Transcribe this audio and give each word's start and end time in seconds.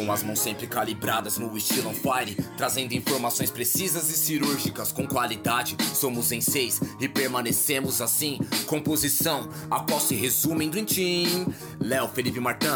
Com 0.00 0.10
as 0.10 0.22
mãos 0.22 0.38
sempre 0.38 0.66
calibradas 0.66 1.36
no 1.36 1.54
estilo 1.58 1.90
on 1.90 1.92
fire, 1.92 2.34
trazendo 2.56 2.94
informações 2.94 3.50
precisas 3.50 4.08
e 4.08 4.14
cirúrgicas 4.14 4.92
com 4.92 5.06
qualidade. 5.06 5.76
Somos 5.94 6.32
em 6.32 6.40
seis 6.40 6.80
e 6.98 7.06
permanecemos 7.06 8.00
assim. 8.00 8.38
Composição, 8.66 9.50
a 9.70 9.80
qual 9.80 10.00
se 10.00 10.14
resume 10.14 10.64
em 10.64 10.70
Dream 10.70 10.86
Team. 10.86 11.54
Léo, 11.78 12.08
Felipe 12.08 12.40
Martin, 12.40 12.66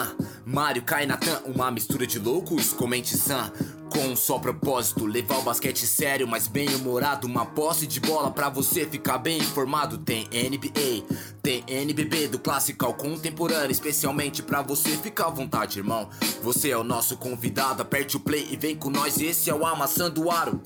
Mário, 0.45 0.83
Kai, 0.83 1.07
Natan, 1.07 1.41
uma 1.47 1.71
mistura 1.71 2.07
de 2.07 2.19
loucos, 2.19 2.75
comente 2.75 3.17
Sam. 3.17 3.51
Com 3.95 4.09
um 4.09 4.17
só 4.17 4.41
propósito, 4.41 5.07
levar 5.07 5.39
o 5.39 5.43
basquete 5.43 5.87
sério, 5.87 6.27
mas 6.27 6.49
bem 6.49 6.69
humorado. 6.75 7.29
Uma 7.29 7.47
posse 7.47 7.87
de 7.87 8.01
bola 8.01 8.29
pra 8.29 8.49
você 8.49 8.85
ficar 8.85 9.19
bem 9.19 9.39
informado. 9.39 9.99
Tem 9.99 10.25
NBA, 10.25 11.07
tem 11.41 11.65
NBB, 11.69 12.27
do 12.27 12.41
clássico 12.41 12.85
ao 12.85 12.95
contemporâneo. 12.95 13.71
Especialmente 13.71 14.43
pra 14.43 14.63
você 14.63 14.97
ficar 14.99 15.27
à 15.27 15.31
vontade, 15.31 15.79
irmão. 15.79 16.11
Você 16.43 16.71
é 16.71 16.77
o 16.77 16.83
nosso 16.83 17.17
convidado, 17.17 17.83
aperte 17.83 18.17
o 18.17 18.21
play 18.21 18.49
e 18.51 18.57
vem 18.57 18.77
com 18.77 18.91
nós. 18.91 19.21
Esse 19.21 19.49
é 19.49 19.55
o 19.55 19.65
Amassando 19.65 20.29
Aro. 20.29 20.61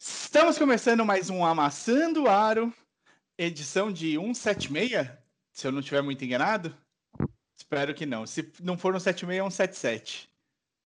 Estamos 0.00 0.56
começando 0.56 1.04
mais 1.04 1.28
um 1.28 1.44
Amassando 1.44 2.26
Aro, 2.26 2.72
edição 3.36 3.92
de 3.92 4.16
176, 4.16 5.10
se 5.52 5.66
eu 5.66 5.72
não 5.72 5.80
estiver 5.80 6.02
muito 6.02 6.24
enganado. 6.24 6.74
Espero 7.54 7.94
que 7.94 8.06
não. 8.06 8.26
Se 8.26 8.50
não 8.62 8.78
for 8.78 8.96
um 8.96 8.98
76, 8.98 9.38
é 9.38 9.44
um 9.44 9.50
77. 9.50 10.30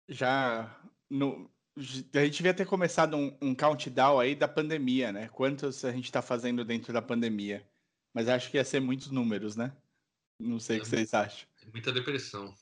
Já 0.09 0.77
no, 1.09 1.51
a 1.77 2.25
gente 2.25 2.37
devia 2.37 2.55
ter 2.55 2.67
começado 2.67 3.17
um, 3.17 3.37
um, 3.41 3.55
countdown 3.55 4.19
aí 4.19 4.35
da 4.35 4.49
pandemia, 4.49 5.13
né? 5.13 5.29
Quantos 5.29 5.85
a 5.85 5.93
gente 5.93 6.05
está 6.05 6.21
fazendo 6.21 6.65
dentro 6.65 6.93
da 6.93 7.01
pandemia? 7.01 7.67
Mas 8.13 8.29
acho 8.29 8.51
que 8.51 8.57
ia 8.57 8.65
ser 8.65 8.81
muitos 8.81 9.11
números, 9.11 9.57
né? 9.57 9.73
Não 10.39 10.59
sei 10.59 10.77
é 10.77 10.81
o 10.81 10.83
que 10.83 10.89
vocês 10.89 11.15
acham. 11.15 11.49
Muita 11.73 11.93
depressão. 11.93 12.53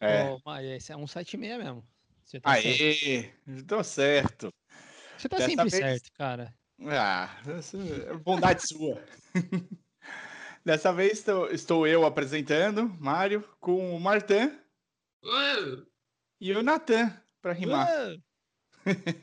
É. 0.00 0.24
Oh, 0.24 0.40
mas 0.44 0.64
esse 0.64 0.92
é 0.92 0.96
um 0.96 1.06
76 1.06 1.58
mesmo. 1.58 1.86
Você 2.24 2.40
tá 2.40 2.50
Aê, 2.52 2.94
certo. 2.94 3.66
tô 3.66 3.84
certo. 3.84 4.54
Você 5.16 5.28
tá 5.28 5.36
Dessa 5.36 5.48
sempre 5.48 5.70
vez... 5.70 5.82
certo, 5.82 6.12
cara. 6.14 6.54
Ah, 6.86 7.36
é 7.46 8.14
bondade 8.14 8.66
sua. 8.66 9.02
Dessa 10.64 10.92
vez 10.92 11.18
estou, 11.18 11.50
estou 11.50 11.86
eu 11.86 12.06
apresentando, 12.06 12.88
Mário, 12.98 13.46
com 13.60 13.94
o 13.94 14.00
Martin 14.00 14.56
e 16.40 16.52
o 16.52 16.62
Natan, 16.62 17.14
para 17.42 17.52
rimar. 17.52 17.88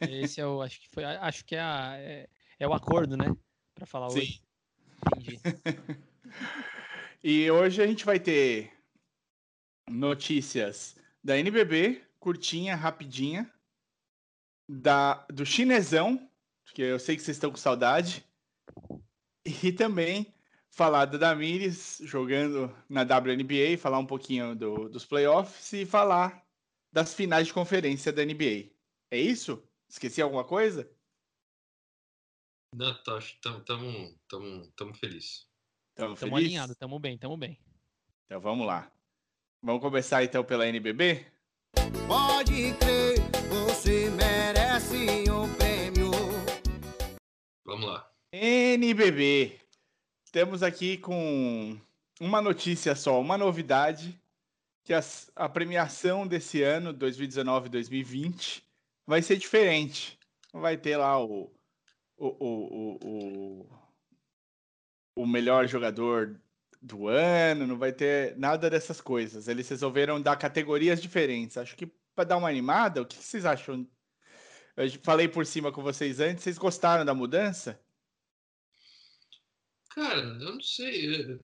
Esse 0.09 0.41
é 0.41 0.45
o, 0.45 0.61
acho 0.61 0.79
que 0.81 0.89
foi, 0.89 1.03
acho 1.03 1.45
que 1.45 1.55
é, 1.55 1.61
a, 1.61 1.95
é, 1.97 2.29
é 2.59 2.67
o 2.67 2.73
acordo, 2.73 3.17
né? 3.17 3.35
Para 3.73 3.85
falar 3.85 4.09
Sim. 4.09 4.19
hoje. 4.19 4.43
Entendi. 5.05 5.39
e 7.23 7.49
hoje 7.49 7.81
a 7.81 7.87
gente 7.87 8.05
vai 8.05 8.19
ter 8.19 8.71
notícias 9.89 10.95
da 11.23 11.37
NBB, 11.37 12.01
curtinha, 12.19 12.75
rapidinha, 12.75 13.51
da 14.67 15.25
do 15.31 15.45
chinesão, 15.45 16.29
porque 16.65 16.81
eu 16.81 16.99
sei 16.99 17.15
que 17.15 17.21
vocês 17.21 17.37
estão 17.37 17.51
com 17.51 17.57
saudade, 17.57 18.25
e 19.63 19.71
também 19.71 20.33
falar 20.69 21.05
da 21.05 21.17
Damires 21.17 21.99
jogando 22.03 22.75
na 22.89 23.01
WNBA, 23.01 23.77
falar 23.79 23.97
um 23.99 24.05
pouquinho 24.05 24.55
do, 24.55 24.89
dos 24.89 25.05
playoffs 25.05 25.73
e 25.73 25.85
falar 25.85 26.43
das 26.91 27.13
finais 27.13 27.47
de 27.47 27.53
conferência 27.53 28.11
da 28.11 28.23
NBA. 28.23 28.76
É 29.09 29.17
isso? 29.17 29.63
Esqueci 29.87 30.21
alguma 30.21 30.43
coisa? 30.43 30.89
Não, 32.75 32.93
tá, 33.03 33.19
tamo, 33.41 33.61
tamo, 33.61 34.19
tamo, 34.27 34.67
tamo 34.75 34.93
feliz. 34.93 35.47
Tamo, 35.95 36.15
tamo 36.15 36.31
feliz? 36.31 36.45
alinhado, 36.45 36.75
tamo 36.75 36.99
bem, 36.99 37.17
tamo 37.17 37.37
bem. 37.37 37.57
Então 38.25 38.41
vamos 38.41 38.67
lá. 38.67 38.91
Vamos 39.61 39.81
começar 39.81 40.23
então 40.23 40.43
pela 40.43 40.67
NBB? 40.67 41.25
Pode 42.07 42.73
crer, 42.77 43.17
você 43.49 44.09
merece 44.09 45.29
um 45.31 45.53
prêmio. 45.55 46.11
Vamos 47.65 47.87
lá. 47.87 48.11
NBB. 48.31 49.59
Temos 50.31 50.61
aqui 50.61 50.97
com 50.97 51.79
uma 52.19 52.41
notícia 52.41 52.93
só, 52.93 53.19
uma 53.21 53.37
novidade, 53.37 54.19
que 54.83 54.93
a, 54.93 55.01
a 55.35 55.47
premiação 55.47 56.27
desse 56.27 56.61
ano, 56.61 56.93
2019-2020, 56.93 58.66
vai 59.07 59.21
ser 59.21 59.37
diferente. 59.37 60.19
Vai 60.51 60.77
ter 60.77 60.97
lá 60.97 61.23
o, 61.23 61.51
o, 62.17 62.27
o, 62.27 62.99
o, 63.03 63.69
o, 65.15 65.25
melhor 65.25 65.67
jogador 65.67 66.39
do 66.81 67.07
ano, 67.07 67.65
não 67.65 67.77
vai 67.77 67.93
ter 67.93 68.37
nada 68.37 68.69
dessas 68.69 68.99
coisas. 68.99 69.47
Eles 69.47 69.69
resolveram 69.69 70.21
dar 70.21 70.35
categorias 70.35 71.01
diferentes. 71.01 71.57
Acho 71.57 71.75
que 71.75 71.87
para 72.13 72.25
dar 72.25 72.37
uma 72.37 72.49
animada, 72.49 73.01
o 73.01 73.05
que 73.05 73.15
vocês 73.15 73.45
acham? 73.45 73.87
Eu 74.75 74.89
falei 75.03 75.27
por 75.27 75.45
cima 75.45 75.71
com 75.71 75.81
vocês 75.81 76.19
antes, 76.19 76.43
vocês 76.43 76.57
gostaram 76.57 77.05
da 77.05 77.13
mudança? 77.13 77.79
Cara, 79.89 80.19
eu 80.19 80.53
não 80.53 80.61
sei. 80.61 81.39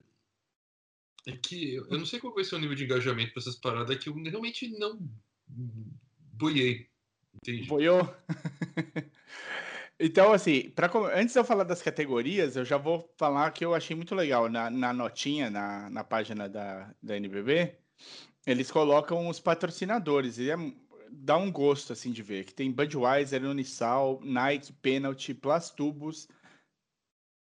É, 1.26 1.32
é 1.32 1.36
que 1.36 1.74
eu 1.74 1.98
não 1.98 2.06
sei 2.06 2.20
qual 2.20 2.34
vai 2.34 2.44
ser 2.44 2.54
o 2.54 2.58
nível 2.58 2.76
de 2.76 2.84
engajamento 2.84 3.32
para 3.32 3.40
essas 3.40 3.56
paradas 3.56 3.96
que 3.98 4.08
eu 4.08 4.14
realmente 4.14 4.68
não 4.78 5.00
boiei. 5.46 6.93
Entendi. 7.36 7.66
Boiou? 7.66 8.14
então, 9.98 10.32
assim, 10.32 10.70
pra, 10.70 10.90
antes 11.14 11.32
de 11.32 11.38
eu 11.38 11.44
falar 11.44 11.64
das 11.64 11.82
categorias, 11.82 12.56
eu 12.56 12.64
já 12.64 12.76
vou 12.76 13.12
falar 13.16 13.50
que 13.52 13.64
eu 13.64 13.74
achei 13.74 13.96
muito 13.96 14.14
legal. 14.14 14.48
Na, 14.48 14.70
na 14.70 14.92
notinha, 14.92 15.50
na, 15.50 15.90
na 15.90 16.04
página 16.04 16.48
da, 16.48 16.94
da 17.02 17.16
NBB, 17.16 17.78
eles 18.46 18.70
colocam 18.70 19.28
os 19.28 19.40
patrocinadores. 19.40 20.38
E 20.38 20.50
é, 20.50 20.56
dá 21.10 21.36
um 21.36 21.50
gosto, 21.50 21.92
assim, 21.92 22.12
de 22.12 22.22
ver. 22.22 22.44
Que 22.44 22.54
tem 22.54 22.72
Budweiser, 22.72 23.44
Unisal, 23.44 24.20
Nike, 24.22 24.72
Penalty, 24.72 25.34
Plastubos, 25.34 26.28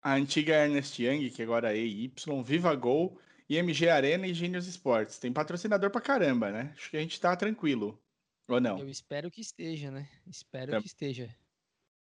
a 0.02 0.14
antiga 0.14 0.54
Ernest 0.56 1.02
Young, 1.02 1.30
que 1.30 1.42
agora 1.44 1.74
é 1.76 1.78
EY, 1.78 2.14
Viva 2.44 2.74
Gol, 2.76 3.20
IMG 3.50 3.90
Arena 3.90 4.28
e 4.28 4.34
Genius 4.34 4.68
Sports. 4.68 5.20
Tem 5.20 5.32
patrocinador 5.34 5.90
pra 5.92 6.02
caramba, 6.02 6.52
né? 6.52 6.74
Acho 6.78 6.90
que 6.90 6.98
a 6.98 7.02
gente 7.02 7.20
tá 7.20 7.36
tranquilo. 7.36 8.02
Ou 8.50 8.60
não? 8.60 8.80
Eu 8.80 8.90
espero 8.90 9.30
que 9.30 9.42
esteja, 9.42 9.92
né? 9.92 10.10
Espero 10.28 10.80
que 10.82 10.88
esteja. 10.88 11.30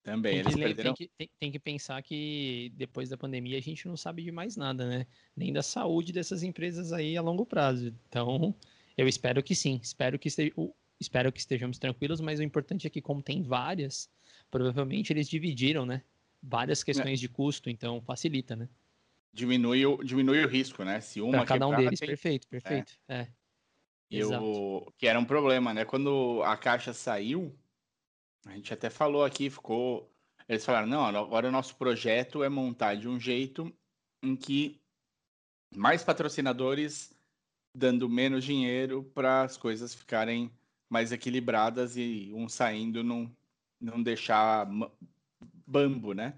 Também, 0.01 0.31
tem 0.31 0.39
eles 0.39 0.55
que, 0.55 0.61
perderam... 0.61 0.93
Tem 0.93 1.07
que, 1.07 1.13
tem, 1.17 1.29
tem 1.37 1.51
que, 1.51 1.59
pensar 1.59 2.01
que 2.01 2.71
depois 2.75 3.09
da 3.09 3.17
pandemia 3.17 3.57
a 3.57 3.61
gente 3.61 3.85
não 3.87 3.97
sabe 3.97 4.23
de 4.23 4.31
mais 4.31 4.55
nada, 4.55 4.87
né? 4.87 5.05
Nem 5.35 5.51
da 5.51 5.61
saúde 5.61 6.13
dessas 6.13 6.41
empresas 6.41 6.93
aí 6.93 7.17
a 7.17 7.21
longo 7.21 7.45
prazo. 7.45 7.93
Então, 8.07 8.55
eu 8.97 9.07
espero 9.07 9.43
que 9.43 9.53
sim. 9.53 9.79
Espero 9.83 10.17
que, 10.17 10.29
esteja, 10.29 10.53
espero 10.99 11.31
que 11.31 11.39
estejamos 11.39 11.77
tranquilos, 11.77 12.21
mas 12.21 12.39
o 12.39 12.43
importante 12.43 12.87
é 12.87 12.89
que 12.89 13.01
como 13.01 13.21
tem 13.21 13.43
várias, 13.43 14.09
provavelmente 14.49 15.11
eles 15.11 15.27
dividiram, 15.27 15.85
né? 15.85 16.01
Várias 16.41 16.81
questões 16.81 17.19
é. 17.19 17.21
de 17.21 17.27
custo, 17.27 17.69
então 17.69 18.01
facilita, 18.01 18.55
né? 18.55 18.69
Diminui 19.33 19.85
o, 19.85 20.01
diminui 20.01 20.43
o 20.43 20.47
risco, 20.47 20.83
né? 20.85 21.01
Se 21.01 21.19
uma 21.19 21.39
pra 21.39 21.45
cada 21.45 21.67
um 21.67 21.75
deles, 21.75 21.99
tem... 21.99 22.07
perfeito, 22.07 22.47
perfeito. 22.47 22.93
É. 23.07 23.19
é. 23.19 23.27
Eu, 24.11 24.91
que 24.97 25.07
era 25.07 25.19
um 25.19 25.25
problema, 25.25 25.73
né? 25.73 25.85
Quando 25.85 26.41
a 26.43 26.57
caixa 26.57 26.93
saiu, 26.93 27.55
a 28.45 28.51
gente 28.51 28.73
até 28.73 28.89
falou 28.89 29.23
aqui, 29.23 29.49
ficou. 29.49 30.11
Eles 30.47 30.65
falaram: 30.65 30.87
não, 30.87 31.05
agora 31.05 31.47
o 31.47 31.51
nosso 31.51 31.75
projeto 31.75 32.43
é 32.43 32.49
montar 32.49 32.95
de 32.95 33.07
um 33.07 33.19
jeito 33.19 33.71
em 34.23 34.35
que 34.35 34.81
mais 35.75 36.03
patrocinadores 36.03 37.13
dando 37.75 38.09
menos 38.09 38.43
dinheiro 38.43 39.03
para 39.13 39.43
as 39.43 39.57
coisas 39.57 39.93
ficarem 39.93 40.51
mais 40.89 41.11
equilibradas 41.11 41.95
e 41.95 42.31
um 42.33 42.49
saindo 42.49 43.03
não, 43.03 43.31
não 43.79 44.01
deixar 44.01 44.67
bambo, 45.67 46.13
né? 46.13 46.33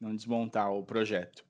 Não 0.00 0.14
desmontar 0.14 0.72
o 0.72 0.84
projeto. 0.84 1.44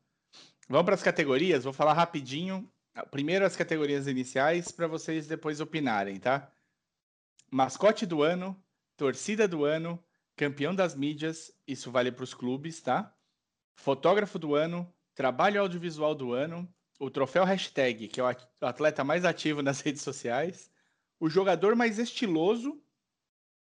Vamos 0.69 0.87
para 0.87 0.95
as 0.95 1.03
categorias, 1.03 1.65
vou 1.65 1.73
falar 1.73 1.93
rapidinho 1.93 2.69
Primeiro 3.11 3.45
as 3.45 3.57
categorias 3.57 4.07
iniciais 4.07 4.73
para 4.73 4.87
vocês 4.87 5.27
depois 5.27 5.61
opinarem, 5.61 6.19
tá? 6.19 6.51
Mascote 7.51 8.07
do 8.07 8.23
ano, 8.23 8.61
torcida 8.97 9.47
do 9.47 9.65
ano, 9.65 10.03
campeão 10.35 10.75
das 10.75 10.95
mídias, 10.95 11.53
isso 11.67 11.91
vale 11.91 12.11
para 12.11 12.25
os 12.25 12.35
clubes, 12.35 12.81
tá? 12.81 13.15
Fotógrafo 13.77 14.39
do 14.39 14.55
ano, 14.55 14.93
trabalho 15.15 15.61
audiovisual 15.61 16.15
do 16.15 16.33
ano, 16.33 16.73
o 16.99 17.11
troféu 17.11 17.45
hashtag, 17.45 18.09
que 18.09 18.21
é 18.21 18.25
o 18.25 18.67
atleta 18.67 19.05
mais 19.05 19.25
ativo 19.25 19.63
nas 19.63 19.81
redes 19.83 20.03
sociais, 20.03 20.71
o 21.21 21.29
jogador 21.29 21.77
mais 21.77 21.99
estiloso, 21.99 22.83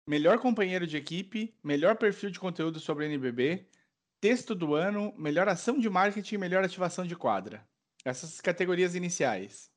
melhor 0.06 0.38
companheiro 0.38 0.86
de 0.86 0.96
equipe, 0.96 1.56
melhor 1.62 1.96
perfil 1.96 2.30
de 2.30 2.38
conteúdo 2.38 2.78
sobre 2.78 3.06
NBB, 3.06 3.66
texto 4.20 4.54
do 4.54 4.74
ano, 4.74 5.14
melhor 5.16 5.48
ação 5.48 5.78
de 5.78 5.88
marketing 5.88 6.34
e 6.34 6.38
melhor 6.38 6.62
ativação 6.62 7.06
de 7.06 7.16
quadra. 7.16 7.66
Essas 8.04 8.40
categorias 8.40 8.94
iniciais. 8.94 9.70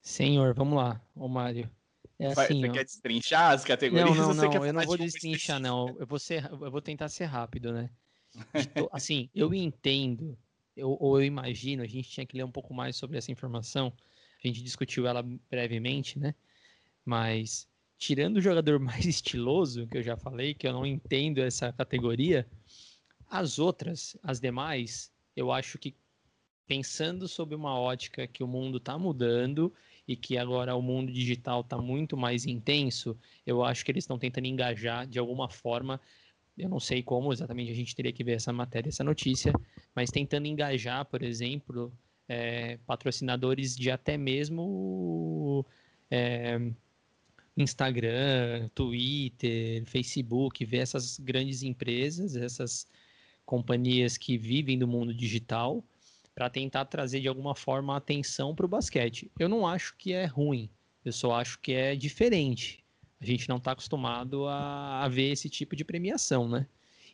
Senhor, 0.00 0.54
vamos 0.54 0.76
lá, 0.76 1.00
ô 1.14 1.28
Mário. 1.28 1.70
É 2.18 2.32
Vai, 2.32 2.46
assim, 2.46 2.60
você 2.60 2.68
ó. 2.68 2.72
quer 2.72 2.84
destrinchar 2.84 3.52
as 3.52 3.64
categorias? 3.64 4.16
Não, 4.16 4.34
não, 4.34 4.34
não, 4.34 4.64
eu 4.64 4.72
não 4.72 4.82
vou 4.84 4.96
destrinchar, 4.96 5.60
não. 5.60 5.94
Eu 5.98 6.06
vou, 6.06 6.18
ser, 6.18 6.44
eu 6.50 6.70
vou 6.70 6.80
tentar 6.80 7.08
ser 7.08 7.24
rápido, 7.24 7.72
né? 7.72 7.90
To... 8.74 8.88
assim, 8.92 9.28
eu 9.34 9.52
entendo, 9.52 10.38
eu, 10.74 10.96
ou 10.98 11.20
eu 11.20 11.24
imagino, 11.26 11.82
a 11.82 11.86
gente 11.86 12.08
tinha 12.08 12.26
que 12.26 12.36
ler 12.36 12.44
um 12.44 12.50
pouco 12.50 12.72
mais 12.72 12.96
sobre 12.96 13.18
essa 13.18 13.30
informação. 13.30 13.92
A 14.42 14.46
gente 14.46 14.62
discutiu 14.62 15.06
ela 15.06 15.22
brevemente, 15.50 16.18
né? 16.18 16.34
Mas 17.04 17.68
tirando 17.98 18.36
o 18.36 18.42
jogador 18.42 18.78
mais 18.80 19.04
estiloso, 19.04 19.86
que 19.86 19.98
eu 19.98 20.02
já 20.02 20.16
falei, 20.16 20.54
que 20.54 20.66
eu 20.66 20.72
não 20.72 20.86
entendo 20.86 21.38
essa 21.38 21.72
categoria, 21.72 22.46
as 23.28 23.58
outras, 23.58 24.16
as 24.22 24.40
demais, 24.40 25.12
eu 25.34 25.52
acho 25.52 25.78
que 25.78 25.94
pensando 26.66 27.28
sob 27.28 27.54
uma 27.54 27.78
ótica 27.78 28.26
que 28.26 28.42
o 28.42 28.46
mundo 28.46 28.78
está 28.78 28.98
mudando 28.98 29.72
e 30.06 30.16
que 30.16 30.36
agora 30.36 30.74
o 30.74 30.82
mundo 30.82 31.12
digital 31.12 31.60
está 31.60 31.78
muito 31.78 32.16
mais 32.16 32.46
intenso, 32.46 33.16
eu 33.46 33.64
acho 33.64 33.84
que 33.84 33.90
eles 33.90 34.04
estão 34.04 34.18
tentando 34.18 34.46
engajar 34.46 35.06
de 35.06 35.18
alguma 35.18 35.48
forma. 35.48 36.00
Eu 36.56 36.68
não 36.68 36.80
sei 36.80 37.02
como 37.02 37.32
exatamente 37.32 37.70
a 37.70 37.74
gente 37.74 37.94
teria 37.94 38.12
que 38.12 38.24
ver 38.24 38.32
essa 38.32 38.52
matéria, 38.52 38.88
essa 38.88 39.04
notícia, 39.04 39.52
mas 39.94 40.10
tentando 40.10 40.46
engajar, 40.46 41.04
por 41.04 41.22
exemplo, 41.22 41.92
é, 42.28 42.78
patrocinadores 42.86 43.76
de 43.76 43.90
até 43.90 44.16
mesmo 44.16 45.66
é, 46.10 46.58
Instagram, 47.56 48.68
Twitter, 48.74 49.84
Facebook, 49.86 50.64
ver 50.64 50.78
essas 50.78 51.18
grandes 51.18 51.62
empresas, 51.62 52.36
essas 52.36 52.88
companhias 53.44 54.16
que 54.16 54.36
vivem 54.36 54.78
do 54.78 54.88
mundo 54.88 55.14
digital 55.14 55.84
para 56.36 56.50
tentar 56.50 56.84
trazer 56.84 57.22
de 57.22 57.28
alguma 57.28 57.54
forma 57.54 57.96
atenção 57.96 58.54
para 58.54 58.66
o 58.66 58.68
basquete. 58.68 59.32
Eu 59.38 59.48
não 59.48 59.66
acho 59.66 59.96
que 59.96 60.12
é 60.12 60.26
ruim, 60.26 60.68
eu 61.02 61.10
só 61.10 61.32
acho 61.32 61.58
que 61.60 61.72
é 61.72 61.96
diferente. 61.96 62.84
A 63.18 63.24
gente 63.24 63.48
não 63.48 63.56
está 63.56 63.72
acostumado 63.72 64.46
a, 64.46 65.02
a, 65.02 65.08
ver 65.08 65.32
esse 65.32 65.48
tipo 65.48 65.74
de 65.74 65.82
premiação, 65.82 66.46
né? 66.46 66.66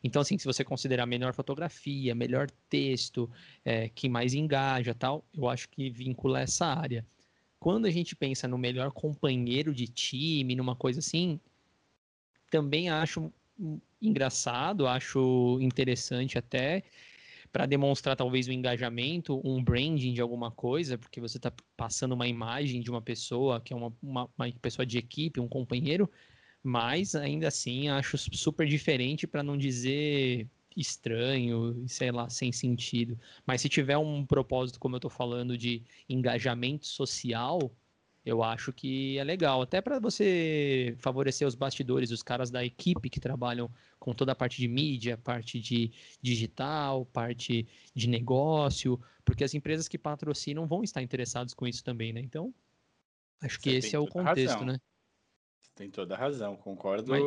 Então, 0.03 0.21
assim, 0.21 0.37
se 0.37 0.45
você 0.45 0.65
considerar 0.65 1.07
melhor 1.07 1.33
fotografia, 1.33 2.13
melhor 2.17 2.51
texto, 2.69 3.31
é, 3.65 3.89
que 3.89 4.09
mais 4.09 4.35
engaja 4.35 4.93
tal, 4.93 5.25
eu 5.33 5.49
acho 5.49 5.69
que 5.69 5.89
vincula 5.89 6.41
essa 6.41 6.67
área. 6.67 7.07
Quando 7.61 7.87
a 7.87 7.91
gente 7.91 8.17
pensa 8.17 8.49
no 8.49 8.59
melhor 8.59 8.91
companheiro 8.91 9.73
de 9.73 9.87
time, 9.87 10.57
numa 10.57 10.75
coisa 10.75 10.99
assim, 10.99 11.39
também 12.51 12.91
acho 12.91 13.33
engraçado, 14.01 14.89
acho 14.89 15.59
interessante 15.61 16.37
até 16.37 16.83
para 17.53 17.67
demonstrar 17.67 18.17
talvez 18.17 18.49
o 18.49 18.53
engajamento, 18.53 19.41
um 19.45 19.63
branding 19.63 20.15
de 20.15 20.23
alguma 20.23 20.51
coisa, 20.51 20.97
porque 20.97 21.21
você 21.21 21.37
está 21.37 21.53
passando 21.77 22.13
uma 22.13 22.27
imagem 22.27 22.81
de 22.81 22.91
uma 22.91 23.03
pessoa 23.03 23.61
que 23.61 23.73
é 23.75 23.77
uma, 23.77 23.93
uma, 24.03 24.31
uma, 24.39 24.53
pessoa 24.63 24.87
de 24.87 24.97
equipe, 24.97 25.39
um 25.39 25.49
companheiro, 25.49 26.11
mas 26.63 27.15
ainda 27.15 27.49
assim 27.49 27.89
acho 27.89 28.17
super 28.17 28.67
diferente 28.67 29.27
para 29.27 29.43
não 29.43 29.59
dizer 29.59 30.49
estranho, 30.75 31.85
sei 31.87 32.11
lá, 32.11 32.31
sem 32.31 32.51
sentido. 32.51 33.19
Mas 33.47 33.61
se 33.61 33.69
tiver 33.69 33.99
um 33.99 34.25
propósito, 34.25 34.81
como 34.81 34.95
eu 34.95 34.99
estou 34.99 35.11
falando, 35.11 35.59
de 35.59 35.83
engajamento 36.09 36.87
social, 36.87 37.71
eu 38.25 38.43
acho 38.43 38.73
que 38.73 39.19
é 39.19 39.25
legal, 39.25 39.61
até 39.61 39.81
para 39.81 39.99
você 39.99 40.95
favorecer 40.99 41.47
os 41.47 41.55
bastidores, 41.55 42.11
os 42.11 42.23
caras 42.23 42.51
da 42.51 42.65
equipe 42.65 43.11
que 43.11 43.21
trabalham 43.21 43.71
com 44.03 44.13
toda 44.13 44.33
a 44.33 44.35
parte 44.35 44.61
de 44.61 44.67
mídia, 44.67 45.17
parte 45.17 45.61
de 45.61 45.93
digital, 46.21 47.07
parte 47.07 47.69
de 47.95 48.09
negócio, 48.09 49.01
porque 49.25 49.45
as 49.45 49.55
empresas 49.55 49.87
que 49.87 49.97
patrocinam 49.97 50.67
vão 50.67 50.83
estar 50.83 51.01
interessadas 51.01 51.55
com 51.55 51.69
isso 51.69 51.85
também, 51.85 52.13
né? 52.13 52.21
Então, 52.21 52.53
acho 53.41 53.61
que 53.61 53.71
Você 53.71 53.77
esse 53.77 53.95
é 53.95 53.99
o 54.01 54.09
contexto, 54.09 54.65
né? 54.65 54.81
Tem 55.77 55.89
toda 55.89 56.17
a 56.17 56.19
razão, 56.19 56.57
concordo. 56.57 57.13
Mas... 57.13 57.23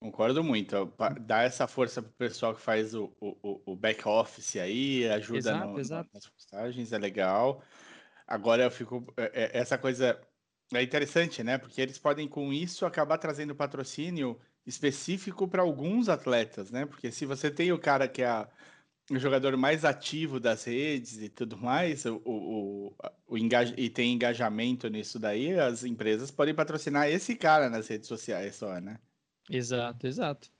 Concordo 0.00 0.42
muito. 0.42 0.92
Dar 1.20 1.44
essa 1.44 1.68
força 1.68 2.02
pro 2.02 2.10
pessoal 2.14 2.52
que 2.52 2.60
faz 2.60 2.92
o, 2.92 3.12
o, 3.20 3.60
o 3.66 3.76
back 3.76 4.08
office 4.08 4.56
aí, 4.56 5.08
ajuda 5.08 5.38
exato, 5.38 5.68
no, 5.68 5.78
exato. 5.78 6.10
nas 6.12 6.26
postagens, 6.26 6.92
é 6.92 6.98
legal. 6.98 7.62
Agora 8.26 8.64
eu 8.64 8.70
fico. 8.72 9.06
É, 9.16 9.22
é, 9.44 9.58
essa 9.58 9.78
coisa 9.78 10.20
é 10.74 10.82
interessante, 10.82 11.44
né? 11.44 11.58
Porque 11.58 11.80
eles 11.80 11.98
podem, 11.98 12.26
com 12.26 12.52
isso, 12.52 12.84
acabar 12.84 13.18
trazendo 13.18 13.54
patrocínio 13.54 14.36
específico 14.70 15.46
para 15.46 15.62
alguns 15.62 16.08
atletas, 16.08 16.70
né? 16.70 16.86
Porque 16.86 17.10
se 17.10 17.26
você 17.26 17.50
tem 17.50 17.72
o 17.72 17.78
cara 17.78 18.08
que 18.08 18.22
é 18.22 18.46
o 19.10 19.18
jogador 19.18 19.56
mais 19.56 19.84
ativo 19.84 20.38
das 20.38 20.64
redes 20.64 21.20
e 21.20 21.28
tudo 21.28 21.58
mais, 21.58 22.06
o, 22.06 22.22
o, 22.24 22.94
o 23.26 23.36
engaj... 23.36 23.74
e 23.76 23.90
tem 23.90 24.12
engajamento 24.12 24.88
nisso 24.88 25.18
daí, 25.18 25.58
as 25.58 25.84
empresas 25.84 26.30
podem 26.30 26.54
patrocinar 26.54 27.08
esse 27.08 27.34
cara 27.34 27.68
nas 27.68 27.88
redes 27.88 28.08
sociais 28.08 28.54
só, 28.56 28.80
né? 28.80 28.98
Exato, 29.50 30.06
exato. 30.06 30.50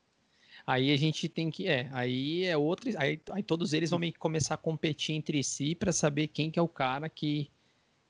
Aí 0.67 0.93
a 0.93 0.97
gente 0.97 1.29
tem 1.29 1.51
que. 1.51 1.69
É, 1.69 1.89
aí 1.93 2.45
é 2.45 2.57
outro. 2.57 2.91
Aí, 2.99 3.21
aí 3.31 3.43
todos 3.43 3.73
eles 3.73 3.91
vão 3.91 3.99
meio 3.99 4.13
que 4.13 4.19
começar 4.19 4.55
a 4.55 4.59
competir 4.59 5.15
entre 5.15 5.43
si 5.43 5.75
para 5.75 5.93
saber 5.93 6.29
quem 6.29 6.51
que 6.51 6.59
é 6.59 6.63
o 6.63 6.69
cara 6.69 7.09
que 7.09 7.51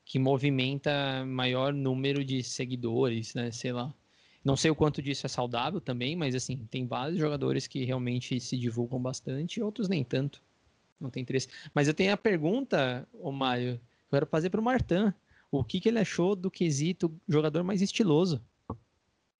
que 0.03 0.19
movimenta 0.19 1.23
maior 1.25 1.71
número 1.73 2.25
de 2.25 2.43
seguidores, 2.43 3.33
né? 3.33 3.51
Sei 3.51 3.71
lá. 3.71 3.93
Não 4.43 4.57
sei 4.57 4.71
o 4.71 4.75
quanto 4.75 5.01
disso 5.01 5.25
é 5.25 5.29
saudável 5.29 5.79
também, 5.79 6.15
mas 6.15 6.33
assim, 6.33 6.65
tem 6.69 6.87
vários 6.87 7.19
jogadores 7.19 7.67
que 7.67 7.85
realmente 7.85 8.39
se 8.39 8.57
divulgam 8.57 8.99
bastante 8.99 9.57
e 9.57 9.63
outros 9.63 9.87
nem 9.87 10.03
tanto. 10.03 10.41
Não 10.99 11.09
tem 11.09 11.21
interesse. 11.21 11.47
Mas 11.73 11.87
eu 11.87 11.93
tenho 11.93 12.13
a 12.13 12.17
pergunta, 12.17 13.07
o 13.13 13.31
Mário, 13.31 13.73
eu 13.73 13.79
quero 14.09 14.25
fazer 14.25 14.49
para 14.49 14.59
o 14.59 14.63
Martin. 14.63 15.13
O 15.51 15.63
que, 15.63 15.79
que 15.79 15.89
ele 15.89 15.99
achou 15.99 16.35
do 16.35 16.49
quesito 16.49 17.13
jogador 17.27 17.63
mais 17.63 17.81
estiloso? 17.81 18.41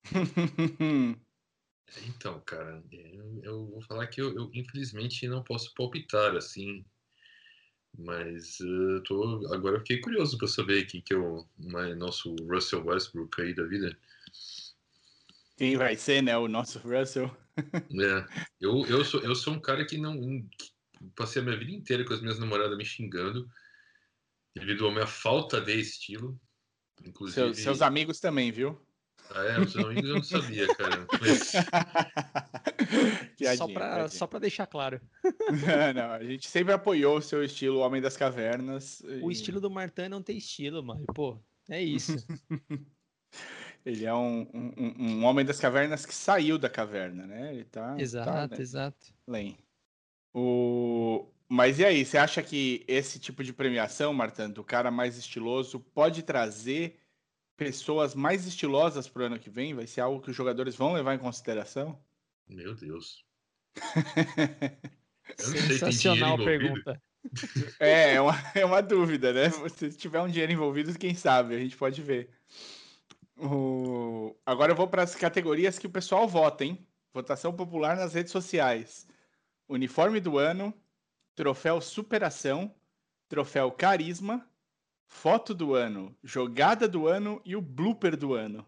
então, 2.07 2.39
cara, 2.41 2.83
eu, 2.91 3.39
eu, 3.43 3.65
vou 3.67 3.81
falar 3.81 4.07
que 4.07 4.21
eu, 4.21 4.35
eu, 4.35 4.51
infelizmente 4.53 5.27
não 5.27 5.43
posso 5.43 5.73
palpitar 5.73 6.35
assim 6.35 6.83
mas 7.97 8.59
uh, 8.61 9.01
tô, 9.03 9.47
agora 9.53 9.75
eu 9.75 9.79
fiquei 9.79 9.99
curioso 9.99 10.37
para 10.37 10.47
saber 10.47 10.85
quem 10.85 11.01
que 11.01 11.13
é 11.13 11.17
o 11.17 11.45
nosso 11.97 12.35
Russell 12.49 12.85
Westbrook 12.85 13.41
aí 13.41 13.53
da 13.53 13.63
vida. 13.63 13.95
Quem 15.61 15.77
vai 15.77 15.95
ser, 15.95 16.23
né? 16.23 16.35
O 16.35 16.47
nosso 16.47 16.79
Russell. 16.79 17.29
é, 17.77 18.25
eu, 18.59 18.83
eu, 18.87 19.05
sou, 19.05 19.19
eu 19.19 19.35
sou 19.35 19.53
um 19.53 19.59
cara 19.59 19.85
que 19.85 19.95
não. 19.95 20.19
Que 20.57 20.71
passei 21.15 21.39
a 21.39 21.45
minha 21.45 21.55
vida 21.55 21.71
inteira 21.71 22.03
com 22.03 22.15
as 22.15 22.19
minhas 22.19 22.39
namoradas 22.39 22.75
me 22.75 22.83
xingando 22.83 23.47
devido 24.55 24.87
à 24.87 24.91
minha 24.91 25.05
falta 25.05 25.61
de 25.61 25.79
estilo. 25.79 26.35
Inclusive... 27.05 27.35
Seus, 27.35 27.59
seus 27.59 27.81
amigos 27.83 28.19
também, 28.19 28.51
viu? 28.51 28.81
Ah, 29.29 29.43
é? 29.43 29.59
Os 29.59 29.75
amigos 29.75 30.09
eu 30.09 30.15
não 30.15 30.23
sabia, 30.23 30.67
cara. 30.73 31.05
Mas... 31.21 31.51
só, 33.55 33.67
pra, 33.67 34.09
só 34.09 34.25
pra 34.25 34.39
deixar 34.39 34.65
claro. 34.65 34.99
não, 35.93 36.11
a 36.11 36.23
gente 36.23 36.49
sempre 36.49 36.73
apoiou 36.73 37.19
o 37.19 37.21
seu 37.21 37.43
estilo 37.43 37.81
Homem 37.81 38.01
das 38.01 38.17
Cavernas. 38.17 39.03
O 39.21 39.29
estilo 39.29 39.61
do 39.61 39.69
Martin 39.69 40.09
não 40.09 40.23
tem 40.23 40.39
estilo, 40.39 40.83
mano. 40.83 41.05
Pô, 41.13 41.39
é 41.69 41.83
isso. 41.83 42.15
Ele 43.85 44.05
é 44.05 44.13
um, 44.13 44.47
um, 44.53 44.93
um, 44.99 45.23
homem 45.25 45.43
das 45.43 45.59
cavernas 45.59 46.05
que 46.05 46.13
saiu 46.13 46.57
da 46.57 46.69
caverna, 46.69 47.25
né? 47.25 47.53
Ele 47.53 47.63
tá. 47.65 47.95
Exato, 47.99 48.31
tá, 48.31 48.47
né? 48.47 48.61
exato. 48.61 49.13
Além. 49.27 49.57
O... 50.33 51.27
Mas 51.49 51.79
e 51.79 51.85
aí, 51.85 52.05
você 52.05 52.17
acha 52.17 52.41
que 52.41 52.85
esse 52.87 53.19
tipo 53.19 53.43
de 53.43 53.51
premiação, 53.51 54.13
Martin, 54.13 54.49
do 54.49 54.63
cara 54.63 54.89
mais 54.89 55.17
estiloso, 55.17 55.79
pode 55.79 56.23
trazer 56.23 56.99
pessoas 57.57 58.15
mais 58.15 58.47
estilosas 58.47 59.07
para 59.07 59.23
o 59.23 59.25
ano 59.25 59.39
que 59.39 59.49
vem? 59.49 59.73
Vai 59.73 59.85
ser 59.85 60.01
algo 60.01 60.21
que 60.21 60.29
os 60.29 60.35
jogadores 60.35 60.75
vão 60.75 60.93
levar 60.93 61.15
em 61.15 61.19
consideração? 61.19 61.99
Meu 62.47 62.73
Deus. 62.75 63.25
Sensacional 65.37 66.37
pergunta. 66.37 67.01
É, 67.79 68.15
é 68.15 68.21
uma, 68.21 68.35
é 68.55 68.65
uma 68.65 68.81
dúvida, 68.81 69.31
né? 69.31 69.49
Se 69.69 69.91
tiver 69.91 70.21
um 70.21 70.27
dinheiro 70.27 70.51
envolvido, 70.51 70.97
quem 70.97 71.13
sabe, 71.13 71.55
a 71.55 71.59
gente 71.59 71.77
pode 71.77 72.01
ver. 72.01 72.29
O... 73.41 74.35
Agora 74.45 74.71
eu 74.71 74.75
vou 74.75 74.87
para 74.87 75.01
as 75.01 75.15
categorias 75.15 75.79
que 75.79 75.87
o 75.87 75.91
pessoal 75.91 76.27
vota, 76.27 76.63
hein? 76.63 76.87
Votação 77.13 77.51
popular 77.51 77.95
nas 77.95 78.13
redes 78.13 78.31
sociais. 78.31 79.07
Uniforme 79.67 80.19
do 80.19 80.37
ano, 80.37 80.73
troféu 81.35 81.81
superação, 81.81 82.73
troféu 83.27 83.71
carisma, 83.71 84.47
foto 85.07 85.53
do 85.55 85.73
ano, 85.73 86.15
jogada 86.23 86.87
do 86.87 87.07
ano 87.07 87.41
e 87.43 87.55
o 87.55 87.61
blooper 87.61 88.15
do 88.15 88.33
ano. 88.33 88.65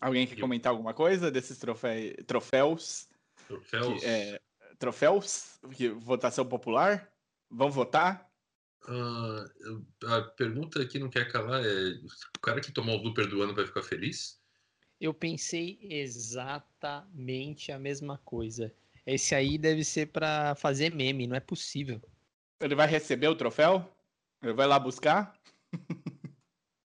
Alguém 0.00 0.26
quer 0.26 0.38
comentar 0.38 0.70
alguma 0.70 0.92
coisa 0.92 1.30
desses 1.30 1.58
trofé... 1.58 2.14
troféus? 2.26 3.08
Troféus? 3.48 4.00
Que, 4.00 4.06
é, 4.06 4.40
troféus? 4.78 5.58
Que, 5.74 5.88
votação 5.88 6.44
popular? 6.44 7.10
Vão 7.50 7.70
votar? 7.70 8.30
Uh, 8.86 10.06
a 10.06 10.22
pergunta 10.22 10.84
que 10.84 10.98
não 10.98 11.08
quer 11.08 11.30
calar 11.30 11.64
é: 11.64 11.98
o 12.36 12.40
cara 12.40 12.60
que 12.60 12.72
tomou 12.72 12.96
o 12.96 13.02
blooper 13.02 13.26
do 13.26 13.42
ano 13.42 13.54
vai 13.54 13.66
ficar 13.66 13.82
feliz? 13.82 14.40
Eu 15.00 15.14
pensei 15.14 15.78
exatamente 15.82 17.72
a 17.72 17.78
mesma 17.78 18.18
coisa. 18.18 18.72
Esse 19.06 19.34
aí 19.34 19.58
deve 19.58 19.84
ser 19.84 20.08
para 20.08 20.54
fazer 20.54 20.94
meme, 20.94 21.26
não 21.26 21.36
é 21.36 21.40
possível. 21.40 22.00
Ele 22.60 22.74
vai 22.74 22.86
receber 22.86 23.28
o 23.28 23.34
troféu? 23.34 23.86
Ele 24.42 24.52
vai 24.52 24.66
lá 24.66 24.78
buscar? 24.78 25.38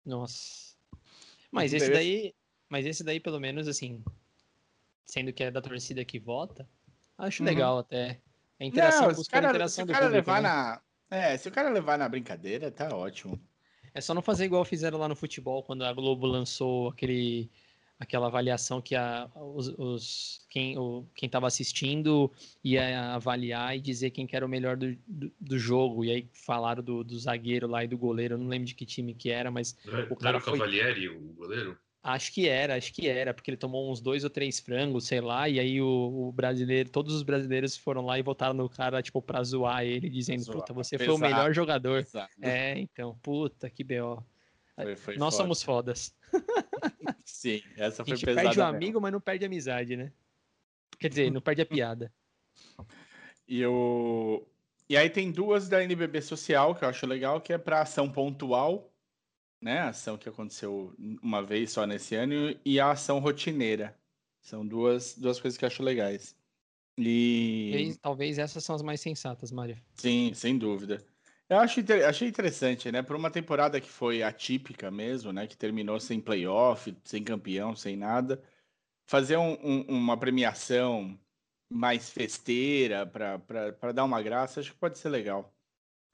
Nossa. 0.06 0.76
Mas 1.52 1.74
esse 1.74 1.90
daí, 1.92 2.34
mas 2.68 2.86
esse 2.86 3.04
daí 3.04 3.20
pelo 3.20 3.40
menos 3.40 3.68
assim, 3.68 4.04
sendo 5.06 5.34
que 5.34 5.44
é 5.44 5.52
da 5.52 5.62
torcida 5.62 6.04
que 6.06 6.20
vota, 6.20 6.68
acho 7.18 7.44
uhum. 7.44 7.50
legal 7.50 7.80
até. 7.80 8.20
A 8.60 8.66
interação, 8.66 9.08
Não, 9.08 9.16
se, 9.16 9.30
cara, 9.30 9.50
interação 9.50 9.86
se 9.86 9.92
o 9.92 9.94
cara 9.94 10.08
público, 10.08 10.30
levar 10.30 10.42
né? 10.42 10.50
na, 10.50 10.82
é, 11.10 11.38
se 11.38 11.48
o 11.48 11.52
cara 11.52 11.70
levar 11.70 11.98
na 11.98 12.08
brincadeira, 12.10 12.72
tá 12.72 12.96
ótimo. 12.96 13.40
É 13.94 14.02
só 14.02 14.14
não 14.14 14.22
fazer 14.22 14.46
igual 14.46 14.64
fizeram 14.64 14.98
lá 15.00 15.08
no 15.08 15.16
futebol 15.16 15.64
quando 15.64 15.84
a 15.84 15.92
Globo 15.94 16.26
lançou 16.28 16.90
aquele 16.90 17.50
aquela 18.00 18.28
avaliação 18.28 18.82
que 18.82 18.96
a, 18.96 19.30
os, 19.36 19.68
os 19.78 20.46
quem 20.50 20.78
o, 20.78 21.06
quem 21.14 21.28
estava 21.28 21.48
assistindo 21.48 22.32
ia 22.64 23.14
avaliar 23.14 23.76
e 23.76 23.82
dizer 23.82 24.12
quem 24.12 24.26
que 24.26 24.36
era 24.38 24.46
o 24.46 24.50
melhor 24.50 24.78
do, 24.78 24.96
do, 25.06 25.32
do, 25.40 25.60
jogo. 25.60 26.06
E 26.06 26.12
aí 26.12 26.30
falaram 26.34 26.82
do, 26.82 27.04
do 27.04 27.20
zagueiro 27.20 27.68
lá 27.68 27.84
e 27.84 27.88
do 27.88 27.98
goleiro. 27.98 28.36
Eu 28.36 28.38
não 28.38 28.48
lembro 28.48 28.68
de 28.68 28.76
que 28.76 28.86
time 28.86 29.14
que 29.14 29.30
era, 29.30 29.52
mas 29.52 29.78
Não, 29.84 30.00
é- 30.00 30.04
o 30.06 30.10
não 30.10 30.16
cara 30.16 30.30
era 30.30 30.38
o 30.38 30.42
foi- 30.42 30.54
Cavalieri, 30.54 31.10
o 31.10 31.20
goleiro? 31.34 31.78
Acho 32.02 32.32
que 32.34 32.48
era, 32.48 32.76
acho 32.76 32.94
que 32.94 33.08
era, 33.10 33.34
porque 33.34 33.52
ele 33.52 33.58
tomou 33.58 33.92
uns 33.92 34.00
dois 34.00 34.24
ou 34.24 34.30
três 34.30 34.58
frangos, 34.60 35.06
sei 35.06 35.20
lá, 35.20 35.50
e 35.50 35.60
aí 35.60 35.82
o, 35.82 36.30
o 36.30 36.32
brasileiro, 36.32 36.90
todos 36.90 37.14
os 37.14 37.24
brasileiros 37.24 37.76
foram 37.76 38.06
lá 38.06 38.18
e 38.18 38.22
votaram 38.22 38.54
no 38.54 38.70
cara, 38.70 39.02
tipo, 39.02 39.22
pra 39.22 39.44
zoar 39.44 39.84
ele, 39.84 40.10
dizendo, 40.10 40.42
zoar, 40.42 40.60
puta, 40.60 40.74
você 40.74 40.98
foi 40.98 41.10
o 41.10 41.16
pesado. 41.16 41.34
melhor 41.36 41.54
jogador. 41.54 42.00
Exato. 42.00 42.34
É, 42.42 42.80
então, 42.80 43.18
puta, 43.22 43.70
que 43.70 43.84
B.O. 43.84 44.24
Foi- 44.76 44.96
foi 44.96 45.18
Nós 45.18 45.34
foda. 45.34 45.44
somos 45.44 45.62
fodas. 45.62 46.16
Sim, 47.26 47.62
essa 47.76 48.02
A 48.02 48.06
foi 48.06 48.16
gente 48.16 48.26
pesada. 48.26 48.46
perde 48.48 48.60
o 48.60 48.64
mesmo. 48.64 48.78
amigo, 48.78 49.02
mas 49.02 49.12
não 49.12 49.20
perde 49.20 49.44
a 49.44 49.48
amizade, 49.48 49.98
né? 49.98 50.14
Quer 50.98 51.10
dizer, 51.10 51.30
não 51.32 51.42
perde 51.42 51.62
a 51.62 51.66
piada. 51.66 52.14
E, 53.52 53.66
o... 53.66 54.48
e 54.88 54.96
aí 54.96 55.10
tem 55.10 55.32
duas 55.32 55.68
da 55.68 55.84
NBB 55.84 56.22
Social, 56.22 56.76
que 56.76 56.84
eu 56.86 56.90
acho 56.90 57.08
legal, 57.08 57.42
que 57.42 57.52
é 57.52 57.58
para 57.58 57.82
ação 57.82 58.08
pontual, 58.08 58.89
né? 59.62 59.80
A 59.80 59.90
ação 59.90 60.18
que 60.18 60.30
aconteceu 60.30 60.94
uma 61.22 61.44
vez 61.44 61.72
só 61.72 61.86
nesse 61.86 62.16
ano, 62.16 62.58
e 62.66 62.80
a 62.80 62.92
ação 62.92 63.20
rotineira. 63.20 63.98
São 64.42 64.66
duas, 64.66 65.16
duas 65.18 65.40
coisas 65.40 65.58
que 65.58 65.66
eu 65.66 65.68
acho 65.68 65.84
legais. 65.84 66.36
E. 66.98 67.70
Talvez, 67.72 67.98
talvez 67.98 68.38
essas 68.40 68.64
são 68.64 68.76
as 68.76 68.82
mais 68.82 69.02
sensatas, 69.02 69.52
Mário. 69.52 69.78
Sim, 69.96 70.34
sem 70.34 70.58
dúvida. 70.58 71.04
Eu 71.50 71.58
acho, 71.58 71.82
achei 72.08 72.28
interessante, 72.28 72.92
né? 72.92 73.02
Por 73.02 73.16
uma 73.16 73.32
temporada 73.32 73.82
que 73.82 73.90
foi 73.90 74.22
atípica 74.22 74.92
mesmo, 74.92 75.34
né? 75.34 75.48
Que 75.48 75.58
terminou 75.58 76.00
sem 76.00 76.22
playoff, 76.22 76.96
sem 77.04 77.24
campeão, 77.24 77.76
sem 77.76 77.98
nada. 77.98 78.42
Fazer 79.08 79.38
um- 79.38 79.58
um- 79.64 79.86
uma 79.90 80.18
premiação 80.18 81.20
mais 81.70 82.10
festeira 82.10 83.06
para 83.06 83.92
dar 83.94 84.04
uma 84.04 84.22
graça, 84.22 84.60
acho 84.60 84.74
que 84.74 84.80
pode 84.80 85.00
ser 85.00 85.10
legal. 85.10 85.54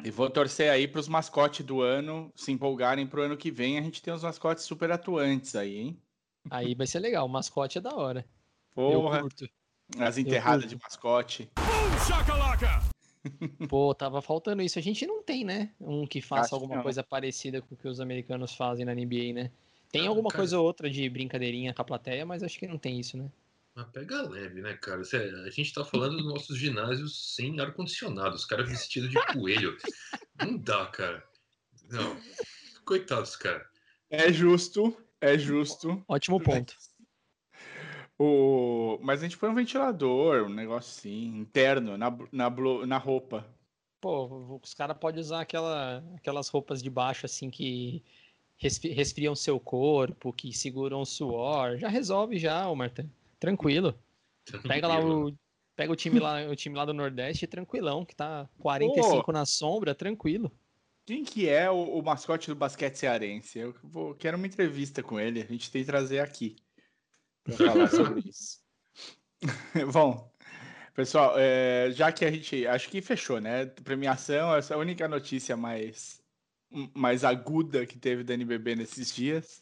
E 0.04 0.12
vou 0.12 0.30
torcer 0.30 0.70
aí 0.70 0.88
para 0.88 1.00
os 1.00 1.08
mascotes 1.08 1.66
do 1.66 1.82
ano 1.82 2.32
se 2.36 2.52
empolgarem 2.52 3.08
para 3.08 3.20
o 3.20 3.24
ano 3.24 3.38
que 3.38 3.50
vem. 3.50 3.78
A 3.78 3.82
gente 3.82 4.02
tem 4.02 4.14
uns 4.14 4.24
mascotes 4.24 4.64
super 4.64 4.92
atuantes 4.92 5.56
aí, 5.56 5.78
hein? 5.78 6.02
Aí 6.50 6.76
vai 6.76 6.86
ser 6.86 7.00
legal, 7.00 7.26
o 7.26 7.30
mascote 7.30 7.78
é 7.78 7.82
da 7.82 7.96
hora. 7.96 8.26
Porra, 8.74 9.18
Eu 9.18 9.22
curto. 9.22 9.50
as 9.98 10.18
enterradas 10.18 10.66
curto. 10.66 10.76
de 10.76 10.82
mascote. 10.84 11.50
Pô, 13.68 13.96
tava 13.96 14.22
faltando 14.22 14.62
isso. 14.62 14.78
A 14.78 14.82
gente 14.82 15.08
não 15.08 15.24
tem, 15.24 15.44
né? 15.44 15.74
Um 15.80 16.06
que 16.06 16.20
Acho 16.20 16.28
faça 16.28 16.50
que 16.50 16.56
alguma 16.56 16.76
não. 16.76 16.84
coisa 16.84 17.04
parecida 17.04 17.62
com 17.62 17.74
o 17.74 17.78
que 17.78 17.88
os 17.88 18.00
americanos 18.00 18.54
fazem 18.54 18.86
na 18.86 18.94
NBA, 18.94 19.34
né? 19.34 19.52
Tem 19.92 20.06
alguma 20.08 20.30
cara. 20.30 20.42
coisa 20.42 20.60
ou 20.60 20.66
outra 20.66 20.90
de 20.90 21.10
brincadeirinha 21.10 21.74
com 21.74 21.82
a 21.82 21.86
plateia, 21.86 22.26
mas 22.26 22.44
acho 22.44 22.60
que 22.60 22.68
não 22.68 22.78
tem 22.78 23.00
isso, 23.00 23.18
né? 23.18 23.32
Mas 23.76 23.88
pega 23.88 24.22
leve, 24.22 24.62
né, 24.62 24.74
cara? 24.76 25.04
Sério, 25.04 25.44
a 25.44 25.50
gente 25.50 25.74
tá 25.74 25.84
falando 25.84 26.16
dos 26.16 26.26
nossos 26.26 26.58
ginásios 26.58 27.36
sem 27.36 27.60
ar-condicionado, 27.60 28.34
os 28.34 28.46
caras 28.46 28.70
vestidos 28.70 29.10
de 29.10 29.34
coelho. 29.34 29.78
Não 30.40 30.58
dá, 30.58 30.86
cara. 30.86 31.22
Não. 31.90 32.16
Coitados, 32.86 33.36
cara. 33.36 33.70
É 34.10 34.32
justo, 34.32 34.96
é 35.20 35.38
justo. 35.38 36.02
Ótimo 36.08 36.40
ponto. 36.40 36.74
O... 38.18 38.98
Mas 39.02 39.20
a 39.20 39.24
gente 39.24 39.38
põe 39.38 39.50
um 39.50 39.56
ventilador, 39.56 40.46
um 40.46 40.54
negócio 40.54 40.98
assim, 40.98 41.38
interno, 41.38 41.98
na, 41.98 42.10
na, 42.32 42.50
na 42.88 42.98
roupa. 42.98 43.46
Pô, 44.00 44.60
os 44.64 44.74
caras 44.74 44.98
podem 44.98 45.20
usar 45.20 45.42
aquela, 45.42 46.02
aquelas 46.16 46.48
roupas 46.48 46.82
de 46.82 46.90
baixo, 46.90 47.26
assim, 47.26 47.50
que 47.50 48.02
resfriam 48.58 49.36
seu 49.36 49.60
corpo, 49.60 50.32
que 50.32 50.54
seguram 50.54 51.02
o 51.02 51.06
suor. 51.06 51.78
Já 51.78 51.90
resolve 51.90 52.38
já, 52.38 52.70
ô 52.70 52.76
Martin. 52.76 53.12
Tranquilo. 53.46 54.00
Pega 54.68 54.88
lá 54.88 55.00
o. 55.00 55.36
Pega 55.76 55.92
o 55.92 55.96
time 55.96 56.20
lá, 56.20 56.42
o 56.48 56.56
time 56.56 56.76
lá 56.76 56.86
do 56.86 56.94
Nordeste, 56.94 57.46
tranquilão, 57.46 58.06
que 58.06 58.16
tá 58.16 58.50
45 58.60 59.32
na 59.32 59.46
sombra, 59.46 59.94
tranquilo. 59.94 60.50
Quem 61.06 61.24
que 61.24 61.50
é 61.50 61.70
o, 61.70 62.00
o 62.00 62.02
mascote 62.02 62.48
do 62.48 62.56
basquete 62.56 62.96
cearense? 62.96 63.60
Eu 63.60 63.76
vou, 63.84 64.16
quero 64.16 64.38
uma 64.38 64.48
entrevista 64.48 65.04
com 65.04 65.20
ele, 65.20 65.42
a 65.42 65.46
gente 65.46 65.70
tem 65.70 65.82
que 65.82 65.86
trazer 65.86 66.20
aqui 66.20 66.56
para 67.44 67.58
falar 67.58 67.88
sobre 67.90 68.22
isso. 68.26 68.60
Bom, 69.94 70.32
pessoal, 70.94 71.36
é, 71.38 71.92
já 71.92 72.10
que 72.12 72.24
a 72.24 72.32
gente, 72.32 72.66
acho 72.66 72.90
que 72.90 73.02
fechou, 73.02 73.42
né? 73.42 73.66
Premiação, 73.66 74.56
essa 74.56 74.74
é 74.74 74.76
a 74.76 74.80
única 74.80 75.08
notícia 75.10 75.58
mais, 75.58 76.24
mais 76.94 77.26
aguda 77.26 77.86
que 77.86 78.00
teve 78.00 78.24
da 78.24 78.34
NBB 78.34 78.78
nesses 78.78 79.14
dias. 79.14 79.62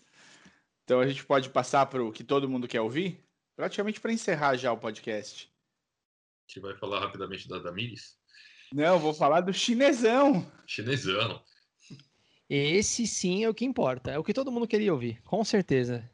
Então 0.84 1.00
a 1.00 1.08
gente 1.08 1.25
pode 1.25 1.50
passar 1.50 1.88
para 1.88 2.04
o 2.04 2.12
que 2.12 2.24
todo 2.24 2.48
mundo 2.48 2.68
quer 2.68 2.82
ouvir? 2.82 3.20
Praticamente 3.56 4.02
para 4.02 4.12
encerrar 4.12 4.56
já 4.56 4.72
o 4.72 4.78
podcast. 4.78 5.48
A 5.48 6.52
gente 6.52 6.62
vai 6.62 6.76
falar 6.76 7.00
rapidamente 7.00 7.48
da 7.48 7.60
Damiris. 7.60 8.18
Não, 8.74 8.98
vou 8.98 9.14
falar 9.14 9.42
do 9.42 9.54
chinesão. 9.54 10.52
Chinesão. 10.66 11.44
Esse 12.50 13.06
sim 13.06 13.44
é 13.44 13.50
o 13.50 13.54
que 13.54 13.64
importa. 13.64 14.12
É 14.12 14.18
o 14.18 14.24
que 14.24 14.34
todo 14.34 14.52
mundo 14.52 14.68
queria 14.68 14.92
ouvir, 14.92 15.22
com 15.22 15.44
certeza. 15.44 16.10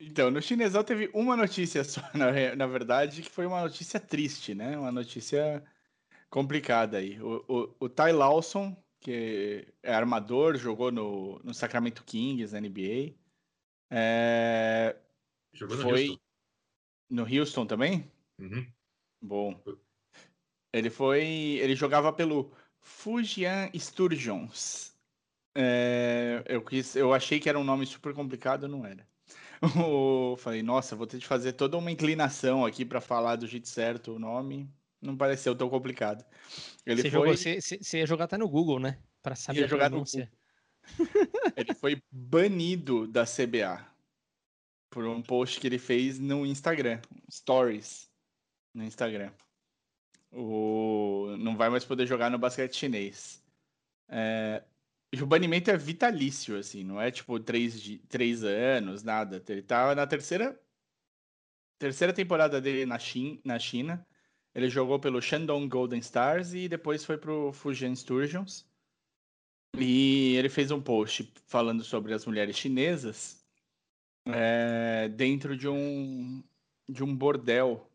Então, 0.00 0.30
no 0.30 0.40
chinesão 0.40 0.82
teve 0.82 1.10
uma 1.12 1.36
notícia 1.36 1.84
só, 1.84 2.00
na, 2.16 2.56
na 2.56 2.66
verdade, 2.66 3.20
que 3.20 3.30
foi 3.30 3.44
uma 3.44 3.60
notícia 3.60 4.00
triste, 4.00 4.54
né? 4.54 4.78
Uma 4.78 4.90
notícia 4.90 5.62
complicada 6.36 6.98
aí. 6.98 7.20
O, 7.22 7.44
o, 7.48 7.76
o 7.86 7.88
Ty 7.88 8.12
Lawson, 8.12 8.76
que 9.00 9.66
é 9.82 9.94
armador, 9.94 10.56
jogou 10.56 10.92
no, 10.92 11.38
no 11.40 11.54
Sacramento 11.54 12.04
Kings, 12.04 12.52
na 12.52 12.58
NBA. 12.58 13.96
É, 13.96 14.96
Jogou 15.52 15.76
no 15.76 15.82
foi 15.82 16.02
Houston. 16.08 16.20
no 17.10 17.24
Houston 17.24 17.66
também? 17.66 18.10
Uhum. 18.38 18.72
Bom. 19.20 19.62
Ele 20.72 20.90
foi. 20.90 21.24
Ele 21.60 21.74
jogava 21.74 22.12
pelo 22.12 22.52
Fujian 22.80 23.70
Sturgeons. 23.78 24.94
É, 25.56 26.44
eu, 26.48 26.64
quis, 26.64 26.96
eu 26.96 27.14
achei 27.14 27.40
que 27.40 27.48
era 27.48 27.58
um 27.58 27.64
nome 27.64 27.86
super 27.86 28.14
complicado, 28.14 28.68
não 28.68 28.86
era. 28.86 29.08
O- 29.86 30.36
falei, 30.38 30.62
nossa, 30.62 30.96
vou 30.96 31.06
ter 31.06 31.18
de 31.18 31.26
fazer 31.26 31.54
toda 31.54 31.78
uma 31.78 31.90
inclinação 31.92 32.64
aqui 32.66 32.84
para 32.84 33.00
falar 33.00 33.36
do 33.36 33.46
jeito 33.46 33.68
certo 33.68 34.14
o 34.14 34.18
nome. 34.18 34.70
Não 35.06 35.16
pareceu 35.16 35.54
tão 35.54 35.68
complicado. 35.70 36.24
Ele 36.84 37.02
Você, 37.02 37.10
foi, 37.10 37.18
jogou, 37.20 37.36
você, 37.36 37.60
você- 37.60 37.98
ia 37.98 38.06
jogar 38.06 38.24
até 38.24 38.36
no 38.36 38.48
Google, 38.48 38.78
né? 38.80 38.98
Pra 39.22 39.34
saber 39.34 39.60
Ia 39.60 39.66
a 39.66 39.68
pronúncia. 39.68 40.30
ele 41.56 41.74
foi 41.74 42.02
banido 42.10 43.06
da 43.06 43.24
CBA 43.24 43.86
por 44.90 45.04
um 45.06 45.20
post 45.22 45.60
que 45.60 45.66
ele 45.66 45.78
fez 45.78 46.18
no 46.18 46.44
Instagram, 46.46 47.00
stories 47.30 48.10
no 48.74 48.84
Instagram. 48.84 49.32
O... 50.32 51.34
Não 51.38 51.56
vai 51.56 51.68
mais 51.70 51.84
poder 51.84 52.06
jogar 52.06 52.30
no 52.30 52.38
basquete 52.38 52.74
chinês. 52.76 53.42
É, 54.08 54.62
E 55.12 55.22
o 55.22 55.26
banimento 55.26 55.70
é 55.70 55.76
vitalício, 55.76 56.56
assim, 56.58 56.84
não 56.84 57.00
é 57.00 57.10
tipo 57.10 57.38
três, 57.40 57.80
di- 57.80 57.98
três 58.08 58.44
anos, 58.44 59.02
nada. 59.02 59.42
Ele 59.48 59.62
tá 59.62 59.94
na 59.94 60.06
terceira, 60.06 60.60
terceira 61.78 62.12
temporada 62.12 62.60
dele 62.60 62.86
na, 62.86 62.98
Chin... 62.98 63.40
na 63.44 63.58
China. 63.58 64.06
Ele 64.56 64.70
jogou 64.70 64.98
pelo 64.98 65.20
Shandong 65.20 65.68
Golden 65.68 66.00
Stars 66.00 66.54
e 66.54 66.66
depois 66.66 67.04
foi 67.04 67.18
pro 67.18 67.52
Fujian 67.52 67.94
Sturgeons. 67.94 68.66
E 69.78 70.34
ele 70.36 70.48
fez 70.48 70.70
um 70.70 70.80
post 70.80 71.30
falando 71.46 71.84
sobre 71.84 72.14
as 72.14 72.24
mulheres 72.24 72.56
chinesas 72.56 73.44
é, 74.24 75.08
dentro 75.10 75.56
de 75.56 75.68
um 75.68 76.42
de 76.88 77.04
um 77.04 77.14
bordel. 77.14 77.86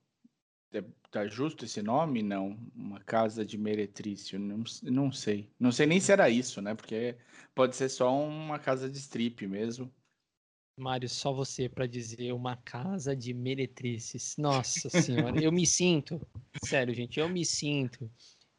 É, 0.72 0.84
Tá 1.12 1.28
justo 1.28 1.66
esse 1.66 1.82
nome? 1.82 2.24
Não. 2.24 2.58
Uma 2.74 3.02
casa 3.02 3.44
de 3.44 3.58
meretrício. 3.58 4.40
Não, 4.40 4.64
não 4.84 5.12
sei. 5.12 5.50
Não 5.60 5.72
sei 5.72 5.86
nem 5.86 6.00
se 6.00 6.12
era 6.12 6.30
isso, 6.30 6.62
né? 6.62 6.74
Porque 6.74 7.18
pode 7.54 7.76
ser 7.76 7.90
só 7.90 8.18
uma 8.18 8.58
casa 8.58 8.90
de 8.90 8.98
strip 8.98 9.46
mesmo. 9.46 9.92
Mário, 10.82 11.08
só 11.08 11.32
você 11.32 11.70
pra 11.70 11.86
dizer 11.86 12.34
uma 12.34 12.58
casa 12.58 13.16
de 13.16 13.34
meretrices. 13.34 14.36
Nossa 14.38 14.90
senhora, 14.90 15.40
eu 15.40 15.52
me 15.52 15.66
sinto, 15.66 16.20
sério, 16.64 16.94
gente, 16.94 17.20
eu 17.20 17.30
me 17.30 17.46
sinto 17.46 18.10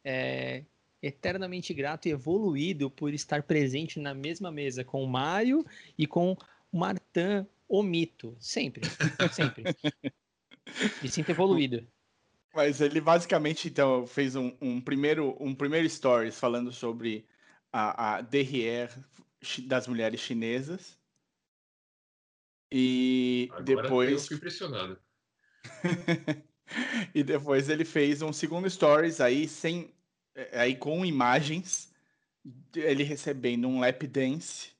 é, 0.03 0.63
eternamente 1.01 1.73
grato 1.73 2.07
e 2.07 2.11
evoluído 2.11 2.89
por 2.89 3.13
estar 3.13 3.43
presente 3.43 3.99
na 3.99 4.13
mesma 4.13 4.51
mesa 4.51 4.83
com 4.83 5.03
o 5.03 5.07
Mário 5.07 5.65
e 5.97 6.07
com 6.07 6.31
o 6.71 6.77
Martin, 6.77 7.45
o 7.67 7.83
mito. 7.83 8.35
Sempre, 8.39 8.81
sempre. 9.31 9.65
Me 11.01 11.09
sinto 11.09 11.29
evoluído. 11.29 11.85
Mas 12.55 12.81
ele 12.81 13.01
basicamente, 13.01 13.67
então, 13.67 14.05
fez 14.05 14.35
um, 14.35 14.55
um 14.61 14.79
primeiro, 14.79 15.35
um 15.39 15.55
primeiro 15.55 15.89
stories 15.89 16.39
falando 16.39 16.71
sobre 16.71 17.25
a, 17.71 18.19
a 18.19 18.23
chi- 19.41 19.63
das 19.63 19.87
mulheres 19.87 20.19
chinesas. 20.19 21.02
E 22.75 23.49
Agora 23.51 23.61
eu 23.61 23.83
depois 23.83 24.27
fui 24.27 24.35
impressionado. 24.37 24.99
e 27.13 27.23
depois 27.23 27.69
ele 27.69 27.85
fez 27.85 28.23
um 28.23 28.33
segundo 28.33 28.67
stories 28.67 29.21
aí 29.21 29.47
sem 29.47 29.93
aí 30.51 30.75
com 30.75 31.05
imagens, 31.05 31.93
ele 32.75 33.03
recebendo 33.03 33.67
um 33.67 33.79
lap 33.79 34.07
dance 34.07 34.71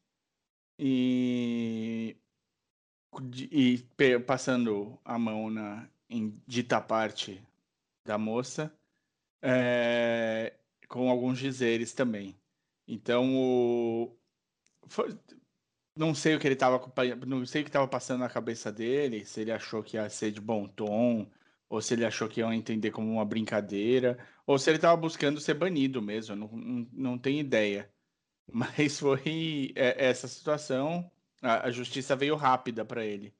e, 0.80 2.18
e 3.52 3.86
passando 4.26 4.98
a 5.06 5.20
mão 5.20 5.52
na 5.52 5.88
em 6.10 6.42
dita 6.48 6.82
parte 6.82 7.42
da 8.06 8.18
moça, 8.18 8.76
é, 9.42 10.54
com 10.88 11.10
alguns 11.10 11.40
dizeres 11.40 11.94
também. 11.94 12.36
Então, 12.88 13.36
o, 13.36 14.16
foi, 14.88 15.18
não 15.96 16.14
sei 16.16 16.36
o 16.36 16.40
que 16.40 16.48
ele 16.48 16.56
estava 16.56 16.80
não 17.26 17.46
sei 17.46 17.62
o 17.62 17.64
que 17.66 17.70
estava 17.70 17.88
passando 17.88 18.22
na 18.22 18.30
cabeça 18.30 18.72
dele, 18.72 19.26
se 19.26 19.42
ele 19.42 19.52
achou 19.52 19.84
que 19.84 19.98
ia 19.98 20.10
ser 20.10 20.32
de 20.32 20.42
bom 20.42 20.68
tom, 20.68 21.30
ou 21.70 21.82
se 21.82 21.94
ele 21.94 22.06
achou 22.06 22.28
que 22.30 22.42
ia 22.42 22.56
entender 22.56 22.92
como 22.92 23.12
uma 23.12 23.26
brincadeira, 23.26 24.18
ou 24.46 24.58
se 24.60 24.70
ele 24.70 24.78
estava 24.78 25.00
buscando 25.00 25.40
ser 25.40 25.54
banido 25.56 26.02
mesmo, 26.02 26.36
não, 26.36 26.48
não, 26.48 26.90
não 26.92 27.18
tenho 27.18 27.40
ideia. 27.40 27.92
Mas 28.52 29.00
foi 29.00 29.74
é, 29.76 30.06
essa 30.08 30.28
situação, 30.28 31.10
a, 31.42 31.68
a 31.68 31.72
justiça 31.72 32.16
veio 32.16 32.36
rápida 32.36 32.86
para 32.86 33.06
ele. 33.06 33.34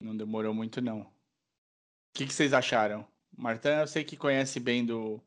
Não 0.00 0.16
demorou 0.16 0.54
muito, 0.54 0.80
não. 0.80 1.00
O 1.02 1.12
que, 2.14 2.26
que 2.26 2.32
vocês 2.34 2.52
acharam? 2.52 3.06
Martin, 3.36 3.68
eu 3.68 3.86
sei 3.86 4.04
que 4.04 4.16
conhece 4.16 4.58
bem 4.60 4.84
do, 4.84 5.22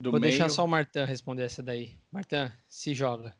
do 0.00 0.10
Vou 0.10 0.20
meio. 0.20 0.32
deixar 0.32 0.48
só 0.48 0.64
o 0.64 0.68
Martin 0.68 1.04
responder 1.04 1.44
essa 1.44 1.62
daí. 1.62 1.98
Martin, 2.10 2.52
se 2.68 2.94
joga. 2.94 3.36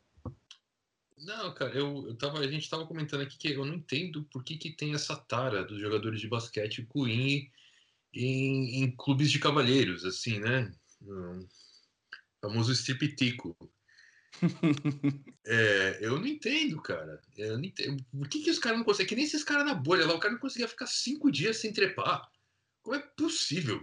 Não, 1.25 1.55
cara, 1.55 1.73
eu, 1.75 2.09
eu 2.09 2.15
tava, 2.17 2.41
a 2.41 2.49
gente 2.49 2.69
tava 2.69 2.87
comentando 2.87 3.23
aqui 3.23 3.39
que 3.39 3.53
eu 3.53 3.65
não 3.65 3.75
entendo 3.75 4.25
por 4.25 4.43
que, 4.43 4.57
que 4.57 4.73
tem 4.73 4.93
essa 4.93 5.17
tara 5.17 5.65
dos 5.65 5.81
jogadores 5.81 6.21
de 6.21 6.29
basquete 6.29 6.87
Queen 6.93 7.51
em, 8.13 8.83
em 8.83 8.97
clubes 8.97 9.31
de 9.31 9.39
cavalheiros, 9.39 10.05
assim, 10.05 10.41
né? 10.41 10.73
Um 11.01 11.47
famoso 12.41 12.73
striptico. 12.73 13.57
é, 15.47 15.99
eu 16.01 16.19
não 16.19 16.27
entendo, 16.27 16.83
cara. 16.83 17.21
Eu 17.37 17.57
não 17.57 17.65
entendo. 17.65 18.05
Por 18.11 18.29
que, 18.29 18.43
que 18.43 18.51
os 18.51 18.59
caras 18.59 18.79
não 18.79 18.85
conseguem? 18.85 19.09
Que 19.09 19.17
nem 19.17 19.25
esses 19.25 19.45
caras 19.45 19.65
na 19.65 19.75
bolha 19.75 20.07
lá, 20.07 20.15
o 20.15 20.19
cara 20.19 20.35
não 20.35 20.41
conseguia 20.41 20.67
ficar 20.67 20.87
cinco 20.87 21.31
dias 21.31 21.59
sem 21.59 21.73
trepar. 21.73 22.29
Como 22.83 22.97
é 22.97 23.01
possível? 23.01 23.79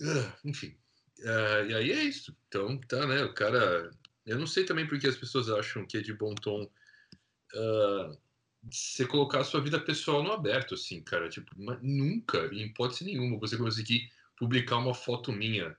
Uh, 0.00 0.48
enfim. 0.48 0.76
Uh, 1.20 1.66
e 1.68 1.74
aí 1.74 1.92
é 1.92 2.02
isso. 2.02 2.36
Então, 2.48 2.78
tá, 2.80 3.06
né? 3.06 3.22
O 3.22 3.32
cara. 3.32 3.90
Eu 4.26 4.38
não 4.38 4.46
sei 4.46 4.64
também 4.64 4.86
porque 4.86 5.06
as 5.06 5.16
pessoas 5.16 5.48
acham 5.48 5.86
que 5.86 5.96
é 5.96 6.00
de 6.00 6.12
bom 6.12 6.34
tom 6.34 6.62
uh, 6.62 8.18
você 8.62 9.06
colocar 9.06 9.40
a 9.40 9.44
sua 9.44 9.60
vida 9.60 9.80
pessoal 9.80 10.22
no 10.22 10.32
aberto, 10.32 10.74
assim, 10.74 11.02
cara. 11.02 11.28
Tipo, 11.28 11.50
nunca, 11.80 12.46
em 12.52 12.66
hipótese 12.66 13.04
nenhuma, 13.04 13.38
você 13.38 13.56
conseguir 13.56 14.10
publicar 14.36 14.76
uma 14.76 14.94
foto 14.94 15.32
minha 15.32 15.76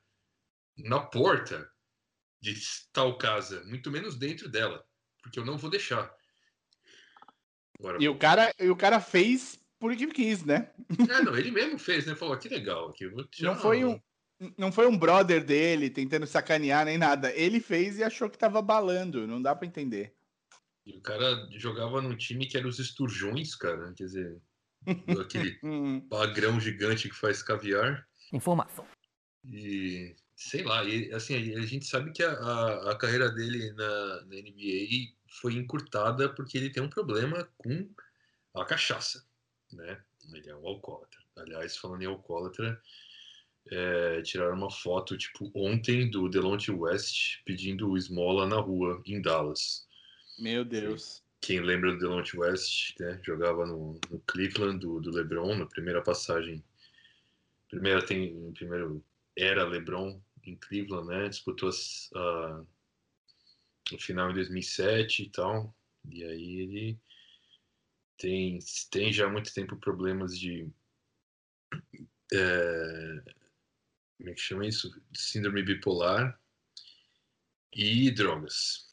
na 0.78 1.00
porta 1.00 1.70
de 2.42 2.56
tal 2.92 3.18
casa, 3.18 3.64
muito 3.66 3.92
menos 3.92 4.18
dentro 4.18 4.50
dela, 4.50 4.84
porque 5.22 5.40
eu 5.40 5.46
não 5.46 5.58
vou 5.58 5.70
deixar. 5.70 6.12
Agora, 7.80 7.98
e, 8.02 8.10
o 8.10 8.18
cara, 8.18 8.54
e 8.60 8.70
o 8.70 8.76
cara 8.76 9.00
fez 9.00 9.60
porque 9.80 10.06
quis, 10.08 10.44
né? 10.44 10.72
É, 11.10 11.24
não, 11.24 11.36
ele 11.36 11.50
mesmo 11.50 11.80
fez, 11.80 12.06
né? 12.06 12.14
Falou, 12.14 12.38
que 12.38 12.48
legal. 12.48 12.90
Aqui, 12.90 13.10
não 13.42 13.56
foi 13.56 13.84
um, 13.84 14.00
não 14.58 14.72
foi 14.72 14.88
um 14.88 14.98
brother 14.98 15.44
dele 15.44 15.90
tentando 15.90 16.26
sacanear 16.26 16.86
nem 16.86 16.98
nada. 16.98 17.32
Ele 17.34 17.60
fez 17.60 17.98
e 17.98 18.04
achou 18.04 18.30
que 18.30 18.38
tava 18.38 18.62
balando. 18.62 19.28
Não 19.28 19.42
dá 19.42 19.56
para 19.56 19.68
entender. 19.68 20.14
E 20.86 20.98
o 20.98 21.02
cara 21.02 21.48
jogava 21.52 22.02
num 22.02 22.16
time 22.16 22.48
que 22.48 22.58
era 22.58 22.68
os 22.68 22.80
esturjões, 22.80 23.56
cara. 23.56 23.94
Quer 23.94 24.06
dizer, 24.06 24.42
aquele 25.22 25.60
bagrão 26.08 26.60
gigante 26.60 27.08
que 27.10 27.16
faz 27.16 27.44
caviar. 27.44 28.08
Informação. 28.34 28.86
E 29.46 30.16
sei 30.36 30.64
lá, 30.64 30.84
e, 30.84 31.14
assim, 31.14 31.36
a 31.56 31.66
gente 31.66 31.86
sabe 31.86 32.12
que 32.12 32.24
a, 32.24 32.32
a, 32.32 32.92
a 32.92 32.98
carreira 32.98 33.30
dele 33.30 33.72
na, 33.74 34.22
na, 34.26 34.36
NBA 34.36 35.14
foi 35.40 35.54
encurtada 35.54 36.30
porque 36.30 36.58
ele 36.58 36.72
tem 36.72 36.82
um 36.82 36.90
problema 36.90 37.48
com 37.58 37.88
a 38.56 38.66
cachaça, 38.66 39.24
né? 39.72 40.02
Ele 40.34 40.50
é 40.50 40.56
um 40.56 40.68
alcoólatra. 40.68 41.20
Aliás, 41.38 41.78
falando 41.78 42.02
em 42.02 42.08
alcoólatra, 42.08 42.82
é, 43.70 44.22
tiraram 44.22 44.56
uma 44.56 44.72
foto, 44.72 45.18
tipo, 45.18 45.52
ontem 45.54 46.10
do 46.10 46.28
Delonte 46.30 46.72
West 46.72 47.42
pedindo 47.46 47.96
esmola 47.96 48.48
na 48.48 48.60
rua, 48.60 49.02
em 49.06 49.22
Dallas. 49.22 49.88
Meu 50.40 50.66
Deus. 50.66 51.24
Quem 51.40 51.60
lembra 51.60 51.92
do 51.92 52.00
Delonte 52.00 52.38
West, 52.38 53.00
né? 53.00 53.20
Jogava 53.24 53.66
no, 53.66 54.00
no 54.10 54.20
Cleveland, 54.28 54.80
do, 54.80 55.00
do, 55.00 55.12
LeBron, 55.12 55.56
na 55.58 55.66
primeira 55.66 56.02
passagem. 56.02 56.64
Primeira 57.70 58.06
tem, 58.06 58.52
primeiro 58.54 59.04
era 59.38 59.64
LeBron 59.64 60.22
em 60.44 60.56
Cleveland, 60.56 61.08
né? 61.08 61.30
Disputou 61.30 61.70
uh, 61.70 62.68
o 63.94 64.00
final 64.00 64.32
em 64.32 64.36
2007 64.36 65.24
e 65.24 65.30
tal. 65.30 65.76
E 66.10 66.24
aí 66.24 66.60
ele 66.60 67.00
tem, 68.18 68.60
tem 68.92 69.12
já 69.12 69.28
há 69.28 69.30
muito 69.30 69.54
tempo 69.54 69.76
problemas 69.78 70.38
de 70.38 70.70
é, 72.34 73.24
como 74.22 74.30
é 74.30 74.34
que 74.36 74.42
chama 74.42 74.68
isso? 74.68 74.90
Síndrome 75.14 75.64
bipolar 75.64 76.40
e 77.74 78.12
drogas. 78.12 78.88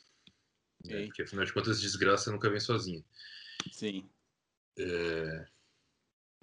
Né? 0.85 1.05
Porque 1.05 1.23
afinal 1.23 1.45
de 1.45 1.53
contas, 1.53 1.81
desgraça 1.81 2.33
nunca 2.33 2.49
vem 2.49 2.61
sozinha. 2.61 3.05
Sim. 3.71 4.09
É, 4.79 5.47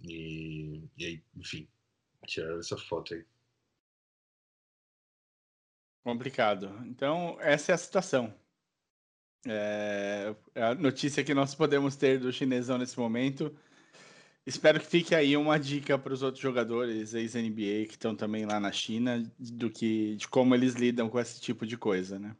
e, 0.03 0.87
e 0.97 1.05
aí, 1.05 1.23
enfim, 1.35 1.67
tiraram 2.27 2.59
essa 2.59 2.77
foto 2.77 3.15
aí. 3.15 3.25
Complicado. 6.03 6.67
Então, 6.85 7.37
essa 7.41 7.71
é 7.71 7.75
a 7.75 7.79
situação. 7.79 8.31
É, 9.47 10.35
é 10.53 10.63
a 10.63 10.75
notícia 10.75 11.23
que 11.23 11.33
nós 11.33 11.55
podemos 11.55 11.95
ter 11.95 12.19
do 12.19 12.31
chinesão 12.31 12.77
nesse 12.77 12.99
momento. 12.99 13.57
Espero 14.45 14.79
que 14.79 14.85
fique 14.85 15.15
aí 15.15 15.35
uma 15.35 15.57
dica 15.57 15.97
para 15.97 16.13
os 16.13 16.21
outros 16.21 16.41
jogadores 16.41 17.15
ex-NBA 17.15 17.87
que 17.87 17.93
estão 17.93 18.15
também 18.15 18.45
lá 18.45 18.59
na 18.59 18.71
China, 18.71 19.23
do 19.39 19.71
que 19.71 20.15
de 20.15 20.27
como 20.27 20.53
eles 20.53 20.75
lidam 20.75 21.09
com 21.09 21.19
esse 21.19 21.41
tipo 21.41 21.65
de 21.65 21.75
coisa, 21.75 22.19
né? 22.19 22.35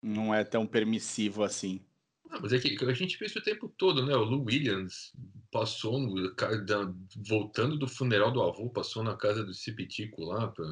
Não 0.00 0.34
é 0.34 0.44
tão 0.44 0.66
permissivo 0.66 1.44
assim. 1.44 1.80
Não, 2.30 2.40
mas 2.40 2.54
é 2.54 2.58
que 2.58 2.82
a 2.82 2.94
gente 2.94 3.18
vê 3.18 3.26
isso 3.26 3.38
o 3.38 3.42
tempo 3.42 3.68
todo, 3.76 4.06
né? 4.06 4.16
O 4.16 4.24
Lou 4.24 4.44
Williams 4.44 5.12
passou, 5.50 6.00
no, 6.00 6.34
voltando 7.16 7.76
do 7.76 7.86
funeral 7.86 8.32
do 8.32 8.42
avô, 8.42 8.70
passou 8.70 9.04
na 9.04 9.14
casa 9.14 9.44
do 9.44 9.52
Cipitico 9.52 10.24
lá 10.24 10.48
para 10.48 10.64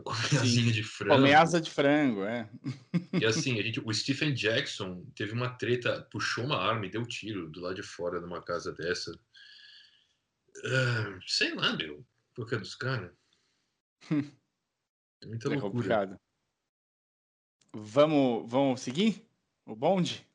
comer 0.00 0.72
de 0.72 0.82
frango. 0.82 1.14
Comer 1.14 1.34
asa 1.34 1.60
de 1.60 1.70
frango, 1.70 2.24
é. 2.24 2.48
E 3.12 3.26
assim, 3.26 3.58
a 3.58 3.62
gente, 3.62 3.80
o 3.80 3.92
Stephen 3.92 4.32
Jackson 4.32 5.04
teve 5.14 5.32
uma 5.32 5.50
treta, 5.50 6.08
puxou 6.10 6.44
uma 6.44 6.56
arma 6.56 6.86
e 6.86 6.90
deu 6.90 7.06
tiro 7.06 7.50
do 7.50 7.60
lado 7.60 7.74
de 7.74 7.82
fora 7.82 8.18
de 8.18 8.24
uma 8.24 8.42
casa 8.42 8.72
dessa. 8.72 9.12
Uh, 9.12 11.20
sei 11.26 11.54
lá, 11.54 11.76
meu. 11.76 12.04
Por 12.34 12.48
dos 12.48 12.74
caras? 12.74 13.12
é 14.10 15.26
muita 15.26 15.52
é 15.52 15.56
loucura. 15.56 16.18
Vamos, 17.74 18.50
vamos 18.50 18.80
seguir 18.80 19.22
o 19.66 19.76
bonde? 19.76 20.26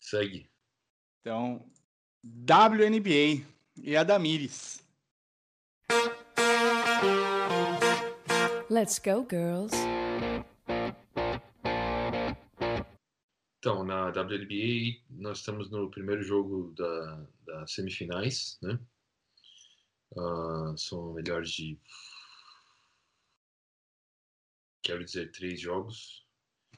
Segue. 0.00 0.50
Então, 1.20 1.70
WNBA 2.24 3.46
e 3.76 3.96
a 3.96 4.02
Damires. 4.02 4.81
Let's 8.72 8.98
go, 8.98 9.26
girls. 9.28 9.76
Então, 13.58 13.84
na 13.84 14.06
WNBA, 14.06 14.98
nós 15.10 15.40
estamos 15.40 15.70
no 15.70 15.90
primeiro 15.90 16.22
jogo 16.22 16.72
da, 16.74 17.26
das 17.44 17.74
semifinais, 17.74 18.58
né? 18.62 18.78
Uh, 20.12 20.74
são 20.78 21.12
melhores 21.12 21.50
de. 21.50 21.78
Quero 24.82 25.04
dizer, 25.04 25.30
três 25.32 25.60
jogos. 25.60 26.26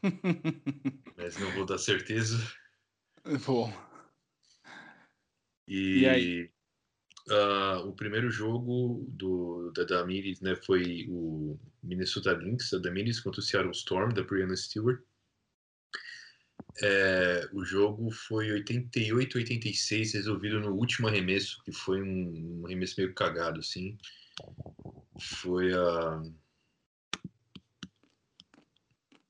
mas 1.17 1.39
não 1.39 1.49
vou 1.53 1.65
dar 1.65 1.79
certeza. 1.79 2.39
Bom. 3.47 3.73
E, 5.69 6.01
e 6.01 6.09
aí? 6.09 6.54
Uh, 7.27 7.89
o 7.89 7.93
primeiro 7.95 8.31
jogo 8.31 9.07
do, 9.09 9.73
da 9.75 9.85
Damiris 9.85 10.43
né, 10.43 10.55
foi 10.57 11.07
o 11.09 11.59
Minnesota 11.83 12.33
Lynx, 12.33 12.71
da 12.71 12.79
Damiris 12.79 13.19
contra 13.19 13.41
o 13.41 13.43
Seattle 13.43 13.73
Storm, 13.73 14.13
da 14.13 14.23
Brianna 14.23 14.55
Stewart. 14.55 15.01
É, 16.83 17.49
o 17.53 17.65
jogo 17.65 18.11
foi 18.11 18.49
88-86, 18.49 20.15
resolvido 20.15 20.61
no 20.61 20.73
último 20.73 21.09
arremesso, 21.09 21.63
que 21.65 21.73
foi 21.73 22.03
um, 22.03 22.61
um, 22.61 22.67
arremesso 22.67 22.95
meio 22.99 23.15
cagado, 23.15 23.61
assim. 23.61 23.97
Foi 25.21 25.73
a. 25.73 26.23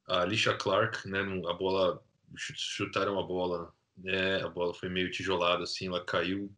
A 0.07 0.21
Alicia 0.23 0.55
Clark, 0.57 1.09
né? 1.09 1.21
A 1.21 1.53
bola. 1.53 2.03
Chutaram 2.37 3.19
a 3.21 3.23
bola, 3.23 3.73
né? 3.97 4.43
A 4.43 4.49
bola 4.49 4.75
foi 4.75 4.89
meio 4.89 5.11
tijolada, 5.11 5.63
assim, 5.63 5.87
ela 5.87 6.05
caiu 6.05 6.51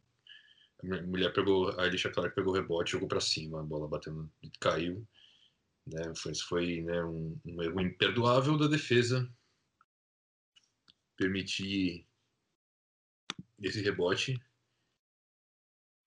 A 0.83 1.01
mulher 1.03 1.33
pegou, 1.33 1.69
a 1.69 1.83
Alicia 1.83 2.11
Clark 2.11 2.35
pegou 2.35 2.53
o 2.53 2.55
rebote, 2.55 2.91
jogou 2.91 3.07
para 3.07 3.19
cima, 3.19 3.59
a 3.59 3.63
bola 3.63 3.87
batendo, 3.87 4.31
caiu. 4.59 5.07
Né? 5.85 6.13
Foi, 6.15 6.35
foi 6.35 6.81
né, 6.81 7.03
um, 7.03 7.39
um 7.45 7.63
erro 7.63 7.81
imperdoável 7.81 8.57
da 8.57 8.67
defesa 8.67 9.27
permitir 11.17 12.05
esse 13.59 13.81
rebote. 13.81 14.39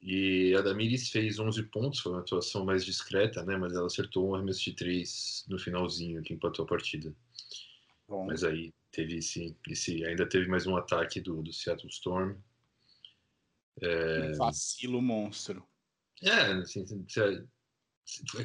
E 0.00 0.54
a 0.56 0.62
Damiris 0.62 1.11
fez 1.11 1.38
11 1.38 1.64
pontos, 1.64 2.00
foi 2.00 2.12
uma 2.12 2.20
atuação 2.20 2.64
mais 2.64 2.85
discreta, 2.85 3.44
né? 3.44 3.56
Mas 3.59 3.74
ela 3.74 3.87
acertou 3.87 4.30
um 4.30 4.35
arremesso 4.35 4.64
de 4.64 4.72
3 4.72 5.44
no 5.48 5.59
finalzinho, 5.59 6.22
que 6.22 6.33
empatou 6.33 6.64
a 6.64 6.68
partida. 6.68 7.14
Bom. 8.09 8.26
Mas 8.26 8.42
aí 8.42 8.72
teve 8.90 9.18
esse, 9.18 9.54
esse, 9.68 10.02
ainda 10.06 10.26
teve 10.26 10.48
mais 10.48 10.66
um 10.66 10.74
ataque 10.74 11.20
do, 11.20 11.42
do 11.42 11.52
Seattle 11.52 11.90
Storm. 11.90 12.35
É... 13.81 14.31
Um 14.31 14.35
vacilo 14.35 15.01
monstro. 15.01 15.64
É, 16.23 16.53
assim, 16.53 16.85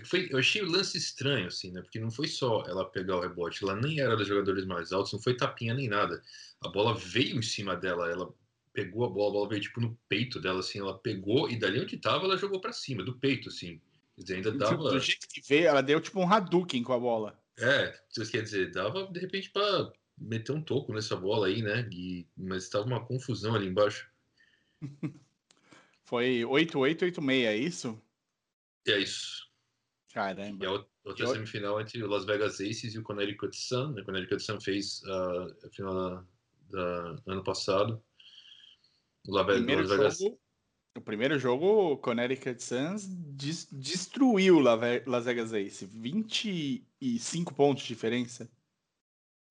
foi, 0.06 0.28
eu 0.32 0.38
achei 0.38 0.62
o 0.62 0.70
lance 0.70 0.98
estranho, 0.98 1.48
assim, 1.48 1.72
né? 1.72 1.82
Porque 1.82 2.00
não 2.00 2.12
foi 2.12 2.28
só 2.28 2.64
ela 2.68 2.90
pegar 2.90 3.18
o 3.18 3.22
rebote, 3.22 3.64
ela 3.64 3.76
nem 3.76 4.00
era 4.00 4.16
dos 4.16 4.28
jogadores 4.28 4.66
mais 4.66 4.92
altos, 4.92 5.12
não 5.12 5.20
foi 5.20 5.36
tapinha 5.36 5.74
nem 5.74 5.90
nada. 5.90 6.22
A 6.62 6.70
bola 6.70 6.96
veio 6.96 7.38
em 7.38 7.42
cima 7.42 7.76
dela, 7.76 8.10
ela 8.10 8.34
pegou 8.72 9.06
a 9.06 9.10
bola, 9.10 9.30
a 9.30 9.34
bola 9.34 9.50
veio 9.50 9.62
tipo 9.62 9.82
no 9.82 9.98
peito 10.08 10.40
dela, 10.40 10.60
assim, 10.60 10.80
ela 10.80 10.98
pegou 11.00 11.50
e 11.50 11.58
dali 11.58 11.80
onde 11.80 11.98
tava 11.98 12.26
ela 12.26 12.38
jogou 12.38 12.62
para 12.62 12.74
cima, 12.74 13.04
do 13.04 13.18
peito, 13.18 13.50
assim. 13.50 13.82
Quer 14.16 14.22
dizer, 14.22 14.36
ainda 14.36 14.52
dava. 14.52 14.78
Do 14.78 15.00
jeito 15.00 15.28
que 15.28 15.42
veio, 15.42 15.68
ela 15.68 15.82
deu 15.82 16.00
tipo 16.00 16.20
um 16.20 16.32
Hadouken 16.32 16.84
com 16.84 16.94
a 16.94 17.00
bola. 17.00 17.40
É, 17.58 17.94
quer 18.32 18.42
dizer, 18.42 18.72
dava 18.72 19.08
de 19.08 19.20
repente 19.20 19.50
para 19.50 19.92
meter 20.18 20.52
um 20.52 20.62
toco 20.62 20.94
nessa 20.94 21.16
bola 21.16 21.48
aí, 21.48 21.62
né? 21.62 21.88
E, 21.92 22.28
mas 22.38 22.64
estava 22.64 22.86
uma 22.86 23.04
confusão 23.06 23.56
ali 23.56 23.68
embaixo. 23.68 24.10
Foi 26.06 26.42
8-8-8-6, 26.42 27.46
é 27.46 27.58
isso? 27.58 28.02
É 28.88 29.00
isso. 29.00 29.46
Caramba. 30.14 30.64
E 30.64 30.68
a 30.68 30.72
outra 31.04 31.28
semifinal 31.28 31.82
entre 31.82 32.02
o 32.04 32.08
Las 32.08 32.26
Vegas 32.26 32.62
Aces 32.62 32.94
e 32.94 33.00
o 33.00 33.04
Connecticut 33.04 33.56
Sun. 33.56 33.92
O 34.00 34.06
Connecticut 34.06 34.42
Sun 34.42 34.62
fez 34.62 35.02
uh, 35.04 35.66
a 35.66 35.70
final 35.72 35.94
da, 36.70 37.14
da, 37.14 37.22
ano 37.26 37.44
passado. 37.44 38.02
O 39.28 39.34
Las 39.34 39.46
Vegas... 39.46 40.20
Jogo, 40.20 40.40
o 40.98 41.02
primeiro 41.02 41.38
jogo, 41.38 41.94
o 41.94 41.98
Connecticut 41.98 42.64
Suns 42.64 43.06
des, 43.08 43.68
destruiu 43.72 44.58
o 44.58 44.62
Las 44.62 45.26
Vegas 45.26 45.54
Aces. 45.54 45.90
25 45.92 47.54
pontos 47.54 47.84
de 47.84 47.90
diferença. 47.90 48.50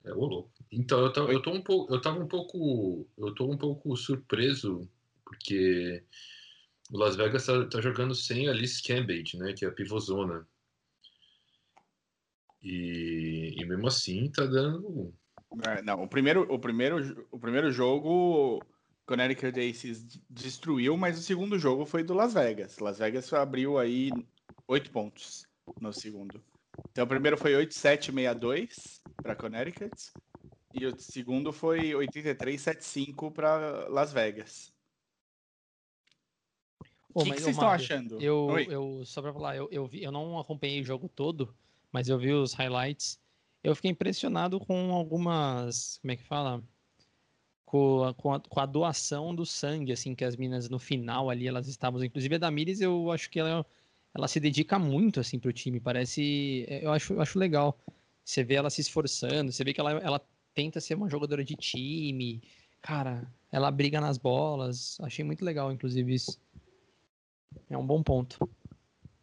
É, 0.05 0.13
o 0.13 0.25
louco. 0.25 0.53
Então, 0.71 1.01
eu, 1.01 1.13
tô, 1.13 1.29
eu, 1.29 1.43
tô 1.43 1.51
um 1.51 1.63
pouco, 1.63 1.93
eu 1.93 2.01
tava 2.01 2.21
um 2.21 2.29
pouco. 2.29 3.07
Eu 3.19 3.35
tô 3.35 3.51
um 3.51 3.59
pouco 3.59 3.97
surpreso, 3.97 4.89
porque 5.25 6.05
o 6.91 6.99
Las 6.99 7.17
Vegas 7.17 7.47
tá, 7.47 7.67
tá 7.67 7.81
jogando 7.81 8.15
sem 8.15 8.49
a 8.49 8.53
Liz 8.53 8.81
Cambage, 8.81 9.37
né? 9.37 9.53
Que 9.53 9.65
é 9.65 9.69
a 9.69 9.73
pivôzona. 9.73 10.47
E, 12.63 13.55
e 13.59 13.65
mesmo 13.67 13.87
assim 13.87 14.31
tá 14.31 14.45
dando. 14.47 15.15
É, 15.67 15.83
não, 15.83 16.03
o 16.03 16.09
primeiro, 16.09 16.43
o, 16.53 16.59
primeiro, 16.59 17.27
o 17.31 17.39
primeiro 17.39 17.71
jogo 17.71 18.61
Connecticut 19.07 19.59
Aces 19.61 20.19
destruiu, 20.29 20.97
mas 20.97 21.19
o 21.19 21.23
segundo 21.23 21.59
jogo 21.59 21.85
foi 21.85 22.03
do 22.03 22.15
Las 22.15 22.35
Vegas. 22.35 22.79
Las 22.79 22.99
Vegas 22.99 23.33
abriu 23.33 23.79
aí 23.79 24.11
oito 24.67 24.91
pontos 24.91 25.47
no 25.81 25.93
segundo. 25.93 26.43
Então 26.91 27.05
o 27.05 27.09
primeiro 27.09 27.37
foi 27.37 27.53
8-7-6-2 27.53 29.01
para 29.23 29.37
Connecticut 29.37 30.13
e 30.73 30.87
o 30.87 30.99
segundo 30.99 31.53
foi 31.53 31.93
83-75 31.93 33.33
para 33.33 33.89
Las 33.89 34.13
Vegas. 34.13 34.74
O 37.15 37.23
que, 37.23 37.31
que 37.31 37.41
vocês 37.41 37.55
estão 37.55 37.69
achando? 37.69 38.21
Eu, 38.21 38.49
eu, 38.69 39.03
só 39.05 39.23
para 39.23 39.33
falar, 39.33 39.57
eu, 39.57 39.69
eu, 39.71 39.87
vi, 39.87 40.03
eu 40.03 40.11
não 40.11 40.37
acompanhei 40.37 40.81
o 40.81 40.85
jogo 40.85 41.09
todo, 41.09 41.55
mas 41.93 42.09
eu 42.09 42.19
vi 42.19 42.33
os 42.33 42.53
highlights. 42.55 43.21
Eu 43.63 43.77
fiquei 43.77 43.93
impressionado 43.93 44.59
com 44.59 44.93
algumas. 44.93 45.99
Como 46.03 46.11
é 46.11 46.17
que 46.17 46.25
fala? 46.25 46.61
Com 47.65 48.05
a, 48.05 48.15
com 48.15 48.35
a, 48.35 48.41
com 48.41 48.61
a 48.61 48.67
doação 48.67 49.33
do 49.33 49.47
sangue, 49.47 49.93
assim, 49.93 50.15
que 50.15 50.25
as 50.25 50.37
minas 50.37 50.69
no 50.69 50.79
final 50.79 51.31
ali 51.31 51.47
elas 51.47 51.69
estavam. 51.69 52.03
Inclusive 52.03 52.35
a 52.35 52.39
Damires, 52.39 52.81
eu 52.81 53.13
acho 53.13 53.31
que 53.31 53.39
ela, 53.39 53.65
ela 54.13 54.27
se 54.27 54.41
dedica 54.41 54.77
muito, 54.77 55.21
assim, 55.21 55.39
pro 55.39 55.53
time. 55.53 55.79
Parece. 55.79 56.67
Eu 56.69 56.91
acho, 56.93 57.15
eu 57.15 57.23
acho 57.23 57.39
legal. 57.39 57.79
Você 58.25 58.43
vê 58.43 58.55
ela 58.55 58.71
se 58.71 58.81
esforçando, 58.81 59.53
você 59.53 59.63
vê 59.63 59.73
que 59.73 59.81
ela, 59.81 59.93
ela 59.93 60.21
tenta 60.53 60.81
ser 60.81 60.95
uma 60.95 61.09
jogadora 61.09 61.45
de 61.45 61.55
time. 61.55 62.43
Cara, 62.83 63.33
ela 63.53 63.71
briga 63.71 64.01
nas 64.01 64.19
bolas. 64.19 64.99
Achei 65.01 65.25
muito 65.25 65.45
legal, 65.45 65.71
inclusive, 65.71 66.13
isso. 66.13 66.39
É 67.69 67.77
um 67.77 67.87
bom 67.87 68.03
ponto. 68.03 68.49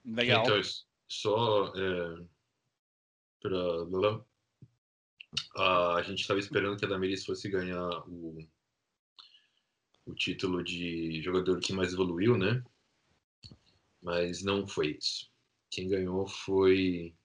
Legal. 0.06 0.44
Então, 0.44 0.62
só 1.08 1.68
é, 1.76 2.26
para 3.42 4.26
a 5.58 6.02
gente 6.04 6.22
estava 6.22 6.40
esperando 6.40 6.78
que 6.78 6.86
a 6.86 6.88
Damiris 6.88 7.26
fosse 7.26 7.50
ganhar 7.50 7.90
o, 8.08 8.48
o 10.06 10.14
título 10.14 10.64
de 10.64 11.22
jogador 11.22 11.60
que 11.60 11.74
mais 11.74 11.94
evoluiu, 11.94 12.38
né? 12.38 12.64
Mas 14.02 14.44
não 14.44 14.68
foi 14.68 14.98
isso. 14.98 15.32
Quem 15.70 15.88
ganhou 15.88 16.28
foi 16.28 17.16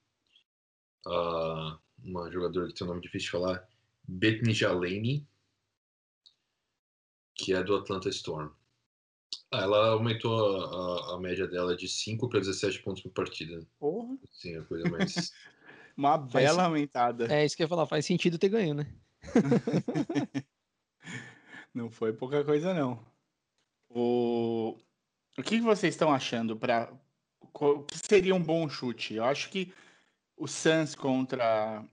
a, 1.05 1.79
uma 2.03 2.31
jogadora 2.31 2.67
que 2.67 2.73
tem 2.73 2.85
um 2.85 2.91
nome 2.91 3.01
difícil 3.01 3.25
de 3.25 3.31
falar, 3.31 3.67
Bethany 4.07 4.53
Jalene, 4.53 5.27
que 7.35 7.53
é 7.53 7.63
do 7.63 7.75
Atlanta 7.75 8.09
Storm. 8.09 8.51
Ah, 9.51 9.61
ela 9.61 9.91
aumentou 9.91 10.57
a, 10.57 11.13
a, 11.13 11.15
a, 11.15 11.19
média 11.19 11.47
dela 11.47 11.75
de 11.75 11.87
5 11.87 12.27
para 12.27 12.39
17 12.39 12.81
pontos 12.81 13.01
por 13.01 13.11
partida. 13.11 13.65
Porra! 13.79 14.17
Sim, 14.31 14.57
a 14.57 14.63
coisa 14.63 14.89
mais. 14.89 15.31
Uma 15.95 16.17
bela 16.17 16.55
faz... 16.55 16.67
aumentada. 16.67 17.33
É 17.33 17.45
isso 17.45 17.55
que 17.55 17.63
eu 17.63 17.65
ia 17.65 17.69
falar, 17.69 17.87
faz 17.87 18.05
sentido 18.05 18.37
ter 18.37 18.49
ganho, 18.49 18.75
né? 18.75 18.93
não 21.73 21.89
foi 21.89 22.13
pouca 22.13 22.43
coisa, 22.43 22.73
não. 22.73 23.03
O, 23.89 24.77
o 25.37 25.43
que 25.43 25.59
vocês 25.61 25.93
estão 25.93 26.11
achando 26.11 26.55
para 26.55 26.91
o 27.53 27.83
que 27.83 27.97
seria 27.97 28.35
um 28.35 28.43
bom 28.43 28.69
chute? 28.69 29.15
Eu 29.15 29.23
acho 29.23 29.49
que 29.49 29.73
o 30.35 30.47
Suns 30.47 30.93
contra 30.93 31.83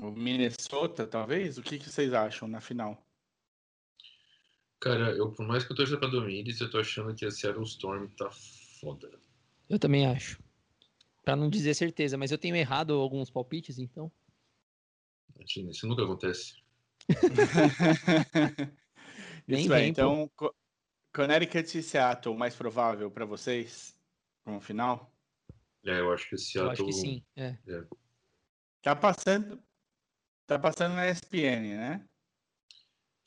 o 0.00 0.10
Minnesota, 0.10 1.06
talvez. 1.06 1.56
O 1.56 1.62
que, 1.62 1.78
que 1.78 1.88
vocês 1.88 2.12
acham 2.12 2.46
na 2.46 2.60
final? 2.60 3.02
Cara, 4.80 5.10
eu 5.16 5.32
por 5.32 5.46
mais 5.46 5.64
que 5.64 5.72
eu 5.72 5.76
torça 5.76 5.96
pra 5.96 6.08
Domires, 6.08 6.60
eu 6.60 6.70
tô 6.70 6.78
achando 6.78 7.14
que 7.14 7.24
a 7.24 7.30
Seattle 7.30 7.64
Storm 7.64 8.06
tá 8.16 8.30
foda. 8.80 9.10
Eu 9.68 9.78
também 9.78 10.06
acho. 10.06 10.42
Pra 11.24 11.34
não 11.36 11.50
dizer 11.50 11.74
certeza, 11.74 12.16
mas 12.16 12.30
eu 12.30 12.38
tenho 12.38 12.56
errado 12.56 12.94
alguns 12.94 13.30
palpites, 13.30 13.78
então. 13.78 14.10
Imagina, 15.34 15.70
isso 15.70 15.86
nunca 15.86 16.04
acontece. 16.04 16.62
isso 19.48 19.72
é, 19.72 19.86
então, 19.86 20.30
Connecticut 21.12 21.78
e 21.78 21.82
Seattle, 21.82 22.36
mais 22.36 22.54
provável 22.54 23.10
para 23.10 23.24
vocês? 23.24 23.98
Como 24.44 24.60
final? 24.60 25.12
É, 25.84 26.00
eu 26.00 26.12
acho 26.12 26.28
que 26.28 26.38
Seattle. 26.38 26.66
Eu 26.66 26.72
acho 26.72 26.84
que 26.84 26.92
sim, 26.92 27.24
é. 27.36 27.58
é. 27.66 27.84
Tá 28.82 28.94
passando. 28.94 29.62
Tá 30.46 30.58
passando 30.58 30.94
na 30.94 31.06
ESPN, 31.10 31.76
né? 31.76 32.07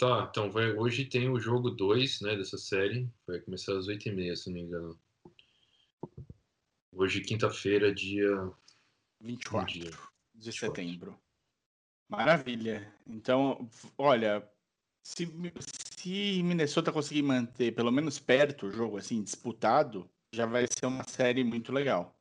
Tá, 0.01 0.27
então 0.31 0.49
vai, 0.49 0.71
hoje 0.71 1.05
tem 1.05 1.29
o 1.29 1.39
jogo 1.39 1.69
2 1.69 2.21
né, 2.21 2.35
dessa 2.35 2.57
série. 2.57 3.07
Vai 3.27 3.39
começar 3.39 3.77
às 3.77 3.85
8h30, 3.85 4.35
se 4.35 4.49
não 4.49 4.55
me 4.55 4.61
engano. 4.61 4.99
Hoje, 6.91 7.21
quinta-feira, 7.21 7.93
dia 7.93 8.51
24 9.19 9.71
dia. 9.71 9.91
de 10.33 10.51
setembro. 10.51 11.15
Maravilha. 12.09 12.91
Então, 13.05 13.69
olha, 13.95 14.43
se, 15.03 15.27
se 15.95 16.41
Minnesota 16.41 16.91
conseguir 16.91 17.21
manter 17.21 17.71
pelo 17.75 17.91
menos 17.91 18.17
perto 18.17 18.65
o 18.65 18.71
jogo, 18.71 18.97
assim, 18.97 19.21
disputado, 19.21 20.09
já 20.33 20.47
vai 20.47 20.65
ser 20.65 20.87
uma 20.87 21.03
série 21.03 21.43
muito 21.43 21.71
legal. 21.71 22.19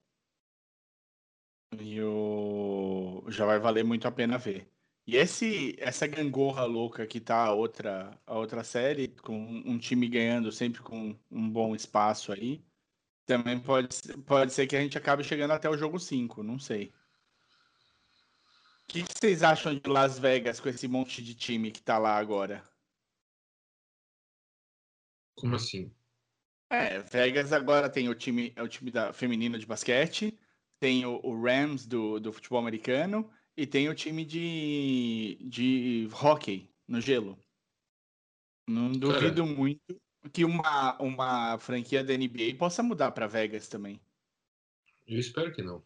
E 1.80 1.98
o... 2.02 3.24
já 3.28 3.46
vai 3.46 3.58
valer 3.58 3.84
muito 3.84 4.06
a 4.06 4.12
pena 4.12 4.36
ver. 4.36 4.70
E 5.10 5.16
esse, 5.16 5.74
essa 5.80 6.06
gangorra 6.06 6.64
louca 6.64 7.04
que 7.04 7.18
tá 7.18 7.46
a 7.46 7.52
outra, 7.52 8.16
a 8.24 8.38
outra 8.38 8.62
série, 8.62 9.08
com 9.08 9.36
um 9.36 9.76
time 9.76 10.08
ganhando 10.08 10.52
sempre 10.52 10.80
com 10.82 11.18
um 11.28 11.50
bom 11.50 11.74
espaço 11.74 12.30
aí, 12.30 12.64
também 13.26 13.58
pode, 13.58 13.88
pode 14.24 14.52
ser 14.52 14.68
que 14.68 14.76
a 14.76 14.80
gente 14.80 14.96
acabe 14.96 15.24
chegando 15.24 15.50
até 15.50 15.68
o 15.68 15.76
jogo 15.76 15.98
5, 15.98 16.44
não 16.44 16.60
sei. 16.60 16.94
O 18.84 18.86
que, 18.86 19.02
que, 19.02 19.12
vocês 19.12 19.42
acham 19.42 19.74
de 19.74 19.90
Las 19.90 20.16
Vegas 20.16 20.60
com 20.60 20.68
esse 20.68 20.86
monte 20.86 21.20
de 21.24 21.34
time 21.34 21.72
que 21.72 21.82
tá 21.82 21.98
lá 21.98 22.16
agora? 22.16 22.62
Como 25.34 25.56
assim? 25.56 25.92
É, 26.70 27.00
Vegas 27.00 27.52
agora 27.52 27.90
tem 27.90 28.08
o 28.08 28.14
time, 28.14 28.52
é 28.54 28.62
o 28.62 28.68
time 28.68 28.92
da 28.92 29.12
feminino 29.12 29.58
de 29.58 29.66
basquete, 29.66 30.38
tem 30.78 31.04
o, 31.04 31.18
o 31.24 31.42
Rams 31.42 31.84
do, 31.84 32.20
do 32.20 32.32
futebol 32.32 32.60
americano 32.60 33.28
e 33.56 33.66
tem 33.66 33.88
o 33.88 33.94
time 33.94 34.24
de, 34.24 35.38
de 35.42 36.08
hockey 36.12 36.70
no 36.86 37.00
gelo. 37.00 37.38
Não 38.68 38.92
duvido 38.92 39.44
Cara, 39.44 39.56
muito 39.56 40.00
que 40.32 40.44
uma, 40.44 41.00
uma 41.00 41.58
franquia 41.58 42.04
da 42.04 42.16
NBA 42.16 42.54
possa 42.58 42.82
mudar 42.82 43.10
para 43.12 43.26
Vegas 43.26 43.68
também. 43.68 44.00
Eu 45.06 45.18
espero 45.18 45.52
que 45.52 45.62
não. 45.62 45.82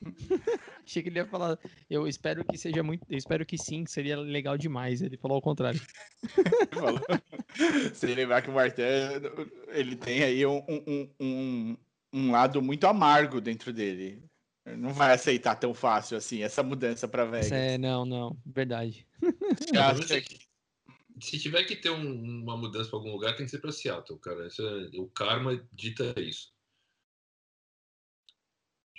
Achei 0.84 1.02
que 1.02 1.08
ele 1.08 1.18
ia 1.18 1.26
falar. 1.26 1.58
Eu 1.88 2.08
espero 2.08 2.44
que 2.44 2.56
seja 2.56 2.82
muito. 2.82 3.06
Eu 3.08 3.18
espero 3.18 3.44
que 3.44 3.58
sim, 3.58 3.84
seria 3.86 4.18
legal 4.18 4.56
demais. 4.56 5.02
Ele 5.02 5.16
falou 5.16 5.36
ao 5.36 5.42
contrário. 5.42 5.80
Falou. 6.72 7.00
Você 7.92 8.14
lembrar 8.14 8.42
que 8.42 8.50
o 8.50 8.54
Martin 8.54 8.82
ele 9.68 9.96
tem 9.96 10.22
aí 10.22 10.46
um, 10.46 10.64
um, 10.68 11.10
um, 11.20 11.76
um 12.12 12.30
lado 12.30 12.62
muito 12.62 12.86
amargo 12.86 13.40
dentro 13.40 13.72
dele. 13.72 14.22
Não 14.76 14.92
vai 14.92 15.12
aceitar 15.12 15.54
tão 15.56 15.74
fácil 15.74 16.16
assim 16.16 16.42
essa 16.42 16.62
mudança 16.62 17.08
para 17.08 17.24
Vegas. 17.24 17.52
É, 17.52 17.78
não, 17.78 18.04
não, 18.04 18.36
verdade. 18.44 19.06
Que... 20.06 20.50
Se 21.20 21.38
tiver 21.38 21.64
que 21.64 21.76
ter 21.76 21.90
um, 21.90 22.42
uma 22.42 22.56
mudança 22.56 22.88
para 22.88 22.98
algum 22.98 23.12
lugar, 23.12 23.36
tem 23.36 23.44
que 23.44 23.50
ser 23.50 23.58
para 23.58 23.72
Seattle, 23.72 24.18
cara. 24.18 24.46
É, 24.46 24.98
o 24.98 25.08
karma 25.08 25.62
dita 25.72 26.14
isso. 26.18 26.52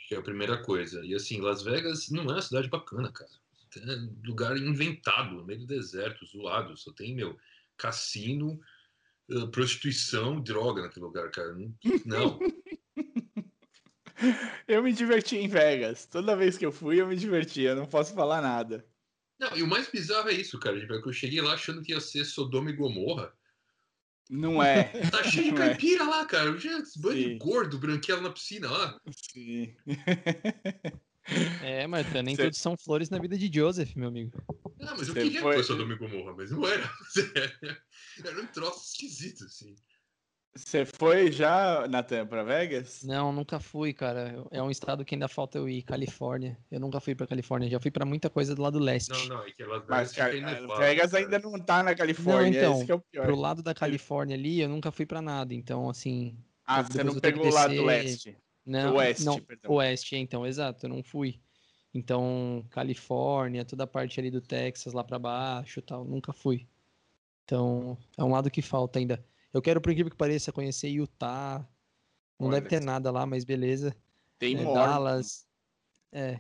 Que 0.08 0.16
é 0.16 0.18
a 0.18 0.22
primeira 0.22 0.62
coisa. 0.62 1.04
E 1.06 1.16
assim, 1.16 1.40
Las 1.40 1.64
Vegas 1.64 2.10
não 2.10 2.24
é 2.24 2.34
uma 2.34 2.42
cidade 2.42 2.70
bacana, 2.70 3.12
cara. 3.12 3.32
É 3.78 4.28
lugar 4.28 4.58
inventado, 4.58 5.36
no 5.36 5.46
meio 5.46 5.62
do 5.62 5.68
deserto, 5.68 6.26
zoado. 6.26 6.76
Só 6.76 6.92
tem, 6.92 7.16
meu, 7.16 7.38
cassino, 7.78 8.60
prostituição, 9.52 10.42
droga 10.42 10.82
naquele 10.82 11.06
lugar, 11.06 11.32
cara. 11.32 11.56
Não. 12.06 12.40
eu 14.68 14.84
me 14.84 14.94
diverti 14.94 15.38
em 15.38 15.48
Vegas. 15.48 16.06
Toda 16.06 16.36
vez 16.36 16.58
que 16.58 16.66
eu 16.66 16.72
fui, 16.72 17.02
eu 17.02 17.08
me 17.08 17.16
divertia. 17.16 17.76
Não 17.76 17.86
posso 17.86 18.14
falar 18.14 18.42
nada. 18.42 18.86
Não, 19.40 19.58
e 19.58 19.64
o 19.64 19.68
mais 19.68 19.90
bizarro 19.90 20.30
é 20.30 20.34
isso, 20.34 20.60
cara. 20.60 20.80
Que 20.86 21.08
eu 21.08 21.14
cheguei 21.14 21.42
lá 21.42 21.54
achando 21.54 21.82
que 21.82 21.92
ia 21.92 22.00
ser 22.00 22.26
Sodoma 22.26 22.70
e 22.70 22.76
Gomorra. 22.76 23.34
Não 24.30 24.62
é. 24.64 24.84
Tá 25.12 25.24
cheio 25.24 25.52
de 25.52 25.58
caipira 25.58 26.04
é. 26.04 26.08
lá, 26.08 26.26
cara. 26.26 26.58
Já 26.58 26.82
banho 26.98 27.38
gordo, 27.38 27.78
branquelo 27.78 28.22
na 28.22 28.30
piscina 28.30 28.70
lá. 28.70 29.00
Sim. 29.12 29.76
É, 31.62 31.86
Marta, 31.86 32.22
nem 32.24 32.36
Cê... 32.36 32.46
tudo 32.46 32.56
são 32.56 32.76
flores 32.76 33.10
na 33.10 33.20
vida 33.20 33.38
de 33.38 33.50
Joseph, 33.54 33.96
meu 33.96 34.10
amigo. 34.10 34.32
Não, 34.80 34.98
mas 34.98 35.08
eu 35.08 35.14
Cê 35.14 35.24
queria 35.24 35.42
foi... 35.42 35.52
que 35.52 35.58
fosse 35.58 35.68
Sodoma 35.68 35.94
e 35.94 35.98
Gomorra, 35.98 36.34
mas 36.36 36.52
não 36.52 36.68
era. 36.68 36.92
Era 38.24 38.42
um 38.42 38.48
troço 38.48 38.92
esquisito, 38.92 39.46
assim. 39.46 39.76
Você 40.54 40.84
foi 40.86 41.32
já, 41.32 41.88
Natan, 41.88 42.28
para 42.28 42.44
Vegas? 42.44 43.04
Não, 43.04 43.32
nunca 43.32 43.58
fui, 43.58 43.94
cara. 43.94 44.44
É 44.52 44.62
um 44.62 44.70
estado 44.70 45.06
que 45.06 45.16
ainda 45.16 45.30
falta 45.30 45.58
eu 45.58 45.70
ir, 45.70 45.82
Califórnia. 45.82 46.58
Eu 46.70 46.80
nunca 46.80 47.00
fui 47.00 47.16
para 47.16 47.26
Califórnia, 47.26 47.70
já 47.70 47.80
fui 47.80 47.90
para 47.90 48.06
muita 48.06 48.30
coisa 48.30 48.54
do 48.54 48.62
lado 48.62 48.78
leste. 48.78 49.12
Não, 49.12 49.38
não, 49.38 49.44
é 49.46 49.52
que 49.52 49.64
Las 49.64 49.86
Vegas, 49.86 50.62
Mas, 50.68 50.78
Vegas 50.80 51.14
ainda 51.14 51.40
não 51.40 51.58
tá 51.58 51.82
na 51.82 51.96
Califórnia, 51.96 52.70
não, 52.70 52.82
então, 52.82 52.96
é 52.96 52.98
o 52.98 53.00
pior. 53.00 53.26
Pro 53.26 53.36
lado 53.36 53.64
da 53.64 53.74
Califórnia 53.74 54.36
ali, 54.36 54.60
eu 54.60 54.68
nunca 54.68 54.92
fui 54.92 55.06
para 55.06 55.22
nada, 55.22 55.54
então 55.54 55.90
assim... 55.90 56.38
Ah, 56.66 56.84
você 56.84 57.02
não 57.02 57.18
pegou 57.18 57.48
o 57.48 57.54
lado 57.54 57.74
do 57.74 57.86
leste? 57.86 58.38
Não, 58.66 58.96
oeste, 58.96 59.26
não, 59.26 59.40
perdão. 59.40 59.72
oeste, 59.72 60.16
então, 60.18 60.46
exato, 60.46 60.86
eu 60.86 60.90
não 60.90 61.02
fui. 61.02 61.40
Então, 61.94 62.66
Califórnia, 62.70 63.66
toda 63.66 63.86
a 63.86 63.88
parte 63.88 64.20
ali 64.20 64.30
do 64.30 64.42
Texas, 64.42 64.94
lá 64.94 65.04
para 65.04 65.18
baixo 65.18 65.82
tal, 65.82 66.04
nunca 66.06 66.34
fui. 66.34 66.68
Então, 67.46 67.98
é 68.18 68.24
um 68.24 68.32
lado 68.32 68.52
que 68.52 68.62
falta 68.62 69.00
ainda. 69.00 69.24
Eu 69.54 69.62
quero, 69.62 69.82
por 69.82 69.92
incrível 69.92 70.12
que 70.12 70.18
pareça, 70.18 70.52
conhecer 70.52 70.90
Utah. 70.90 71.68
Não 72.40 72.48
Olha, 72.48 72.56
deve 72.56 72.70
ter 72.70 72.82
nada 72.82 73.12
lá, 73.12 73.26
mas 73.26 73.44
beleza. 73.44 73.96
Tem 74.40 74.58
é, 74.58 74.64
Dallas. 74.64 75.46
É. 76.12 76.40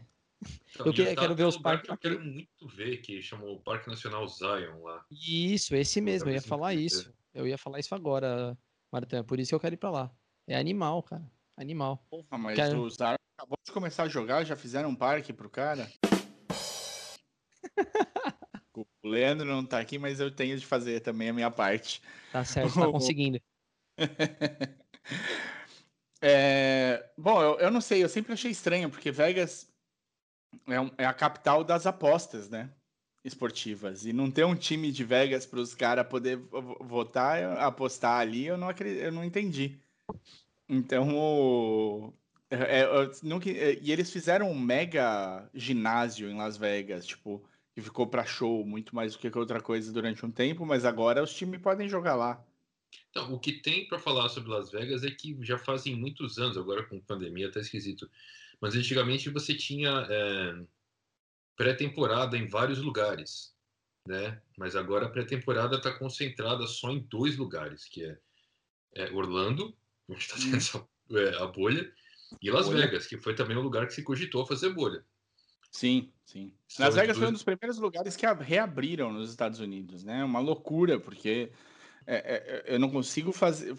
Então, 0.73 0.87
eu 0.87 0.93
quero, 0.93 1.15
quero 1.15 1.35
ver 1.35 1.45
os 1.45 1.57
parques. 1.57 1.89
Eu 1.89 1.97
quero 1.97 2.19
muito 2.19 2.67
ver 2.67 2.97
que 2.97 3.21
chamou 3.21 3.55
o 3.55 3.61
Parque 3.61 3.89
Nacional 3.89 4.27
Zion 4.27 4.81
lá. 4.81 5.05
Isso, 5.11 5.75
esse 5.75 6.01
mesmo. 6.01 6.29
Eu 6.29 6.33
ia 6.33 6.41
falar 6.41 6.73
isso. 6.73 7.13
Eu 7.33 7.47
ia 7.47 7.57
falar 7.57 7.79
isso 7.79 7.93
agora, 7.93 8.57
Martin. 8.91 9.23
Por 9.23 9.39
isso 9.39 9.49
que 9.49 9.55
eu 9.55 9.59
quero 9.59 9.75
ir 9.75 9.77
pra 9.77 9.91
lá. 9.91 10.11
É 10.47 10.57
animal, 10.57 11.03
cara. 11.03 11.29
Animal. 11.55 12.03
Porra, 12.09 12.37
mas 12.37 12.55
quero... 12.55 12.81
o 12.81 12.89
Zion 12.89 13.15
acabou 13.37 13.57
de 13.63 13.71
começar 13.71 14.03
a 14.03 14.07
jogar, 14.07 14.43
já 14.43 14.55
fizeram 14.55 14.89
um 14.89 14.95
parque 14.95 15.31
pro 15.31 15.49
cara. 15.49 15.91
O 18.73 18.85
Leandro 19.03 19.45
não 19.45 19.65
tá 19.65 19.79
aqui, 19.79 19.97
mas 19.97 20.19
eu 20.19 20.31
tenho 20.31 20.57
de 20.57 20.65
fazer 20.65 21.01
também 21.01 21.29
a 21.29 21.33
minha 21.33 21.51
parte. 21.51 22.01
Tá 22.31 22.43
certo, 22.43 22.73
tá 22.73 22.87
conseguindo. 22.91 23.41
é, 26.21 27.11
bom, 27.17 27.41
eu, 27.41 27.59
eu 27.59 27.71
não 27.71 27.81
sei, 27.81 28.03
eu 28.03 28.09
sempre 28.09 28.33
achei 28.33 28.51
estranho, 28.51 28.89
porque 28.89 29.11
Vegas 29.11 29.71
é, 30.67 30.79
um, 30.79 30.91
é 30.97 31.05
a 31.05 31.13
capital 31.13 31.63
das 31.63 31.85
apostas, 31.85 32.49
né? 32.49 32.69
Esportivas. 33.23 34.05
E 34.05 34.13
não 34.13 34.31
ter 34.31 34.45
um 34.45 34.55
time 34.55 34.91
de 34.91 35.03
Vegas 35.03 35.45
para 35.45 35.59
os 35.59 35.75
caras 35.75 36.07
poder 36.07 36.37
votar, 36.79 37.57
apostar 37.59 38.19
ali, 38.19 38.45
eu 38.45 38.57
não, 38.57 38.69
acredito, 38.69 39.01
eu 39.01 39.11
não 39.11 39.23
entendi. 39.23 39.79
Então, 40.67 41.15
o, 41.15 42.13
é, 42.49 42.81
é 42.81 42.87
nunca, 43.23 43.49
e 43.49 43.91
eles 43.91 44.11
fizeram 44.11 44.49
um 44.49 44.59
mega 44.59 45.49
ginásio 45.53 46.29
em 46.29 46.35
Las 46.35 46.57
Vegas, 46.57 47.05
tipo, 47.05 47.43
que 47.81 47.85
ficou 47.85 48.07
para 48.07 48.25
show 48.25 48.65
muito 48.65 48.95
mais 48.95 49.13
do 49.13 49.19
que 49.19 49.37
outra 49.37 49.59
coisa 49.59 49.91
durante 49.91 50.25
um 50.25 50.31
tempo, 50.31 50.65
mas 50.65 50.85
agora 50.85 51.23
os 51.23 51.33
times 51.33 51.61
podem 51.61 51.89
jogar 51.89 52.15
lá. 52.15 52.43
Então, 53.09 53.33
o 53.33 53.39
que 53.39 53.53
tem 53.53 53.87
para 53.87 53.99
falar 53.99 54.29
sobre 54.29 54.49
Las 54.49 54.71
Vegas 54.71 55.03
é 55.03 55.11
que 55.11 55.37
já 55.41 55.57
fazem 55.57 55.95
muitos 55.95 56.37
anos, 56.37 56.57
agora 56.57 56.83
com 56.83 56.99
pandemia 56.99 57.51
tá 57.51 57.59
esquisito, 57.59 58.09
mas 58.59 58.75
antigamente 58.75 59.29
você 59.29 59.55
tinha 59.55 60.05
é, 60.09 60.63
pré-temporada 61.55 62.37
em 62.37 62.47
vários 62.47 62.79
lugares, 62.79 63.53
né? 64.07 64.41
Mas 64.57 64.75
agora 64.75 65.05
a 65.05 65.09
pré-temporada 65.09 65.77
está 65.77 65.91
concentrada 65.91 66.67
só 66.67 66.91
em 66.91 66.99
dois 66.99 67.37
lugares, 67.37 67.85
que 67.85 68.03
é, 68.03 68.17
é 68.95 69.11
Orlando, 69.11 69.75
onde 70.07 70.21
está 70.21 70.35
tendo 70.35 70.57
essa, 70.57 70.87
é, 71.11 71.41
a 71.41 71.47
bolha, 71.47 71.91
e 72.41 72.51
Las 72.51 72.67
bolha. 72.67 72.85
Vegas, 72.85 73.07
que 73.07 73.17
foi 73.17 73.35
também 73.35 73.57
um 73.57 73.61
lugar 73.61 73.87
que 73.87 73.93
se 73.93 74.03
cogitou 74.03 74.45
fazer 74.45 74.69
bolha. 74.69 75.05
Sim, 75.71 76.11
sim. 76.25 76.53
Las 76.77 76.95
Vegas 76.95 77.17
foi 77.17 77.27
um 77.27 77.31
dos 77.31 77.43
primeiros 77.43 77.77
lugares 77.77 78.15
que 78.15 78.25
reabriram 78.25 79.11
nos 79.11 79.29
Estados 79.29 79.59
Unidos, 79.59 80.03
né? 80.03 80.23
Uma 80.23 80.39
loucura, 80.39 80.99
porque 80.99 81.49
é, 82.05 82.15
é, 82.15 82.63
é, 82.71 82.75
eu 82.75 82.79
não 82.79 82.89
consigo 82.89 83.31
fazer 83.31 83.75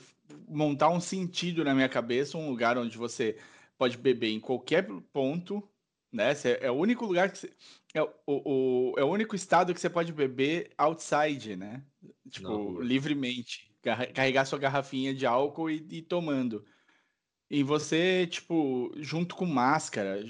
montar 0.48 0.88
um 0.88 1.00
sentido 1.00 1.62
na 1.62 1.74
minha 1.74 1.88
cabeça 1.88 2.38
um 2.38 2.48
lugar 2.48 2.78
onde 2.78 2.96
você 2.96 3.36
pode 3.76 3.98
beber 3.98 4.30
em 4.30 4.40
qualquer 4.40 4.86
ponto, 5.12 5.62
né? 6.10 6.32
É 6.60 6.70
o 6.70 6.74
único 6.74 7.04
lugar 7.04 7.30
que 7.30 7.38
você, 7.38 7.52
é 7.92 8.02
o, 8.02 8.10
o, 8.26 8.94
é 8.96 9.04
o 9.04 9.10
único 9.10 9.36
estado 9.36 9.74
que 9.74 9.80
você 9.80 9.90
pode 9.90 10.12
beber 10.12 10.72
outside, 10.78 11.56
né? 11.56 11.84
Tipo, 12.30 12.48
não. 12.48 12.80
livremente. 12.80 13.70
Carregar 14.14 14.46
sua 14.46 14.58
garrafinha 14.58 15.12
de 15.12 15.26
álcool 15.26 15.68
e 15.68 15.84
ir 15.90 16.02
tomando. 16.02 16.64
E 17.52 17.62
você, 17.62 18.26
tipo, 18.26 18.90
junto 18.96 19.36
com 19.36 19.44
máscara, 19.44 20.24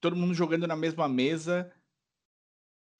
todo 0.00 0.16
mundo 0.16 0.32
jogando 0.32 0.66
na 0.66 0.74
mesma 0.74 1.06
mesa. 1.06 1.70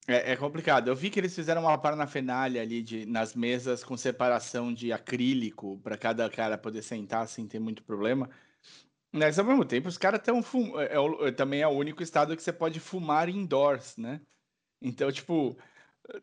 É, 0.07 0.33
é 0.33 0.37
complicado. 0.37 0.89
Eu 0.89 0.95
vi 0.95 1.09
que 1.09 1.19
eles 1.19 1.33
fizeram 1.33 1.63
uma 1.63 1.75
paranafernália 1.75 2.61
ali 2.61 2.83
de, 2.83 3.03
nas 3.07 3.33
mesas 3.33 3.83
com 3.83 3.97
separação 3.97 4.71
de 4.71 4.93
acrílico 4.93 5.79
para 5.79 5.97
cada 5.97 6.29
cara 6.29 6.55
poder 6.55 6.83
sentar 6.83 7.27
sem 7.27 7.47
ter 7.47 7.57
muito 7.57 7.83
problema. 7.83 8.29
Mas 9.11 9.39
ao 9.39 9.45
mesmo 9.45 9.65
tempo, 9.65 9.87
os 9.87 9.97
caras 9.97 10.19
estão 10.19 10.43
fum... 10.43 10.79
é, 10.79 10.93
é, 10.95 11.27
é, 11.29 11.31
também 11.31 11.61
é 11.61 11.67
o 11.67 11.71
único 11.71 12.03
estado 12.03 12.35
que 12.37 12.43
você 12.43 12.53
pode 12.53 12.79
fumar 12.79 13.27
indoors, 13.27 13.97
né? 13.97 14.21
Então, 14.79 15.11
tipo, 15.11 15.57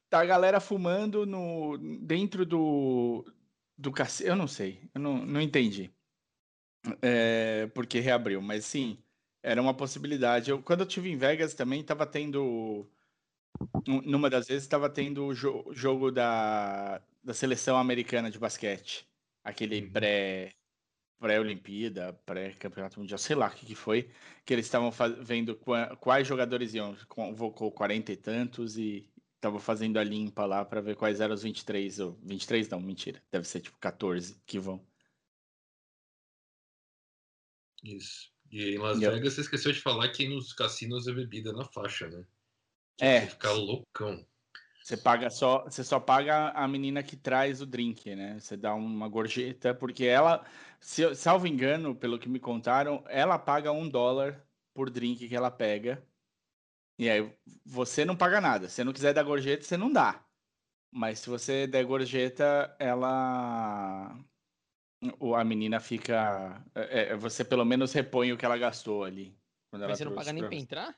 tá 0.08 0.20
a 0.20 0.26
galera 0.26 0.60
fumando 0.60 1.26
no 1.26 1.76
dentro 2.00 2.46
do 2.46 3.24
do 3.76 3.90
cacete. 3.92 4.28
Eu 4.28 4.36
não 4.36 4.46
sei, 4.46 4.88
eu 4.94 5.00
não, 5.00 5.26
não 5.26 5.40
entendi 5.40 5.92
é, 7.02 7.66
porque 7.74 8.00
reabriu, 8.00 8.40
mas 8.40 8.64
sim, 8.64 8.98
era 9.42 9.60
uma 9.60 9.74
possibilidade. 9.74 10.50
Eu, 10.50 10.62
quando 10.62 10.80
eu 10.80 10.86
tive 10.86 11.10
em 11.10 11.16
Vegas 11.16 11.54
também 11.54 11.80
estava 11.80 12.06
tendo, 12.06 12.88
numa 13.86 14.30
das 14.30 14.48
vezes 14.48 14.64
estava 14.64 14.88
tendo 14.88 15.26
o 15.26 15.34
jo 15.34 15.64
jogo 15.72 16.10
da, 16.10 17.00
da 17.22 17.34
seleção 17.34 17.76
americana 17.76 18.30
de 18.30 18.38
basquete, 18.38 19.08
aquele 19.44 19.82
uhum. 19.82 19.92
pré 19.92 20.54
pré-Olimpíada, 21.20 22.14
pré-campeonato 22.24 22.98
mundial, 22.98 23.18
sei 23.18 23.36
lá 23.36 23.48
o 23.48 23.50
que, 23.50 23.66
que 23.66 23.74
foi, 23.74 24.10
que 24.44 24.54
eles 24.54 24.64
estavam 24.64 24.90
vendo 25.20 25.54
quais 26.00 26.26
jogadores 26.26 26.72
iam, 26.72 26.96
convocou 27.08 27.70
40 27.70 28.12
e 28.12 28.16
tantos 28.16 28.78
e 28.78 29.06
estavam 29.36 29.60
fazendo 29.60 29.98
a 29.98 30.04
limpa 30.04 30.46
lá 30.46 30.64
para 30.64 30.80
ver 30.80 30.96
quais 30.96 31.20
eram 31.20 31.34
os 31.34 31.42
23, 31.42 32.00
ou 32.00 32.18
23 32.22 32.68
não, 32.70 32.80
mentira, 32.80 33.22
deve 33.30 33.46
ser 33.46 33.60
tipo 33.60 33.76
14 33.78 34.40
que 34.46 34.58
vão. 34.58 34.80
Isso. 37.82 38.30
E 38.50 38.74
em 38.74 38.78
Las 38.78 38.98
Vegas 38.98 39.34
você 39.34 39.42
esqueceu 39.42 39.72
de 39.72 39.80
falar 39.80 40.08
que 40.08 40.28
nos 40.28 40.52
cassinos 40.52 41.06
é 41.06 41.12
bebida 41.12 41.52
na 41.52 41.64
faixa, 41.64 42.08
né? 42.08 42.24
Que 42.96 43.04
é. 43.04 43.26
Ficar 43.26 43.52
loucão. 43.52 44.26
Você 44.82 44.96
paga 44.96 45.30
só, 45.30 45.64
você 45.64 45.84
só 45.84 46.00
paga 46.00 46.50
a 46.50 46.66
menina 46.66 47.02
que 47.02 47.16
traz 47.16 47.60
o 47.60 47.66
drink, 47.66 48.14
né? 48.16 48.40
Você 48.40 48.56
dá 48.56 48.74
uma 48.74 49.08
gorjeta, 49.08 49.74
porque 49.74 50.04
ela, 50.04 50.44
se 50.80 51.14
salvo 51.14 51.46
engano, 51.46 51.94
pelo 51.94 52.18
que 52.18 52.28
me 52.28 52.40
contaram, 52.40 53.04
ela 53.06 53.38
paga 53.38 53.70
um 53.70 53.88
dólar 53.88 54.44
por 54.74 54.90
drink 54.90 55.28
que 55.28 55.36
ela 55.36 55.50
pega. 55.50 56.04
E 56.98 57.08
aí 57.08 57.32
você 57.64 58.04
não 58.04 58.16
paga 58.16 58.40
nada. 58.40 58.68
Se 58.68 58.76
você 58.76 58.84
não 58.84 58.92
quiser 58.92 59.14
dar 59.14 59.22
gorjeta, 59.22 59.62
você 59.64 59.76
não 59.76 59.92
dá. 59.92 60.24
Mas 60.90 61.20
se 61.20 61.30
você 61.30 61.66
der 61.66 61.84
gorjeta, 61.84 62.74
ela 62.78 64.18
a 65.36 65.44
menina 65.44 65.80
fica. 65.80 66.62
é, 66.74 67.12
é, 67.12 67.16
você 67.16 67.44
pelo 67.44 67.64
menos 67.64 67.92
repõe 67.92 68.32
o 68.32 68.36
que 68.38 68.44
ela 68.44 68.58
gastou 68.58 69.04
ali. 69.04 69.36
quando 69.70 69.82
ela 69.82 69.90
Mas 69.90 69.98
você 69.98 70.04
não 70.04 70.14
paga 70.14 70.32
nem 70.32 70.42
pra 70.42 70.50
você. 70.50 70.62
entrar? 70.62 70.96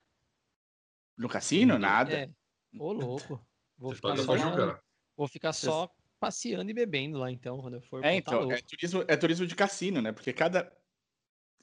No 1.16 1.28
cassino? 1.28 1.78
Nada. 1.78 2.12
É. 2.16 2.30
Ô, 2.78 2.92
louco. 2.92 3.46
Vou 3.78 3.90
Você 3.90 3.96
ficar, 3.96 4.16
só, 4.16 4.36
jogar. 4.36 4.82
vou 5.16 5.28
ficar 5.28 5.52
só 5.52 5.88
passeando 6.20 6.70
e 6.70 6.74
bebendo 6.74 7.18
lá, 7.18 7.30
então, 7.30 7.60
quando 7.60 7.74
eu 7.74 7.82
for. 7.82 8.04
É, 8.04 8.10
tá 8.10 8.16
então, 8.16 8.52
é 8.52 8.60
turismo, 8.62 9.04
é 9.08 9.16
turismo 9.16 9.46
de 9.46 9.54
cassino, 9.54 10.00
né? 10.00 10.12
Porque 10.12 10.32
cada, 10.32 10.72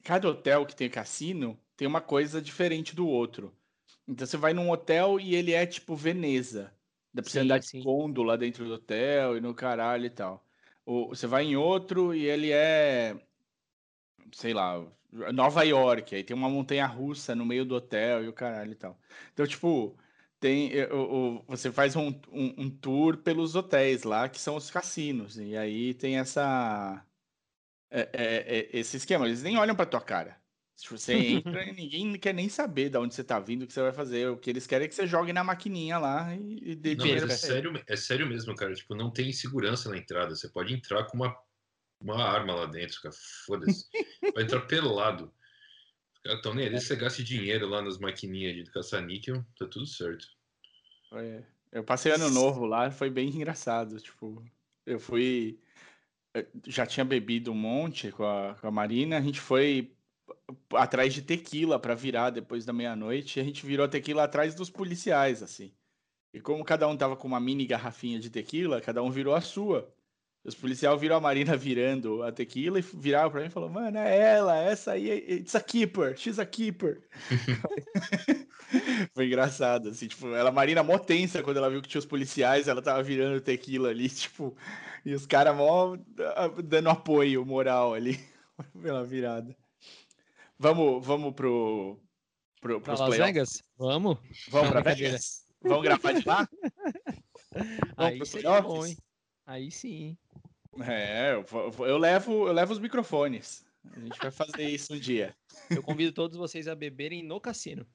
cada 0.04 0.30
hotel 0.30 0.65
que 0.65 0.75
tem 0.75 0.89
cassino 0.89 1.60
tem 1.75 1.88
uma 1.88 2.02
coisa 2.02 2.41
diferente 2.41 2.95
do 2.95 3.08
outro. 3.08 3.56
Então 4.08 4.25
você 4.28 4.38
vai 4.38 4.54
num 4.54 4.69
hotel 4.71 5.19
e 5.19 5.36
ele 5.36 5.54
é 5.54 5.65
tipo 5.65 5.95
Veneza. 5.95 6.73
Dá 7.13 7.21
pra 7.21 7.32
você 7.32 7.39
Sim, 7.39 7.45
andar 7.45 7.60
de 7.60 7.67
sim. 7.67 7.84
gôndola 7.84 8.38
dentro 8.38 8.65
do 8.65 8.73
hotel 8.73 9.38
e 9.38 9.41
no 9.41 9.54
caralho 9.56 10.06
e 10.06 10.10
tal. 10.10 10.48
Você 11.10 11.28
vai 11.28 11.43
em 11.45 11.56
outro 11.56 12.13
e 12.15 12.25
ele 12.25 12.52
é, 12.52 13.15
sei 14.34 14.54
lá, 14.54 14.86
Nova 15.34 15.63
York. 15.63 16.15
Aí 16.15 16.23
tem 16.23 16.36
uma 16.36 16.49
montanha 16.49 16.86
russa 16.86 17.36
no 17.36 17.45
meio 17.45 17.65
do 17.65 17.75
hotel 17.75 18.23
e 18.23 18.28
o 18.28 18.34
caralho 18.34 18.71
e 18.71 18.75
tal. 18.75 18.99
Então, 19.34 19.45
tipo, 19.47 19.97
tem, 20.39 20.71
o- 20.91 21.43
você 21.47 21.71
faz 21.71 21.95
um, 21.95 22.08
um, 22.32 22.63
um 22.65 22.69
tour 22.69 23.17
pelos 23.17 23.56
hotéis 23.56 24.04
lá, 24.04 24.30
que 24.30 24.39
são 24.39 24.56
os 24.56 24.69
cassinos. 24.71 25.38
E 25.38 25.56
aí 25.58 25.93
tem 25.93 26.17
essa. 26.19 27.06
é- 27.91 28.10
é- 28.13 28.60
é- 28.60 28.80
esse 28.80 28.97
esquema. 28.97 29.28
Eles 29.28 29.43
nem 29.43 29.58
olham 29.58 29.75
pra 29.75 29.86
tua 29.88 30.02
cara. 30.02 30.38
Se 30.80 30.89
você 30.89 31.13
entra, 31.13 31.65
ninguém 31.74 32.18
quer 32.18 32.34
nem 32.34 32.48
saber 32.48 32.89
de 32.89 32.98
onde 32.98 33.13
você 33.13 33.22
tá 33.22 33.38
vindo, 33.38 33.63
o 33.63 33.68
que 33.68 33.74
você 33.74 33.82
vai 33.82 33.92
fazer. 33.92 34.30
O 34.30 34.38
que 34.38 34.50
eles 34.50 34.65
querem 34.65 34.86
é 34.86 34.88
que 34.88 34.96
você 34.96 35.06
jogue 35.06 35.34
na 35.34 35.44
maquininha 35.44 35.98
lá 35.98 36.34
e, 36.34 36.72
e 36.72 36.76
dê 36.76 36.96
Não, 36.96 37.04
dinheiro 37.04 37.28
mas 37.28 37.44
é 37.44 37.48
sério, 37.48 37.84
é 37.86 37.96
sério 37.98 38.26
mesmo, 38.26 38.56
cara. 38.56 38.74
Tipo, 38.74 38.96
não 38.96 39.12
tem 39.12 39.34
segurança 39.34 39.89
na 39.89 39.98
entrada. 39.98 40.34
Você 40.34 40.48
pode 40.48 40.74
entrar 40.74 41.04
com 41.04 41.18
uma, 41.18 41.36
uma 42.00 42.24
arma 42.24 42.56
lá 42.56 42.65
dentro, 42.65 43.02
cara. 43.02 43.13
Foda-se. 43.46 43.89
Vai 44.34 44.44
entrar 44.44 44.62
pelado. 44.62 45.34
Estão 46.26 46.54
nem 46.54 46.70
aí. 46.70 46.80
Você 46.80 46.96
gaste 46.96 47.26
dinheiro 47.26 47.68
lá 47.68 47.82
nas 47.82 48.00
maquininhas 48.00 48.56
de 48.56 48.72
caça-níquel, 48.72 49.44
tá 49.58 49.68
tudo 49.68 49.86
certo. 49.86 50.28
Eu 51.74 51.84
passei 51.84 52.13
ano 52.13 52.30
novo 52.30 52.65
lá, 52.65 52.89
foi 52.89 53.10
bem 53.10 53.28
engraçado. 53.28 54.00
Tipo, 54.00 54.42
eu 54.86 54.98
fui. 54.98 55.60
eu 56.34 56.48
Já 56.65 56.86
tinha 56.86 57.04
bebido 57.04 57.52
um 57.52 57.56
monte 57.56 58.13
com 58.13 58.24
a, 58.24 58.56
com 58.56 58.65
a 58.65 58.72
Marina, 58.72 59.18
a 59.18 59.22
gente 59.22 59.42
foi 59.42 59.94
atrás 60.73 61.13
de 61.13 61.21
tequila 61.21 61.79
pra 61.79 61.95
virar 61.95 62.29
depois 62.29 62.65
da 62.65 62.73
meia-noite, 62.73 63.39
a 63.39 63.43
gente 63.43 63.65
virou 63.65 63.88
tequila 63.88 64.23
atrás 64.23 64.55
dos 64.55 64.69
policiais, 64.69 65.43
assim. 65.43 65.73
E 66.33 66.39
como 66.39 66.63
cada 66.63 66.88
um 66.88 66.95
tava 66.95 67.15
com 67.15 67.27
uma 67.27 67.39
mini 67.39 67.65
garrafinha 67.65 68.19
de 68.19 68.29
tequila, 68.29 68.81
cada 68.81 69.01
um 69.01 69.09
virou 69.09 69.33
a 69.33 69.41
sua. 69.41 69.91
Os 70.43 70.55
policiais 70.55 70.99
viram 70.99 71.17
a 71.17 71.19
Marina 71.19 71.55
virando 71.57 72.23
a 72.23 72.31
tequila 72.31 72.79
e 72.79 72.81
viraram 72.81 73.29
pra 73.29 73.41
mim 73.41 73.47
e 73.47 73.51
falaram, 73.51 73.73
mano, 73.73 73.97
é 73.97 74.17
ela, 74.17 74.57
essa 74.57 74.93
aí, 74.93 75.09
it's 75.09 75.55
a 75.55 75.62
keeper, 75.62 76.17
she's 76.17 76.39
a 76.39 76.45
keeper. 76.45 77.07
Foi 79.13 79.25
engraçado, 79.25 79.89
assim, 79.89 80.07
tipo, 80.07 80.27
ela, 80.27 80.49
a 80.49 80.53
Marina 80.53 80.83
mó 80.83 80.97
tensa 80.97 81.43
quando 81.43 81.57
ela 81.57 81.69
viu 81.69 81.81
que 81.81 81.89
tinha 81.89 81.99
os 81.99 82.05
policiais, 82.05 82.67
ela 82.67 82.81
tava 82.81 83.03
virando 83.03 83.41
tequila 83.41 83.89
ali, 83.89 84.07
tipo, 84.09 84.55
e 85.05 85.13
os 85.13 85.25
caras 85.25 85.55
mó 85.55 85.97
ah, 86.35 86.47
dando 86.63 86.89
apoio 86.89 87.45
moral 87.45 87.93
ali 87.93 88.19
pela 88.81 89.03
virada. 89.03 89.55
Vamos, 90.62 91.06
vamos 91.06 91.34
pro, 91.34 91.98
pro, 92.60 92.82
pros 92.82 93.00
Las 93.00 93.10
playoffs? 93.10 93.34
Vegas? 93.34 93.63
Vamos? 93.78 94.19
Vamos 94.50 94.72
pra. 94.72 94.82
Vegas? 94.82 95.48
Vamos 95.62 95.84
gravar 95.84 96.12
de 96.12 96.28
lá? 96.28 96.50
Aí 97.95 98.26
seria 98.26 98.62
bom, 98.62 98.86
hein? 98.86 98.98
Aí 99.45 99.72
sim. 99.72 100.17
É, 100.82 101.34
eu, 101.34 101.86
eu 101.86 101.98
levo, 101.98 102.48
eu 102.48 102.54
levo 102.54 102.74
os 102.74 102.80
microfones. 102.80 103.65
A 103.95 104.00
gente 104.02 104.19
vai 104.19 104.32
fazer 104.32 104.63
isso 104.63 104.93
um 104.93 105.00
dia. 105.00 105.34
Eu 105.69 105.82
convido 105.82 106.12
todos 106.12 106.38
vocês 106.38 106.67
a 106.67 106.76
beberem 106.76 107.24
no 107.24 107.39
cassino. 107.39 107.88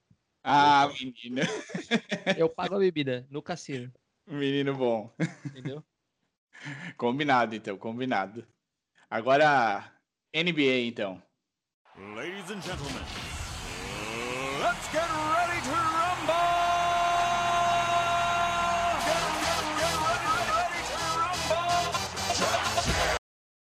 Ah, 0.43 0.91
menino, 0.99 1.43
Eu 2.39 2.49
pago 2.49 2.77
a 2.77 2.79
bebida 2.79 3.27
no 3.31 3.43
cassino, 3.43 3.93
menino 4.27 4.75
bom. 4.75 5.15
entendeu? 5.47 5.85
Combinado, 6.97 7.55
então, 7.55 7.77
combinado. 7.77 8.47
Agora, 9.09 9.93
NBA, 10.35 10.87
então. 10.87 11.23
Ladies 11.97 12.51
and 12.51 12.61
gentlemen, 12.61 13.03
let's 14.61 14.89
get 14.93 15.07
ready 15.09 15.61
to 15.63 15.71
rumble! 15.71 16.35
Get, 19.79 19.95
ready, 20.03 20.27
ready 20.51 20.81
to 20.91 20.97
rumble! 21.15 22.75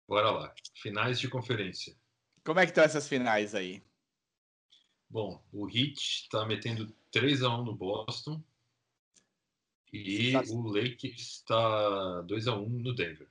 Bora 0.07 0.31
lá. 0.31 0.53
Finais 0.75 1.17
de 1.19 1.29
conferência. 1.29 1.95
Como 2.43 2.59
é 2.59 2.65
que 2.65 2.71
estão 2.71 2.83
essas 2.83 3.07
finais 3.07 3.55
aí? 3.55 3.81
Bom, 5.09 5.41
o 5.53 5.69
Heat 5.69 6.27
tá 6.29 6.45
metendo 6.45 6.93
3 7.11 7.41
a 7.43 7.55
1 7.57 7.63
no 7.63 7.73
Boston. 7.73 8.43
E 9.93 10.33
Tá- 10.33 10.41
o 10.49 10.67
Lakers 10.67 11.41
tá 11.47 12.21
2 12.23 12.47
a 12.49 12.55
1 12.57 12.67
no 12.67 12.93
Denver. 12.93 13.29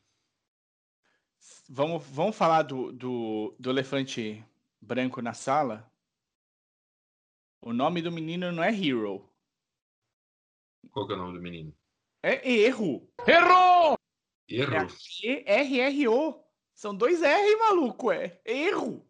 Vamos, 1.68 2.03
vamos 2.07 2.35
falar 2.35 2.62
do, 2.62 2.90
do, 2.90 3.55
do 3.59 3.68
elefante 3.70 4.42
branco 4.88 5.20
na 5.20 5.35
sala? 5.35 5.92
O 7.61 7.74
nome 7.74 8.01
do 8.01 8.11
menino 8.11 8.51
não 8.51 8.64
é 8.64 8.70
Hero. 8.70 9.29
Qual 10.90 11.07
que 11.07 11.12
é 11.12 11.16
o 11.16 11.18
nome 11.18 11.35
do 11.35 11.42
menino? 11.42 11.77
É 12.22 12.51
Erro. 12.51 13.07
Erro! 13.27 13.98
E-R-R-O. 14.48 16.42
São 16.74 16.94
dois 16.94 17.22
R, 17.22 17.57
maluco, 17.57 18.11
é. 18.11 18.40
Erro. 18.44 19.07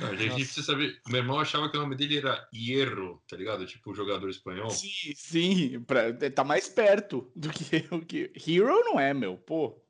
Não, 0.00 0.08
a 0.08 0.14
gente 0.14 0.30
Nossa. 0.30 0.34
precisa 0.34 0.66
saber. 0.66 1.00
Meu 1.06 1.18
irmão 1.20 1.38
achava 1.38 1.70
que 1.70 1.76
o 1.76 1.80
nome 1.80 1.94
dele 1.94 2.18
era 2.18 2.48
Hierro, 2.52 3.22
tá 3.28 3.36
ligado? 3.36 3.64
Tipo 3.64 3.94
jogador 3.94 4.28
espanhol. 4.28 4.70
Sim, 4.70 5.14
sim. 5.14 5.80
Pra, 5.84 6.12
tá 6.30 6.42
mais 6.42 6.68
perto 6.68 7.30
do 7.36 7.48
que 7.50 7.86
o 7.94 8.04
que. 8.04 8.32
Hero 8.34 8.84
não 8.84 8.98
é, 8.98 9.14
meu, 9.14 9.38
pô. 9.38 9.80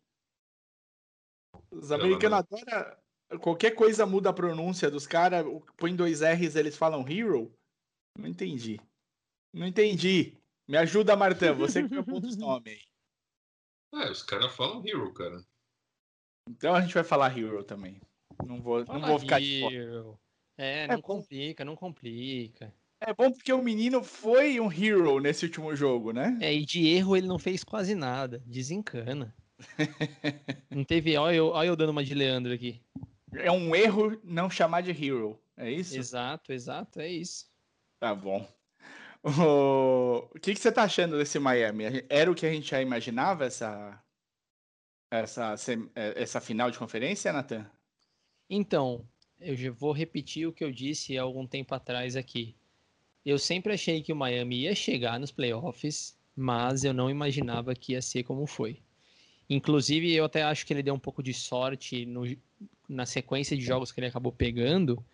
Os 1.71 1.91
americanos 1.91 2.39
adoram. 2.39 3.06
Qualquer 3.41 3.73
coisa 3.73 4.07
muda 4.07 4.31
a 4.31 4.33
pronúncia 4.33 4.91
dos 4.91 5.07
caras, 5.07 5.45
põe 5.77 5.95
dois 5.95 6.21
R's 6.21 6.55
eles 6.55 6.77
falam 6.77 7.07
hero? 7.09 7.53
Não 8.19 8.29
entendi. 8.29 8.81
Não 9.53 9.67
entendi. 9.67 10.39
Me 10.69 10.77
ajuda, 10.77 11.17
Martã, 11.17 11.53
você 11.53 11.83
que 11.83 11.89
me 11.91 11.99
aponta 11.99 12.27
os 12.27 12.37
nomes 12.37 12.73
aí. 12.73 14.03
É, 14.03 14.11
os 14.11 14.23
caras 14.23 14.55
falam 14.55 14.83
Hero, 14.87 15.13
cara. 15.15 15.41
Então 16.49 16.75
a 16.75 16.81
gente 16.81 16.95
vai 16.95 17.05
falar 17.05 17.37
hero 17.37 17.65
também. 17.65 18.01
Não 18.45 18.61
vou, 18.61 18.85
não 18.85 19.01
vou 19.01 19.19
ficar 19.19 19.41
de 19.41 19.61
fora. 19.61 19.75
Hero. 19.75 20.19
É, 20.59 20.85
É 20.85 20.89
não 20.89 20.97
bom. 20.97 21.03
complica, 21.03 21.65
não 21.65 21.77
complica. 21.77 22.75
É 23.01 23.13
bom 23.13 23.31
porque 23.31 23.53
o 23.53 23.63
menino 23.63 24.03
foi 24.03 24.59
um 24.61 24.71
hero 24.73 25.21
nesse 25.21 25.45
último 25.45 25.75
jogo, 25.77 26.13
né? 26.13 26.37
É, 26.41 26.53
e 26.53 26.65
de 26.65 26.87
erro 26.89 27.17
ele 27.17 27.27
não 27.27 27.39
fez 27.39 27.63
quase 27.63 27.95
nada. 27.95 28.43
Desencana. 28.47 29.35
não 30.71 30.85
teve. 30.85 31.17
Olha 31.17 31.37
eu, 31.37 31.47
olha 31.49 31.69
eu 31.69 31.77
dando 31.77 31.91
uma 31.91 32.05
de 32.05 32.15
Leandro 32.15 32.53
aqui. 32.53 32.81
É 33.33 33.51
um 33.51 33.75
erro 33.75 34.21
não 34.23 34.49
chamar 34.49 34.83
de 34.83 34.91
hero. 34.91 35.39
É 35.57 35.71
isso? 35.71 35.97
Exato, 35.97 36.53
exato, 36.53 37.01
é 37.01 37.09
isso. 37.09 37.47
Tá 37.99 38.15
bom. 38.15 38.47
O, 39.23 40.29
o 40.35 40.41
que, 40.41 40.55
que 40.55 40.61
você 40.61 40.71
tá 40.71 40.85
achando 40.85 41.19
desse 41.19 41.39
Miami? 41.39 41.85
Era 42.09 42.31
o 42.31 42.35
que 42.35 42.47
a 42.47 42.53
gente 42.53 42.71
já 42.71 42.81
imaginava, 42.81 43.45
essa, 43.45 44.01
essa, 45.11 45.55
eh, 45.95 46.23
essa 46.23 46.41
final 46.41 46.71
de 46.71 46.79
conferência, 46.79 47.33
Nathan? 47.33 47.69
Então, 48.49 49.09
eu 49.41 49.57
já 49.57 49.71
vou 49.73 49.93
repetir 49.93 50.47
o 50.47 50.53
que 50.53 50.63
eu 50.63 50.71
disse 50.71 51.19
há 51.19 51.23
algum 51.23 51.47
tempo 51.47 51.75
atrás 51.75 52.15
aqui. 52.17 52.57
Eu 53.25 53.39
sempre 53.39 53.73
achei 53.73 54.03
que 54.03 54.13
o 54.13 54.17
Miami 54.17 54.61
ia 54.61 54.75
chegar 54.75 55.19
nos 55.19 55.33
playoffs, 55.33 56.17
mas 56.37 56.85
eu 56.85 56.95
não 56.95 57.11
imaginava 57.11 57.75
que 57.75 57.93
ia 57.93 58.03
ser 58.03 58.23
como 58.23 58.47
foi. 58.47 58.81
Inclusive, 59.49 60.13
eu 60.13 60.25
até 60.25 60.43
acho 60.43 60.67
que 60.67 60.73
ele 60.73 60.83
deu 60.83 60.95
um 60.95 60.99
pouco 60.99 61.23
de 61.23 61.33
sorte 61.33 62.05
no- 62.07 62.37
na 62.89 63.07
sequência 63.07 63.57
de 63.57 63.63
jogos 63.63 63.93
que 63.93 64.01
ele 64.01 64.07
acabou 64.09 64.33
pegando, 64.33 65.05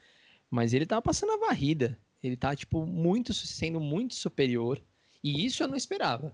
mas 0.51 0.73
ele 0.75 0.87
tava 0.87 1.03
passando 1.03 1.33
a 1.33 1.37
varrida. 1.37 1.99
Ele 2.23 2.37
tá, 2.37 2.55
tipo, 2.55 2.87
muito, 2.87 3.35
sendo 3.35 3.81
muito 3.81 4.15
superior, 4.15 4.81
e 5.23 5.45
isso 5.45 5.63
eu 5.63 5.69
não 5.69 5.77
esperava. 5.77 6.33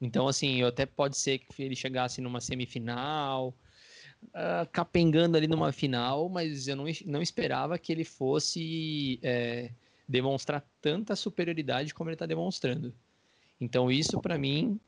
Então, 0.00 0.28
assim, 0.28 0.60
eu 0.60 0.68
até 0.68 0.86
pode 0.86 1.16
ser 1.16 1.38
que 1.38 1.62
ele 1.62 1.74
chegasse 1.76 2.20
numa 2.20 2.40
semifinal, 2.40 3.54
ah, 4.34 4.66
capengando 4.70 5.36
ali 5.36 5.46
numa 5.46 5.72
final, 5.72 6.28
mas 6.28 6.68
eu 6.68 6.76
não, 6.76 6.84
não 7.06 7.22
esperava 7.22 7.78
que 7.78 7.92
ele 7.92 8.04
fosse 8.04 9.18
é, 9.22 9.70
demonstrar 10.08 10.64
tanta 10.80 11.16
superioridade 11.16 11.94
como 11.94 12.10
ele 12.10 12.14
está 12.14 12.26
demonstrando. 12.26 12.94
Então 13.60 13.90
isso 13.90 14.20
para 14.20 14.38
mim 14.38 14.80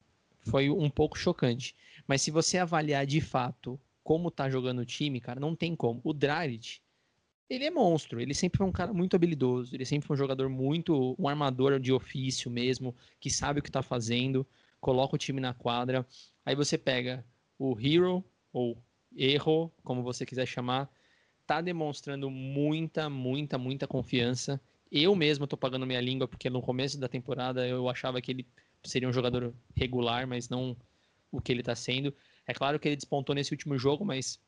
foi 0.42 0.70
um 0.70 0.90
pouco 0.90 1.18
chocante. 1.18 1.74
Mas 2.06 2.22
se 2.22 2.30
você 2.30 2.58
avaliar 2.58 3.06
de 3.06 3.20
fato 3.20 3.78
como 4.02 4.30
tá 4.30 4.48
jogando 4.48 4.80
o 4.80 4.86
time, 4.86 5.20
cara, 5.20 5.38
não 5.38 5.54
tem 5.54 5.76
como. 5.76 6.00
O 6.02 6.12
Dragic, 6.12 6.80
ele 7.48 7.64
é 7.64 7.70
monstro. 7.70 8.20
Ele 8.20 8.34
sempre 8.34 8.58
foi 8.58 8.66
um 8.66 8.72
cara 8.72 8.92
muito 8.92 9.14
habilidoso. 9.14 9.74
Ele 9.74 9.84
sempre 9.84 10.06
foi 10.06 10.14
um 10.14 10.18
jogador 10.18 10.48
muito, 10.48 11.14
um 11.18 11.28
armador 11.28 11.78
de 11.78 11.92
ofício 11.92 12.50
mesmo, 12.50 12.94
que 13.18 13.30
sabe 13.30 13.60
o 13.60 13.62
que 13.62 13.70
tá 13.70 13.82
fazendo, 13.82 14.46
coloca 14.80 15.14
o 15.14 15.18
time 15.18 15.40
na 15.40 15.52
quadra. 15.52 16.06
Aí 16.44 16.54
você 16.54 16.78
pega 16.78 17.24
o 17.58 17.78
Hero 17.78 18.24
ou 18.52 18.78
erro, 19.16 19.72
como 19.82 20.02
você 20.02 20.24
quiser 20.24 20.46
chamar, 20.46 20.88
tá 21.46 21.60
demonstrando 21.60 22.30
muita, 22.30 23.10
muita, 23.10 23.58
muita 23.58 23.86
confiança. 23.86 24.60
Eu 24.90 25.14
mesmo 25.14 25.46
tô 25.46 25.56
pagando 25.56 25.86
minha 25.86 26.00
língua, 26.00 26.26
porque 26.26 26.48
no 26.48 26.62
começo 26.62 26.98
da 26.98 27.08
temporada 27.08 27.66
eu 27.66 27.88
achava 27.88 28.20
que 28.20 28.30
ele 28.30 28.46
seria 28.84 29.08
um 29.08 29.12
jogador 29.12 29.54
regular, 29.74 30.26
mas 30.26 30.48
não 30.48 30.76
o 31.30 31.40
que 31.40 31.52
ele 31.52 31.62
tá 31.62 31.74
sendo. 31.74 32.14
É 32.46 32.52
claro 32.52 32.78
que 32.78 32.88
ele 32.88 32.96
despontou 32.96 33.34
nesse 33.34 33.52
último 33.52 33.78
jogo, 33.78 34.04
mas 34.04 34.40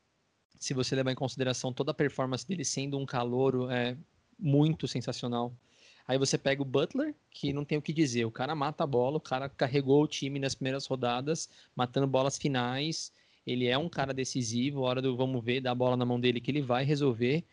se 0.58 0.74
você 0.74 0.94
levar 0.94 1.12
em 1.12 1.16
consideração 1.16 1.72
toda 1.72 1.90
a 1.90 1.94
performance 1.94 2.46
dele 2.46 2.64
sendo 2.64 2.98
um 2.98 3.06
calouro, 3.06 3.70
é 3.70 3.96
muito 4.38 4.88
sensacional. 4.88 5.54
Aí 6.06 6.18
você 6.18 6.36
pega 6.36 6.62
o 6.62 6.64
Butler, 6.64 7.14
que 7.30 7.52
não 7.52 7.64
tem 7.64 7.78
o 7.78 7.82
que 7.82 7.92
dizer. 7.92 8.24
O 8.24 8.30
cara 8.30 8.54
mata 8.54 8.84
a 8.84 8.86
bola, 8.86 9.16
o 9.16 9.20
cara 9.20 9.48
carregou 9.48 10.02
o 10.02 10.08
time 10.08 10.38
nas 10.38 10.54
primeiras 10.54 10.86
rodadas, 10.86 11.48
matando 11.76 12.06
bolas 12.06 12.36
finais. 12.36 13.12
Ele 13.46 13.66
é 13.66 13.78
um 13.78 13.88
cara 13.88 14.12
decisivo, 14.12 14.82
hora 14.82 15.00
do 15.00 15.16
vamos 15.16 15.44
ver, 15.44 15.60
dá 15.60 15.70
a 15.70 15.74
bola 15.74 15.96
na 15.96 16.04
mão 16.04 16.20
dele 16.20 16.40
que 16.40 16.50
ele 16.50 16.62
vai 16.62 16.84
resolver. 16.84 17.44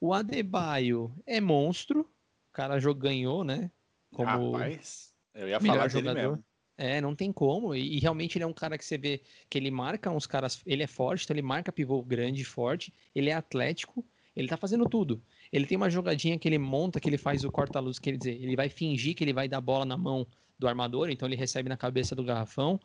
O 0.00 0.12
Adebayo 0.12 1.12
é 1.26 1.40
monstro, 1.40 2.00
o 2.00 2.52
cara 2.52 2.78
ganhou, 2.94 3.42
né? 3.42 3.70
Como 4.12 4.52
Rapaz, 4.52 5.12
eu 5.36 5.48
ia 5.48 5.60
falar 5.60 5.88
jogador. 5.88 6.20
mesmo. 6.20 6.44
É, 6.78 7.00
não 7.00 7.14
tem 7.14 7.32
como. 7.32 7.74
E, 7.74 7.96
e, 7.96 8.00
realmente 8.00 8.36
ele 8.36 8.44
é 8.44 8.46
um 8.46 8.52
cara 8.52 8.76
que 8.76 8.84
você 8.84 8.98
vê 8.98 9.22
que 9.48 9.56
ele 9.56 9.70
marca 9.70 10.10
uns 10.10 10.26
caras. 10.26 10.60
Ele 10.66 10.82
é 10.82 10.86
forte, 10.86 11.24
então 11.24 11.34
ele 11.34 11.42
marca 11.42 11.72
pivô 11.72 12.02
grande, 12.02 12.44
forte. 12.44 12.92
Ele 13.14 13.30
é 13.30 13.34
atlético. 13.34 14.04
Ele 14.34 14.48
tá 14.48 14.56
fazendo 14.56 14.86
tudo. 14.86 15.22
Ele 15.50 15.64
tem 15.64 15.76
uma 15.76 15.88
jogadinha 15.88 16.38
que 16.38 16.46
ele 16.46 16.58
monta, 16.58 17.00
que 17.00 17.08
ele 17.08 17.16
faz 17.16 17.42
o 17.44 17.50
corta-luz, 17.50 17.98
quer 17.98 18.16
dizer, 18.18 18.34
ele 18.34 18.54
vai 18.54 18.68
fingir 18.68 19.14
que 19.14 19.24
ele 19.24 19.32
vai 19.32 19.48
dar 19.48 19.62
bola 19.62 19.86
na 19.86 19.96
mão 19.96 20.26
do 20.58 20.68
armador, 20.68 21.08
então 21.08 21.26
ele 21.26 21.36
recebe 21.36 21.70
na 21.70 21.76
cabeça 21.76 22.14
do 22.14 22.22
garrafão. 22.22 22.78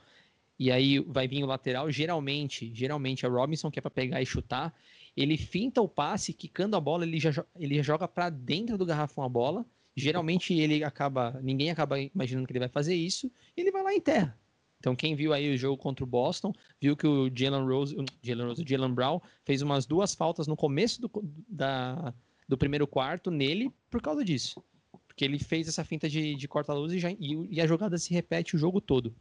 E 0.58 0.72
aí 0.72 1.00
vai 1.00 1.28
vir 1.28 1.44
o 1.44 1.48
lateral. 1.48 1.92
Geralmente, 1.92 2.72
geralmente 2.74 3.26
é 3.26 3.30
Robinson 3.30 3.70
que 3.70 3.80
é 3.80 3.82
para 3.82 3.92
pegar 3.92 4.22
e 4.22 4.26
chutar. 4.26 4.74
Ele 5.18 5.36
finta 5.36 5.82
o 5.82 5.90
passe, 5.90 6.32
quicando 6.32 6.78
a 6.78 6.80
bola, 6.80 7.04
ele 7.04 7.20
já, 7.20 7.32
ele 7.60 7.76
já 7.76 7.82
joga 7.82 8.08
para 8.08 8.30
dentro 8.30 8.78
do 8.78 8.86
garrafão 8.86 9.24
a 9.26 9.30
bola 9.30 9.66
Geralmente 9.96 10.54
ele 10.54 10.84
acaba, 10.84 11.40
ninguém 11.44 11.70
acaba 11.70 12.00
imaginando 12.00 12.48
que 12.48 12.54
ele 12.54 12.60
vai 12.60 12.70
fazer 12.70 12.96
isso, 12.96 13.32
e 13.56 13.62
ele 13.62 13.72
vai 13.72 13.84
lá 13.84 13.94
em 13.94 14.00
terra. 14.00 14.38
Então 14.80 14.96
quem 14.96 15.16
viu 15.16 15.32
aí 15.32 15.54
o 15.54 15.58
jogo 15.58 15.78
contra 15.78 16.04
o 16.04 16.08
Boston, 16.08 16.52
viu 16.80 16.98
que 16.98 17.06
o 17.06 17.30
Jalen 17.34 17.66
Rose, 17.66 17.96
Jalen 18.22 18.48
Rose, 18.48 18.64
Jalen 18.68 18.94
Brown 18.94 19.22
fez 19.46 19.62
umas 19.62 19.86
duas 19.86 20.16
faltas 20.16 20.48
no 20.48 20.58
começo 20.58 21.02
do, 21.02 21.12
da, 21.48 22.14
do 22.48 22.58
primeiro 22.58 22.88
quarto 22.88 23.30
nele 23.30 23.72
por 23.90 24.02
causa 24.02 24.26
disso. 24.26 24.64
Porque 25.06 25.24
ele 25.24 25.38
fez 25.38 25.68
essa 25.68 25.84
finta 25.84 26.10
de, 26.10 26.36
de 26.36 26.48
corta-luz 26.48 26.94
e, 26.94 27.00
já, 27.00 27.12
e, 27.12 27.48
e, 27.52 27.62
a 27.62 27.68
jogada 27.68 27.98
se 27.98 28.14
repete 28.14 28.56
o 28.56 28.60
jogo 28.60 28.82
todo. 28.82 29.14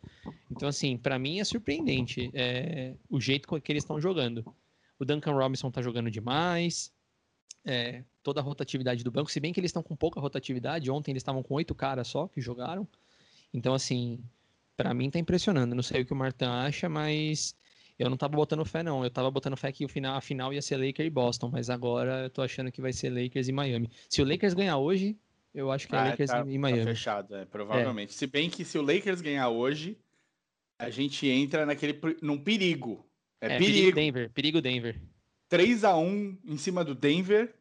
Então, 0.50 0.68
assim, 0.68 0.96
para 0.96 1.18
mim 1.18 1.40
é 1.40 1.44
surpreendente 1.44 2.30
é, 2.32 2.94
o 3.08 3.20
jeito 3.20 3.48
que 3.60 3.72
eles 3.72 3.82
estão 3.82 4.00
jogando. 4.00 4.44
O 4.98 5.04
Duncan 5.04 5.32
Robinson 5.32 5.70
tá 5.70 5.82
jogando 5.82 6.10
demais 6.10 6.92
é, 7.64 8.04
toda 8.22 8.40
a 8.40 8.42
rotatividade 8.42 9.02
do 9.02 9.10
banco, 9.10 9.30
se 9.30 9.40
bem 9.40 9.52
que 9.52 9.60
eles 9.60 9.70
estão 9.70 9.82
com 9.82 9.96
pouca 9.96 10.20
rotatividade, 10.20 10.90
ontem 10.90 11.12
eles 11.12 11.20
estavam 11.20 11.42
com 11.42 11.54
oito 11.54 11.74
caras 11.74 12.08
só 12.08 12.28
que 12.28 12.40
jogaram. 12.40 12.86
Então, 13.52 13.74
assim, 13.74 14.22
para 14.76 14.94
mim 14.94 15.10
tá 15.10 15.18
impressionando. 15.18 15.74
Não 15.74 15.82
sei 15.82 16.02
o 16.02 16.06
que 16.06 16.12
o 16.12 16.16
Martin 16.16 16.44
acha, 16.44 16.88
mas 16.88 17.54
eu 17.98 18.08
não 18.08 18.16
tava 18.16 18.36
botando 18.36 18.64
fé, 18.64 18.82
não. 18.82 19.04
Eu 19.04 19.10
tava 19.10 19.30
botando 19.30 19.56
fé 19.56 19.70
que 19.70 19.84
o 19.84 19.88
final, 19.88 20.16
a 20.16 20.20
final 20.20 20.52
ia 20.52 20.62
ser 20.62 20.76
Lakers 20.76 21.06
e 21.06 21.10
Boston, 21.10 21.50
mas 21.52 21.68
agora 21.68 22.24
eu 22.24 22.30
tô 22.30 22.42
achando 22.42 22.72
que 22.72 22.80
vai 22.80 22.92
ser 22.92 23.10
Lakers 23.10 23.48
e 23.48 23.52
Miami. 23.52 23.90
Se 24.08 24.22
o 24.22 24.24
Lakers 24.24 24.54
ganhar 24.54 24.78
hoje, 24.78 25.18
eu 25.54 25.70
acho 25.70 25.86
que 25.86 25.94
é 25.94 25.98
ah, 25.98 26.04
Lakers 26.04 26.30
tá, 26.30 26.44
e 26.46 26.58
Miami. 26.58 26.80
Tá 26.80 26.86
fechado, 26.86 27.34
é, 27.34 27.44
provavelmente. 27.44 28.10
É. 28.10 28.12
Se 28.12 28.26
bem 28.26 28.48
que 28.48 28.64
se 28.64 28.78
o 28.78 28.82
Lakers 28.82 29.20
ganhar 29.20 29.48
hoje, 29.48 29.98
a 30.78 30.88
gente 30.88 31.26
entra 31.28 31.66
naquele 31.66 32.00
num 32.22 32.38
perigo. 32.38 33.06
É, 33.40 33.56
é 33.56 33.58
perigo. 33.58 33.74
perigo 33.74 33.94
Denver, 33.94 34.30
perigo 34.30 34.60
Denver. 34.62 35.00
3 35.50 35.84
a 35.84 35.96
1 35.96 36.38
em 36.44 36.56
cima 36.56 36.84
do 36.84 36.94
Denver 36.94 37.54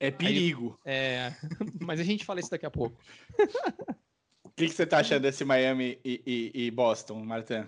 é 0.00 0.10
perigo. 0.10 0.78
Aí, 0.84 0.92
é, 0.92 1.36
mas 1.80 2.00
a 2.00 2.04
gente 2.04 2.24
fala 2.24 2.40
isso 2.40 2.50
daqui 2.50 2.66
a 2.66 2.70
pouco. 2.70 3.00
O 4.44 4.56
que, 4.56 4.68
que, 4.68 4.72
você 4.72 4.86
tá 4.86 5.00
achando 5.00 5.22
desse 5.22 5.44
Miami 5.44 5.98
e, 6.04 6.22
e, 6.54 6.66
e 6.66 6.70
Boston, 6.70 7.24
Martin? 7.24 7.66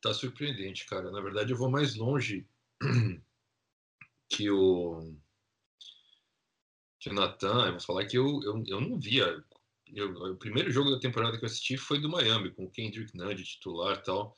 Tá 0.00 0.14
surpreendente, 0.14 0.86
cara. 0.86 1.10
Na 1.10 1.20
verdade, 1.20 1.50
eu 1.50 1.56
vou 1.56 1.68
mais 1.68 1.96
longe 1.96 2.46
que 4.30 4.48
o 4.48 5.16
que 7.00 7.10
o 7.10 7.12
Natan. 7.12 7.66
Eu 7.66 7.72
vou 7.72 7.80
falar 7.80 8.06
que 8.06 8.16
eu, 8.16 8.40
eu, 8.44 8.62
eu 8.68 8.80
não 8.80 9.00
via. 9.00 9.44
Eu, 9.88 10.12
o 10.12 10.36
primeiro 10.36 10.70
jogo 10.70 10.92
da 10.92 11.00
temporada 11.00 11.36
que 11.36 11.44
eu 11.44 11.48
assisti 11.48 11.76
foi 11.76 12.00
do 12.00 12.08
Miami, 12.08 12.52
com 12.52 12.64
o 12.64 12.70
Kendrick 12.70 13.14
Nunn 13.16 13.34
de 13.34 13.44
titular 13.44 13.98
e 13.98 14.02
tal. 14.04 14.36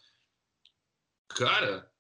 Cara, 1.29 1.93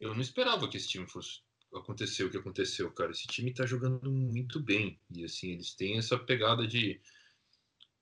eu 0.00 0.14
não 0.14 0.22
esperava 0.22 0.66
que 0.66 0.78
esse 0.78 0.88
time 0.88 1.06
fosse 1.06 1.42
acontecer 1.74 2.24
o 2.24 2.30
que 2.30 2.36
aconteceu, 2.36 2.90
cara. 2.92 3.12
Esse 3.12 3.26
time 3.26 3.52
tá 3.52 3.66
jogando 3.66 4.10
muito 4.10 4.60
bem. 4.60 4.98
E 5.10 5.24
assim, 5.24 5.52
eles 5.52 5.74
têm 5.74 5.98
essa 5.98 6.18
pegada 6.18 6.66
de, 6.66 7.00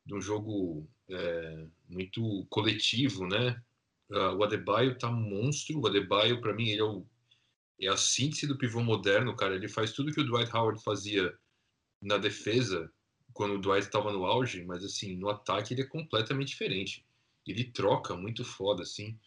de 0.05 0.15
um 0.15 0.21
jogo 0.21 0.89
é, 1.09 1.67
muito 1.89 2.47
coletivo, 2.49 3.27
né? 3.27 3.63
Uh, 4.11 4.35
o 4.37 4.45
Adebayo 4.45 4.97
tá 4.99 5.11
monstro. 5.11 5.81
O 5.81 5.87
Adebayo, 5.87 6.41
para 6.41 6.55
mim, 6.55 6.69
ele 6.69 6.81
é, 6.81 6.85
o, 6.85 7.07
é 7.81 7.89
a 7.89 7.97
síntese 7.97 8.47
do 8.47 8.57
pivô 8.57 8.83
moderno, 8.83 9.37
cara. 9.37 9.55
Ele 9.55 9.69
faz 9.69 9.93
tudo 9.93 10.13
que 10.13 10.21
o 10.21 10.25
Dwight 10.25 10.55
Howard 10.55 10.83
fazia 10.83 11.37
na 12.01 12.17
defesa 12.17 12.91
quando 13.33 13.55
o 13.55 13.61
Dwight 13.61 13.87
estava 13.87 14.13
no 14.13 14.25
auge, 14.25 14.65
mas 14.65 14.85
assim, 14.85 15.17
no 15.17 15.29
ataque 15.29 15.75
ele 15.75 15.83
é 15.83 15.87
completamente 15.87 16.49
diferente. 16.49 17.05
Ele 17.47 17.65
troca 17.65 18.17
muito 18.17 18.45
foda, 18.45 18.83
assim. 18.83 19.19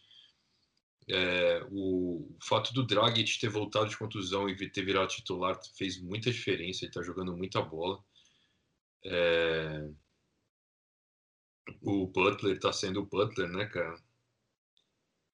É, 1.08 1.64
o, 1.70 2.36
fato 2.40 2.72
do 2.72 2.86
Dragic 2.86 3.38
ter 3.40 3.48
voltado 3.48 3.88
de 3.88 3.96
contusão 3.96 4.48
e 4.48 4.70
ter 4.70 4.84
virado 4.84 5.08
titular 5.08 5.58
fez 5.76 6.00
muita 6.00 6.30
diferença. 6.30 6.84
Ele 6.84 6.90
está 6.90 7.02
jogando 7.02 7.36
muita 7.36 7.60
bola. 7.60 8.02
É, 9.04 9.88
o 11.80 12.06
Butler 12.06 12.56
está 12.56 12.72
sendo 12.72 13.00
o 13.00 13.06
Butler, 13.06 13.48
né, 13.48 13.66
cara? 13.66 14.00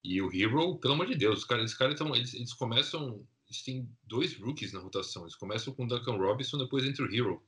E 0.03 0.21
o 0.21 0.33
Hero, 0.33 0.79
pelo 0.79 0.93
amor 0.93 1.07
de 1.07 1.15
Deus, 1.15 1.43
cara, 1.43 1.63
esses 1.63 1.77
caras. 1.77 1.99
Eles, 1.99 2.33
eles, 2.33 2.53
começam. 2.53 3.27
Eles 3.47 3.63
têm 3.63 3.89
dois 4.03 4.35
rookies 4.37 4.73
na 4.73 4.79
rotação. 4.79 5.23
Eles 5.23 5.35
começam 5.35 5.73
com 5.73 5.85
o 5.85 5.87
Duncan 5.87 6.17
Robinson, 6.17 6.57
depois 6.57 6.85
entra 6.85 7.05
o 7.05 7.13
Hero. 7.13 7.43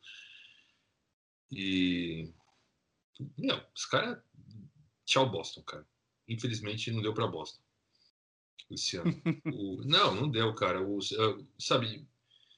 E. 1.52 2.32
Não, 3.38 3.66
os 3.76 3.86
caras. 3.86 4.22
Tchau, 5.06 5.30
Boston, 5.30 5.64
cara. 5.64 5.88
Infelizmente 6.28 6.92
não 6.92 7.02
deu 7.02 7.14
para 7.14 7.28
Boston 7.28 7.62
esse 8.70 8.98
ano. 8.98 9.22
o, 9.46 9.82
não, 9.86 10.16
não 10.16 10.30
deu, 10.30 10.54
cara. 10.54 10.82
O, 10.82 11.00
sabe, 11.58 12.08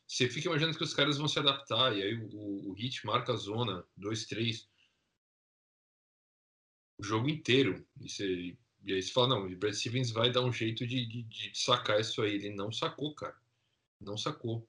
você 0.08 0.30
fica 0.30 0.48
imaginando 0.48 0.78
que 0.78 0.84
os 0.84 0.94
caras 0.94 1.18
vão 1.18 1.28
se 1.28 1.40
adaptar, 1.40 1.96
e 1.96 2.04
aí 2.04 2.16
o, 2.16 2.70
o 2.70 2.74
Hit 2.74 3.06
marca 3.06 3.34
a 3.34 3.38
zona 3.38 3.86
2-3 4.00 4.68
o 7.00 7.04
jogo 7.04 7.30
inteiro. 7.30 7.86
E, 8.00 8.10
você, 8.10 8.58
e 8.84 8.94
aí 8.94 9.02
você 9.02 9.12
fala, 9.12 9.30
não, 9.30 9.46
o 9.46 9.58
Brad 9.58 9.74
Stevens 9.74 10.12
vai 10.12 10.32
dar 10.32 10.42
um 10.42 10.52
jeito 10.52 10.86
de, 10.86 11.06
de, 11.06 11.24
de, 11.24 11.52
sacar 11.54 12.00
isso 12.00 12.22
aí. 12.22 12.36
Ele 12.36 12.52
não 12.52 12.72
sacou, 12.72 13.14
cara. 13.14 13.36
Não 14.00 14.18
sacou. 14.18 14.68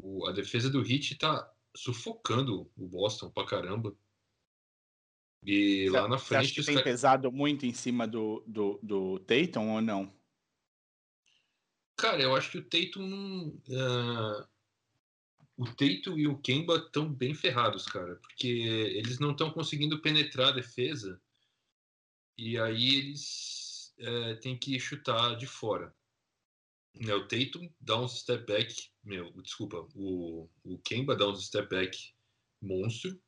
O, 0.00 0.26
a 0.26 0.32
defesa 0.32 0.70
do 0.70 0.82
Hit 0.82 1.16
tá 1.16 1.52
sufocando 1.76 2.70
o 2.76 2.88
Boston 2.88 3.30
pra 3.30 3.46
caramba. 3.46 3.96
E 5.44 5.88
lá 5.90 6.08
na 6.08 6.18
frente. 6.18 6.54
Você 6.54 6.60
acha 6.60 6.70
que 6.70 6.74
tem 6.74 6.82
pesado 6.82 7.30
muito 7.30 7.66
em 7.66 7.72
cima 7.74 8.06
do, 8.06 8.42
do, 8.46 8.80
do 8.82 9.18
Tatum 9.20 9.74
ou 9.74 9.82
não? 9.82 10.12
Cara, 11.96 12.22
eu 12.22 12.34
acho 12.34 12.50
que 12.50 12.58
o 12.58 12.64
Tatum 12.64 13.48
uh, 13.68 14.48
o 15.56 15.64
Tatum 15.64 16.18
e 16.18 16.26
o 16.26 16.38
Kemba 16.38 16.76
estão 16.76 17.12
bem 17.12 17.34
ferrados, 17.34 17.86
cara, 17.86 18.16
porque 18.16 18.48
eles 18.48 19.18
não 19.18 19.30
estão 19.30 19.50
conseguindo 19.50 20.02
penetrar 20.02 20.48
a 20.48 20.52
defesa 20.52 21.20
e 22.36 22.58
aí 22.58 22.96
eles 22.96 23.94
uh, 24.00 24.40
têm 24.40 24.58
que 24.58 24.78
chutar 24.80 25.36
de 25.36 25.46
fora. 25.46 25.94
Né, 26.94 27.14
o 27.14 27.26
Tatum 27.26 27.68
dá 27.80 28.00
uns 28.00 28.20
step 28.20 28.46
back, 28.46 28.90
meu, 29.02 29.32
desculpa, 29.42 29.86
o, 29.94 30.48
o 30.62 30.78
Kemba 30.78 31.16
dá 31.16 31.28
uns 31.28 31.46
step 31.46 31.68
back 31.68 32.14
monstro, 32.60 33.20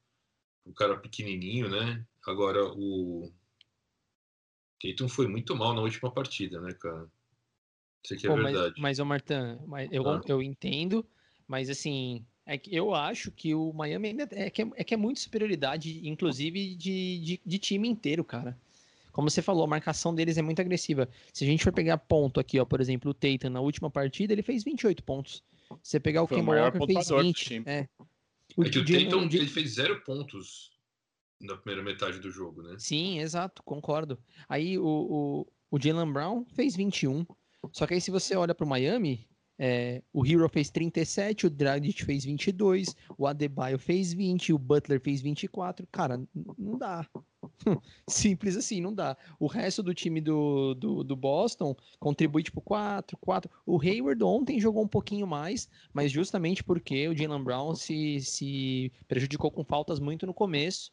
o 0.64 0.72
cara 0.72 0.98
pequenininho, 0.98 1.68
né? 1.68 2.04
Agora 2.26 2.64
o 2.64 3.32
Tatum 4.80 5.08
foi 5.08 5.28
muito 5.28 5.54
mal 5.54 5.74
na 5.74 5.82
última 5.82 6.12
partida, 6.12 6.60
né, 6.60 6.72
cara? 6.74 7.10
Isso 8.06 8.14
aqui 8.14 8.26
é 8.26 8.30
Pô, 8.30 8.36
verdade. 8.36 8.74
Mas, 8.76 8.82
mas 8.82 8.98
ô 9.00 9.04
Martin, 9.04 9.58
eu, 9.90 10.08
ah. 10.08 10.20
eu 10.28 10.40
entendo, 10.40 11.04
mas 11.48 11.68
assim, 11.68 12.24
é 12.46 12.56
que 12.56 12.74
eu 12.74 12.94
acho 12.94 13.32
que 13.32 13.52
o 13.52 13.72
Miami 13.72 14.08
ainda 14.08 14.28
é 14.30 14.48
que 14.48 14.62
é, 14.62 14.70
é, 14.76 14.84
que 14.84 14.94
é 14.94 14.96
muito 14.96 15.18
superioridade, 15.18 16.08
inclusive 16.08 16.76
de, 16.76 17.18
de, 17.18 17.40
de, 17.44 17.58
time 17.58 17.88
inteiro, 17.88 18.22
cara. 18.24 18.56
Como 19.10 19.28
você 19.28 19.42
falou, 19.42 19.64
a 19.64 19.66
marcação 19.66 20.14
deles 20.14 20.38
é 20.38 20.42
muito 20.42 20.60
agressiva. 20.60 21.08
Se 21.32 21.42
a 21.42 21.46
gente 21.46 21.64
for 21.64 21.72
pegar 21.72 21.98
ponto 21.98 22.38
aqui, 22.38 22.60
ó, 22.60 22.64
por 22.64 22.80
exemplo, 22.80 23.10
o 23.10 23.14
Tatum 23.14 23.50
na 23.50 23.60
última 23.60 23.90
partida, 23.90 24.32
ele 24.32 24.42
fez 24.42 24.62
28 24.62 25.02
pontos. 25.02 25.42
Se 25.82 25.92
você 25.92 26.00
pegar 26.00 26.22
o 26.22 26.28
Kemba 26.28 26.54
Walker, 26.54 26.86
fez 26.86 27.08
20. 27.08 27.62
É. 27.66 27.88
O, 28.56 28.62
é 28.62 28.70
que 28.70 28.78
o 28.78 28.84
Tatum, 28.84 29.24
ele 29.24 29.48
fez 29.48 29.74
zero 29.74 30.00
pontos 30.02 30.70
na 31.40 31.56
primeira 31.56 31.82
metade 31.82 32.20
do 32.20 32.30
jogo, 32.30 32.62
né? 32.62 32.76
Sim, 32.78 33.18
exato, 33.18 33.62
concordo. 33.64 34.18
Aí 34.48 34.78
o, 34.78 34.84
o, 34.84 35.46
o 35.70 35.80
Jalen 35.80 36.12
Brown 36.12 36.44
fez 36.54 36.76
21. 36.76 37.26
Só 37.72 37.86
que 37.86 37.94
aí 37.94 38.00
se 38.00 38.10
você 38.10 38.36
olha 38.36 38.54
pro 38.54 38.66
Miami, 38.66 39.28
é, 39.58 40.02
o 40.12 40.26
Hero 40.26 40.48
fez 40.50 40.70
37, 40.70 41.46
o 41.46 41.50
Dragic 41.50 42.04
fez 42.04 42.24
22, 42.24 42.94
o 43.16 43.26
Adebayo 43.26 43.78
fez 43.78 44.12
20, 44.12 44.52
o 44.52 44.58
Butler 44.58 45.00
fez 45.00 45.22
24. 45.22 45.86
Cara, 45.90 46.22
não 46.58 46.76
dá. 46.76 47.08
Simples 48.08 48.56
assim, 48.56 48.80
não 48.80 48.92
dá. 48.92 49.16
O 49.40 49.46
resto 49.46 49.82
do 49.82 49.94
time 49.94 50.20
do, 50.20 50.74
do, 50.74 51.02
do 51.02 51.16
Boston 51.16 51.74
contribui 51.98 52.42
tipo 52.42 52.60
4, 52.60 53.16
4. 53.18 53.50
O 53.64 53.80
Hayward 53.80 54.22
ontem 54.22 54.60
jogou 54.60 54.82
um 54.82 54.88
pouquinho 54.88 55.26
mais, 55.26 55.68
mas 55.92 56.12
justamente 56.12 56.62
porque 56.62 57.08
o 57.08 57.16
Jalen 57.16 57.42
Brown 57.42 57.74
se, 57.74 58.20
se 58.20 58.92
prejudicou 59.08 59.50
com 59.50 59.64
faltas 59.64 59.98
muito 59.98 60.26
no 60.26 60.34
começo. 60.34 60.92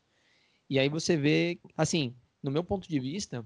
E 0.69 0.80
aí 0.80 0.88
você 0.88 1.17
vê, 1.17 1.59
assim, 1.76 2.15
no 2.41 2.49
meu 2.49 2.63
ponto 2.63 2.88
de 2.88 2.99
vista, 2.99 3.45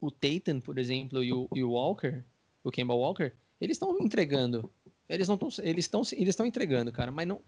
o 0.00 0.10
Tatum, 0.10 0.60
por 0.60 0.78
exemplo, 0.78 1.22
e 1.22 1.32
o, 1.32 1.48
e 1.54 1.62
o 1.62 1.72
Walker, 1.72 2.24
o 2.62 2.70
Kemba 2.70 2.94
Walker, 2.94 3.32
eles 3.60 3.76
estão 3.76 3.96
entregando. 4.00 4.70
Eles 5.08 5.26
não 5.26 5.34
estão, 5.34 5.48
eles 5.64 5.84
estão, 5.84 6.02
eles 6.12 6.28
estão 6.28 6.46
entregando, 6.46 6.92
cara. 6.92 7.10
Mas 7.10 7.26
não, 7.26 7.40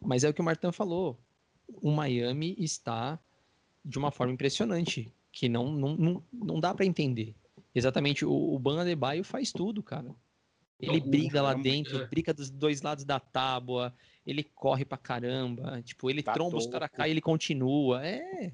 mas 0.00 0.24
é 0.24 0.28
o 0.28 0.34
que 0.34 0.40
o 0.40 0.44
Martin 0.44 0.72
falou. 0.72 1.18
O 1.82 1.90
Miami 1.90 2.54
está 2.58 3.18
de 3.84 3.98
uma 3.98 4.10
forma 4.10 4.32
impressionante, 4.32 5.12
que 5.32 5.48
não, 5.48 5.72
não, 5.72 5.96
não, 5.96 6.24
não 6.32 6.60
dá 6.60 6.74
para 6.74 6.84
entender. 6.84 7.34
Exatamente, 7.74 8.24
o, 8.24 8.32
o 8.32 8.58
Ban 8.58 8.80
Adebayo 8.80 9.24
faz 9.24 9.52
tudo, 9.52 9.82
cara. 9.82 10.14
Ele 10.80 11.00
briga 11.00 11.42
lá 11.42 11.52
é 11.52 11.56
dentro, 11.56 12.02
é. 12.02 12.06
briga 12.06 12.32
dos 12.32 12.50
dois 12.50 12.82
lados 12.82 13.04
da 13.04 13.18
tábua, 13.18 13.92
ele 14.24 14.44
corre 14.44 14.84
pra 14.84 14.96
caramba, 14.96 15.82
tipo, 15.82 16.08
ele 16.08 16.22
Tá 16.22 16.32
tromba 16.32 16.56
os 16.56 16.66
caras 16.66 16.90
cá 16.90 17.08
e 17.08 17.10
ele 17.10 17.20
continua. 17.20 18.06
É. 18.06 18.52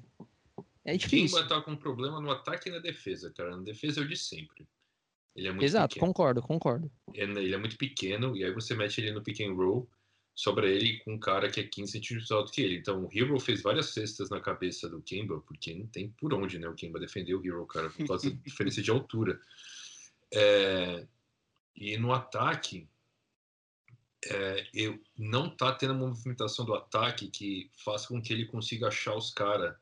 É 0.83 0.93
O 0.93 0.97
difícil. 0.97 1.37
Kemba 1.37 1.49
tá 1.49 1.61
com 1.61 1.75
problema 1.75 2.19
no 2.19 2.31
ataque 2.31 2.69
e 2.69 2.71
na 2.71 2.79
defesa, 2.79 3.31
cara. 3.35 3.55
Na 3.57 3.63
defesa 3.63 4.01
é 4.01 4.03
o 4.03 4.07
de 4.07 4.15
sempre. 4.15 4.67
Ele 5.35 5.47
é 5.47 5.51
muito 5.51 5.65
Exato, 5.65 5.95
pequeno. 5.95 6.07
concordo, 6.07 6.41
concordo. 6.41 6.91
Ele 7.13 7.53
é 7.53 7.57
muito 7.57 7.77
pequeno, 7.77 8.35
e 8.37 8.43
aí 8.43 8.53
você 8.53 8.73
mete 8.73 8.99
ele 8.99 9.11
no 9.11 9.21
pick 9.21 9.41
and 9.41 9.53
roll, 9.53 9.89
sobra 10.33 10.67
ele 10.69 10.99
com 10.99 11.13
um 11.13 11.19
cara 11.19 11.49
que 11.49 11.59
é 11.59 11.63
15 11.63 11.91
centímetros 11.91 12.31
alto 12.31 12.51
que 12.51 12.61
ele. 12.61 12.77
Então 12.77 13.03
o 13.05 13.09
Hero 13.11 13.39
fez 13.39 13.61
várias 13.61 13.87
cestas 13.93 14.29
na 14.29 14.39
cabeça 14.39 14.89
do 14.89 15.01
Kemba, 15.01 15.41
porque 15.41 15.73
não 15.73 15.87
tem 15.87 16.09
por 16.09 16.33
onde, 16.33 16.57
né? 16.59 16.67
O 16.67 16.75
Kemba 16.75 16.99
defender 16.99 17.35
o 17.35 17.45
Hero, 17.45 17.65
cara, 17.65 17.89
por 17.89 18.07
causa 18.07 18.29
da 18.29 18.35
diferença 18.43 18.81
de 18.81 18.91
altura. 18.91 19.39
É, 20.33 21.05
E 21.75 21.97
no 21.97 22.13
ataque, 22.13 22.87
é, 24.27 24.67
eu, 24.73 24.99
não 25.17 25.49
tá 25.49 25.73
tendo 25.73 25.93
uma 25.93 26.07
movimentação 26.07 26.65
do 26.65 26.73
ataque 26.73 27.29
que 27.29 27.69
faça 27.73 28.07
com 28.07 28.21
que 28.21 28.33
ele 28.33 28.45
consiga 28.45 28.87
achar 28.87 29.15
os 29.15 29.31
caras 29.33 29.75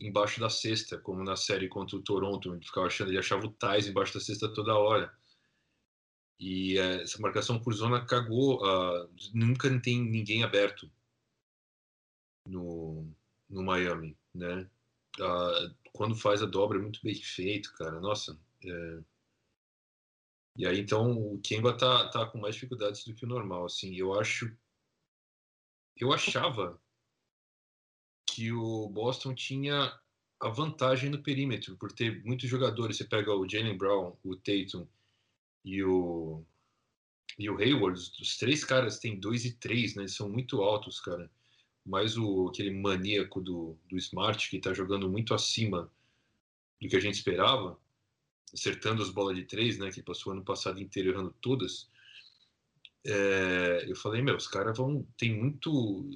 embaixo 0.00 0.40
da 0.40 0.48
cesta, 0.48 0.98
como 0.98 1.24
na 1.24 1.36
série 1.36 1.68
contra 1.68 1.96
o 1.96 2.02
Toronto, 2.02 2.52
onde 2.52 2.66
ficava 2.66 2.86
achando, 2.86 3.10
ele 3.10 3.18
achava 3.18 3.46
o 3.46 3.52
Tais 3.52 3.86
embaixo 3.86 4.14
da 4.14 4.20
cesta 4.20 4.52
toda 4.52 4.76
hora. 4.76 5.12
E 6.38 6.78
eh, 6.78 7.02
essa 7.02 7.20
marcação 7.20 7.60
por 7.60 7.72
zona 7.74 8.04
cagou. 8.04 8.64
ah, 8.64 9.08
nunca 9.34 9.68
tem 9.80 10.00
ninguém 10.02 10.44
aberto 10.44 10.90
no, 12.46 13.06
no 13.48 13.62
Miami, 13.62 14.16
né? 14.34 14.68
Ah, 15.20 15.74
quando 15.92 16.14
faz 16.16 16.42
a 16.42 16.46
dobra 16.46 16.78
é 16.78 16.82
muito 16.82 17.00
bem 17.02 17.14
feito, 17.14 17.72
cara. 17.74 18.00
Nossa. 18.00 18.38
é. 18.64 19.02
E 20.56 20.66
aí 20.66 20.80
então 20.80 21.12
o 21.12 21.40
Kemba 21.40 21.76
tá, 21.76 22.08
tá 22.10 22.26
com 22.26 22.38
mais 22.38 22.54
dificuldades 22.56 23.04
do 23.04 23.14
que 23.14 23.24
o 23.24 23.28
normal, 23.28 23.66
assim. 23.66 23.94
Eu 23.96 24.18
acho, 24.18 24.52
eu 25.96 26.12
achava 26.12 26.80
que 28.34 28.52
o 28.52 28.88
Boston 28.88 29.34
tinha 29.34 29.92
a 30.40 30.48
vantagem 30.48 31.10
no 31.10 31.22
perímetro 31.22 31.76
por 31.76 31.92
ter 31.92 32.22
muitos 32.24 32.48
jogadores. 32.48 32.96
Você 32.96 33.04
pega 33.04 33.34
o 33.34 33.48
Jalen 33.48 33.76
Brown, 33.76 34.16
o 34.22 34.36
Tatum 34.36 34.86
e 35.64 35.82
o 35.82 36.44
e 37.38 37.48
o 37.48 37.56
Hayward, 37.56 38.00
os 38.20 38.36
três 38.36 38.64
caras 38.64 38.98
têm 38.98 39.18
dois 39.18 39.44
e 39.44 39.52
três, 39.52 39.94
né? 39.94 40.02
Eles 40.02 40.14
são 40.14 40.28
muito 40.28 40.60
altos, 40.60 41.00
cara. 41.00 41.30
Mais 41.86 42.18
o 42.18 42.48
aquele 42.48 42.70
maníaco 42.70 43.40
do, 43.40 43.78
do 43.88 43.96
Smart 43.96 44.50
que 44.50 44.58
tá 44.58 44.74
jogando 44.74 45.08
muito 45.08 45.32
acima 45.32 45.90
do 46.82 46.88
que 46.88 46.96
a 46.96 47.00
gente 47.00 47.14
esperava, 47.14 47.78
acertando 48.52 49.02
as 49.02 49.10
bolas 49.10 49.36
de 49.36 49.44
três, 49.44 49.78
né? 49.78 49.90
Que 49.90 50.02
passou 50.02 50.32
ano 50.32 50.44
passado 50.44 50.80
inteiro 50.80 51.10
errando 51.10 51.32
todas. 51.40 51.88
É, 53.06 53.84
eu 53.88 53.94
falei, 53.94 54.20
meu, 54.20 54.36
os 54.36 54.48
caras 54.48 54.76
vão 54.76 55.06
tem 55.16 55.32
muito 55.32 56.10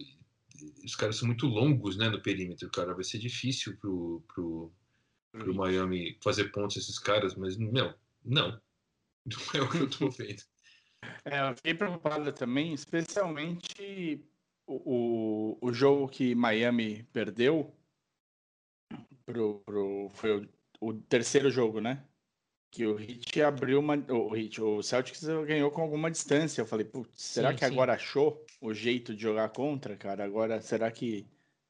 os 0.85 0.95
caras 0.97 1.17
são 1.17 1.27
muito 1.27 1.47
longos, 1.47 1.97
né, 1.97 2.09
no 2.09 2.23
perímetro, 2.23 2.71
cara. 2.71 2.95
Vai 2.95 3.05
ser 3.05 3.19
difícil 3.19 3.77
pro, 3.79 4.23
pro, 4.29 4.73
pro 5.33 5.55
Miami 5.55 6.19
fazer 6.23 6.51
pontos 6.51 6.77
esses 6.77 6.99
caras, 6.99 7.35
mas, 7.35 7.57
meu, 7.57 7.95
não. 8.25 8.61
Não 9.25 9.39
é 9.55 9.63
o 9.63 9.71
que 9.71 9.79
eu 9.79 9.89
tô 9.89 10.11
vendo. 10.11 10.43
É, 11.25 11.49
eu 11.49 11.57
fiquei 11.57 11.75
preocupado 11.75 12.33
também, 12.33 12.75
especialmente 12.75 14.25
o, 14.67 15.55
o, 15.55 15.59
o 15.61 15.73
jogo 15.73 16.09
que 16.09 16.35
Miami 16.35 17.05
perdeu 17.13 17.73
pro, 19.25 19.61
pro, 19.61 20.11
foi 20.15 20.41
o, 20.41 20.49
o 20.81 20.95
terceiro 20.95 21.51
jogo, 21.51 21.81
né? 21.81 22.05
Que 22.73 22.87
o 22.87 22.99
Heat 22.99 23.43
abriu 23.43 23.79
uma. 23.81 23.95
O, 24.09 24.35
Heat, 24.35 24.61
o 24.63 24.83
Celtics 24.83 25.23
ganhou 25.47 25.71
com 25.71 25.83
alguma 25.83 26.11
distância. 26.11 26.63
Eu 26.63 26.67
falei, 26.67 26.87
putz, 26.87 27.23
será 27.23 27.51
Sim, 27.51 27.57
que 27.57 27.67
sim. 27.67 27.71
agora 27.71 27.93
achou 27.93 28.45
o 28.63 28.73
jeito 28.73 29.15
de 29.15 29.21
jogar 29.23 29.51
contra, 29.51 29.95
cara? 29.95 30.25
Agora, 30.25 30.59
será 30.63 30.91
que 30.91 31.27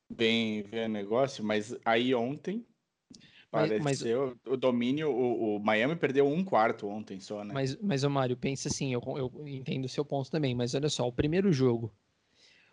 vem, 0.09 0.63
o 0.63 0.89
negócio? 0.89 1.43
Mas 1.43 1.77
aí 1.85 2.15
ontem. 2.15 2.65
Mas- 3.51 3.83
mas- 3.83 4.03
o 4.47 4.57
domínio. 4.57 5.11
O, 5.11 5.57
o 5.57 5.59
Miami 5.59 5.97
perdeu 5.97 6.27
um 6.27 6.45
quarto 6.45 6.87
ontem 6.87 7.19
só, 7.19 7.43
né? 7.45 7.53
Mas, 7.53 7.77
mas 7.83 8.05
ô 8.05 8.09
Mário, 8.09 8.37
pensa 8.37 8.69
assim, 8.69 8.95
eu, 8.95 9.03
eu 9.17 9.49
entendo 9.49 9.87
o 9.87 9.89
seu 9.89 10.05
ponto 10.05 10.31
também, 10.31 10.55
mas 10.55 10.73
olha 10.73 10.89
só, 10.89 11.07
o 11.09 11.13
primeiro 11.13 11.53
jogo, 11.53 11.93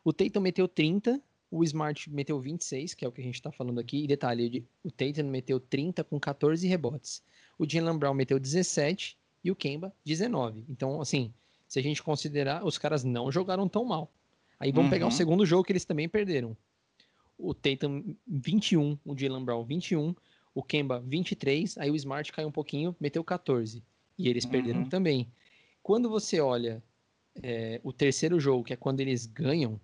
o 0.05 0.13
Tatum 0.13 0.39
meteu 0.39 0.67
30, 0.67 1.19
o 1.51 1.63
Smart 1.63 2.09
meteu 2.11 2.39
26, 2.39 2.93
que 2.93 3.03
é 3.03 3.07
o 3.07 3.11
que 3.11 3.19
a 3.21 3.23
gente 3.23 3.41
tá 3.41 3.51
falando 3.51 3.79
aqui, 3.79 4.03
e 4.03 4.07
detalhe, 4.07 4.65
o 4.83 4.91
Tatum 4.91 5.23
meteu 5.29 5.59
30 5.59 6.03
com 6.03 6.17
14 6.19 6.65
rebotes, 6.67 7.23
o 7.59 7.69
Jalen 7.69 7.97
Brown 7.99 8.13
meteu 8.15 8.39
17 8.39 9.15
e 9.43 9.51
o 9.51 9.55
Kemba 9.55 9.93
19. 10.03 10.65
Então, 10.67 10.99
assim, 11.01 11.31
se 11.67 11.77
a 11.77 11.83
gente 11.83 12.01
considerar, 12.01 12.65
os 12.65 12.77
caras 12.79 13.03
não 13.03 13.31
jogaram 13.31 13.67
tão 13.69 13.85
mal. 13.85 14.11
Aí 14.59 14.71
vamos 14.71 14.89
pegar 14.89 15.05
o 15.05 15.09
Uhum. 15.09 15.15
segundo 15.15 15.45
jogo 15.45 15.63
que 15.63 15.71
eles 15.71 15.85
também 15.85 16.09
perderam. 16.09 16.57
O 17.37 17.53
Tatum 17.53 18.15
21, 18.27 18.97
o 19.05 19.17
Jalen 19.17 19.45
Brown 19.45 19.63
21, 19.63 20.15
o 20.55 20.63
Kemba 20.63 20.99
23, 21.05 21.77
aí 21.77 21.91
o 21.91 21.95
Smart 21.95 22.31
caiu 22.31 22.47
um 22.47 22.51
pouquinho, 22.51 22.95
meteu 22.99 23.23
14. 23.23 23.83
E 24.17 24.27
eles 24.27 24.45
perderam 24.45 24.81
Uhum. 24.81 24.89
também. 24.89 25.31
Quando 25.83 26.09
você 26.09 26.39
olha 26.41 26.83
é, 27.41 27.79
o 27.83 27.93
terceiro 27.93 28.39
jogo, 28.39 28.63
que 28.65 28.73
é 28.73 28.75
quando 28.75 28.99
eles 28.99 29.25
ganham, 29.25 29.79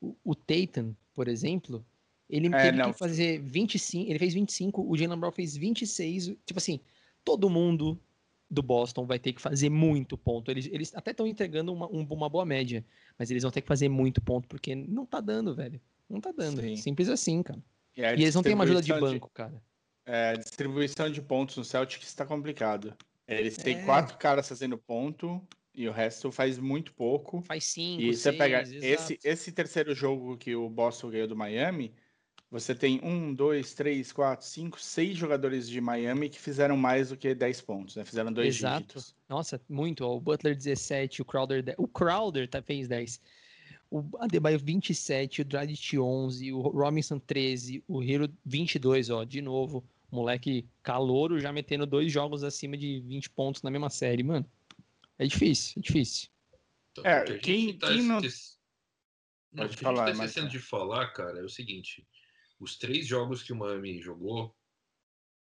o, 0.00 0.14
o 0.22 0.34
Tatum, 0.34 0.94
por 1.14 1.26
exemplo, 1.26 1.84
ele 2.28 2.48
É, 2.48 2.62
teve 2.62 2.78
não. 2.78 2.92
que 2.92 2.98
fazer 2.98 3.40
25, 3.40 4.10
ele 4.10 4.18
fez 4.18 4.34
25, 4.34 4.82
o 4.82 4.96
Jalen 4.96 5.18
Brown 5.18 5.32
fez 5.32 5.56
26, 5.56 6.26
tipo 6.44 6.58
assim, 6.58 6.80
todo 7.24 7.48
mundo 7.48 7.98
do 8.50 8.62
Boston 8.62 9.04
vai 9.06 9.18
ter 9.18 9.32
que 9.32 9.40
fazer 9.42 9.68
muito 9.68 10.16
ponto. 10.16 10.50
Eles, 10.50 10.66
eles 10.72 10.94
até 10.94 11.10
estão 11.10 11.26
entregando 11.26 11.72
uma, 11.72 11.86
um- 11.86 12.06
uma 12.10 12.28
boa 12.28 12.44
média, 12.46 12.84
mas 13.18 13.30
eles 13.30 13.42
vão 13.42 13.52
ter 13.52 13.60
que 13.60 13.68
fazer 13.68 13.88
muito 13.88 14.20
ponto, 14.22 14.48
porque 14.48 14.74
não 14.74 15.04
tá 15.04 15.20
dando, 15.20 15.54
velho. 15.54 15.80
Não 16.08 16.20
tá 16.20 16.32
dando. 16.32 16.60
Sim. 16.62 16.76
Simples 16.76 17.08
assim, 17.10 17.42
cara. 17.42 17.62
E, 17.96 18.00
E 18.00 18.04
eles 18.22 18.34
não 18.34 18.42
têm 18.42 18.54
uma 18.54 18.64
ajuda 18.64 18.80
de 18.80 18.92
banco, 18.94 19.30
cara. 19.34 19.62
É, 20.06 20.30
a 20.30 20.36
distribuição 20.36 21.10
de 21.10 21.20
pontos 21.20 21.56
no 21.58 21.64
Celtics 21.64 22.08
está 22.08 22.24
complicado. 22.24 22.94
Eles 23.26 23.58
têm 23.58 23.76
É. 23.76 23.84
quatro 23.84 24.16
caras 24.16 24.48
fazendo 24.48 24.78
ponto 24.78 25.42
e 25.74 25.86
o 25.86 25.92
resto 25.92 26.32
faz 26.32 26.58
muito 26.58 26.94
pouco. 26.94 27.42
Faz 27.42 27.64
cinco, 27.64 28.00
E 28.00 28.14
você 28.14 28.22
seis, 28.30 28.38
pega 28.38 28.62
exato. 28.62 28.82
esse, 28.82 29.18
esse 29.22 29.52
terceiro 29.52 29.94
jogo 29.94 30.38
que 30.38 30.56
o 30.56 30.70
Boston 30.70 31.10
ganhou 31.10 31.28
do 31.28 31.36
Miami, 31.36 31.92
você 32.50 32.74
tem 32.74 33.00
um, 33.02 33.34
dois, 33.34 33.74
três, 33.74 34.10
quatro, 34.12 34.46
cinco, 34.46 34.80
seis 34.80 35.16
jogadores 35.16 35.68
de 35.68 35.80
Miami 35.80 36.30
que 36.30 36.38
fizeram 36.38 36.76
mais 36.76 37.10
do 37.10 37.16
que 37.16 37.34
10 37.34 37.60
pontos, 37.60 37.96
né? 37.96 38.04
Fizeram 38.04 38.32
dois 38.32 38.56
Exato. 38.56 38.78
dígitos. 38.80 39.14
Nossa, 39.28 39.60
muito. 39.68 40.04
ó, 40.04 40.16
o 40.16 40.20
Butler 40.20 40.56
17, 40.56 41.20
o 41.20 41.24
Crowder 41.24 41.62
10. 41.62 41.76
O 41.78 41.86
Crowder 41.86 42.48
tá, 42.48 42.62
fez 42.62 42.88
10. 42.88 43.20
O 43.90 44.02
Adebayo 44.18 44.58
27, 44.58 45.42
o 45.42 45.44
Dragic 45.44 45.98
11, 45.98 46.52
o 46.52 46.60
Robinson 46.60 47.18
13, 47.18 47.82
o 47.86 48.02
Hero 48.02 48.28
22, 48.44 49.10
ó, 49.10 49.24
de 49.24 49.40
novo. 49.42 49.84
Moleque 50.10 50.66
calouro 50.82 51.38
já 51.38 51.52
metendo 51.52 51.84
dois 51.86 52.10
jogos 52.10 52.42
acima 52.42 52.78
de 52.78 53.00
20 53.00 53.28
pontos 53.30 53.62
na 53.62 53.70
mesma 53.70 53.90
série, 53.90 54.22
mano. 54.22 54.46
É 55.18 55.26
difícil, 55.26 55.74
é 55.78 55.80
difícil. 55.82 56.28
Então, 56.92 57.04
É, 57.04 57.24
quem- 57.38 57.76
tá 57.78 57.88
quem 57.88 58.02
não- 58.02 58.20
esque- 58.20 58.56
Não, 59.52 59.64
Pode 59.64 59.74
o 59.74 59.78
que 59.78 59.82
falar, 59.84 60.04
a 60.04 60.06
gente 60.08 60.18
tá 60.18 60.24
esquecendo 60.26 60.50
de 60.50 60.58
falar, 60.58 61.08
cara, 61.08 61.38
é 61.40 61.42
o 61.42 61.48
seguinte: 61.48 62.06
os 62.60 62.76
três 62.76 63.06
jogos 63.06 63.42
que 63.42 63.52
o 63.52 63.56
Miami 63.56 64.00
jogou, 64.00 64.54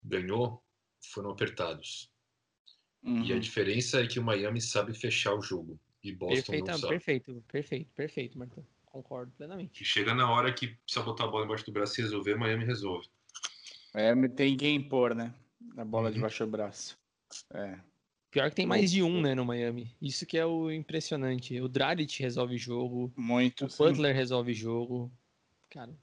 ganhou, 0.02 0.62
foram 1.00 1.30
apertados. 1.30 2.12
E 3.02 3.08
a 3.08 3.34
Uhum. 3.34 3.40
diferença 3.40 4.02
é 4.02 4.06
que 4.06 4.18
o 4.18 4.22
Miami 4.24 4.60
sabe 4.60 4.92
fechar 4.92 5.34
o 5.34 5.40
jogo 5.40 5.78
e 6.02 6.12
Boston 6.12 6.34
Perfeita, 6.34 6.72
não 6.72 6.78
sabe. 6.78 6.92
perfeito, 6.94 7.44
perfeito, 7.48 7.90
perfeito, 7.94 8.38
Martão. 8.38 8.66
Concordo 8.86 9.32
plenamente. 9.36 9.82
E 9.82 9.86
chega 9.86 10.14
na 10.14 10.30
hora 10.30 10.52
que 10.52 10.68
precisa 10.68 11.04
botar 11.04 11.24
a 11.24 11.28
bola 11.28 11.44
embaixo 11.44 11.64
do 11.66 11.72
braço 11.72 12.00
e 12.00 12.02
resolver, 12.04 12.34
Miami 12.36 12.64
resolve. 12.64 13.06
É, 13.94 14.14
tem 14.28 14.56
quem 14.56 14.82
pôr, 14.88 15.14
né? 15.14 15.32
A 15.76 15.84
bola 15.84 16.08
Uhum. 16.08 16.14
debaixo 16.14 16.44
do 16.44 16.50
braço. 16.50 16.98
É. 17.54 17.78
Pior 18.30 18.50
que 18.50 18.56
tem 18.56 18.66
mais 18.66 18.90
de 18.90 19.02
um, 19.02 19.20
né, 19.22 19.34
no 19.34 19.44
Miami. 19.44 19.96
Isso 20.02 20.26
que 20.26 20.36
é 20.36 20.44
o 20.44 20.70
impressionante. 20.70 21.58
O 21.60 21.68
Dragic 21.68 22.20
resolve 22.22 22.58
jogo, 22.58 23.12
Muito. 23.16 23.64
o 23.66 23.70
sim. 23.70 23.78
Butler 23.78 24.14
resolve 24.14 24.52
jogo. 24.52 25.10
Cara, 25.70 25.96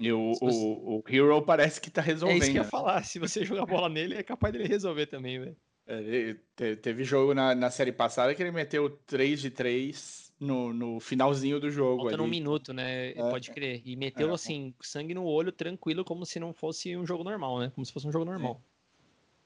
E 0.00 0.10
o, 0.12 0.32
você- 0.34 0.44
o, 0.44 0.98
o 0.98 1.04
Hero 1.06 1.42
parece 1.42 1.80
que 1.80 1.90
tá 1.90 2.00
é 2.00 2.04
resolvendo. 2.04 2.42
isso 2.42 2.50
que 2.50 2.58
eu 2.58 2.62
ia 2.62 2.68
falar. 2.68 3.04
Se 3.04 3.18
você 3.18 3.44
jogar 3.44 3.66
bola 3.66 3.88
nele, 3.88 4.14
é 4.14 4.22
capaz 4.22 4.52
dele 4.52 4.66
resolver 4.66 5.06
também, 5.06 5.38
velho. 5.38 5.56
É, 5.86 6.36
teve 6.76 7.02
jogo 7.04 7.34
na, 7.34 7.54
na 7.54 7.68
série 7.70 7.92
passada 7.92 8.34
que 8.34 8.42
ele 8.42 8.52
meteu 8.52 8.88
3 9.06 9.40
de 9.40 9.50
3 9.50 10.32
no, 10.38 10.72
no 10.72 11.00
finalzinho 11.00 11.58
do 11.60 11.68
jogo. 11.70 12.02
Faltando 12.02 12.22
um 12.22 12.26
ali. 12.26 12.30
minuto, 12.38 12.72
né? 12.72 13.10
É. 13.10 13.14
Pode 13.14 13.50
crer. 13.50 13.82
E 13.84 13.96
meteu, 13.96 14.30
É. 14.30 14.34
assim, 14.34 14.72
sangue 14.80 15.12
no 15.14 15.24
olho, 15.24 15.50
tranquilo, 15.52 16.04
como 16.04 16.24
se 16.24 16.38
não 16.40 16.54
fosse 16.54 16.96
um 16.96 17.04
jogo 17.04 17.24
normal, 17.24 17.58
né? 17.58 17.70
Como 17.74 17.84
se 17.84 17.92
fosse 17.92 18.06
um 18.06 18.12
jogo 18.12 18.24
normal. 18.24 18.62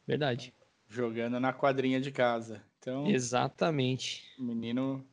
Verdade. 0.06 0.52
Jogando 0.86 1.40
na 1.40 1.52
quadrinha 1.52 1.98
de 2.00 2.12
casa. 2.12 2.62
Então, 2.78 3.06
Exatamente. 3.06 4.22
o 4.38 4.42
menino 4.42 5.04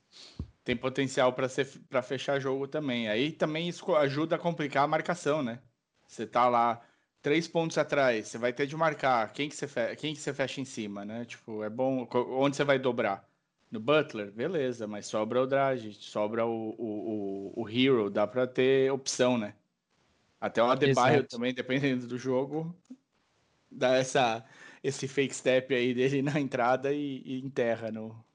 tem 0.63 0.75
potencial 0.77 1.33
para 1.33 1.49
ser 1.49 1.67
para 1.89 2.01
fechar 2.01 2.39
jogo 2.39 2.67
também. 2.67 3.07
Aí 3.09 3.31
também 3.31 3.67
isso 3.69 3.95
ajuda 3.95 4.35
a 4.35 4.39
complicar 4.39 4.83
a 4.83 4.87
marcação, 4.87 5.41
né? 5.43 5.61
Você 6.07 6.27
tá 6.27 6.47
lá 6.49 6.81
três 7.21 7.47
pontos 7.47 7.77
atrás, 7.77 8.27
você 8.27 8.37
vai 8.37 8.53
ter 8.53 8.67
de 8.67 8.75
marcar 8.75 9.31
quem 9.33 9.49
que 9.49 9.55
você 9.55 9.67
fe... 9.67 9.95
quem 9.95 10.13
que 10.13 10.19
você 10.21 10.33
fecha 10.33 10.61
em 10.61 10.65
cima, 10.65 11.05
né? 11.05 11.25
Tipo, 11.25 11.63
é 11.63 11.69
bom 11.69 12.07
onde 12.13 12.55
você 12.57 12.63
vai 12.63 12.79
dobrar. 12.79 13.29
No 13.71 13.79
Butler, 13.79 14.31
beleza, 14.33 14.85
mas 14.87 15.07
sobra 15.07 15.41
o 15.41 15.47
Dragic, 15.47 15.95
sobra 16.03 16.45
o, 16.45 16.71
o, 16.77 17.53
o, 17.57 17.63
o 17.63 17.69
Hero, 17.69 18.09
dá 18.09 18.27
para 18.27 18.45
ter 18.45 18.91
opção, 18.91 19.37
né? 19.37 19.55
Até 20.39 20.61
o 20.63 20.67
Adebayo 20.69 21.19
Exato. 21.19 21.29
também, 21.29 21.53
dependendo 21.53 22.07
do 22.07 22.17
jogo, 22.17 22.75
dá 23.71 23.95
essa 23.95 24.45
esse 24.83 25.07
fake 25.07 25.35
step 25.35 25.73
aí 25.75 25.93
dele 25.93 26.21
na 26.23 26.39
entrada 26.39 26.93
e, 26.93 27.21
e 27.25 27.41
enterra 27.41 27.91
no, 27.91 28.25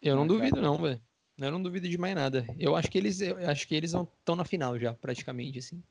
Eu 0.00 0.16
não 0.16 0.26
duvido, 0.26 0.60
não, 0.60 0.76
velho. 0.76 1.00
Eu 1.38 1.50
não 1.50 1.62
duvido 1.62 1.88
de 1.88 1.98
mais 1.98 2.14
nada. 2.14 2.46
Eu 2.58 2.76
acho 2.76 2.90
que 2.90 2.98
eles, 2.98 3.20
eu 3.20 3.36
acho 3.50 3.66
que 3.66 3.74
eles 3.74 3.92
estão 3.92 4.36
na 4.36 4.44
final 4.44 4.78
já, 4.78 4.92
praticamente, 4.94 5.58
assim. 5.58 5.82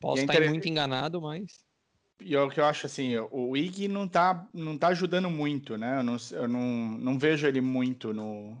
Posso 0.00 0.22
é 0.22 0.24
estar 0.24 0.48
muito 0.48 0.68
enganado, 0.68 1.20
mas. 1.20 1.64
E 2.20 2.34
é 2.34 2.40
o 2.40 2.48
que 2.48 2.60
eu 2.60 2.64
acho 2.64 2.86
assim, 2.86 3.14
o 3.30 3.56
Ig 3.56 3.88
não 3.88 4.08
tá, 4.08 4.48
não 4.52 4.78
tá 4.78 4.88
ajudando 4.88 5.28
muito, 5.28 5.76
né? 5.76 5.98
Eu 5.98 6.02
não, 6.02 6.16
eu 6.32 6.48
não, 6.48 6.98
não 6.98 7.18
vejo 7.18 7.46
ele 7.46 7.60
muito 7.60 8.12
no. 8.14 8.56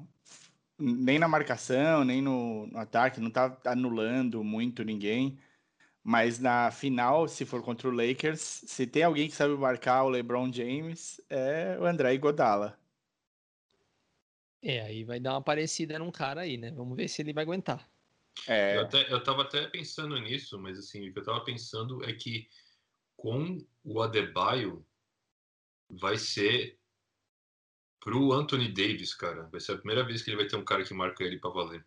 Nem 0.78 1.18
na 1.18 1.26
marcação, 1.26 2.04
nem 2.04 2.20
no, 2.20 2.66
no 2.66 2.78
ataque, 2.78 3.18
não 3.18 3.30
tá 3.30 3.56
anulando 3.64 4.44
muito 4.44 4.84
ninguém. 4.84 5.38
Mas 6.04 6.38
na 6.38 6.70
final, 6.70 7.26
se 7.26 7.44
for 7.44 7.62
contra 7.62 7.88
o 7.88 7.90
Lakers, 7.90 8.40
se 8.40 8.86
tem 8.86 9.02
alguém 9.02 9.26
que 9.26 9.34
sabe 9.34 9.54
marcar 9.56 10.04
o 10.04 10.08
LeBron 10.10 10.52
James, 10.52 11.20
é 11.30 11.76
o 11.80 11.84
André 11.84 12.14
Iguodala. 12.14 12.78
É, 14.68 14.80
aí 14.80 15.04
vai 15.04 15.20
dar 15.20 15.34
uma 15.34 15.42
parecida 15.42 15.96
num 15.96 16.10
cara 16.10 16.40
aí, 16.40 16.56
né? 16.58 16.72
Vamos 16.72 16.96
ver 16.96 17.06
se 17.06 17.22
ele 17.22 17.32
vai 17.32 17.44
aguentar. 17.44 17.88
É, 18.48 18.76
Eu, 18.76 18.80
até, 18.82 19.12
eu 19.12 19.22
tava 19.22 19.42
até 19.42 19.68
pensando 19.68 20.18
nisso, 20.18 20.58
mas 20.58 20.76
assim, 20.76 21.08
o 21.08 21.12
que 21.12 21.20
eu 21.20 21.22
tava 21.22 21.44
pensando 21.44 22.04
é 22.04 22.12
que 22.12 22.48
com 23.16 23.64
o 23.84 24.02
Adebayo 24.02 24.84
vai 25.88 26.18
ser 26.18 26.80
pro 28.00 28.32
Anthony 28.32 28.72
Davis, 28.72 29.14
cara. 29.14 29.44
Vai 29.50 29.60
ser 29.60 29.74
a 29.74 29.78
primeira 29.78 30.04
vez 30.04 30.22
que 30.22 30.30
ele 30.30 30.38
vai 30.38 30.48
ter 30.48 30.56
um 30.56 30.64
cara 30.64 30.84
que 30.84 30.92
marca 30.92 31.22
ele 31.22 31.38
pra 31.38 31.50
valer. 31.50 31.86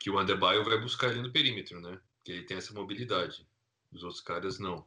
Que 0.00 0.10
o 0.10 0.18
Adebayo 0.18 0.64
vai 0.64 0.80
buscar 0.80 1.12
ele 1.12 1.22
no 1.22 1.32
perímetro, 1.32 1.80
né? 1.80 2.00
Porque 2.16 2.32
ele 2.32 2.42
tem 2.44 2.56
essa 2.56 2.74
mobilidade. 2.74 3.48
Os 3.92 4.02
outros 4.02 4.20
caras 4.20 4.58
não. 4.58 4.84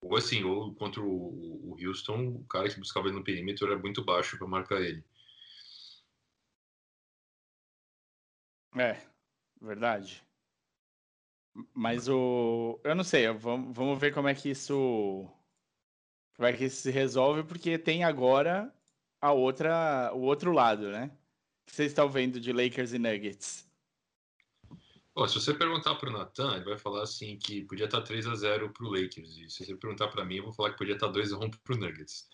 Ou 0.00 0.16
assim, 0.16 0.44
ou 0.44 0.72
contra 0.76 1.00
o, 1.02 1.72
o 1.72 1.76
Houston, 1.84 2.28
o 2.28 2.44
cara 2.46 2.68
que 2.68 2.78
buscava 2.78 3.08
ele 3.08 3.16
no 3.16 3.24
perímetro 3.24 3.66
era 3.66 3.76
muito 3.76 4.04
baixo 4.04 4.38
pra 4.38 4.46
marcar 4.46 4.80
ele. 4.80 5.04
É, 8.76 8.96
verdade. 9.60 10.22
Mas 11.74 12.08
o. 12.08 12.80
Eu 12.84 12.94
não 12.94 13.04
sei, 13.04 13.28
vamos, 13.32 13.74
vamos 13.74 13.98
ver 13.98 14.12
como 14.12 14.28
é 14.28 14.34
que 14.34 14.50
isso. 14.50 15.28
Como 16.36 16.46
é 16.46 16.52
que 16.52 16.64
isso 16.64 16.82
se 16.82 16.90
resolve, 16.90 17.42
porque 17.42 17.78
tem 17.78 18.04
agora 18.04 18.72
a 19.20 19.32
outra, 19.32 20.12
o 20.14 20.20
outro 20.20 20.52
lado, 20.52 20.90
né? 20.90 21.10
O 21.62 21.66
que 21.66 21.74
vocês 21.74 21.90
estão 21.90 22.08
vendo 22.08 22.40
de 22.40 22.52
Lakers 22.52 22.92
e 22.92 22.98
Nuggets? 22.98 23.68
Ó, 25.16 25.26
se 25.26 25.34
você 25.34 25.52
perguntar 25.52 25.96
pro 25.96 26.12
Natan, 26.12 26.54
ele 26.54 26.64
vai 26.64 26.78
falar 26.78 27.02
assim 27.02 27.36
que 27.36 27.64
podia 27.64 27.86
estar 27.86 28.02
3 28.02 28.24
a 28.28 28.36
0 28.36 28.72
pro 28.72 28.88
Lakers. 28.88 29.36
E 29.36 29.50
se 29.50 29.66
você 29.66 29.74
perguntar 29.74 30.06
pra 30.08 30.24
mim, 30.24 30.36
eu 30.36 30.44
vou 30.44 30.52
falar 30.52 30.70
que 30.70 30.78
podia 30.78 30.94
estar 30.94 31.08
2 31.08 31.32
a 31.32 31.38
1 31.38 31.50
pro 31.64 31.76
Nuggets. 31.76 32.28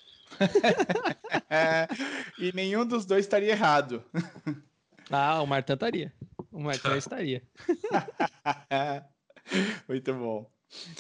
É, 1.49 1.89
e 2.39 2.53
nenhum 2.53 2.87
dos 2.87 3.07
dois 3.07 3.25
estaria 3.25 3.53
errado. 3.53 4.05
Ah, 5.11 5.43
o 5.43 5.47
Martin 5.47 5.75
estaria. 5.75 6.13
O 6.51 6.61
Martin 6.61 6.93
estaria. 6.97 7.43
Muito 9.89 10.15
bom. 10.15 10.51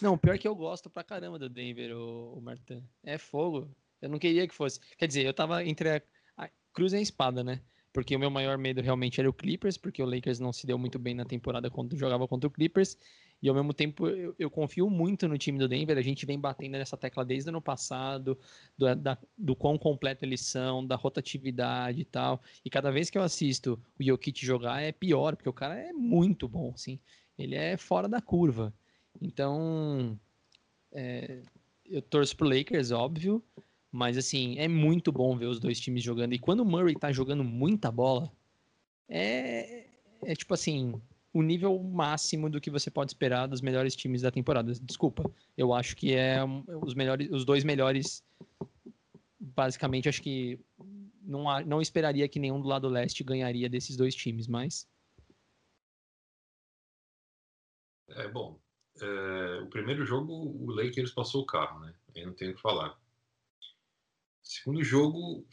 Não, 0.00 0.18
pior 0.18 0.38
que 0.38 0.46
eu 0.46 0.54
gosto 0.54 0.88
pra 0.88 1.02
caramba 1.02 1.38
do 1.38 1.48
Denver, 1.48 1.96
o, 1.96 2.38
o 2.38 2.40
Martin. 2.40 2.82
É 3.02 3.18
fogo. 3.18 3.74
Eu 4.00 4.08
não 4.08 4.18
queria 4.18 4.46
que 4.46 4.54
fosse. 4.54 4.78
Quer 4.96 5.06
dizer, 5.06 5.26
eu 5.26 5.34
tava 5.34 5.64
entre 5.64 5.88
a, 5.88 6.02
a 6.36 6.50
cruz 6.72 6.92
e 6.92 6.96
a 6.96 7.00
espada, 7.00 7.42
né? 7.42 7.60
Porque 7.92 8.14
o 8.14 8.18
meu 8.18 8.30
maior 8.30 8.58
medo 8.58 8.82
realmente 8.82 9.20
era 9.20 9.30
o 9.30 9.32
Clippers, 9.32 9.78
porque 9.78 10.02
o 10.02 10.06
Lakers 10.06 10.40
não 10.40 10.52
se 10.52 10.66
deu 10.66 10.76
muito 10.76 10.98
bem 10.98 11.14
na 11.14 11.24
temporada 11.24 11.70
quando 11.70 11.96
jogava 11.96 12.26
contra 12.26 12.48
o 12.48 12.50
Clippers. 12.50 12.98
E 13.42 13.48
ao 13.48 13.54
mesmo 13.54 13.74
tempo 13.74 14.08
eu, 14.08 14.34
eu 14.38 14.50
confio 14.50 14.88
muito 14.88 15.28
no 15.28 15.36
time 15.36 15.58
do 15.58 15.68
Denver. 15.68 15.98
A 15.98 16.02
gente 16.02 16.24
vem 16.24 16.38
batendo 16.38 16.72
nessa 16.72 16.96
tecla 16.96 17.24
desde 17.24 17.48
o 17.48 17.52
ano 17.52 17.60
passado, 17.60 18.38
do, 18.76 18.94
da- 18.96 19.18
do 19.36 19.54
quão 19.54 19.76
completo 19.76 20.24
eles 20.24 20.40
são, 20.40 20.86
da 20.86 20.96
rotatividade 20.96 22.00
e 22.00 22.04
tal. 22.04 22.40
E 22.64 22.70
cada 22.70 22.90
vez 22.90 23.10
que 23.10 23.18
eu 23.18 23.22
assisto 23.22 23.78
o 23.98 24.02
Jokic 24.02 24.44
jogar 24.44 24.80
é 24.82 24.92
pior, 24.92 25.36
porque 25.36 25.48
o 25.48 25.52
cara 25.52 25.78
é 25.78 25.92
muito 25.92 26.48
bom, 26.48 26.72
assim. 26.74 26.98
Ele 27.38 27.54
é 27.54 27.76
fora 27.76 28.08
da 28.08 28.20
curva. 28.20 28.72
Então, 29.20 30.18
é, 30.92 31.42
eu 31.86 32.00
torço 32.00 32.36
pro 32.36 32.48
Lakers, 32.48 32.90
óbvio, 32.90 33.42
mas 33.92 34.16
assim, 34.16 34.58
é 34.58 34.66
muito 34.66 35.12
bom 35.12 35.36
ver 35.36 35.46
os 35.46 35.60
dois 35.60 35.78
times 35.78 36.02
jogando. 36.02 36.32
E 36.32 36.38
quando 36.38 36.60
o 36.60 36.64
Murray 36.64 36.94
tá 36.94 37.12
jogando 37.12 37.44
muita 37.44 37.90
bola, 37.92 38.32
é, 39.08 39.86
é 40.24 40.34
tipo 40.34 40.54
assim, 40.54 41.00
o 41.34 41.42
nível 41.42 41.82
máximo 41.82 42.48
do 42.48 42.60
que 42.60 42.70
você 42.70 42.90
pode 42.90 43.10
esperar 43.10 43.48
dos 43.48 43.60
melhores 43.60 43.94
times 43.96 44.22
da 44.22 44.30
temporada. 44.30 44.72
Desculpa, 44.72 45.28
eu 45.56 45.74
acho 45.74 45.96
que 45.96 46.14
é 46.14 46.38
os 46.80 46.94
melhores, 46.94 47.28
os 47.30 47.44
dois 47.44 47.64
melhores. 47.64 48.24
Basicamente, 49.38 50.08
acho 50.08 50.22
que 50.22 50.60
não, 51.20 51.50
há- 51.50 51.64
não 51.64 51.82
esperaria 51.82 52.28
que 52.28 52.38
nenhum 52.38 52.60
do 52.60 52.68
lado 52.68 52.88
leste 52.88 53.24
ganharia 53.24 53.68
desses 53.68 53.96
dois 53.96 54.14
times, 54.14 54.46
mas 54.46 54.88
É 58.08 58.28
bom. 58.28 58.60
é, 59.02 59.60
o 59.60 59.66
primeiro 59.66 60.04
jogo, 60.06 60.32
o 60.32 60.70
Lakers 60.70 61.10
passou 61.12 61.42
o 61.42 61.46
carro, 61.46 61.80
né? 61.80 61.94
Aí 62.14 62.24
não 62.24 62.32
tenho 62.32 62.52
o 62.52 62.54
que 62.54 62.60
falar. 62.60 62.90
O 62.92 64.46
segundo 64.46 64.84
jogo 64.84 65.44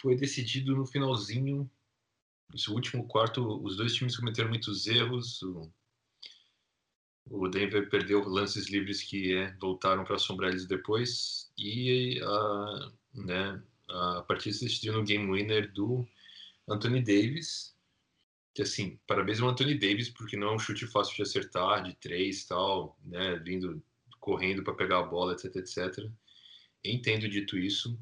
foi 0.00 0.16
decidido 0.16 0.74
no 0.74 0.86
finalzinho. 0.86 1.70
Esse 2.54 2.70
último 2.70 3.06
quarto, 3.06 3.62
os 3.62 3.76
dois 3.76 3.94
times 3.94 4.16
cometeram 4.16 4.48
muitos 4.48 4.86
erros. 4.86 5.42
O, 7.30 7.48
Denver 7.48 7.88
perdeu 7.88 8.28
lances 8.28 8.68
livres 8.68 9.02
que 9.02 9.34
é, 9.34 9.54
voltaram 9.60 10.04
para 10.04 10.16
assombrar 10.16 10.50
eles 10.50 10.66
depois. 10.66 11.52
E 11.56 12.20
a, 12.22 12.92
né, 13.14 13.62
a 13.88 14.22
partida 14.22 14.54
se 14.54 14.64
decidiu 14.64 14.94
no 14.94 15.04
game 15.04 15.30
winner 15.30 15.72
do 15.72 16.06
Anthony 16.68 17.02
Davis 17.02 17.74
que 18.54 18.62
assim, 18.62 18.98
parabéns 19.06 19.40
ao 19.40 19.48
Anthony 19.48 19.74
Davis, 19.74 20.08
porque 20.08 20.36
não 20.36 20.48
é 20.48 20.54
um 20.54 20.58
chute 20.58 20.86
fácil 20.86 21.14
de 21.16 21.22
acertar, 21.22 21.82
de 21.82 21.94
três 21.94 22.44
tal, 22.44 22.98
né, 23.04 23.36
vindo 23.36 23.82
correndo 24.18 24.62
para 24.62 24.74
pegar 24.74 24.98
a 24.98 25.02
bola, 25.02 25.32
etc, 25.32 25.56
etc. 25.56 26.10
Entendo 26.84 27.28
dito 27.28 27.56
isso, 27.56 27.98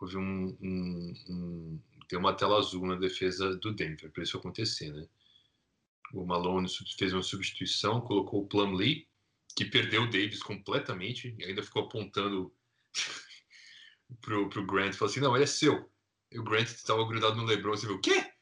houve 0.00 0.16
um, 0.16 0.56
um, 0.60 1.14
um 1.28 1.80
tem 2.08 2.18
uma 2.18 2.34
tela 2.34 2.58
azul 2.58 2.86
na 2.86 2.96
defesa 2.96 3.54
do 3.56 3.72
Denver 3.72 4.10
para 4.10 4.22
isso 4.22 4.38
acontecer, 4.38 4.90
né? 4.92 5.06
O 6.12 6.24
Malone 6.24 6.68
fez 6.98 7.12
uma 7.12 7.22
substituição, 7.22 8.00
colocou 8.00 8.42
o 8.42 8.48
Plumlee, 8.48 9.06
que 9.54 9.66
perdeu 9.66 10.04
o 10.04 10.10
Davis 10.10 10.42
completamente, 10.42 11.34
e 11.38 11.44
ainda 11.44 11.62
ficou 11.62 11.82
apontando 11.82 12.52
pro, 14.22 14.48
pro 14.48 14.66
Grant, 14.66 14.94
falou 14.94 15.10
assim, 15.10 15.20
não, 15.20 15.34
ele 15.36 15.44
é 15.44 15.46
seu. 15.46 15.90
E 16.32 16.38
o 16.38 16.44
Grant 16.44 16.68
estava 16.68 17.06
grudado 17.06 17.36
no 17.36 17.44
LeBron, 17.44 17.76
você 17.76 17.86
viu, 17.86 17.96
o 17.96 18.00
quê? 18.00 18.32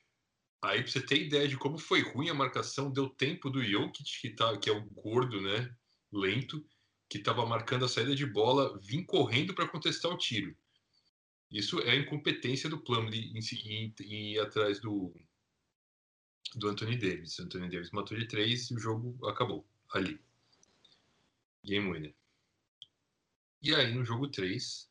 Aí, 0.62 0.83
pra 0.83 0.91
você 0.91 1.01
ter 1.01 1.21
ideia 1.21 1.47
de 1.49 1.57
como 1.57 1.79
foi 1.79 2.03
ruim 2.03 2.29
a 2.29 2.35
marcação, 2.35 2.91
deu 2.91 3.09
tempo 3.09 3.51
do 3.51 3.62
Jokic, 3.62 4.21
que, 4.21 4.31
tá, 4.31 4.57
que 4.59 4.71
é 4.71 4.73
o 4.73 4.85
gordo, 4.91 5.41
né? 5.41 5.75
Lento, 6.12 6.64
que 7.09 7.19
estava 7.19 7.45
marcando 7.47 7.85
a 7.85 7.89
saída 7.89 8.14
de 8.14 8.27
bola, 8.27 8.79
vir 8.81 9.05
correndo 9.05 9.55
para 9.55 9.69
contestar 9.69 10.11
o 10.11 10.19
tiro. 10.19 10.57
Isso 11.51 11.81
é 11.81 11.91
a 11.91 11.97
incompetência 11.97 12.69
do 12.69 12.79
Plumlee 12.79 13.33
em, 13.35 13.95
em, 14.01 14.33
ir 14.33 14.41
atrás 14.41 14.81
do, 14.81 15.15
do 16.55 16.69
Anthony 16.69 16.97
Davis. 16.97 17.39
Anthony 17.39 17.69
Davis 17.69 17.91
matou 17.93 18.19
de 18.19 18.27
três 18.27 18.71
e 18.71 18.75
o 18.75 18.79
jogo 18.79 19.27
acabou 19.29 19.67
ali. 19.93 20.21
Game 21.65 21.93
winner. 21.93 22.15
E 23.63 23.75
aí, 23.75 23.93
no 23.93 24.05
jogo 24.05 24.29
3, 24.29 24.89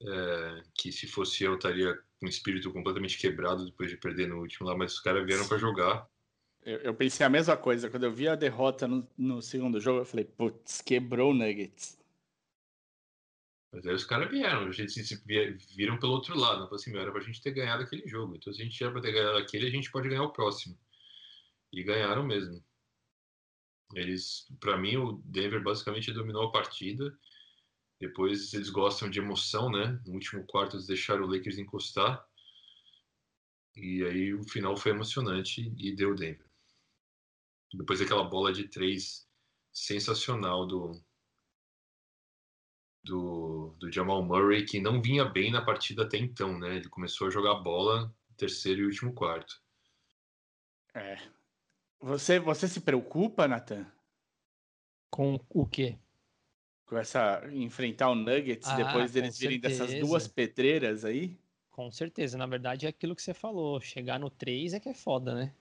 é, 0.00 0.62
que 0.74 0.92
se 0.92 1.06
fosse 1.06 1.44
eu 1.44 1.54
estaria 1.54 1.94
com 2.18 2.26
o 2.26 2.28
espírito 2.28 2.72
completamente 2.72 3.18
quebrado 3.18 3.64
depois 3.64 3.90
de 3.90 3.96
perder 3.96 4.28
no 4.28 4.38
último 4.38 4.66
lá, 4.66 4.76
mas 4.76 4.94
os 4.94 5.00
caras 5.00 5.26
vieram 5.26 5.46
para 5.46 5.58
jogar. 5.58 6.08
Eu, 6.62 6.78
eu, 6.78 6.94
pensei 6.94 7.24
a 7.26 7.30
mesma 7.30 7.56
coisa. 7.56 7.90
Quando 7.90 8.04
eu 8.04 8.12
vi 8.12 8.28
a 8.28 8.34
derrota 8.34 8.86
no, 8.86 9.06
no 9.16 9.42
segundo 9.42 9.80
jogo, 9.80 10.00
eu 10.00 10.04
falei, 10.04 10.24
putz, 10.24 10.80
quebrou 10.80 11.30
o 11.30 11.34
Nuggets. 11.34 11.97
Mas 13.72 13.86
aí 13.86 13.94
os 13.94 14.04
caras 14.04 14.30
vieram, 14.30 14.66
a 14.66 14.72
gente 14.72 14.92
se 14.92 15.22
viram 15.76 15.98
pelo 15.98 16.12
outro 16.12 16.36
lado. 16.38 16.64
Falei 16.64 16.76
assim, 16.76 16.96
era 16.96 17.12
pra 17.12 17.20
gente 17.20 17.42
ter 17.42 17.50
ganhado 17.52 17.82
aquele 17.82 18.06
jogo. 18.08 18.34
Então, 18.36 18.52
se 18.52 18.62
a 18.62 18.64
gente 18.64 18.82
era 18.82 18.92
pra 18.92 19.02
ter 19.02 19.12
ganhado 19.12 19.36
aquele, 19.36 19.66
a 19.66 19.70
gente 19.70 19.90
pode 19.90 20.08
ganhar 20.08 20.22
o 20.22 20.32
próximo. 20.32 20.78
E 21.72 21.82
ganharam 21.82 22.24
mesmo. 22.24 22.64
Eles, 23.94 24.46
para 24.58 24.76
mim, 24.78 24.96
o 24.96 25.20
Denver 25.24 25.62
basicamente 25.62 26.12
dominou 26.12 26.44
a 26.44 26.52
partida. 26.52 27.16
Depois 28.00 28.54
eles 28.54 28.70
gostam 28.70 29.10
de 29.10 29.18
emoção, 29.18 29.70
né? 29.70 30.00
No 30.06 30.14
último 30.14 30.46
quarto 30.46 30.76
eles 30.76 30.86
deixaram 30.86 31.24
o 31.24 31.26
Lakers 31.26 31.58
encostar. 31.58 32.26
E 33.76 34.02
aí 34.04 34.34
o 34.34 34.42
final 34.44 34.76
foi 34.76 34.92
emocionante 34.92 35.72
e 35.76 35.94
deu 35.94 36.14
Denver. 36.14 36.46
Depois 37.74 38.00
daquela 38.00 38.24
bola 38.24 38.52
de 38.52 38.66
três 38.68 39.28
sensacional 39.72 40.66
do, 40.66 41.02
do, 43.02 43.74
do 43.78 43.90
Jamal 43.90 44.22
Murray, 44.22 44.64
que 44.64 44.80
não 44.80 45.00
vinha 45.00 45.24
bem 45.24 45.50
na 45.50 45.62
partida 45.62 46.02
até 46.02 46.18
então, 46.18 46.58
né? 46.58 46.76
Ele 46.76 46.88
começou 46.88 47.26
a 47.26 47.30
jogar 47.30 47.54
bola 47.56 48.06
no 48.30 48.36
terceiro 48.36 48.82
e 48.82 48.84
último 48.84 49.12
quarto. 49.12 49.60
É. 50.94 51.18
Você, 52.00 52.38
você 52.38 52.68
se 52.68 52.80
preocupa, 52.80 53.48
Nathan? 53.48 53.86
Com 55.10 55.40
o 55.48 55.66
quê? 55.66 55.98
Com 56.86 56.96
essa. 56.96 57.42
enfrentar 57.52 58.10
o 58.10 58.14
Nuggets 58.14 58.68
ah, 58.68 58.76
depois 58.76 59.12
deles 59.12 59.38
virem 59.38 59.58
dessas 59.58 59.94
duas 60.00 60.28
pedreiras 60.28 61.04
aí? 61.04 61.38
Com 61.70 61.90
certeza. 61.90 62.36
Na 62.38 62.46
verdade, 62.46 62.86
é 62.86 62.88
aquilo 62.88 63.14
que 63.14 63.22
você 63.22 63.34
falou. 63.34 63.80
Chegar 63.80 64.18
no 64.18 64.30
3 64.30 64.74
é 64.74 64.80
que 64.80 64.88
é 64.88 64.94
foda, 64.94 65.34
né? 65.34 65.54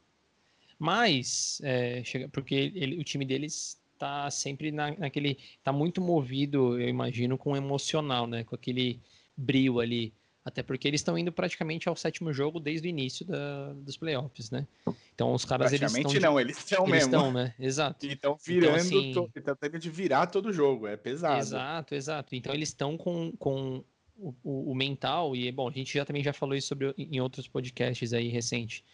Mas, 0.80 1.60
é, 1.64 2.04
chega, 2.04 2.30
porque 2.30 2.72
ele, 2.76 3.00
o 3.00 3.04
time 3.04 3.26
deles 3.26 3.82
tá 3.98 4.30
sempre 4.32 4.72
na, 4.72 4.96
naquele. 4.98 5.38
tá 5.64 5.72
muito 5.72 6.02
movido, 6.02 6.80
eu 6.80 6.88
imagino, 6.88 7.38
com 7.38 7.52
o 7.52 7.58
emocional, 7.58 8.28
né? 8.28 8.44
Com 8.44 8.56
aquele 8.56 9.00
brilho 9.36 9.80
ali. 9.80 10.14
Até 10.48 10.64
porque 10.64 10.88
eles 10.88 11.02
estão 11.02 11.18
indo 11.18 11.30
praticamente 11.30 11.90
ao 11.90 11.96
sétimo 11.98 12.32
jogo 12.32 12.58
desde 12.58 12.88
o 12.88 12.90
início 12.90 13.26
da, 13.26 13.74
dos 13.74 13.98
playoffs, 13.98 14.50
né? 14.50 14.66
Então 15.14 15.34
os 15.34 15.44
caras 15.44 15.74
eles 15.74 15.82
estão. 15.82 16.04
Praticamente 16.04 16.26
não, 16.26 16.40
eles 16.40 16.58
estão 16.58 16.88
mesmo. 16.88 17.16
Estão, 17.16 17.34
né? 17.34 17.54
Exato. 17.60 18.06
E 18.06 18.14
estão 18.14 18.38
virando, 18.42 18.78
então, 18.78 19.26
assim, 19.26 19.30
estão 19.36 19.56
tendo 19.58 19.78
de 19.78 19.90
virar 19.90 20.28
todo 20.28 20.54
jogo, 20.54 20.88
é 20.88 20.96
pesado. 20.96 21.42
Exato, 21.42 21.96
exato. 21.96 22.34
Então 22.34 22.54
eles 22.54 22.70
estão 22.70 22.96
com, 22.96 23.34
com 23.34 23.84
o, 24.16 24.34
o, 24.42 24.72
o, 24.72 24.76
mental, 24.76 25.36
e 25.36 25.52
bom, 25.52 25.68
a 25.68 25.72
gente 25.72 25.94
já 25.94 26.06
também 26.06 26.24
já 26.24 26.32
falou 26.32 26.56
isso 26.56 26.70
sobre, 26.70 26.94
em 26.98 27.20
outros 27.20 27.46
podcasts 27.48 28.14
aí 28.14 28.30
recente. 28.30 28.86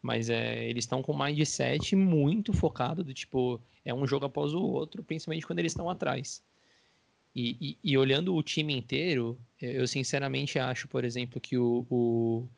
Mas 0.00 0.30
é, 0.30 0.68
eles 0.68 0.84
estão 0.84 1.02
com 1.02 1.12
um 1.12 1.24
mindset 1.24 1.96
muito 1.96 2.52
focado 2.52 3.02
do 3.02 3.12
tipo, 3.12 3.60
é 3.84 3.92
um 3.92 4.06
jogo 4.06 4.26
após 4.26 4.54
o 4.54 4.62
outro, 4.62 5.02
principalmente 5.02 5.46
quando 5.46 5.58
eles 5.58 5.72
estão 5.72 5.90
atrás. 5.90 6.42
E, 7.34 7.56
e, 7.60 7.78
e, 7.92 7.98
olhando 7.98 8.34
o 8.34 8.42
time 8.42 8.74
inteiro, 8.74 9.38
eu 9.60 9.86
sinceramente 9.86 10.58
acho, 10.58 10.88
por 10.88 11.04
exemplo, 11.04 11.40
que 11.40 11.56
o, 11.56 11.86
o, 11.88 12.48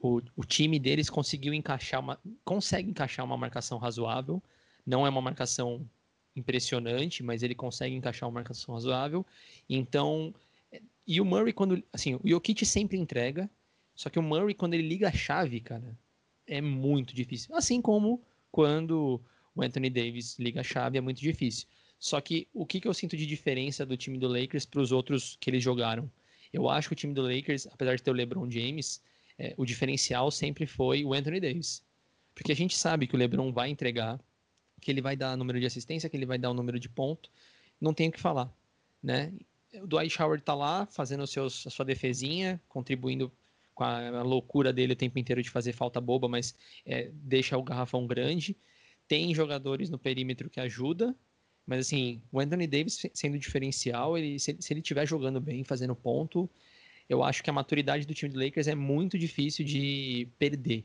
o, 0.00 0.22
o, 0.36 0.44
time 0.44 0.78
deles 0.78 1.08
conseguiu 1.08 1.54
encaixar 1.54 2.00
uma. 2.00 2.18
consegue 2.44 2.90
encaixar 2.90 3.24
uma 3.24 3.36
marcação 3.36 3.78
razoável. 3.78 4.42
Não 4.84 5.06
é 5.06 5.08
uma 5.08 5.20
marcação 5.20 5.88
impressionante, 6.34 7.22
mas 7.22 7.42
ele 7.42 7.54
consegue 7.54 7.94
encaixar 7.94 8.28
uma 8.28 8.34
marcação 8.34 8.74
razoável. 8.74 9.24
Então. 9.68 10.34
E 11.06 11.20
o 11.20 11.24
Murray, 11.24 11.52
quando. 11.52 11.80
Assim, 11.92 12.16
o 12.16 12.20
Jokic 12.24 12.66
sempre 12.66 12.98
entrega. 12.98 13.48
Só 13.94 14.10
que 14.10 14.18
o 14.18 14.22
Murray, 14.22 14.54
quando 14.54 14.74
ele 14.74 14.88
liga 14.88 15.08
a 15.08 15.12
chave, 15.12 15.60
cara, 15.60 15.96
é 16.46 16.60
muito 16.60 17.14
difícil. 17.14 17.54
Assim 17.54 17.80
como 17.80 18.22
quando 18.50 19.20
o 19.54 19.62
Anthony 19.62 19.90
Davis 19.90 20.38
liga 20.38 20.60
a 20.60 20.64
chave, 20.64 20.98
é 20.98 21.00
muito 21.00 21.20
difícil. 21.20 21.66
Só 21.98 22.20
que 22.20 22.46
o 22.52 22.66
que, 22.66 22.80
que 22.80 22.88
eu 22.88 22.94
sinto 22.94 23.16
de 23.16 23.26
diferença 23.26 23.84
do 23.84 23.96
time 23.96 24.18
do 24.18 24.28
Lakers 24.28 24.66
para 24.66 24.80
os 24.80 24.92
outros 24.92 25.36
que 25.40 25.50
eles 25.50 25.62
jogaram? 25.62 26.10
Eu 26.52 26.68
acho 26.68 26.88
que 26.88 26.92
o 26.92 26.96
time 26.96 27.14
do 27.14 27.22
Lakers, 27.22 27.66
apesar 27.66 27.96
de 27.96 28.02
ter 28.02 28.10
o 28.10 28.14
LeBron 28.14 28.50
James, 28.50 29.02
é, 29.38 29.54
o 29.56 29.64
diferencial 29.64 30.30
sempre 30.30 30.66
foi 30.66 31.04
o 31.04 31.12
Anthony 31.12 31.40
Davis. 31.40 31.82
Porque 32.34 32.52
a 32.52 32.56
gente 32.56 32.76
sabe 32.76 33.06
que 33.06 33.14
o 33.14 33.18
LeBron 33.18 33.50
vai 33.52 33.70
entregar, 33.70 34.20
que 34.80 34.90
ele 34.90 35.00
vai 35.00 35.16
dar 35.16 35.36
número 35.36 35.58
de 35.58 35.66
assistência, 35.66 36.08
que 36.08 36.16
ele 36.16 36.26
vai 36.26 36.38
dar 36.38 36.50
o 36.50 36.54
número 36.54 36.78
de 36.78 36.88
ponto. 36.88 37.30
Não 37.80 37.94
tem 37.94 38.08
o 38.08 38.12
que 38.12 38.20
falar, 38.20 38.52
né? 39.02 39.32
O 39.74 39.86
Dwight 39.86 40.22
Howard 40.22 40.42
tá 40.42 40.54
lá 40.54 40.86
fazendo 40.86 41.26
seus, 41.26 41.66
a 41.66 41.70
sua 41.70 41.84
defesinha, 41.84 42.60
contribuindo 42.68 43.32
com 43.76 43.84
a, 43.84 44.22
loucura 44.22 44.72
dele 44.72 44.94
o 44.94 44.96
tempo 44.96 45.18
inteiro 45.18 45.42
de 45.42 45.50
fazer 45.50 45.74
falta 45.74 46.00
boba, 46.00 46.26
mas 46.26 46.56
é, 46.84 47.10
deixa 47.12 47.58
o 47.58 47.62
garrafão 47.62 48.06
grande. 48.06 48.56
Tem 49.06 49.32
jogadores 49.34 49.90
no 49.90 49.98
perímetro 49.98 50.48
que 50.48 50.58
ajuda, 50.58 51.14
mas 51.66 51.80
assim, 51.86 52.22
o 52.32 52.40
Anthony 52.40 52.66
Davis 52.66 53.02
sendo 53.12 53.38
diferencial, 53.38 54.16
ele, 54.16 54.38
se, 54.38 54.56
se 54.58 54.72
ele 54.72 54.80
estiver 54.80 55.06
jogando 55.06 55.40
bem, 55.40 55.62
fazendo 55.62 55.94
ponto, 55.94 56.50
eu 57.06 57.22
acho 57.22 57.42
que 57.42 57.50
a 57.50 57.52
maturidade 57.52 58.06
do 58.06 58.14
time 58.14 58.32
do 58.32 58.40
Lakers 58.40 58.66
é 58.66 58.74
muito 58.74 59.18
difícil 59.18 59.64
de 59.64 60.26
perder. 60.38 60.82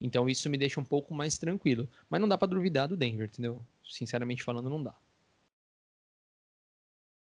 Então 0.00 0.28
isso 0.28 0.48
me 0.48 0.56
deixa 0.56 0.80
um 0.80 0.84
pouco 0.84 1.12
mais 1.12 1.36
tranquilo. 1.36 1.88
Mas 2.08 2.20
não 2.20 2.28
dá 2.28 2.38
para 2.38 2.48
duvidar 2.48 2.86
do 2.86 2.96
Denver, 2.96 3.26
entendeu? 3.26 3.60
Sinceramente 3.84 4.44
falando, 4.44 4.70
não 4.70 4.82
dá. 4.82 4.94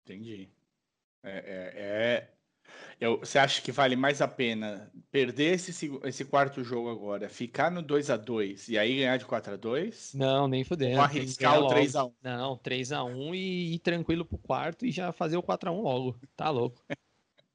Entendi. 0.04 0.48
É, 1.22 1.30
é, 1.30 1.72
é, 1.76 2.34
eu, 3.00 3.18
você 3.18 3.38
acha 3.38 3.62
que 3.62 3.72
vale 3.72 3.96
mais 3.96 4.20
a 4.20 4.28
pena 4.28 4.90
perder 5.10 5.54
esse, 5.54 5.90
esse 6.04 6.24
quarto 6.24 6.62
jogo 6.62 6.90
agora, 6.90 7.28
ficar 7.28 7.70
no 7.70 7.82
2 7.82 8.10
a 8.10 8.16
2 8.16 8.68
e 8.68 8.78
aí 8.78 8.96
ganhar 8.96 9.16
de 9.16 9.24
4 9.24 9.54
a 9.54 9.56
2 9.56 10.14
Não, 10.14 10.46
nem 10.46 10.64
fudendo. 10.64 10.96
Ou 10.96 11.02
arriscar 11.02 11.60
o 11.60 11.68
3 11.68 11.96
a 11.96 12.04
1 12.04 12.12
Não, 12.22 12.56
3 12.58 12.92
a 12.92 13.04
1 13.04 13.34
e 13.34 13.74
ir 13.74 13.78
tranquilo 13.78 14.24
pro 14.24 14.38
quarto 14.38 14.84
e 14.84 14.90
já 14.90 15.12
fazer 15.12 15.36
o 15.36 15.42
4 15.42 15.70
a 15.70 15.72
1 15.72 15.80
logo. 15.80 16.20
Tá 16.36 16.50
louco. 16.50 16.82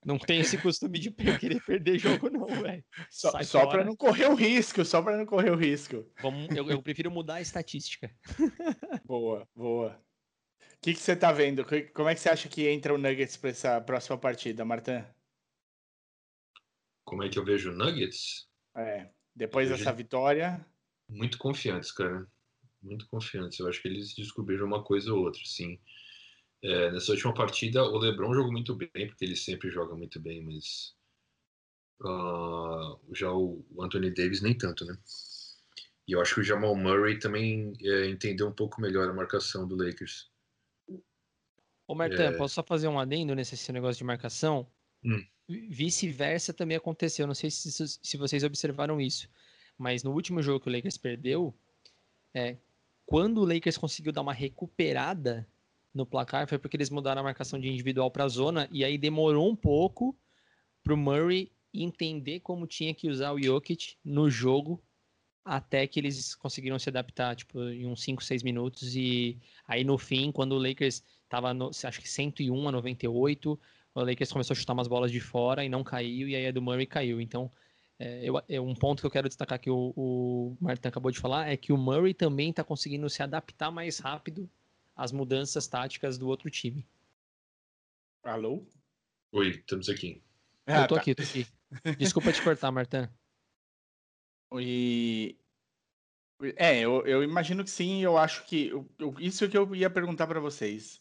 Não 0.06 0.20
tem 0.20 0.40
esse 0.40 0.56
costume 0.60 1.00
de 1.00 1.10
querer 1.10 1.60
perder 1.66 1.98
jogo, 1.98 2.30
não, 2.30 2.46
velho. 2.46 2.84
Só, 3.10 3.42
só 3.42 3.66
para 3.66 3.84
não 3.84 3.96
correr 3.96 4.28
o 4.28 4.36
risco, 4.36 4.86
só 4.86 5.02
para 5.02 5.18
não 5.18 5.26
correr 5.26 5.50
o 5.50 5.56
risco. 5.56 6.06
Vamos, 6.22 6.56
eu, 6.56 6.70
eu 6.70 6.80
prefiro 6.80 7.10
mudar 7.10 7.36
a 7.36 7.42
estatística. 7.42 8.12
boa, 9.04 9.48
boa. 9.56 10.00
O 10.86 10.88
que, 10.88 10.94
que 10.94 11.02
você 11.02 11.16
tá 11.16 11.32
vendo? 11.32 11.66
Como 11.96 12.08
é 12.08 12.14
que 12.14 12.22
você 12.22 12.30
acha 12.30 12.48
que 12.48 12.68
entra 12.68 12.94
o 12.94 12.98
Nuggets 13.00 13.38
para 13.38 13.50
essa 13.50 13.82
próxima 13.82 14.20
partida, 14.20 14.64
Martin? 14.64 15.04
como 17.04 17.24
é 17.24 17.30
que 17.30 17.40
eu 17.40 17.44
vejo 17.44 17.72
o 17.72 17.74
Nuggets? 17.74 18.48
É, 18.76 19.10
depois 19.36 19.68
dessa 19.68 19.92
vitória. 19.92 20.64
Muito 21.10 21.40
confiantes, 21.40 21.92
cara. 21.92 22.28
Muito 22.84 23.08
confiantes. 23.08 23.58
Eu 23.58 23.68
acho 23.68 23.82
que 23.82 23.88
eles 23.88 24.14
descobriram 24.14 24.68
uma 24.68 24.84
coisa 24.84 25.12
ou 25.12 25.24
outra, 25.24 25.42
sim. 25.44 25.80
É, 26.62 26.92
nessa 26.92 27.14
última 27.14 27.34
partida, 27.34 27.84
o 27.84 27.98
LeBron 27.98 28.36
jogou 28.36 28.52
muito 28.52 28.76
bem, 28.76 29.08
porque 29.08 29.26
ele 29.26 29.36
sempre 29.36 29.72
joga 29.72 29.96
muito 29.96 30.20
bem, 30.20 30.44
mas 30.44 30.96
uh, 32.02 33.00
já 33.12 33.32
o 33.32 33.66
Anthony 33.82 34.12
Davis 34.12 34.44
nem 34.44 34.56
tanto, 34.56 34.86
né? 34.86 34.96
E 36.08 36.12
eu 36.12 36.22
acho 36.22 36.36
que 36.36 36.42
o 36.42 36.44
Jamal 36.44 36.76
Murray 36.76 37.18
também 37.18 37.74
é, 37.82 38.08
entendeu 38.08 38.48
um 38.48 38.54
pouco 38.54 38.80
melhor 38.80 39.10
a 39.10 39.14
marcação 39.14 39.68
do 39.68 39.76
Lakers. 39.76 40.30
Ô, 41.88 41.94
Martin, 41.94 42.22
é... 42.22 42.32
posso 42.32 42.56
só 42.56 42.64
fazer 42.64 42.88
um 42.88 43.00
adendo 43.00 43.36
nesse 43.36 43.72
negócio 43.72 43.98
de 43.98 44.04
marcação? 44.04 44.68
Hum. 45.04 45.24
Vice-versa 45.48 46.54
também 46.54 46.78
aconteceu. 46.78 47.28
Não 47.28 47.36
sei 47.36 47.52
se, 47.52 47.72
se 47.72 48.18
vocês 48.18 48.44
observaram 48.44 49.00
isso. 49.00 49.30
Mas 49.78 50.04
no 50.04 50.12
último 50.12 50.42
jogo 50.42 50.60
que 50.60 50.70
o 50.70 50.72
Lakers 50.72 50.98
perdeu, 50.98 51.54
é, 52.34 52.58
quando 53.06 53.42
o 53.42 53.46
Lakers 53.46 53.78
conseguiu 53.78 54.12
dar 54.12 54.22
uma 54.22 54.34
recuperada 54.34 55.48
no 55.94 56.06
placar, 56.06 56.48
foi 56.48 56.58
porque 56.58 56.76
eles 56.76 56.90
mudaram 56.90 57.22
a 57.22 57.24
marcação 57.24 57.60
de 57.60 57.70
individual 57.70 58.10
para 58.10 58.28
zona. 58.28 58.68
E 58.72 58.84
aí 58.84 58.98
demorou 58.98 59.50
um 59.50 59.56
pouco 59.56 60.18
para 60.84 60.94
o 60.94 60.98
Murray 60.98 61.52
entender 61.74 62.40
como 62.40 62.66
tinha 62.66 62.94
que 62.94 63.10
usar 63.10 63.32
o 63.32 63.42
Jokic 63.42 63.96
no 64.04 64.30
jogo 64.30 64.84
até 65.44 65.86
que 65.86 66.00
eles 66.00 66.34
conseguiram 66.34 66.80
se 66.80 66.90
adaptar, 66.90 67.36
tipo, 67.36 67.62
em 67.62 67.86
uns 67.86 68.02
5, 68.02 68.24
6 68.24 68.42
minutos. 68.42 68.96
E 68.96 69.40
aí 69.68 69.84
no 69.84 69.98
fim, 69.98 70.32
quando 70.32 70.54
o 70.54 70.58
Lakers 70.58 71.04
estava, 71.26 71.52
acho 71.88 72.02
que 72.02 72.10
101 72.10 72.70
a 72.70 72.72
98, 72.72 73.60
o 73.94 74.02
Lakers 74.02 74.32
começou 74.32 74.54
a 74.54 74.58
chutar 74.58 74.74
umas 74.74 74.88
bolas 74.88 75.12
de 75.12 75.20
fora 75.20 75.64
e 75.64 75.70
não 75.70 75.84
caiu, 75.84 76.28
e 76.28 76.36
aí 76.36 76.48
a 76.48 76.52
do 76.52 76.62
Murray 76.62 76.86
caiu. 76.86 77.20
Então, 77.20 77.52
é, 77.98 78.22
eu, 78.24 78.42
é 78.48 78.60
um 78.60 78.76
ponto 78.76 79.02
que 79.02 79.08
eu 79.08 79.12
quero 79.12 79.28
destacar 79.28 79.60
que 79.60 79.70
o, 79.70 79.94
o 79.96 80.58
Martin 80.60 80.88
acabou 80.88 81.12
de 81.12 81.20
falar 81.20 81.48
é 81.48 81.58
que 81.58 81.72
o 81.72 81.78
Murray 81.78 82.14
também 82.14 82.50
está 82.50 82.64
conseguindo 82.64 83.10
se 83.10 83.24
adaptar 83.24 83.72
mais 83.72 84.00
rápido 84.00 84.50
às 84.96 85.12
mudanças 85.12 85.68
táticas 85.68 86.18
do 86.18 86.28
outro 86.28 86.50
time. 86.50 86.86
Alô? 88.24 88.66
Oi, 89.32 89.50
estamos 89.50 89.90
aqui. 89.90 90.22
Ah, 90.66 90.82
eu 90.82 90.88
tô 90.88 90.96
tá. 90.96 91.02
aqui, 91.02 91.16
tô 91.16 91.24
aqui. 91.24 91.48
Desculpa 91.98 92.32
te 92.32 92.42
cortar, 92.42 92.72
Martin. 92.72 93.08
E... 94.58 95.36
É, 96.56 96.80
eu, 96.80 97.06
eu 97.06 97.22
imagino 97.24 97.62
que 97.62 97.70
sim, 97.70 98.02
eu 98.02 98.18
acho 98.18 98.46
que. 98.46 98.70
Eu, 98.98 99.16
isso 99.20 99.50
que 99.50 99.58
eu 99.58 99.76
ia 99.76 99.90
perguntar 99.90 100.28
para 100.28 100.40
vocês 100.40 101.00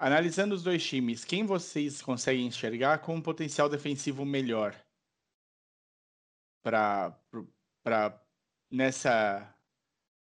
Analisando 0.00 0.54
os 0.54 0.62
dois 0.62 0.82
times, 0.82 1.26
quem 1.26 1.44
vocês 1.44 2.00
conseguem 2.00 2.46
enxergar 2.46 3.00
com 3.00 3.16
um 3.16 3.20
potencial 3.20 3.68
defensivo 3.68 4.24
melhor 4.24 4.74
para 6.62 7.14
nessa 8.70 9.54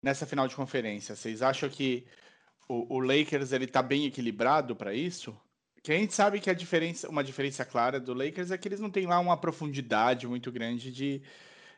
nessa 0.01 0.25
final 0.25 0.47
de 0.47 0.55
conferência? 0.55 1.15
Vocês 1.15 1.43
acham 1.43 1.69
que 1.69 2.07
o, 2.67 2.95
o 2.95 2.99
Lakers 2.99 3.51
ele 3.51 3.67
tá 3.67 3.83
bem 3.83 4.07
equilibrado 4.07 4.75
para 4.75 4.95
isso? 4.95 5.39
Que 5.83 5.91
a 5.91 5.95
gente 5.95 6.11
sabe 6.11 6.39
que 6.39 6.49
a 6.49 6.55
diferença, 6.55 7.07
uma 7.07 7.23
diferença 7.23 7.63
clara 7.63 7.99
do 7.99 8.15
Lakers 8.15 8.49
é 8.49 8.57
que 8.57 8.67
eles 8.67 8.79
não 8.79 8.89
têm 8.89 9.05
lá 9.05 9.19
uma 9.19 9.37
profundidade 9.39 10.27
muito 10.27 10.51
grande 10.51 10.91
de, 10.91 11.21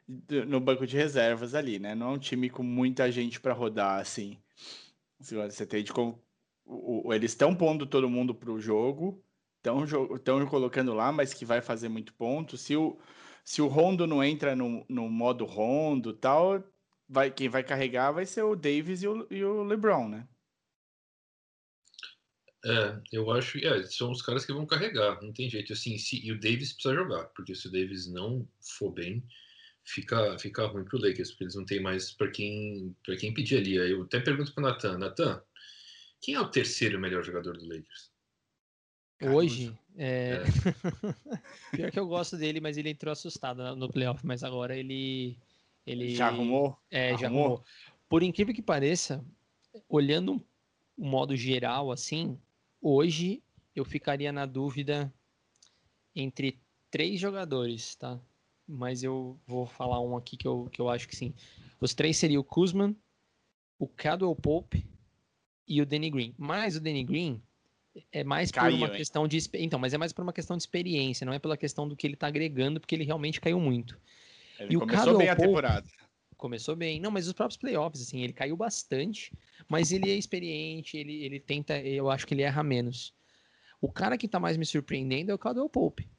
de 0.08 0.46
no 0.46 0.62
banco 0.62 0.88
de 0.88 0.96
reservas 0.96 1.54
ali, 1.54 1.80
né? 1.80 1.94
Não 1.96 2.12
é 2.12 2.14
um 2.14 2.18
time 2.18 2.50
com 2.50 2.64
muita 2.64 3.12
gente 3.12 3.42
para 3.42 3.52
rodar 3.52 4.00
assim. 4.00 4.38
Você 5.20 5.66
tem 5.66 5.84
de 5.84 5.92
o, 6.70 7.14
eles 7.14 7.32
estão 7.32 7.56
pondo 7.56 7.86
todo 7.86 8.10
mundo 8.10 8.34
para 8.36 8.52
o 8.52 8.60
jogo, 8.62 9.24
estão 9.58 10.46
colocando 10.48 10.94
lá, 10.94 11.12
mas 11.12 11.34
que 11.34 11.44
vai 11.44 11.62
fazer 11.62 11.90
muito 11.90 12.14
ponto. 12.14 12.58
Se 12.58 12.76
o, 12.76 13.00
se 13.44 13.62
o 13.62 13.68
Rondo 13.68 14.06
não 14.06 14.24
entra 14.24 14.56
no, 14.56 14.86
no 14.88 15.10
modo 15.10 15.46
Rondo 15.46 16.14
tal, 16.14 16.64
vai, 17.08 17.32
quem 17.32 17.50
vai 17.50 17.64
carregar 17.64 18.12
vai 18.12 18.26
ser 18.26 18.44
o 18.44 18.56
Davis 18.56 19.02
e 19.02 19.08
o, 19.08 19.28
e 19.32 19.44
o 19.44 19.64
LeBron, 19.64 20.08
né? 20.08 20.28
É, 22.66 23.02
eu 23.14 23.32
acho 23.32 23.58
que 23.58 23.66
é, 23.66 23.84
são 23.84 24.12
os 24.12 24.22
caras 24.22 24.46
que 24.46 24.52
vão 24.52 24.66
carregar, 24.66 25.20
não 25.22 25.34
tem 25.34 25.50
jeito. 25.50 25.74
Assim, 25.74 25.98
se, 25.98 26.24
e 26.24 26.32
o 26.32 26.40
Davis 26.40 26.74
precisa 26.74 26.94
jogar, 26.94 27.26
porque 27.30 27.56
se 27.56 27.68
o 27.68 27.72
Davis 27.72 28.06
não 28.12 28.48
for 28.78 28.92
bem, 28.92 29.26
fica, 29.86 30.38
fica 30.38 30.68
ruim 30.68 30.84
pro 30.84 31.00
Lakers, 31.00 31.32
porque 31.32 31.46
eles 31.46 31.56
não 31.56 31.66
têm 31.66 31.82
mais 31.82 32.12
para 32.12 32.30
quem, 32.30 32.96
quem 33.18 33.34
pedir 33.34 33.58
ali. 33.58 33.76
Eu 33.76 34.04
até 34.04 34.20
pergunto 34.20 34.54
pro 34.54 34.62
Natan, 34.62 34.98
Natan, 34.98 35.42
quem 36.22 36.36
é 36.36 36.40
o 36.40 36.50
terceiro 36.50 37.00
melhor 37.00 37.24
jogador 37.24 37.58
do 37.58 37.66
Lakers? 37.66 38.12
Hoje, 39.22 39.78
é... 39.98 40.32
é. 40.32 40.44
pior 41.76 41.92
que 41.92 42.00
eu 42.00 42.08
gosto 42.08 42.38
dele, 42.38 42.62
mas 42.62 42.78
ele 42.78 42.90
entrou 42.90 43.12
assustado 43.12 43.76
no 43.76 43.90
playoff, 43.90 44.26
mas 44.26 44.44
agora 44.44 44.78
ele. 44.78 45.38
ele... 45.86 46.16
Já 46.16 46.28
arrumou? 46.28 46.78
É, 46.90 47.10
arrumou. 47.10 47.20
já 47.20 47.28
arrumou. 47.28 47.64
Por 48.08 48.24
incrível 48.24 48.54
que 48.54 48.62
pareça, 48.62 49.24
olhando 49.88 50.44
um 50.98 51.10
modo 51.10 51.36
geral 51.36 51.92
assim, 51.92 52.40
hoje 52.82 53.44
eu 53.76 53.86
ficaria 53.86 54.32
na 54.32 54.46
dúvida 54.46 55.14
entre 56.16 56.60
três 56.90 57.20
jogadores, 57.20 57.96
tá? 57.96 58.20
Mas 58.68 59.04
eu 59.04 59.40
vou 59.46 59.66
falar 59.66 60.00
um 60.02 60.16
aqui 60.16 60.38
que 60.38 60.48
eu, 60.48 60.70
que 60.72 60.82
eu 60.82 60.90
acho 60.90 61.08
que 61.08 61.16
sim. 61.16 61.34
Os 61.80 61.94
três 61.94 62.18
seriam 62.18 62.42
o 62.42 62.44
Kuzman, 62.44 62.96
o 63.78 63.88
Cadwell 63.88 64.36
Pope 64.36 64.86
e 65.70 65.82
o 65.82 65.86
Danny 65.86 66.10
Green. 66.10 66.34
Mas 66.38 66.76
o 66.76 66.82
Danny 66.82 67.04
Green 67.04 67.42
é 68.12 68.24
mais 68.24 68.52
caiu, 68.52 68.72
por 68.72 68.78
uma 68.78 68.88
hein? 68.88 68.98
questão 68.98 69.28
de 69.28 69.38
então, 69.54 69.80
mas 69.80 69.94
é 69.94 69.98
mais 69.98 70.12
por 70.12 70.24
uma 70.24 70.34
questão 70.34 70.58
de 70.58 70.64
experiência, 70.64 71.26
não 71.26 71.34
é 71.34 71.40
pela 71.40 71.56
questão 71.56 71.88
do 71.88 71.96
que 71.96 72.08
ele 72.08 72.16
está 72.16 72.28
agregando, 72.28 72.80
porque 72.80 72.96
ele 72.96 73.04
realmente 73.04 73.40
caiu 73.40 73.60
muito. 73.60 73.98
Ele 74.60 74.76
e 74.76 74.80
começou 74.80 75.18
bem 75.18 75.30
a 75.30 75.36
temporada. 75.36 75.88
Começou 76.36 76.76
bem. 76.76 77.00
Não, 77.00 77.12
mas 77.12 77.28
os 77.28 77.34
próprios 77.34 77.58
playoffs, 77.58 78.02
assim, 78.02 78.22
ele 78.22 78.34
caiu 78.34 78.56
bastante, 78.56 79.32
mas 79.68 79.92
ele 79.92 80.10
é 80.10 80.16
experiente, 80.16 80.98
ele, 80.98 81.24
ele 81.24 81.40
tenta, 81.40 81.78
eu 81.80 82.10
acho 82.10 82.26
que 82.26 82.34
ele 82.34 82.42
erra 82.42 82.64
menos. 82.64 83.14
O 83.82 83.92
cara 83.92 84.18
que 84.18 84.26
está 84.26 84.40
mais 84.40 84.58
me 84.58 84.66
surpreendendo 84.66 85.32
é 85.32 85.34
o 85.34 85.38
Caldwell 85.38 85.70
Pope, 85.70 86.10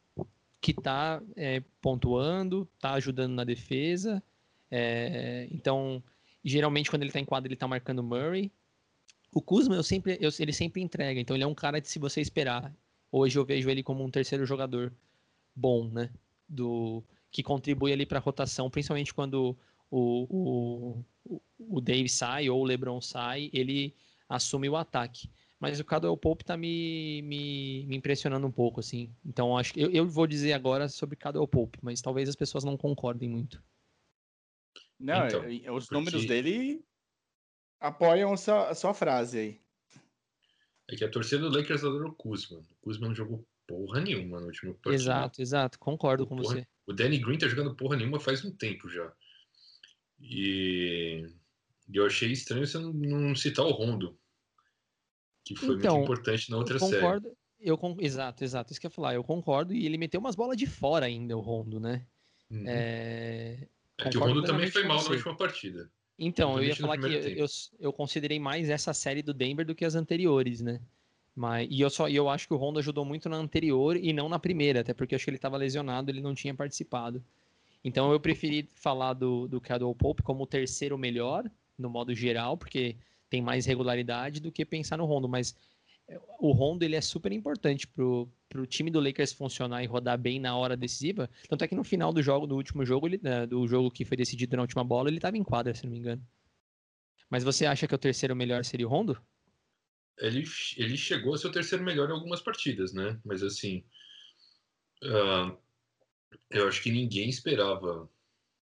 que 0.60 0.72
está 0.72 1.22
é, 1.36 1.62
pontuando, 1.80 2.68
está 2.76 2.92
ajudando 2.94 3.32
na 3.32 3.44
defesa. 3.44 4.22
É, 4.70 5.48
então, 5.50 6.02
geralmente 6.44 6.90
quando 6.90 7.02
ele 7.02 7.10
está 7.10 7.20
em 7.20 7.24
quadra, 7.24 7.48
ele 7.48 7.54
está 7.54 7.66
marcando 7.66 8.02
Murray. 8.02 8.52
O 9.32 9.40
Kuzma, 9.40 9.76
eu 9.76 9.82
sempre, 9.82 10.18
eu, 10.20 10.30
ele 10.38 10.52
sempre 10.52 10.82
entrega, 10.82 11.20
então 11.20 11.36
ele 11.36 11.44
é 11.44 11.46
um 11.46 11.54
cara 11.54 11.80
de 11.80 11.88
se 11.88 11.98
você 11.98 12.20
esperar. 12.20 12.74
Hoje 13.12 13.38
eu 13.38 13.44
vejo 13.44 13.70
ele 13.70 13.82
como 13.82 14.04
um 14.04 14.10
terceiro 14.10 14.44
jogador 14.44 14.92
bom, 15.54 15.88
né? 15.88 16.10
Do, 16.48 17.04
que 17.30 17.42
contribui 17.42 17.92
ali 17.92 18.04
para 18.04 18.18
a 18.18 18.22
rotação, 18.22 18.68
principalmente 18.68 19.14
quando 19.14 19.56
o, 19.90 21.04
o, 21.28 21.38
o 21.58 21.80
Dave 21.80 22.08
sai 22.08 22.48
ou 22.48 22.60
o 22.60 22.64
LeBron 22.64 23.00
sai, 23.00 23.50
ele 23.52 23.94
assume 24.28 24.68
o 24.68 24.76
ataque. 24.76 25.30
Mas 25.58 25.78
o 25.78 25.84
Caldwell 25.84 26.16
Pope 26.16 26.44
tá 26.44 26.56
me, 26.56 27.20
me, 27.22 27.84
me, 27.86 27.96
impressionando 27.96 28.46
um 28.46 28.50
pouco, 28.50 28.80
assim. 28.80 29.14
Então, 29.24 29.58
acho 29.58 29.74
que 29.74 29.80
eu, 29.80 29.90
eu 29.90 30.08
vou 30.08 30.26
dizer 30.26 30.54
agora 30.54 30.88
sobre 30.88 31.16
Caldwell 31.16 31.46
Pope, 31.46 31.78
mas 31.82 32.00
talvez 32.00 32.28
as 32.28 32.36
pessoas 32.36 32.64
não 32.64 32.78
concordem 32.78 33.28
muito. 33.28 33.62
Não, 34.98 35.26
então, 35.26 35.40
os 35.74 35.84
porque... 35.84 35.94
números 35.94 36.24
dele 36.24 36.82
apoiam 37.80 38.32
a 38.32 38.36
sua, 38.36 38.68
a 38.68 38.74
sua 38.74 38.94
frase 38.94 39.38
aí. 39.38 39.60
É 40.88 40.96
que 40.96 41.04
a 41.04 41.10
torcida 41.10 41.48
do 41.48 41.56
Lakers 41.56 41.84
adora 41.84 42.08
o 42.08 42.14
Kuzma. 42.14 42.58
O 42.58 42.76
Kuzma 42.82 43.08
não 43.08 43.14
jogou 43.14 43.46
porra 43.66 44.00
nenhuma 44.00 44.40
no 44.40 44.46
último 44.46 44.74
partido. 44.74 44.94
Exato, 44.94 45.40
exato. 45.40 45.78
Concordo 45.78 46.26
com 46.26 46.36
porra, 46.36 46.56
você. 46.56 46.66
O 46.86 46.92
Danny 46.92 47.18
Green 47.18 47.38
tá 47.38 47.48
jogando 47.48 47.74
porra 47.74 47.96
nenhuma 47.96 48.18
faz 48.18 48.44
um 48.44 48.50
tempo 48.50 48.88
já. 48.88 49.12
E 50.18 51.24
eu 51.92 52.04
achei 52.04 52.30
estranho 52.32 52.66
você 52.66 52.78
não, 52.78 52.92
não 52.92 53.34
citar 53.34 53.64
o 53.64 53.70
Rondo, 53.70 54.18
que 55.44 55.54
foi 55.54 55.76
então, 55.76 55.98
muito 55.98 56.12
importante 56.12 56.50
na 56.50 56.56
outra 56.56 56.76
eu 56.76 56.80
concordo, 56.80 57.28
série. 57.28 57.40
Eu, 57.60 57.78
exato, 58.00 58.42
exato. 58.42 58.72
Isso 58.72 58.80
que 58.80 58.86
eu 58.86 58.90
ia 58.90 58.94
falar. 58.94 59.14
Eu 59.14 59.22
concordo. 59.22 59.72
E 59.72 59.86
ele 59.86 59.98
meteu 59.98 60.18
umas 60.18 60.34
bolas 60.34 60.56
de 60.56 60.66
fora 60.66 61.06
ainda, 61.06 61.36
o 61.36 61.40
Rondo, 61.40 61.78
né? 61.78 62.06
Uhum. 62.50 62.64
É... 62.66 63.68
é 63.98 64.08
que 64.08 64.16
o 64.16 64.20
Rondo 64.20 64.42
também 64.42 64.70
foi 64.70 64.84
mal 64.84 65.02
na 65.04 65.10
última 65.10 65.36
partida. 65.36 65.90
Então, 66.22 66.58
eu 66.58 66.64
ia 66.64 66.76
falar 66.76 66.98
que 66.98 67.06
eu, 67.06 67.46
eu, 67.80 67.92
considerei 67.94 68.38
mais 68.38 68.68
essa 68.68 68.92
série 68.92 69.22
do 69.22 69.32
Denver 69.32 69.64
do 69.64 69.74
que 69.74 69.86
as 69.86 69.94
anteriores, 69.94 70.60
né? 70.60 70.78
Mas, 71.34 71.66
e 71.70 71.80
eu 71.80 71.88
só 71.88 72.10
e 72.10 72.14
eu 72.14 72.28
acho 72.28 72.46
que 72.46 72.52
o 72.52 72.58
Rondo 72.58 72.78
ajudou 72.78 73.06
muito 73.06 73.26
na 73.26 73.36
anterior 73.36 73.96
e 73.96 74.12
não 74.12 74.28
na 74.28 74.38
primeira, 74.38 74.80
até 74.80 74.92
porque 74.92 75.14
eu 75.14 75.16
acho 75.16 75.24
que 75.24 75.30
ele 75.30 75.38
estava 75.38 75.56
lesionado, 75.56 76.10
ele 76.10 76.20
não 76.20 76.34
tinha 76.34 76.54
participado. 76.54 77.24
Então 77.82 78.12
eu 78.12 78.20
preferi 78.20 78.68
falar 78.74 79.14
do, 79.14 79.48
do 79.48 79.62
Cadwell 79.62 79.94
Pope 79.94 80.22
como 80.22 80.42
o 80.42 80.46
terceiro 80.46 80.98
melhor, 80.98 81.50
no 81.78 81.88
modo 81.88 82.14
geral, 82.14 82.58
porque 82.58 82.96
tem 83.30 83.40
mais 83.40 83.64
regularidade 83.64 84.40
do 84.40 84.52
que 84.52 84.66
pensar 84.66 84.98
no 84.98 85.06
Rondo, 85.06 85.26
mas 85.26 85.56
o 86.38 86.52
Rondo 86.52 86.82
ele 86.82 86.96
é 86.96 87.00
super 87.00 87.30
importante 87.32 87.86
pro, 87.86 88.28
pro 88.48 88.66
time 88.66 88.90
do 88.90 89.00
Lakers 89.00 89.32
funcionar 89.32 89.82
e 89.82 89.86
rodar 89.86 90.18
bem 90.18 90.40
na 90.40 90.56
hora 90.56 90.76
decisiva. 90.76 91.30
Tanto 91.48 91.64
é 91.64 91.68
que 91.68 91.74
no 91.74 91.84
final 91.84 92.12
do 92.12 92.22
jogo, 92.22 92.46
do 92.46 92.56
último 92.56 92.84
jogo, 92.84 93.06
ele, 93.06 93.20
né, 93.22 93.46
do 93.46 93.66
jogo 93.66 93.90
que 93.90 94.04
foi 94.04 94.16
decidido 94.16 94.56
na 94.56 94.62
última 94.62 94.82
bola, 94.82 95.08
ele 95.08 95.18
estava 95.18 95.36
em 95.36 95.44
quadra, 95.44 95.74
se 95.74 95.84
não 95.84 95.92
me 95.92 95.98
engano. 95.98 96.26
Mas 97.28 97.44
você 97.44 97.64
acha 97.66 97.86
que 97.86 97.94
o 97.94 97.98
terceiro 97.98 98.34
melhor 98.34 98.64
seria 98.64 98.86
o 98.86 98.90
Rondo? 98.90 99.20
Ele, 100.18 100.44
ele 100.76 100.96
chegou 100.96 101.34
a 101.34 101.38
ser 101.38 101.46
o 101.46 101.52
terceiro 101.52 101.84
melhor 101.84 102.08
em 102.08 102.12
algumas 102.12 102.42
partidas, 102.42 102.92
né? 102.92 103.18
Mas 103.24 103.42
assim, 103.42 103.84
uh, 105.04 105.56
eu 106.50 106.66
acho 106.66 106.82
que 106.82 106.90
ninguém 106.90 107.28
esperava, 107.28 108.10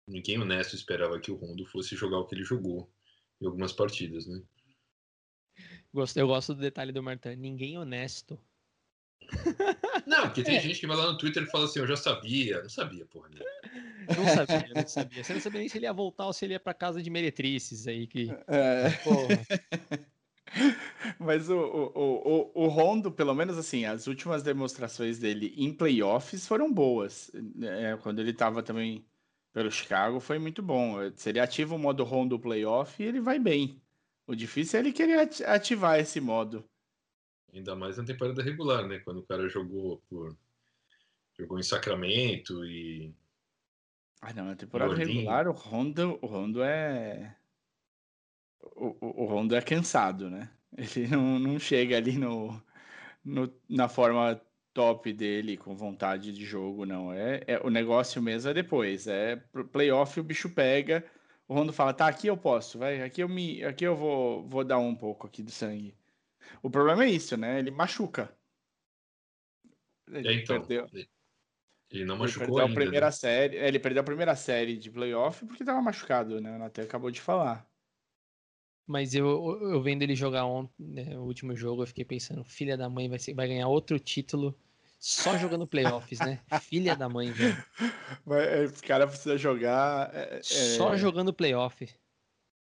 ninguém 0.08 0.40
honesto 0.40 0.74
esperava 0.74 1.20
que 1.20 1.32
o 1.32 1.36
Rondo 1.36 1.66
fosse 1.66 1.96
jogar 1.96 2.20
o 2.20 2.26
que 2.26 2.34
ele 2.34 2.44
jogou 2.44 2.90
em 3.42 3.46
algumas 3.46 3.74
partidas, 3.74 4.26
né? 4.26 4.42
Eu 6.16 6.28
gosto 6.28 6.54
do 6.54 6.62
detalhe 6.62 6.92
do 6.92 7.04
Martin. 7.04 7.36
Ninguém 7.36 7.78
honesto. 7.78 8.40
Não, 10.06 10.24
porque 10.24 10.44
tem 10.44 10.58
é. 10.58 10.60
gente 10.60 10.80
que 10.80 10.88
vai 10.88 10.98
lá 10.98 11.12
no 11.12 11.18
Twitter 11.18 11.44
e 11.44 11.48
fala 11.48 11.66
assim, 11.66 11.80
eu 11.80 11.88
já 11.88 11.96
sabia. 11.96 12.62
Não 12.62 12.70
sabia, 12.70 13.06
porra. 13.06 13.30
Né? 13.30 13.40
Não 14.16 14.28
sabia, 14.28 14.72
não 14.76 14.88
sabia. 14.88 15.24
Você 15.24 15.34
não 15.34 15.42
sabia 15.42 15.60
nem 15.60 15.70
se 15.70 15.78
ele 15.78 15.86
ia 15.86 15.94
voltar 15.94 16.28
ou 16.28 16.34
se 16.34 16.46
ele 16.46 16.54
ia 16.54 16.60
pra 16.60 16.74
casa 16.74 17.02
de 17.02 17.10
meretrices 17.10 17.88
aí. 17.88 18.06
Que... 18.06 18.30
É. 18.48 18.92
Mas 21.20 21.50
o, 21.50 21.58
o, 21.58 22.52
o, 22.56 22.66
o 22.66 22.68
Rondo, 22.68 23.12
pelo 23.12 23.34
menos 23.34 23.58
assim, 23.58 23.86
as 23.86 24.06
últimas 24.08 24.44
demonstrações 24.44 25.18
dele 25.18 25.54
em 25.58 25.74
playoffs 25.74 26.48
foram 26.48 26.72
boas. 26.72 27.32
É, 27.62 27.98
quando 28.02 28.20
ele 28.20 28.32
tava 28.32 28.62
também 28.62 29.06
pelo 29.52 29.72
Chicago, 29.72 30.20
foi 30.20 30.38
muito 30.38 30.62
bom. 30.62 30.98
Se 31.16 31.30
ele 31.30 31.40
ativa 31.40 31.74
o 31.74 31.80
modo 31.80 32.04
Rondo 32.04 32.40
playoff, 32.40 33.02
ele 33.02 33.20
vai 33.20 33.40
bem. 33.40 33.82
O 34.28 34.36
difícil 34.36 34.78
é 34.78 34.82
ele 34.82 34.92
querer 34.92 35.30
ativar 35.46 36.00
esse 36.00 36.20
modo. 36.20 36.68
Ainda 37.54 37.76
mais 37.76 37.98
na 37.98 38.04
temporada 38.04 38.42
regular, 38.42 38.88
né? 38.88 39.00
Quando 39.00 39.20
o 39.20 39.26
cara 39.26 39.48
jogou 39.48 40.02
por. 40.10 40.36
jogou 41.38 41.60
em 41.60 41.64
Sacramento 41.64 42.66
e. 42.66 43.14
Ah, 44.22 44.34
não, 44.34 44.46
na 44.46 44.56
temporada 44.56 44.96
regular 44.96 45.48
o 45.48 45.52
Rondo, 45.52 46.18
o 46.22 46.26
Rondo 46.26 46.64
é. 46.64 47.36
O, 48.76 49.24
o, 49.24 49.26
Rondo 49.26 49.56
é 49.56 49.62
cansado, 49.62 50.30
né? 50.30 50.50
Ele 50.76 51.08
não, 51.08 51.40
não 51.40 51.60
chega 51.60 51.96
ali 51.96 52.18
no, 52.18 52.62
no, 53.24 53.54
na 53.70 53.88
forma 53.88 54.42
top 54.74 55.14
dele, 55.14 55.56
com 55.56 55.76
vontade 55.76 56.34
de 56.34 56.44
jogo, 56.44 56.86
não. 56.86 57.14
É, 57.14 57.44
é 57.48 57.60
O 57.60 57.70
negócio 57.70 58.22
mesmo 58.22 58.50
é 58.50 58.54
depois. 58.54 59.08
É 59.08 59.36
playoff, 59.72 60.20
o 60.20 60.24
bicho 60.24 60.50
pega 60.50 61.06
o 61.48 61.54
Rondo 61.54 61.72
fala, 61.72 61.94
tá, 61.94 62.08
aqui 62.08 62.28
eu 62.28 62.38
posso, 62.38 62.80
vai, 62.80 63.02
aqui 63.02 63.22
eu 63.22 63.30
me, 63.30 63.64
aqui 63.64 63.84
eu 63.84 63.96
vou, 63.96 64.48
vou 64.48 64.64
dar 64.64 64.80
um 64.80 64.96
pouco 64.96 65.28
aqui 65.28 65.44
do 65.44 65.52
sangue. 65.52 65.96
O 66.62 66.70
problema 66.70 67.06
é 67.06 67.10
isso, 67.10 67.38
né? 67.38 67.60
Ele 67.60 67.72
machuca. 67.72 68.36
Ele 70.08 70.28
é, 70.28 70.34
então, 70.34 70.60
perdeu. 70.60 70.88
Ele 71.92 72.06
não 72.06 72.18
machucou 72.18 72.44
ele 72.44 72.52
perdeu 72.52 72.66
ainda, 72.66 72.72
a 72.72 72.76
primeira 72.76 73.06
né? 73.08 73.12
série, 73.12 73.58
ele 73.58 73.80
perdeu 73.80 74.02
a 74.02 74.06
primeira 74.06 74.36
série 74.36 74.78
de 74.78 74.90
playoff 74.90 75.46
porque 75.46 75.64
tava 75.64 75.82
machucado, 75.82 76.42
né? 76.42 76.56
O 76.56 76.60
Nathan 76.60 76.84
acabou 76.84 77.12
de 77.12 77.22
falar. 77.22 77.68
Mas 78.88 79.16
eu, 79.16 79.28
eu 79.62 79.82
vendo 79.82 80.04
ele 80.04 80.16
jogar 80.16 80.46
ontem, 80.46 80.74
né, 80.78 81.18
o 81.18 81.24
último 81.24 81.56
jogo, 81.56 81.82
eu 81.82 81.88
fiquei 81.88 82.06
pensando, 82.06 82.44
filha 82.44 82.78
da 82.78 82.88
mãe 82.88 83.10
vai, 83.10 83.18
ser, 83.18 83.34
vai 83.34 83.48
ganhar 83.48 83.68
outro 83.68 84.00
título 84.00 84.56
só 85.06 85.38
jogando 85.38 85.68
playoffs, 85.68 86.20
né? 86.20 86.40
filha 86.62 86.96
da 86.96 87.08
mãe, 87.08 87.32
velho. 87.32 87.64
Mas, 88.26 88.80
o 88.80 88.84
cara 88.84 89.06
precisa 89.06 89.38
jogar. 89.38 90.10
É, 90.16 90.42
Só 90.42 90.96
é, 90.96 90.98
jogando 90.98 91.32
playoff. 91.32 91.88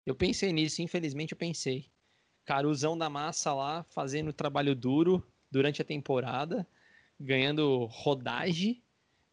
Eu 0.05 0.13
pensei 0.13 0.53
nisso, 0.53 0.83
infelizmente 0.83 1.31
eu 1.31 1.37
pensei. 1.37 1.87
Caruzão 2.45 2.95
da 2.95 3.09
massa 3.09 3.55
lá, 3.55 3.83
fazendo 3.89 4.31
trabalho 4.31 4.75
duro 4.75 5.25
durante 5.49 5.81
a 5.81 5.85
temporada, 5.85 6.65
ganhando 7.19 7.85
rodagem, 7.85 8.83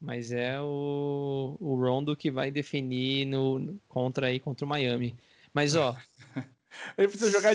mas 0.00 0.32
é 0.32 0.58
o, 0.58 1.58
o 1.60 1.74
Rondo 1.76 2.16
que 2.16 2.30
vai 2.30 2.50
definir 2.50 3.26
no, 3.26 3.78
contra 3.86 4.28
aí 4.28 4.40
contra 4.40 4.64
o 4.64 4.68
Miami. 4.68 5.14
Mas 5.52 5.76
ó, 5.76 5.94
Ele 6.96 7.08
precisa 7.08 7.30
jogar 7.30 7.54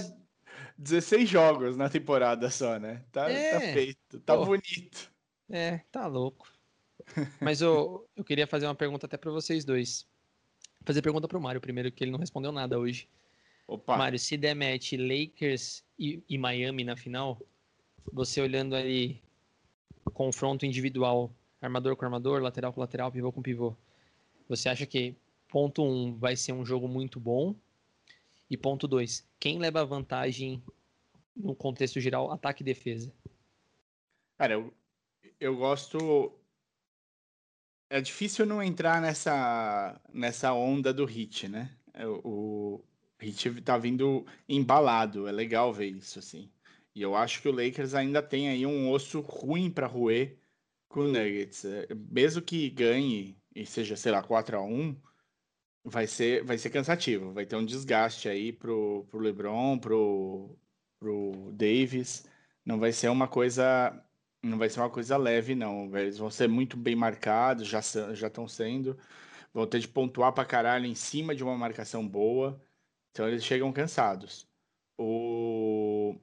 16 0.78 1.28
jogos 1.28 1.76
na 1.76 1.90
temporada 1.90 2.52
só, 2.52 2.78
né? 2.78 3.04
Tá, 3.12 3.26
tá 3.26 3.32
É. 3.32 3.74
feito, 3.74 4.20
tá 4.22 4.38
Pô. 4.38 4.46
bonito. 4.46 5.12
É, 5.50 5.80
tá 5.92 6.08
louco. 6.08 6.52
Mas 7.42 7.62
ô, 7.62 8.06
eu 8.16 8.24
queria 8.24 8.48
fazer 8.48 8.66
uma 8.66 8.76
pergunta 8.76 9.06
até 9.06 9.18
pra 9.18 9.32
vocês 9.32 9.66
dois. 9.66 10.08
Fazer 10.86 11.02
pergunta 11.02 11.28
pro 11.28 11.42
Mário 11.42 11.60
primeiro, 11.60 11.92
que 11.92 12.04
ele 12.04 12.12
não 12.12 12.20
respondeu 12.20 12.52
nada 12.52 12.80
hoje. 12.80 13.08
Opa, 13.68 13.98
Mário, 13.98 14.18
se 14.18 14.36
der 14.38 14.56
match 14.56 14.94
Lakers 14.94 15.84
e, 15.98 16.24
e 16.28 16.38
Miami 16.38 16.84
na 16.84 16.96
final, 16.96 17.40
você 18.12 18.42
olhando 18.42 18.76
ali 18.76 19.22
confronto 20.14 20.66
individual, 20.66 21.32
armador 21.62 21.96
com 21.96 22.06
armador, 22.06 22.42
lateral 22.42 22.74
com 22.74 22.82
lateral, 22.82 23.12
pivô 23.12 23.32
com 23.32 23.42
pivô, 23.42 23.76
você 24.48 24.70
acha 24.70 24.86
que 24.86 25.16
ponto 25.48 25.84
1 25.84 25.86
um 25.86 26.16
vai 26.16 26.36
ser 26.36 26.54
um 26.54 26.66
jogo 26.66 26.88
muito 26.88 27.20
bom? 27.20 27.56
E 28.50 28.58
ponto 28.58 28.88
2, 28.88 29.28
quem 29.40 29.60
leva 29.60 29.86
vantagem 29.86 30.64
no 31.36 31.54
contexto 31.54 32.00
geral, 32.00 32.32
ataque 32.32 32.64
e 32.64 32.66
defesa? 32.66 33.14
cara, 34.40 34.54
eu, 34.54 34.74
eu 35.40 35.56
gosto. 35.56 36.40
É 37.90 38.00
difícil 38.02 38.46
não 38.46 38.62
entrar 38.62 39.02
nessa, 39.02 40.00
nessa 40.14 40.54
onda 40.54 40.94
do 40.94 41.06
hit, 41.06 41.48
né? 41.48 41.76
É, 41.94 42.06
O, 42.08 42.20
o 42.24 42.86
hit 43.20 43.62
tá 43.62 43.78
vindo 43.78 44.26
embalado, 44.48 45.28
é 45.28 45.32
legal 45.32 45.74
ver 45.74 45.88
isso, 45.88 46.20
assim. 46.20 46.52
E 46.94 47.02
eu 47.02 47.16
acho 47.16 47.42
que 47.42 47.50
o 47.50 47.52
Lakers 47.52 47.94
ainda 47.94 48.22
tem 48.22 48.50
aí 48.50 48.66
um 48.66 48.92
osso 48.92 49.22
ruim 49.22 49.72
pra 49.72 49.88
roer 49.88 50.38
com 50.88 51.02
o 51.02 51.08
Nuggets. 51.08 51.66
É, 51.66 51.88
Mesmo 51.96 52.42
que 52.42 52.70
ganhe 52.70 53.42
e 53.56 53.66
seja, 53.66 53.96
sei 53.96 54.12
lá, 54.12 54.22
4 54.24 54.58
a 54.58 54.62
1 54.62 54.96
vai 55.84 56.08
ser, 56.08 56.44
vai 56.44 56.58
ser 56.58 56.70
cansativo. 56.70 57.34
Vai 57.34 57.46
ter 57.46 57.56
um 57.56 57.66
desgaste 57.66 58.30
aí 58.30 58.54
pro, 58.54 59.06
pro 59.10 59.20
LeBron, 59.20 59.80
pro, 59.80 60.58
pro 61.00 61.52
Davis. 61.54 62.26
Não 62.66 62.80
vai 62.80 62.92
ser 62.94 63.10
uma 63.10 63.28
coisa 63.28 64.04
não 64.42 64.58
vai 64.58 64.70
ser 64.70 64.80
uma 64.80 64.90
coisa 64.90 65.18
leve, 65.18 65.56
não. 65.56 65.96
Eles 65.98 66.18
vão 66.18 66.32
ser 66.32 66.48
muito 66.48 66.78
bem 66.78 66.96
marcados, 66.96 67.68
já 67.68 67.82
já 68.14 68.28
estão 68.28 68.48
sendo. 68.48 68.98
Vão 69.54 69.68
ter 69.68 69.80
de 69.80 69.88
pontuar 69.88 70.34
pra 70.34 70.46
caralho 70.46 70.86
em 70.86 70.96
cima 70.96 71.36
de 71.36 71.44
uma 71.44 71.58
marcação 71.58 72.08
boa. 72.08 72.62
Então 73.12 73.28
eles 73.28 73.44
chegam 73.44 73.72
cansados. 73.74 74.48
O... 74.98 76.16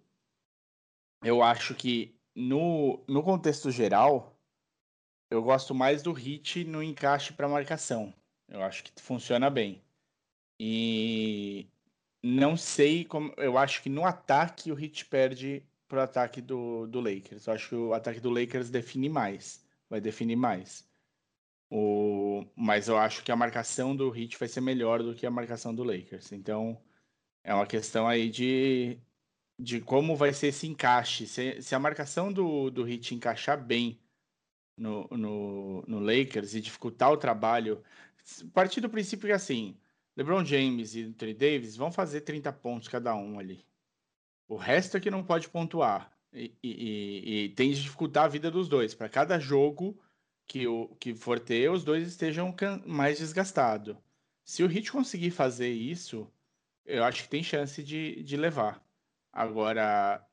Eu 1.22 1.42
acho 1.42 1.74
que 1.74 2.14
no, 2.34 3.02
no 3.08 3.22
contexto 3.22 3.70
geral, 3.70 4.38
eu 5.30 5.42
gosto 5.42 5.74
mais 5.74 6.02
do 6.02 6.12
hit 6.12 6.64
no 6.64 6.82
encaixe 6.82 7.32
para 7.32 7.48
marcação. 7.48 8.14
Eu 8.48 8.62
acho 8.62 8.84
que 8.84 8.92
funciona 9.02 9.50
bem. 9.50 9.82
E 10.60 11.68
não 12.22 12.56
sei 12.56 13.04
como. 13.04 13.32
Eu 13.36 13.58
acho 13.58 13.82
que 13.82 13.88
no 13.88 14.04
ataque 14.04 14.70
o 14.70 14.74
hit 14.74 15.04
perde 15.06 15.62
pro 15.88 16.00
ataque 16.00 16.40
do, 16.40 16.86
do 16.86 17.00
Lakers. 17.00 17.46
Eu 17.46 17.54
acho 17.54 17.68
que 17.68 17.74
o 17.74 17.94
ataque 17.94 18.20
do 18.20 18.30
Lakers 18.30 18.70
define 18.70 19.08
mais. 19.08 19.64
Vai 19.88 20.00
definir 20.00 20.36
mais. 20.36 20.88
O, 21.70 22.44
mas 22.54 22.88
eu 22.88 22.96
acho 22.96 23.24
que 23.24 23.32
a 23.32 23.36
marcação 23.36 23.94
do 23.94 24.14
Heat 24.16 24.38
vai 24.38 24.48
ser 24.48 24.60
melhor 24.60 25.02
do 25.02 25.14
que 25.14 25.26
a 25.26 25.30
marcação 25.30 25.74
do 25.74 25.84
Lakers. 25.84 26.32
Então, 26.32 26.80
é 27.44 27.54
uma 27.54 27.66
questão 27.66 28.06
aí 28.06 28.30
de, 28.30 28.98
de 29.58 29.80
como 29.80 30.16
vai 30.16 30.32
ser 30.32 30.48
esse 30.48 30.66
encaixe. 30.66 31.26
Se, 31.26 31.62
se 31.62 31.74
a 31.74 31.78
marcação 31.78 32.32
do, 32.32 32.70
do 32.70 32.88
Heat 32.88 33.14
encaixar 33.14 33.62
bem 33.62 34.00
no, 34.76 35.08
no, 35.08 35.82
no 35.86 36.00
Lakers 36.00 36.54
e 36.54 36.60
dificultar 36.60 37.12
o 37.12 37.16
trabalho, 37.16 37.82
partir 38.52 38.80
do 38.80 38.90
princípio 38.90 39.26
que 39.26 39.32
assim, 39.32 39.76
LeBron 40.16 40.44
James 40.44 40.94
e 40.94 41.04
Anthony 41.04 41.34
Davis 41.34 41.76
vão 41.76 41.92
fazer 41.92 42.22
30 42.22 42.52
pontos 42.52 42.88
cada 42.88 43.14
um 43.14 43.38
ali. 43.38 43.64
O 44.48 44.56
resto 44.56 44.96
é 44.96 45.00
que 45.00 45.10
não 45.10 45.24
pode 45.24 45.48
pontuar. 45.48 46.12
E, 46.32 46.54
e- 46.62 47.44
e- 47.46 47.48
tem 47.50 47.70
de 47.72 47.82
dificultar 47.82 48.24
a 48.24 48.28
vida 48.28 48.50
dos 48.50 48.68
dois. 48.68 48.94
Para 48.94 49.08
cada 49.08 49.38
jogo 49.38 49.98
que, 50.46 50.66
o, 50.66 50.88
que 51.00 51.14
for 51.14 51.40
ter, 51.40 51.70
os 51.70 51.84
dois 51.84 52.06
estejam 52.06 52.54
mais 52.86 53.18
desgastados. 53.18 53.96
Se 54.44 54.62
o 54.62 54.70
Heat 54.70 54.92
conseguir 54.92 55.30
fazer 55.30 55.70
isso, 55.72 56.30
eu 56.84 57.04
acho 57.04 57.24
que 57.24 57.28
tem 57.28 57.42
chance 57.42 57.82
de, 57.82 58.22
de 58.22 58.36
levar. 58.36 58.84
Agora, 59.32 60.24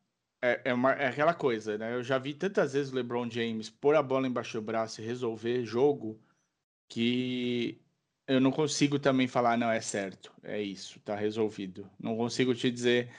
é, 0.42 0.62
é, 0.66 0.74
uma- 0.74 0.94
é 0.94 1.08
aquela 1.08 1.34
coisa, 1.34 1.78
né? 1.78 1.96
Eu 1.96 2.04
já 2.04 2.18
vi 2.18 2.34
tantas 2.34 2.74
vezes 2.74 2.92
o 2.92 2.96
LeBron 2.96 3.30
James 3.30 3.70
pôr 3.70 3.96
a 3.96 4.04
bola 4.04 4.28
embaixo 4.28 4.60
do 4.60 4.64
braço 4.66 5.02
e 5.02 5.06
resolver 5.06 5.66
jogo 5.66 6.20
que 6.88 7.82
eu 8.28 8.40
não 8.40 8.52
consigo 8.52 9.00
também 9.00 9.28
falar, 9.28 9.58
não, 9.58 9.70
é 9.72 9.82
certo, 9.82 10.34
é 10.44 10.62
isso, 10.62 11.00
tá 11.02 11.16
resolvido. 11.16 11.90
Não 12.00 12.16
consigo 12.18 12.54
te 12.56 12.72
dizer 12.72 13.12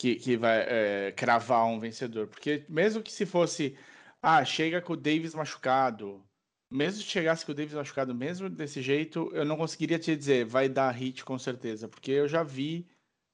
que, 0.00 0.16
que 0.16 0.36
vai 0.36 1.08
é, 1.08 1.12
cravar 1.12 1.66
um 1.66 1.78
vencedor, 1.80 2.26
porque 2.28 2.64
mesmo 2.68 3.02
que 3.02 3.12
se 3.12 3.26
fosse, 3.26 3.76
ah, 4.22 4.44
chega 4.44 4.80
com 4.80 4.94
o 4.94 4.96
Davis 4.96 5.34
machucado, 5.34 6.26
mesmo 6.70 7.02
se 7.02 7.08
chegasse 7.08 7.44
com 7.44 7.52
o 7.52 7.54
Davis 7.54 7.74
machucado, 7.74 8.14
mesmo 8.14 8.48
desse 8.48 8.80
jeito, 8.82 9.30
eu 9.34 9.44
não 9.44 9.56
conseguiria 9.58 9.98
te 9.98 10.16
dizer, 10.16 10.44
vai 10.46 10.68
dar 10.68 10.90
hit 10.92 11.24
com 11.24 11.38
certeza, 11.38 11.88
porque 11.88 12.10
eu 12.12 12.28
já 12.28 12.42
vi 12.42 12.88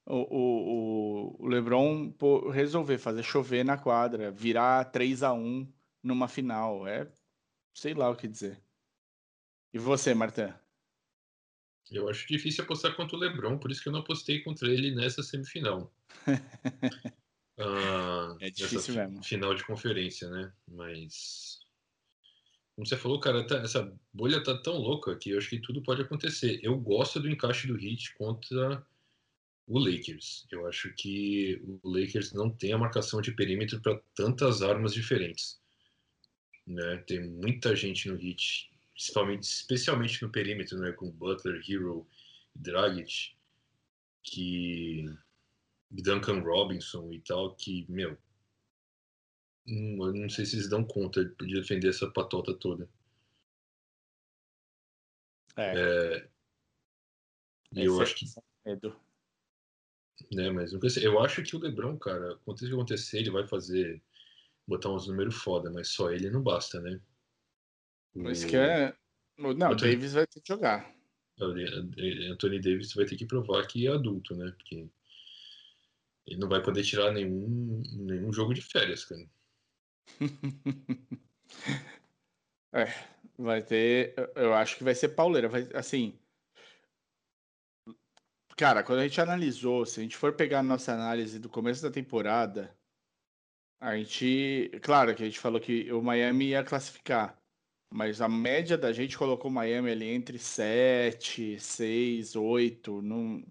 o, 0.05 0.15
o, 0.15 1.43
o- 1.43 1.47
LeBron 1.47 2.13
resolver 2.51 2.97
fazer 2.97 3.23
chover 3.23 3.63
na 3.65 3.77
quadra, 3.77 4.31
virar 4.31 4.85
3 4.85 5.23
a 5.23 5.33
1 5.33 5.71
numa 6.03 6.27
final, 6.27 6.87
é 6.87 7.09
sei 7.73 7.93
lá 7.93 8.09
o 8.09 8.15
que 8.17 8.27
dizer. 8.27 8.61
E 9.73 9.79
você, 9.79 10.13
Martin? 10.13 10.53
Eu 11.91 12.07
acho 12.07 12.25
difícil 12.27 12.63
apostar 12.63 12.95
contra 12.95 13.17
o 13.17 13.19
LeBron, 13.19 13.57
por 13.59 13.71
isso 13.71 13.83
que 13.83 13.89
eu 13.89 13.93
não 13.93 13.99
apostei 13.99 14.41
contra 14.41 14.69
ele 14.69 14.95
nessa 14.95 15.21
semifinal. 15.21 15.93
Ah, 17.59 18.37
É 18.39 18.51
difícil 18.51 18.93
mesmo. 18.93 19.23
Final 19.23 19.55
de 19.55 19.65
conferência, 19.65 20.29
né? 20.29 20.53
Mas. 20.67 21.59
Como 22.75 22.85
você 22.85 22.95
falou, 22.95 23.19
cara, 23.19 23.45
tá- 23.47 23.57
essa 23.57 23.91
bolha 24.13 24.43
tá 24.43 24.55
tão 24.61 24.77
louca 24.77 25.15
que 25.15 25.31
eu 25.31 25.39
acho 25.39 25.49
que 25.49 25.59
tudo 25.59 25.81
pode 25.81 26.03
acontecer. 26.03 26.59
Eu 26.61 26.77
gosto 26.77 27.19
do 27.19 27.27
encaixe 27.27 27.65
do 27.65 27.75
Heat 27.75 28.13
contra 28.13 28.85
o 29.65 29.79
Lakers. 29.79 30.45
Eu 30.51 30.67
acho 30.67 30.93
que 30.93 31.59
o 31.65 31.79
Lakers 31.89 32.31
não 32.33 32.51
tem 32.51 32.73
a 32.73 32.77
marcação 32.77 33.19
de 33.21 33.31
perímetro 33.31 33.81
para 33.81 33.99
tantas 34.13 34.61
armas 34.61 34.93
diferentes. 34.93 35.59
Né? 36.67 36.97
Tem 37.07 37.27
muita 37.27 37.75
gente 37.75 38.07
no 38.07 38.21
Heat, 38.21 38.69
principalmente, 38.93 39.43
especialmente 39.43 40.21
no 40.21 40.29
perímetro, 40.29 40.77
né? 40.77 40.91
com 40.91 41.09
Butler, 41.09 41.59
Hero, 41.67 42.07
Dragic, 42.53 43.31
que 44.21 45.05
Duncan 45.91 46.39
Robinson 46.41 47.11
e 47.13 47.21
tal, 47.21 47.55
que, 47.55 47.85
meu, 47.89 48.17
hum, 49.67 49.97
eu 50.05 50.13
não 50.13 50.29
sei 50.29 50.45
se 50.45 50.55
eles 50.55 50.69
dão 50.69 50.83
conta 50.83 51.23
de 51.25 51.53
defender 51.53 51.89
essa 51.89 52.09
patota 52.11 52.53
toda. 52.53 52.89
É, 55.55 56.29
E 57.71 57.83
eu 57.83 57.93
esse 57.93 58.01
acho 58.03 58.15
que 58.15 58.25
é 58.65 58.69
medo. 58.69 58.95
né? 60.31 60.49
Mas 60.51 60.73
nunca 60.73 60.89
sei. 60.89 61.05
Eu 61.05 61.19
acho 61.19 61.43
que 61.43 61.55
o 61.55 61.59
LeBron, 61.59 61.97
cara, 61.97 62.33
aconteça 62.33 62.65
o 62.65 62.69
que 62.69 62.73
acontecer, 62.75 63.19
ele 63.19 63.31
vai 63.31 63.47
fazer 63.47 64.01
botar 64.67 64.89
uns 64.91 65.07
números 65.07 65.35
foda, 65.35 65.71
mas 65.71 65.89
só 65.89 66.11
ele 66.11 66.29
não 66.29 66.41
basta, 66.43 66.79
né? 66.81 66.99
Mas 68.13 68.43
O- 68.43 68.47
que 68.47 68.57
é. 68.57 68.95
Não, 69.37 69.71
o 69.71 69.75
Davis 69.75 70.13
vai 70.13 70.25
ter 70.25 70.41
que 70.41 70.47
jogar. 70.47 70.93
Anthony 71.39 72.59
Davis 72.59 72.93
vai 72.93 73.05
ter 73.05 73.15
que 73.15 73.25
provar 73.27 73.65
que 73.67 73.85
é 73.85 73.91
adulto, 73.91 74.35
né? 74.35 74.51
Porque 74.57 74.89
ele 76.27 76.39
não 76.39 76.49
vai 76.49 76.61
poder 76.61 76.83
tirar 76.83 77.11
nenhum, 77.11 77.81
nenhum 77.95 78.31
jogo 78.33 78.53
de 78.53 78.61
férias, 78.61 79.05
cara. 79.05 79.27
É, 82.73 82.85
vai 83.37 83.63
ter. 83.63 84.13
eu- 84.35 84.53
acho 84.53 84.77
que 84.77 84.83
vai 84.83 84.93
ser 84.95 85.09
pauleira. 85.09 85.47
Vai, 85.49 85.67
assim. 85.73 86.19
Cara, 88.57 88.83
quando 88.83 88.99
a 88.99 89.03
gente 89.07 89.21
analisou, 89.21 89.85
se 89.85 89.99
a 89.99 90.03
gente 90.03 90.17
for 90.17 90.33
pegar 90.35 90.59
a 90.59 90.63
nossa 90.63 90.91
análise 90.93 91.39
do 91.39 91.49
começo 91.49 91.81
da 91.81 91.91
temporada, 91.91 92.77
a 93.79 93.95
gente. 93.97 94.69
Claro 94.81 95.15
que 95.15 95.23
a 95.23 95.25
gente 95.25 95.39
falou 95.39 95.59
que 95.61 95.91
o 95.91 96.01
Miami 96.01 96.47
ia 96.49 96.63
classificar. 96.63 97.41
Mas 97.93 98.21
a 98.21 98.27
média 98.29 98.77
da 98.77 98.91
gente 98.93 99.17
colocou 99.17 99.49
o 99.49 99.53
Miami 99.53 99.91
ali 99.91 100.07
entre 100.09 100.37
7, 100.39 101.59
6, 101.59 102.35
8. 102.35 103.01
Não, 103.01 103.43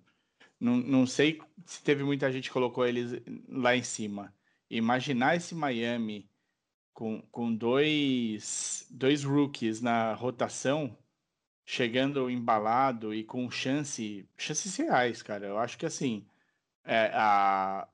não, 0.60 0.76
não 0.76 1.06
sei 1.06 1.40
se 1.64 1.82
teve 1.82 2.02
muita 2.02 2.30
gente 2.32 2.48
que 2.48 2.52
colocou 2.52 2.86
eles 2.86 3.12
lá 3.48 3.76
em 3.76 3.82
cima. 3.82 4.34
Imaginar 4.70 5.36
esse 5.36 5.54
Miami 5.54 6.28
com, 6.94 7.20
com 7.30 7.54
dois, 7.54 8.86
dois 8.90 9.22
rookies 9.22 9.80
na 9.80 10.14
rotação, 10.14 10.96
chegando 11.64 12.30
embalado 12.30 13.14
e 13.14 13.24
com 13.24 13.50
chance, 13.50 14.28
chances 14.36 14.76
reais, 14.76 15.22
cara. 15.22 15.46
Eu 15.46 15.58
acho 15.58 15.76
que 15.78 15.86
assim, 15.86 16.26
é, 16.84 17.10
a, 17.14 17.88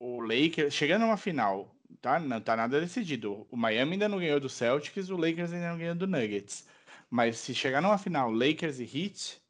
o 0.00 0.20
Lakers, 0.20 0.74
chegando 0.74 1.02
numa 1.02 1.16
final, 1.16 1.74
tá? 2.00 2.18
Não 2.18 2.40
tá 2.40 2.56
nada 2.56 2.80
decidido. 2.80 3.46
O 3.50 3.56
Miami 3.56 3.92
ainda 3.92 4.08
não 4.08 4.18
ganhou 4.18 4.40
do 4.40 4.48
Celtics, 4.48 5.10
o 5.10 5.16
Lakers 5.16 5.52
ainda 5.52 5.70
não 5.70 5.78
ganhou 5.78 5.94
do 5.94 6.06
Nuggets. 6.06 6.66
Mas 7.10 7.38
se 7.38 7.54
chegar 7.54 7.80
numa 7.80 7.98
final 7.98 8.30
Lakers 8.30 8.80
e 8.80 8.84
Heat, 8.84 9.40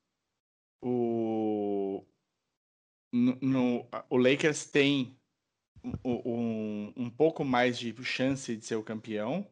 o, 0.82 1.83
no, 3.14 3.86
o 4.10 4.16
Lakers 4.16 4.66
tem 4.66 5.16
um, 6.04 6.92
um 6.96 7.10
pouco 7.10 7.44
mais 7.44 7.78
de 7.78 7.94
chance 8.02 8.56
de 8.56 8.64
ser 8.64 8.74
o 8.74 8.82
campeão, 8.82 9.46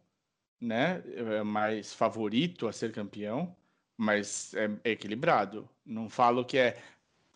né? 0.60 1.02
É 1.06 1.42
mais 1.42 1.94
favorito 1.94 2.66
a 2.66 2.72
ser 2.72 2.92
campeão, 2.92 3.54
mas 3.96 4.52
é, 4.54 4.68
é 4.84 4.90
equilibrado. 4.90 5.68
Não 5.84 6.08
falo 6.08 6.44
que 6.44 6.58
é 6.58 6.82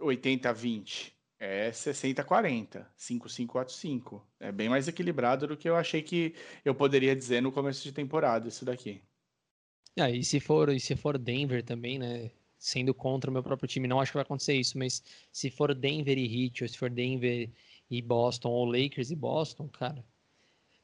80-20, 0.01 1.13
é 1.39 1.71
60-40, 1.71 2.85
5-5-4-5. 2.99 4.21
É 4.41 4.51
bem 4.51 4.69
mais 4.69 4.89
equilibrado 4.89 5.47
do 5.47 5.57
que 5.57 5.69
eu 5.69 5.77
achei 5.77 6.03
que 6.03 6.35
eu 6.65 6.75
poderia 6.75 7.15
dizer 7.15 7.41
no 7.41 7.53
começo 7.53 7.85
de 7.85 7.93
temporada, 7.93 8.49
isso 8.49 8.65
daqui. 8.65 9.01
Ah, 9.99 10.11
e 10.11 10.25
se 10.25 10.41
for, 10.41 10.71
e 10.71 10.81
se 10.81 10.97
for 10.97 11.17
Denver 11.17 11.63
também, 11.65 11.99
né? 11.99 12.31
Sendo 12.67 12.93
contra 12.93 13.31
o 13.31 13.33
meu 13.33 13.45
próprio 13.45 13.69
time, 13.69 13.87
não 13.87 14.01
acho 14.01 14.11
que 14.11 14.17
vai 14.17 14.25
acontecer 14.25 14.55
isso, 14.55 14.77
mas 14.77 15.01
se 15.31 15.51
for 15.51 15.73
Denver 15.73 16.19
e 16.19 16.47
Heat, 16.47 16.65
ou 16.65 16.69
se 16.69 16.77
for 16.77 16.91
Denver 16.91 17.49
e 17.89 18.03
Boston, 18.03 18.49
ou 18.49 18.65
Lakers 18.65 19.13
e 19.13 19.15
Boston, 19.15 19.69
cara. 19.69 20.05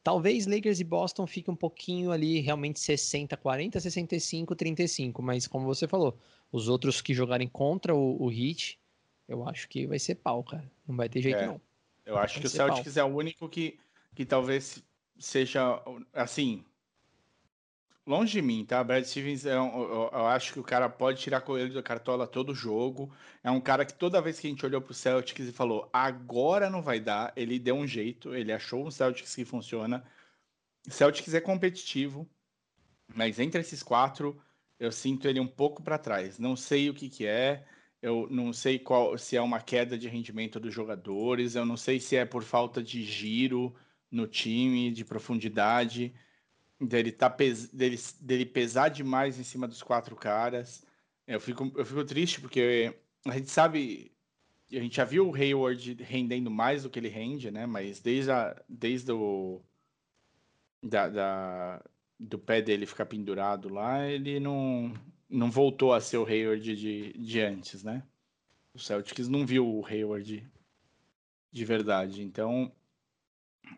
Talvez 0.01 0.47
Lakers 0.47 0.79
e 0.79 0.85
Boston 0.85 1.27
fique 1.27 1.51
um 1.51 1.57
pouquinho 1.57 2.13
ali, 2.13 2.39
realmente 2.39 2.79
60, 2.79 3.37
40, 3.37 3.81
65, 3.81 4.55
35, 4.55 5.21
mas 5.21 5.49
como 5.49 5.67
você 5.67 5.89
falou, 5.89 6.17
os 6.53 6.69
outros 6.69 7.01
que 7.01 7.13
jogarem 7.13 7.49
contra 7.49 7.93
o, 7.93 8.27
o 8.27 8.31
Heat, 8.31 8.79
eu 9.27 9.45
acho 9.49 9.69
que 9.69 9.85
vai 9.85 9.99
ser 9.99 10.15
pau, 10.15 10.45
cara. 10.45 10.71
Não 10.87 10.97
vai 10.97 11.09
ter 11.09 11.21
jeito, 11.21 11.41
é, 11.41 11.47
não. 11.49 11.61
Eu 12.07 12.17
acho 12.17 12.39
que 12.39 12.47
o 12.47 12.49
Celtics 12.49 12.95
pau. 12.95 13.09
é 13.09 13.13
o 13.13 13.17
único 13.17 13.49
que, 13.49 13.77
que 14.15 14.25
talvez 14.25 14.81
seja, 15.19 15.83
assim, 16.13 16.65
longe 18.07 18.33
de 18.33 18.43
mim, 18.43 18.65
tá? 18.65 18.83
Brad 18.83 19.05
Stevens, 19.05 19.47
é 19.47 19.61
um, 19.61 19.83
eu, 19.83 20.11
eu, 20.13 20.27
acho 20.27 20.53
que 20.53 20.61
o 20.61 20.65
cara 20.65 20.89
pode 20.89 21.21
tirar 21.21 21.41
coelho 21.41 21.73
da 21.73 21.83
cartola 21.83 22.27
todo 22.27 22.55
jogo. 22.55 23.13
É 23.43 23.51
um 23.51 23.61
cara 23.61 23.85
que 23.85 23.95
toda 23.95 24.21
vez 24.21 24.39
que 24.41 24.47
a 24.47 24.51
gente 24.51 24.65
olhou 24.67 24.81
pro 24.81 24.95
Celtics 24.95 25.49
e 25.49 25.53
falou, 25.53 25.89
agora 25.93 26.69
não 26.69 26.83
vai 26.83 27.01
dar, 27.01 27.33
ele 27.37 27.59
deu 27.59 27.77
um 27.77 27.87
jeito, 27.87 28.35
ele 28.35 28.53
achou 28.53 28.87
um 28.87 28.91
Celtics 28.91 29.35
que 29.35 29.45
funciona. 29.45 30.05
Celtics 30.89 31.35
é 31.35 31.41
competitivo, 31.41 32.29
mas 33.15 33.39
entre 33.39 33.61
esses 33.61 33.83
quatro, 33.83 34.41
eu 34.79 34.91
sinto 34.91 35.29
ele 35.29 35.41
um 35.41 35.47
pouco 35.47 35.83
para 35.83 35.99
trás. 35.99 36.39
Não 36.39 36.57
sei 36.57 36.91
o 36.91 36.95
que 36.95 37.09
que 37.09 37.27
é, 37.27 37.65
eu 38.01 38.27
não 38.31 38.53
sei 38.53 38.79
qual 38.81 39.17
se 39.17 39.37
é 39.37 39.41
uma 39.41 39.61
queda 39.61 39.97
de 39.97 40.09
rendimento 40.09 40.59
dos 40.59 40.75
jogadores, 40.75 41.55
eu 41.55 41.65
não 41.65 41.77
sei 41.77 42.01
se 42.01 42.17
é 42.17 42.25
por 42.25 42.43
falta 42.43 42.83
de 42.83 43.05
giro 43.05 43.75
no 44.11 44.27
time, 44.27 44.91
de 44.91 45.05
profundidade 45.05 46.13
dele, 46.87 47.13
tá 47.13 47.31
pes 47.31 47.69
dele, 47.69 47.99
dele 48.21 48.47
pesar 48.47 48.89
demais 48.89 49.39
em 49.39 49.45
cima 49.45 49.69
dos 49.69 49.83
quatro 49.83 50.17
caras. 50.17 50.85
Eu 51.27 51.41
fico, 51.41 51.73
eu 51.77 51.85
fico 51.85 52.05
triste 52.05 52.41
porque 52.41 52.95
a 53.27 53.33
gente 53.33 53.51
sabe, 53.51 54.13
a 54.71 54.77
gente 54.77 54.97
já 54.97 55.05
viu 55.05 55.29
o 55.29 55.35
Hayward 55.35 55.95
rendendo 56.03 56.51
mais 56.51 56.83
do 56.83 56.91
que 56.91 56.99
ele 56.99 57.09
rende, 57.09 57.51
né? 57.51 57.67
Mas 57.67 58.01
desde, 58.01 58.31
a, 58.31 58.61
desde 58.69 59.13
o 59.13 59.63
da, 60.83 61.09
da, 61.09 61.85
do 62.19 62.39
pé 62.39 62.61
dele 62.61 62.87
ficar 62.87 63.07
pendurado 63.07 63.69
lá, 63.69 64.07
ele 64.09 64.41
não, 64.41 64.93
não 65.29 65.51
voltou 65.51 65.93
a 65.93 66.01
ser 66.01 66.19
o 66.19 66.27
Hayward 66.27 66.77
de, 66.77 67.13
de 67.13 67.41
antes, 67.41 67.83
né? 67.85 68.03
O 68.75 68.79
Celtics 68.79 69.29
não 69.29 69.47
viu 69.47 69.67
o 69.67 69.87
Hayward 69.87 70.51
de 71.53 71.65
verdade. 71.65 72.23
Então, 72.23 72.73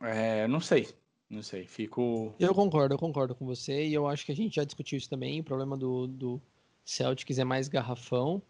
é, 0.00 0.46
não 0.46 0.60
sei. 0.60 0.88
Não 1.28 1.42
sei, 1.42 1.66
fico. 1.66 2.34
Eu 2.38 2.54
concordo, 2.54 2.94
eu 2.94 2.98
concordo 2.98 3.34
com 3.34 3.44
você. 3.46 3.86
E 3.86 3.94
eu 3.94 4.06
acho 4.06 4.24
que 4.24 4.32
a 4.32 4.36
gente 4.36 4.56
já 4.56 4.64
discutiu 4.64 4.98
isso 4.98 5.08
também. 5.08 5.40
O 5.40 5.44
problema 5.44 5.76
do, 5.76 6.06
do 6.06 6.42
Celtics 6.84 7.38
é 7.38 7.44
mais 7.44 7.68
garrafão. 7.68 8.42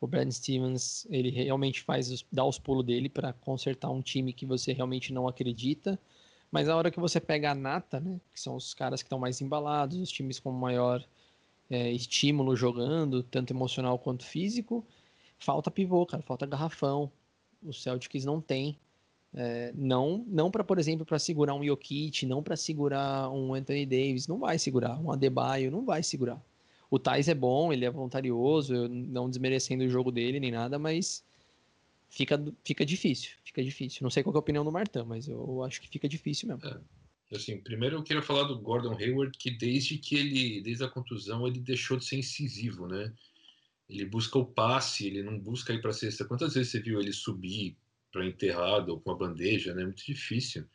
O 0.00 0.06
Brad 0.06 0.30
Stevens, 0.30 1.06
ele 1.10 1.30
realmente 1.30 1.82
faz 1.82 2.24
dá 2.30 2.44
os 2.44 2.58
pulos 2.58 2.84
dele 2.84 3.08
para 3.08 3.32
consertar 3.32 3.90
um 3.90 4.02
time 4.02 4.32
que 4.32 4.44
você 4.44 4.72
realmente 4.72 5.12
não 5.12 5.26
acredita. 5.26 5.98
Mas 6.50 6.68
a 6.68 6.76
hora 6.76 6.90
que 6.90 7.00
você 7.00 7.20
pega 7.20 7.50
a 7.50 7.54
nata, 7.54 8.00
né, 8.00 8.20
que 8.32 8.40
são 8.40 8.56
os 8.56 8.72
caras 8.74 9.02
que 9.02 9.06
estão 9.06 9.18
mais 9.18 9.40
embalados, 9.40 9.98
os 9.98 10.10
times 10.10 10.38
com 10.38 10.50
maior 10.52 11.04
é, 11.68 11.90
estímulo 11.92 12.54
jogando, 12.54 13.22
tanto 13.22 13.52
emocional 13.52 13.98
quanto 13.98 14.24
físico, 14.24 14.86
falta 15.38 15.70
pivô, 15.70 16.04
cara, 16.06 16.22
falta 16.22 16.46
garrafão. 16.46 17.10
O 17.62 17.72
Celtics 17.72 18.24
não 18.24 18.40
tem. 18.40 18.78
É, 19.34 19.72
não 19.74 20.24
não 20.28 20.50
para, 20.50 20.64
por 20.64 20.78
exemplo, 20.78 21.04
para 21.04 21.18
segurar 21.18 21.54
um 21.54 21.64
Jokic, 21.64 22.24
não 22.24 22.42
para 22.42 22.56
segurar 22.56 23.30
um 23.30 23.54
Anthony 23.54 23.84
Davis, 23.84 24.26
não 24.26 24.38
vai 24.38 24.58
segurar. 24.58 24.98
Um 24.98 25.10
Adebayo 25.10 25.70
não 25.70 25.84
vai 25.84 26.02
segurar. 26.02 26.42
O 26.90 26.98
Thais 26.98 27.28
é 27.28 27.34
bom, 27.34 27.72
ele 27.72 27.84
é 27.84 27.90
voluntarioso, 27.90 28.88
não 28.88 29.28
desmerecendo 29.28 29.84
o 29.84 29.88
jogo 29.88 30.12
dele 30.12 30.38
nem 30.38 30.52
nada, 30.52 30.78
mas 30.78 31.24
fica, 32.08 32.42
fica 32.64 32.86
difícil, 32.86 33.32
fica 33.44 33.62
difícil. 33.62 33.98
Não 34.02 34.10
sei 34.10 34.22
qual 34.22 34.34
é 34.34 34.36
a 34.36 34.40
opinião 34.40 34.64
do 34.64 34.72
Martão, 34.72 35.04
mas 35.04 35.28
eu 35.28 35.62
acho 35.64 35.80
que 35.80 35.88
fica 35.88 36.08
difícil 36.08 36.48
mesmo. 36.48 36.66
É. 36.66 36.80
Assim, 37.34 37.58
primeiro 37.58 37.96
eu 37.96 38.02
queria 38.04 38.22
falar 38.22 38.44
do 38.44 38.58
Gordon 38.58 38.96
Hayward, 38.96 39.36
que 39.36 39.50
desde 39.50 39.98
que 39.98 40.14
ele, 40.14 40.60
desde 40.60 40.84
a 40.84 40.88
contusão, 40.88 41.46
ele 41.46 41.58
deixou 41.58 41.96
de 41.96 42.04
ser 42.04 42.18
incisivo, 42.18 42.86
né? 42.86 43.12
Ele 43.88 44.04
busca 44.04 44.38
o 44.38 44.46
passe, 44.46 45.06
ele 45.06 45.22
não 45.22 45.38
busca 45.38 45.72
ir 45.72 45.80
para 45.80 45.92
cesta. 45.92 46.24
Quantas 46.24 46.54
vezes 46.54 46.70
você 46.70 46.80
viu 46.80 47.00
ele 47.00 47.12
subir 47.12 47.76
para 48.12 48.26
enterrado 48.26 48.90
ou 48.90 49.00
com 49.00 49.10
uma 49.10 49.18
bandeja, 49.18 49.74
né? 49.74 49.84
Muito 49.84 50.04
difícil. 50.04 50.66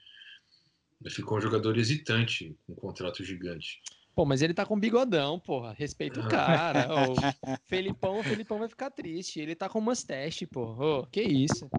Ficou 1.10 1.38
um 1.38 1.42
jogador 1.42 1.78
hesitante 1.78 2.56
com 2.66 2.74
um 2.74 2.76
contrato 2.76 3.24
gigante. 3.24 3.82
Pô, 4.14 4.26
mas 4.26 4.42
ele 4.42 4.54
tá 4.54 4.66
com 4.66 4.80
bigodão, 4.80 5.40
porra. 5.40 5.74
Respeita 5.74 6.20
o 6.20 6.28
cara. 6.28 6.88
o 6.92 7.16
Felipão, 7.68 8.20
o 8.20 8.24
Felipão 8.24 8.60
vai 8.60 8.68
ficar 8.68 8.92
triste. 8.92 9.40
Ele 9.40 9.56
tá 9.56 9.70
com 9.70 9.80
mustache, 9.80 10.46
porra. 10.46 10.86
Oh, 10.86 11.08
que 11.08 11.22
isso. 11.22 11.70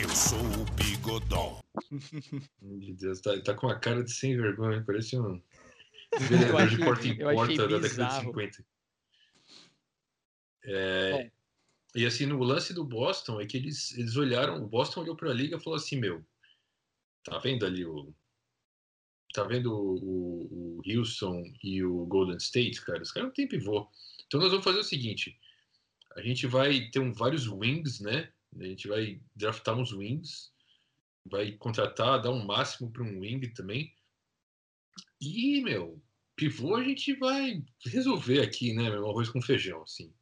Eu 0.00 0.08
sou 0.10 0.38
o 0.38 0.64
bigodão. 0.76 1.60
Meu 2.62 2.94
Deus, 2.94 3.20
tá, 3.20 3.38
tá 3.40 3.54
com 3.54 3.66
uma 3.66 3.78
cara 3.78 4.04
de 4.04 4.12
sem 4.12 4.36
vergonha. 4.36 4.84
Parece 4.86 5.18
um 5.18 5.42
vereador 6.20 6.68
de 6.68 6.78
porta 6.78 7.06
em 7.08 7.18
porta 7.18 7.68
da 7.68 7.78
década 7.78 8.04
de 8.06 8.26
50. 8.26 8.64
É, 10.66 11.30
e 11.94 12.04
assim, 12.06 12.26
no 12.26 12.42
lance 12.42 12.74
do 12.74 12.84
Boston 12.84 13.40
é 13.40 13.46
que 13.46 13.56
eles, 13.56 13.96
eles 13.96 14.16
olharam, 14.16 14.62
o 14.62 14.68
Boston 14.68 15.00
olhou 15.02 15.16
para 15.16 15.30
a 15.30 15.34
liga 15.34 15.56
e 15.56 15.60
falou 15.60 15.76
assim, 15.76 15.96
meu, 15.96 16.24
tá 17.22 17.38
vendo 17.38 17.64
ali 17.64 17.84
o 17.84 18.12
tá 19.32 19.42
vendo 19.42 19.72
o, 19.72 19.96
o, 19.96 20.78
o 20.78 20.82
Houston 20.86 21.42
e 21.62 21.82
o 21.82 22.06
Golden 22.06 22.36
State, 22.36 22.80
cara? 22.84 23.02
Os 23.02 23.10
caras 23.10 23.28
não 23.28 23.34
tem 23.34 23.48
pivô. 23.48 23.90
Então 24.26 24.40
nós 24.40 24.50
vamos 24.50 24.64
fazer 24.64 24.78
o 24.78 24.84
seguinte, 24.84 25.36
a 26.14 26.22
gente 26.22 26.46
vai 26.46 26.88
ter 26.90 27.00
um, 27.00 27.12
vários 27.12 27.48
wings, 27.48 28.00
né? 28.00 28.32
A 28.56 28.64
gente 28.64 28.86
vai 28.86 29.20
draftar 29.34 29.76
uns 29.76 29.92
wings, 29.92 30.52
vai 31.24 31.52
contratar, 31.52 32.22
dar 32.22 32.30
um 32.30 32.44
máximo 32.44 32.90
para 32.92 33.02
um 33.02 33.20
wing 33.20 33.48
também. 33.52 33.92
E, 35.20 35.60
meu, 35.62 36.00
pivô 36.36 36.76
a 36.76 36.84
gente 36.84 37.14
vai 37.14 37.62
resolver 37.86 38.40
aqui, 38.40 38.72
né? 38.72 38.88
Meu 38.90 39.10
arroz 39.10 39.28
com 39.28 39.42
feijão, 39.42 39.82
assim. 39.82 40.14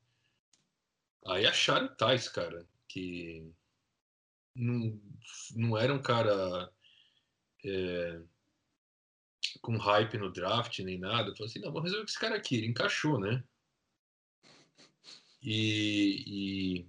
Aí 1.26 1.46
acharam 1.46 1.94
Tais, 1.94 2.28
cara, 2.28 2.66
que 2.88 3.52
não, 4.54 5.00
não 5.54 5.78
era 5.78 5.94
um 5.94 6.02
cara 6.02 6.70
é, 7.64 8.20
com 9.60 9.76
hype 9.76 10.18
no 10.18 10.32
draft 10.32 10.78
nem 10.80 10.98
nada. 10.98 11.34
Falei 11.34 11.50
assim, 11.50 11.60
não, 11.60 11.72
vamos 11.72 11.84
resolver 11.84 12.04
com 12.04 12.10
esse 12.10 12.18
cara 12.18 12.36
aqui. 12.36 12.56
Ele 12.56 12.66
encaixou, 12.66 13.20
né? 13.20 13.42
E, 15.42 16.24
e, 16.26 16.86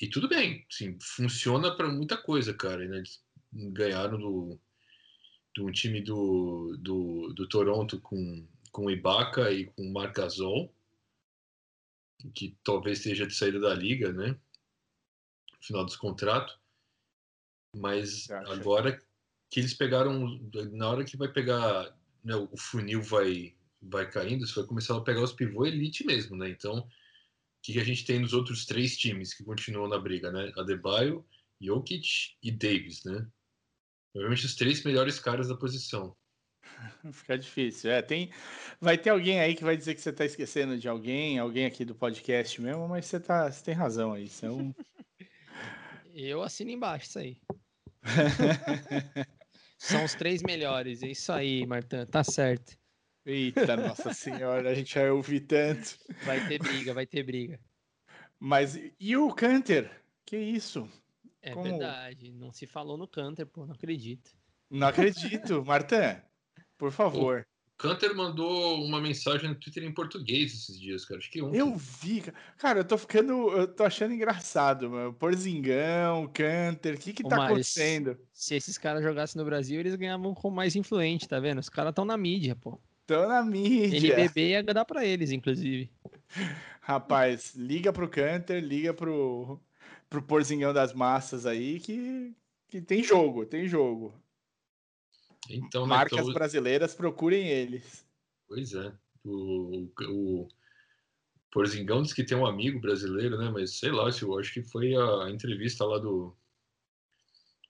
e 0.00 0.08
tudo 0.08 0.28
bem, 0.28 0.66
sim, 0.68 0.98
funciona 1.00 1.76
para 1.76 1.88
muita 1.88 2.16
coisa, 2.16 2.54
cara. 2.54 2.86
Né? 2.86 2.98
Eles 2.98 3.24
ganharam 3.52 4.18
do, 4.18 4.60
do 5.54 5.66
um 5.66 5.72
time 5.72 6.00
do, 6.00 6.76
do, 6.78 7.32
do 7.34 7.48
Toronto 7.48 8.00
com, 8.00 8.46
com 8.70 8.90
Ibaka 8.90 9.50
e 9.50 9.66
com 9.66 9.82
o 9.82 9.92
Marc 9.92 10.16
Gasol 10.16 10.72
que 12.30 12.56
talvez 12.62 12.98
esteja 12.98 13.26
de 13.26 13.34
saída 13.34 13.60
da 13.60 13.74
liga, 13.74 14.12
né? 14.12 14.38
No 15.52 15.66
final 15.66 15.84
dos 15.84 15.96
contratos. 15.96 16.58
Mas 17.76 18.30
agora 18.30 19.00
que 19.50 19.60
eles 19.60 19.74
pegaram, 19.74 20.40
na 20.72 20.90
hora 20.90 21.04
que 21.04 21.16
vai 21.16 21.28
pegar, 21.28 21.96
né, 22.24 22.34
o 22.36 22.56
funil 22.56 23.02
vai 23.02 23.54
vai 23.84 24.08
caindo, 24.08 24.46
você 24.46 24.54
vai 24.54 24.64
começar 24.64 24.96
a 24.96 25.00
pegar 25.00 25.22
os 25.22 25.32
pivô 25.32 25.66
elite 25.66 26.06
mesmo, 26.06 26.36
né? 26.36 26.48
Então, 26.48 26.88
que, 27.62 27.72
que 27.72 27.80
a 27.80 27.84
gente 27.84 28.04
tem 28.04 28.18
nos 28.18 28.32
outros 28.32 28.66
três 28.66 28.96
times 28.96 29.32
que 29.32 29.44
continuam 29.44 29.88
na 29.88 29.98
briga, 29.98 30.30
né? 30.30 30.52
Adebayo, 30.56 31.24
Jokic 31.60 32.36
e 32.42 32.50
Davis, 32.50 33.04
né? 33.04 33.26
Provavelmente 34.12 34.46
os 34.46 34.54
três 34.56 34.82
melhores 34.84 35.18
caras 35.18 35.48
da 35.48 35.56
posição. 35.56 36.16
Fica 37.12 37.38
difícil. 37.38 37.90
É, 37.90 38.02
tem, 38.02 38.30
vai 38.80 38.96
ter 38.98 39.10
alguém 39.10 39.40
aí 39.40 39.54
que 39.54 39.64
vai 39.64 39.76
dizer 39.76 39.94
que 39.94 40.00
você 40.00 40.10
está 40.10 40.24
esquecendo 40.24 40.78
de 40.78 40.88
alguém, 40.88 41.38
alguém 41.38 41.66
aqui 41.66 41.84
do 41.84 41.94
podcast 41.94 42.60
mesmo, 42.60 42.88
mas 42.88 43.06
você, 43.06 43.20
tá, 43.20 43.50
você 43.50 43.64
tem 43.64 43.74
razão 43.74 44.12
aí. 44.12 44.30
É 44.42 44.50
um... 44.50 44.74
Eu 46.14 46.42
assino 46.42 46.70
embaixo 46.70 47.06
isso 47.06 47.18
aí. 47.18 47.40
São 49.78 50.04
os 50.04 50.14
três 50.14 50.42
melhores. 50.42 51.02
É 51.02 51.08
isso 51.08 51.32
aí, 51.32 51.66
Martã. 51.66 52.06
Tá 52.06 52.22
certo. 52.22 52.76
Eita, 53.24 53.76
nossa 53.76 54.12
senhora, 54.12 54.70
a 54.70 54.74
gente 54.74 54.94
vai 54.94 55.10
ouvir 55.10 55.40
tanto. 55.40 55.96
Vai 56.24 56.46
ter 56.48 56.58
briga, 56.58 56.92
vai 56.92 57.06
ter 57.06 57.22
briga. 57.22 57.58
Mas 58.38 58.78
e 58.98 59.16
o 59.16 59.32
Canter? 59.32 59.90
Que 60.26 60.36
isso? 60.36 60.88
É 61.40 61.52
Como- 61.52 61.64
verdade. 61.64 62.32
Não 62.32 62.52
se 62.52 62.66
falou 62.66 62.96
no 62.96 63.06
Canter, 63.08 63.46
pô. 63.46 63.64
Não 63.64 63.74
acredito. 63.74 64.36
Não 64.70 64.88
acredito. 64.88 65.64
Martã, 65.64 66.20
por 66.82 66.90
favor. 66.90 67.46
Canter 67.78 68.12
mandou 68.12 68.84
uma 68.84 69.00
mensagem 69.00 69.48
no 69.48 69.54
Twitter 69.54 69.84
em 69.84 69.94
português 69.94 70.52
esses 70.52 70.80
dias, 70.80 71.04
cara. 71.04 71.20
Acho 71.20 71.30
que 71.30 71.40
ontem. 71.40 71.58
Eu 71.58 71.76
vi, 71.76 72.20
ca- 72.20 72.32
cara, 72.58 72.80
eu 72.80 72.84
tô 72.84 72.98
ficando, 72.98 73.32
eu 73.52 73.68
tô 73.68 73.84
achando 73.84 74.12
engraçado, 74.12 74.90
meu. 74.90 75.12
Porzingão, 75.12 76.26
Canter, 76.34 76.96
o 76.96 76.98
que 76.98 77.12
que 77.12 77.24
Ô, 77.24 77.28
tá 77.28 77.44
acontecendo? 77.44 78.18
Se 78.32 78.56
esses 78.56 78.76
caras 78.76 79.00
jogassem 79.04 79.38
no 79.38 79.44
Brasil, 79.44 79.78
eles 79.78 79.94
ganhavam 79.94 80.34
com 80.34 80.50
mais 80.50 80.74
influente, 80.74 81.28
tá 81.28 81.38
vendo? 81.38 81.60
Os 81.60 81.68
caras 81.68 81.90
estão 81.90 82.04
na 82.04 82.16
mídia, 82.16 82.56
pô. 82.56 82.80
Tô 83.06 83.28
na 83.28 83.44
mídia. 83.44 84.16
NBB 84.16 84.48
ia 84.48 84.62
dar 84.64 84.84
pra 84.84 85.04
eles, 85.04 85.30
inclusive. 85.30 85.88
Rapaz, 86.80 87.54
liga 87.54 87.92
pro 87.92 88.08
Canter, 88.08 88.60
liga 88.60 88.92
pro, 88.92 89.60
pro 90.10 90.22
Porzingão 90.22 90.72
das 90.72 90.92
massas 90.92 91.46
aí 91.46 91.78
que, 91.78 92.34
que 92.68 92.80
tem 92.80 93.04
jogo, 93.04 93.46
tem 93.46 93.68
jogo. 93.68 94.12
Então, 95.50 95.82
né, 95.82 95.88
Marcas 95.88 96.20
então- 96.20 96.32
brasileiras, 96.32 96.94
procurem 96.94 97.48
eles. 97.48 98.06
Pois 98.48 98.72
é. 98.74 98.92
O, 99.24 99.88
o, 100.00 100.42
o 100.42 100.48
Porzingão 101.50 102.02
diz 102.02 102.12
que 102.12 102.24
tem 102.24 102.36
um 102.36 102.46
amigo 102.46 102.80
brasileiro, 102.80 103.38
né? 103.38 103.50
Mas 103.50 103.78
sei 103.78 103.90
lá, 103.90 104.08
eu 104.20 104.38
acho 104.38 104.52
que 104.52 104.62
foi 104.62 104.94
a 104.94 105.30
entrevista 105.30 105.84
lá 105.84 105.98
do 105.98 106.36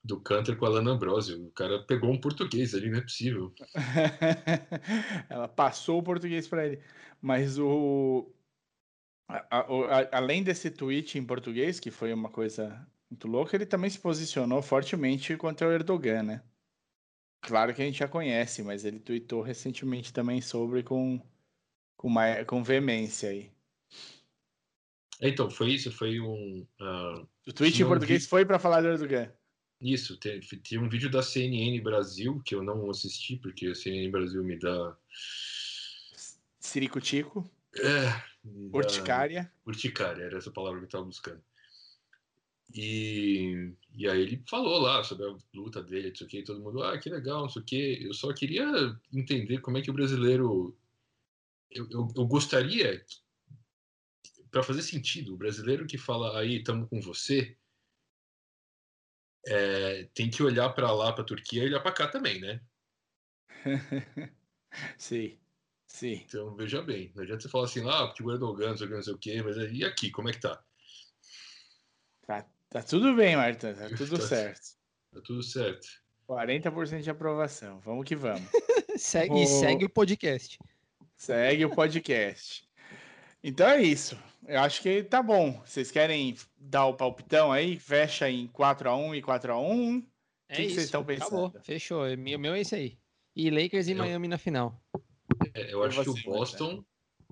do 0.05 0.19
Canter 0.19 0.57
com 0.57 0.65
a 0.65 0.69
Lana 0.69 0.91
Ambrosio. 0.91 1.45
O 1.47 1.51
cara 1.51 1.81
pegou 1.83 2.11
um 2.11 2.19
português 2.19 2.75
ali, 2.75 2.89
não 2.89 2.97
é 2.97 3.01
possível. 3.01 3.53
Ela 5.29 5.47
passou 5.47 5.99
o 5.99 6.03
português 6.03 6.45
para 6.45 6.65
ele. 6.67 6.81
Mas 7.21 7.57
o, 7.57 8.29
a- 9.29 9.45
a- 9.49 9.99
a- 10.01 10.17
além 10.17 10.43
desse 10.43 10.69
tweet 10.69 11.17
em 11.17 11.23
português, 11.25 11.79
que 11.79 11.89
foi 11.89 12.11
uma 12.13 12.29
coisa 12.29 12.85
muito 13.09 13.29
louca, 13.29 13.55
ele 13.55 13.65
também 13.65 13.89
se 13.89 13.97
posicionou 13.99 14.61
fortemente 14.61 15.37
contra 15.37 15.67
o 15.69 15.71
Erdogan, 15.71 16.23
né? 16.23 16.43
Claro 17.43 17.73
que 17.73 17.81
a 17.81 17.85
gente 17.85 17.99
já 17.99 18.07
conhece, 18.07 18.63
mas 18.63 18.85
ele 18.85 18.99
tweetou 18.99 19.41
recentemente 19.41 20.13
também 20.13 20.41
sobre 20.41 20.81
com, 20.81 21.21
com, 21.97 22.09
mai- 22.09 22.45
com 22.45 22.63
veemência 22.63 23.29
aí. 23.29 23.51
Então, 25.21 25.49
foi 25.49 25.71
isso, 25.71 25.91
foi 25.91 26.19
um. 26.19 26.65
ah, 26.79 27.25
O 27.47 27.53
tweet 27.53 27.81
em 27.81 27.85
português 27.85 28.23
vi- 28.23 28.29
foi 28.29 28.45
para 28.45 28.57
falar 28.59 28.81
do 28.81 28.87
Erdogan. 28.87 29.31
isso, 29.81 30.17
tem, 30.17 30.39
tinha 30.39 30.81
um 30.81 30.87
vídeo 30.89 31.09
da 31.11 31.21
CNN 31.21 31.79
Brasil 31.81 32.41
que 32.45 32.55
eu 32.55 32.63
não 32.63 32.89
assisti, 32.89 33.35
porque 33.37 33.67
a 33.67 33.75
CNN 33.75 34.09
Brasil 34.09 34.43
me 34.43 34.57
dá. 34.57 34.97
Ciricutico, 36.59 37.43
É, 37.75 38.21
me 38.43 38.69
dá- 38.69 38.77
urticária. 38.77 39.51
Urticária, 39.65 40.23
era 40.23 40.37
essa 40.37 40.51
palavra 40.51 40.79
que 40.79 40.85
eu 40.85 40.87
estava 40.87 41.03
buscando. 41.05 41.43
E, 42.75 43.73
e 43.93 44.07
aí 44.07 44.21
ele 44.21 44.43
falou 44.49 44.79
lá 44.79 45.03
sobre 45.03 45.25
a 45.27 45.37
luta 45.53 45.81
dele, 45.81 46.09
não 46.09 46.15
sei 46.15 46.27
o 46.27 46.29
que, 46.29 46.43
todo 46.43 46.61
mundo, 46.61 46.83
ah, 46.83 46.97
que 46.97 47.09
legal, 47.09 47.41
não 47.41 47.49
sei 47.49 47.61
o 47.61 47.65
que. 47.65 48.03
Eu 48.05 48.13
só 48.13 48.33
queria 48.33 48.65
entender 49.11 49.59
como 49.59 49.77
é 49.77 49.81
que 49.81 49.91
o 49.91 49.93
brasileiro. 49.93 50.77
Eu, 51.71 51.87
eu, 51.89 52.07
eu 52.15 52.25
gostaria, 52.27 53.03
para 54.51 54.63
fazer 54.63 54.81
sentido, 54.83 55.33
o 55.33 55.37
brasileiro 55.37 55.87
que 55.87 55.97
fala 55.97 56.39
aí, 56.39 56.57
estamos 56.57 56.87
com 56.89 57.01
você, 57.01 57.57
é, 59.45 60.03
tem 60.13 60.29
que 60.29 60.41
olhar 60.43 60.69
para 60.69 60.91
lá, 60.91 61.11
para 61.11 61.23
a 61.23 61.25
Turquia 61.25 61.63
e 61.63 61.67
olhar 61.67 61.81
para 61.81 61.91
cá 61.91 62.07
também, 62.07 62.39
né? 62.39 62.61
Sim, 64.97 65.39
sim. 65.87 66.23
Então 66.25 66.55
veja 66.55 66.81
bem, 66.81 67.11
não 67.15 67.23
adianta 67.23 67.41
você 67.43 67.49
falar 67.49 67.65
assim, 67.65 67.87
ah, 67.89 68.07
porque 68.07 68.23
o 68.23 68.31
Erdogan, 68.31 68.69
não 68.69 69.01
sei 69.03 69.13
o 69.13 69.17
que, 69.17 69.41
mas 69.43 69.57
e 69.57 69.83
aqui, 69.85 70.11
como 70.11 70.29
é 70.29 70.33
que 70.33 70.41
tá? 70.41 70.63
Tá, 72.25 72.45
tá 72.69 72.81
tudo 72.81 73.15
bem, 73.15 73.35
Marta. 73.35 73.73
Tá 73.73 73.87
tudo 73.95 74.17
Tá- 74.19 74.25
certo. 74.27 74.61
Tá 75.11 75.21
tudo 75.23 75.43
certo. 75.43 75.87
40% 76.27 77.01
de 77.01 77.09
aprovação. 77.09 77.79
Vamos 77.81 78.05
que 78.05 78.15
vamos. 78.15 78.41
Segue, 78.97 79.33
Ô- 79.33 79.45
segue 79.45 79.85
o 79.85 79.89
podcast. 79.89 80.59
Segue 81.17 81.65
o 81.65 81.69
podcast. 81.75 82.63
Então 83.43 83.67
é 83.67 83.81
isso. 83.81 84.17
Eu 84.47 84.59
acho 84.61 84.81
que 84.81 85.03
tá 85.03 85.21
bom. 85.21 85.61
Vocês 85.65 85.89
querem 85.91 86.35
dar 86.57 86.85
o 86.85 86.93
palpitão 86.93 87.51
aí? 87.51 87.77
Fecha 87.77 88.29
em 88.29 88.47
4x1 88.47 89.17
e 89.17 89.21
4x1. 89.21 90.05
É 90.49 90.55
que 90.55 90.61
isso. 90.63 90.75
vocês 90.75 90.85
estão 90.85 91.01
Acabou. 91.01 91.49
pensando? 91.49 91.63
Fechou. 91.63 92.05
O 92.05 92.17
meu, 92.17 92.37
meu 92.39 92.53
é 92.53 92.61
esse 92.61 92.75
aí. 92.75 92.97
E 93.35 93.49
Lakers 93.49 93.87
e 93.87 93.91
Eu- 93.91 93.97
Miami 93.97 94.27
na 94.27 94.37
final. 94.37 94.79
É, 95.53 95.73
eu 95.73 95.83
acho 95.83 96.03
que 96.03 96.09
o 96.09 96.23
Boston. 96.23 96.83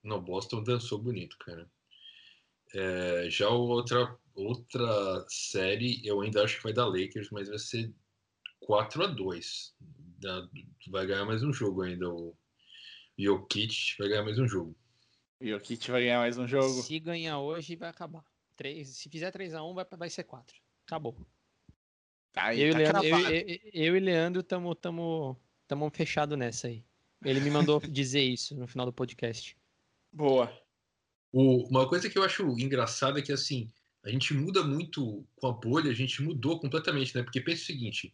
Não, 0.04 0.20
Boston 0.20 0.64
dançou 0.64 0.98
bonito, 0.98 1.38
cara. 1.38 1.70
É, 2.74 3.28
já 3.30 3.50
o 3.50 3.62
outra, 3.68 4.18
outra 4.36 5.26
série, 5.30 6.06
eu 6.06 6.22
ainda 6.22 6.44
acho 6.44 6.58
que 6.58 6.64
vai 6.64 6.74
dar 6.74 6.86
Lakers, 6.86 7.30
mas 7.32 7.48
vai 7.50 7.60
ser 7.60 7.94
4 8.60 9.04
a 9.04 9.08
2 9.08 9.76
Da- 10.20 10.48
Vai 10.90 11.06
ganhar 11.08 11.26
mais 11.26 11.44
um 11.44 11.52
jogo 11.54 11.82
ainda. 11.82 12.08
O 12.10 12.36
Jokic 13.18 13.96
vai 14.00 14.08
ganhar 14.10 14.24
mais 14.24 14.38
um 14.40 14.48
jogo. 14.48 14.76
E 15.40 15.52
o 15.54 15.60
Kit 15.60 15.90
vai 15.90 16.02
ganhar 16.02 16.20
mais 16.20 16.38
um 16.38 16.48
jogo. 16.48 16.84
Se 16.84 17.00
ganhar 17.00 17.40
hoje, 17.40 17.76
vai 17.76 17.90
acabar. 17.90 18.24
Três, 18.56 18.90
se 18.90 19.10
fizer 19.10 19.32
3x1, 19.32 19.74
vai, 19.74 19.86
vai 19.98 20.10
ser 20.10 20.24
4. 20.24 20.56
Acabou. 20.86 21.18
Aí, 22.36 22.62
eu, 22.62 22.70
e 22.70 22.72
tá 22.84 23.00
Leandro, 23.02 23.32
eu, 23.32 23.40
eu- 23.48 23.60
eu 23.74 23.98
e 23.98 24.00
Leandro 24.00 24.44
tamo, 24.44 24.76
tamo, 24.76 25.36
tamo 25.68 25.90
fechado 25.90 26.38
nessa 26.38 26.68
aí. 26.68 26.84
Ele 27.26 27.40
me 27.40 27.50
mandou 27.50 27.80
dizer 27.90 28.22
isso 28.22 28.56
no 28.56 28.68
final 28.68 28.86
do 28.86 28.94
podcast. 28.94 29.58
Boa. 30.14 30.56
O- 31.32 31.68
uma 31.70 31.88
coisa 31.90 32.08
que 32.10 32.18
eu 32.20 32.24
acho 32.24 32.44
engraçada 32.60 33.18
é 33.20 33.22
que, 33.24 33.32
assim, 33.32 33.72
a 34.04 34.10
gente 34.10 34.34
muda 34.34 34.64
muito 34.64 35.28
com 35.36 35.48
a 35.48 35.52
bolha, 35.52 35.92
a 35.92 35.96
gente 35.96 36.22
mudou 36.22 36.60
completamente, 36.60 37.16
né? 37.16 37.24
Porque 37.24 37.42
pensa 37.42 37.64
o 37.64 37.66
seguinte: 37.66 38.14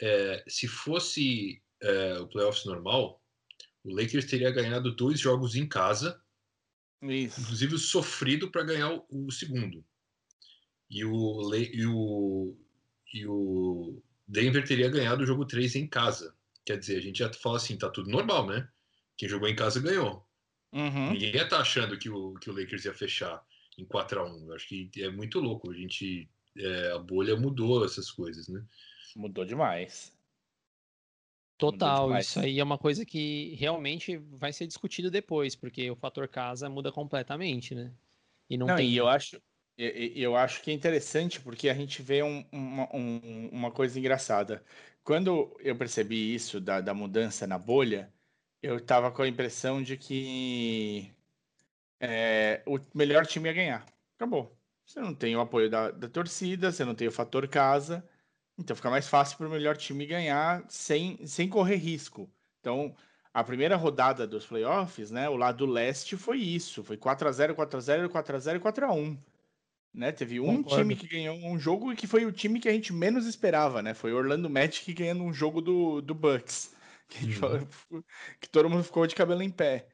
é, 0.00 0.44
se 0.46 0.68
fosse 0.68 1.60
é, 1.82 2.18
o 2.18 2.28
playoffs 2.28 2.64
normal, 2.64 3.20
o 3.82 3.94
Lakers 3.94 4.26
teria 4.26 4.50
ganhado 4.50 4.94
dois 4.94 5.18
jogos 5.18 5.56
em 5.56 5.66
casa, 5.66 6.22
Isso. 7.02 7.40
inclusive 7.40 7.78
sofrido 7.78 8.50
para 8.50 8.62
ganhar 8.62 8.92
o, 8.92 9.06
o 9.10 9.32
segundo. 9.32 9.84
E 10.88 11.04
o, 11.04 11.54
e, 11.54 11.86
o, 11.86 12.56
e 13.14 13.26
o 13.26 14.02
Denver 14.26 14.64
teria 14.66 14.88
ganhado 14.88 15.22
o 15.22 15.26
jogo 15.26 15.44
3 15.44 15.76
em 15.76 15.86
casa. 15.86 16.34
Quer 16.64 16.78
dizer, 16.78 16.98
a 16.98 17.00
gente 17.00 17.20
já 17.20 17.32
fala 17.32 17.56
assim, 17.56 17.78
tá 17.78 17.88
tudo 17.88 18.10
normal, 18.10 18.46
né? 18.46 18.68
Quem 19.16 19.28
jogou 19.28 19.48
em 19.48 19.56
casa 19.56 19.80
ganhou. 19.80 20.26
Uhum. 20.72 21.12
Ninguém 21.12 21.34
ia 21.34 21.44
estar 21.44 21.60
achando 21.60 21.98
que 21.98 22.08
o, 22.08 22.34
que 22.34 22.50
o 22.50 22.52
Lakers 22.52 22.84
ia 22.84 22.94
fechar 22.94 23.44
em 23.80 23.86
4 23.86 24.20
a 24.20 24.24
1 24.32 24.48
Eu 24.48 24.54
acho 24.54 24.68
que 24.68 24.90
é 25.02 25.10
muito 25.10 25.40
louco. 25.40 25.70
A 25.70 25.74
gente. 25.74 26.30
é, 26.56 26.92
a 26.92 26.98
bolha 26.98 27.36
mudou 27.36 27.84
essas 27.84 28.10
coisas, 28.10 28.48
né? 28.48 28.64
Mudou 29.14 29.44
demais. 29.44 30.18
Total, 31.58 32.06
demais. 32.06 32.26
isso 32.26 32.40
aí 32.40 32.58
é 32.58 32.64
uma 32.64 32.78
coisa 32.78 33.04
que 33.04 33.54
realmente 33.56 34.16
vai 34.16 34.50
ser 34.52 34.66
discutido 34.66 35.10
depois, 35.10 35.54
porque 35.54 35.90
o 35.90 35.96
fator 35.96 36.26
casa 36.26 36.70
muda 36.70 36.90
completamente, 36.90 37.74
né? 37.74 37.94
E 38.48 38.56
não, 38.56 38.66
Não, 38.66 38.74
tem. 38.74 38.90
e 38.90 38.96
eu 38.96 39.08
acho, 39.08 39.36
e- 39.76 40.14
e- 40.18 40.22
eu 40.22 40.36
acho 40.36 40.62
que 40.62 40.70
é 40.70 40.74
interessante 40.74 41.40
porque 41.40 41.68
a 41.68 41.74
gente 41.74 42.02
vê 42.02 42.22
um- 42.22 42.46
uma, 42.52 42.88
um- 42.94 43.48
uma 43.50 43.70
coisa 43.72 43.98
engraçada. 43.98 44.64
Quando 45.02 45.56
eu 45.60 45.76
percebi 45.76 46.34
isso 46.34 46.60
da, 46.60 46.80
da 46.80 46.92
mudança 46.94 47.46
na 47.46 47.58
bolha, 47.58 48.12
eu 48.62 48.84
tava 48.84 49.10
com 49.10 49.22
a 49.22 49.28
impressão 49.28 49.82
de 49.82 49.96
que 49.96 51.14
é, 52.00 52.62
o 52.66 52.78
melhor 52.94 53.26
time 53.26 53.48
ia 53.48 53.54
ganhar. 53.54 53.86
Acabou. 54.16 54.58
Você 54.86 55.00
não 55.00 55.14
tem 55.14 55.36
o 55.36 55.40
apoio 55.40 55.70
da, 55.70 55.90
da 55.90 56.08
torcida, 56.08 56.72
você 56.72 56.84
não 56.84 56.94
tem 56.94 57.08
o 57.08 57.12
fator 57.12 57.46
casa, 57.48 58.08
então 58.58 58.74
fica 58.74 58.90
mais 58.90 59.08
fácil 59.08 59.38
para 59.38 59.46
o 59.46 59.50
melhor 59.50 59.76
time 59.76 60.06
ganhar 60.06 60.64
sem, 60.68 61.24
sem 61.26 61.48
correr 61.48 61.76
risco. 61.76 62.32
Então, 62.60 62.96
a 63.32 63.44
primeira 63.44 63.76
rodada 63.76 64.26
dos 64.26 64.46
playoffs, 64.46 65.10
né, 65.10 65.28
o 65.28 65.36
lado 65.36 65.64
leste 65.66 66.16
foi 66.16 66.38
isso, 66.38 66.82
foi 66.84 66.96
4 66.96 67.28
a 67.28 67.32
0, 67.32 67.54
4 67.54 67.78
a 67.78 67.80
0, 67.80 68.10
4 68.10 68.36
a 68.36 68.38
0 68.40 68.58
e 68.58 68.60
4 68.60 68.86
a 68.86 68.92
1. 68.92 69.18
Né? 69.92 70.12
Teve 70.12 70.40
um 70.40 70.62
Concordo. 70.62 70.76
time 70.82 70.96
que 70.96 71.08
ganhou 71.08 71.36
um 71.36 71.58
jogo 71.58 71.92
e 71.92 71.96
que 71.96 72.06
foi 72.06 72.24
o 72.24 72.32
time 72.32 72.60
que 72.60 72.68
a 72.68 72.72
gente 72.72 72.92
menos 72.92 73.26
esperava, 73.26 73.82
né? 73.82 73.92
Foi 73.94 74.12
o 74.12 74.16
Orlando 74.16 74.48
Magic 74.48 74.92
ganhando 74.94 75.24
um 75.24 75.32
jogo 75.32 75.60
do, 75.60 76.00
do 76.00 76.14
Bucks. 76.14 76.74
Que, 77.10 77.32
falou- 77.32 77.66
que 78.40 78.48
todo 78.48 78.70
mundo 78.70 78.84
ficou 78.84 79.04
de 79.04 79.16
cabelo 79.16 79.42
em 79.42 79.50
pé. 79.50 79.88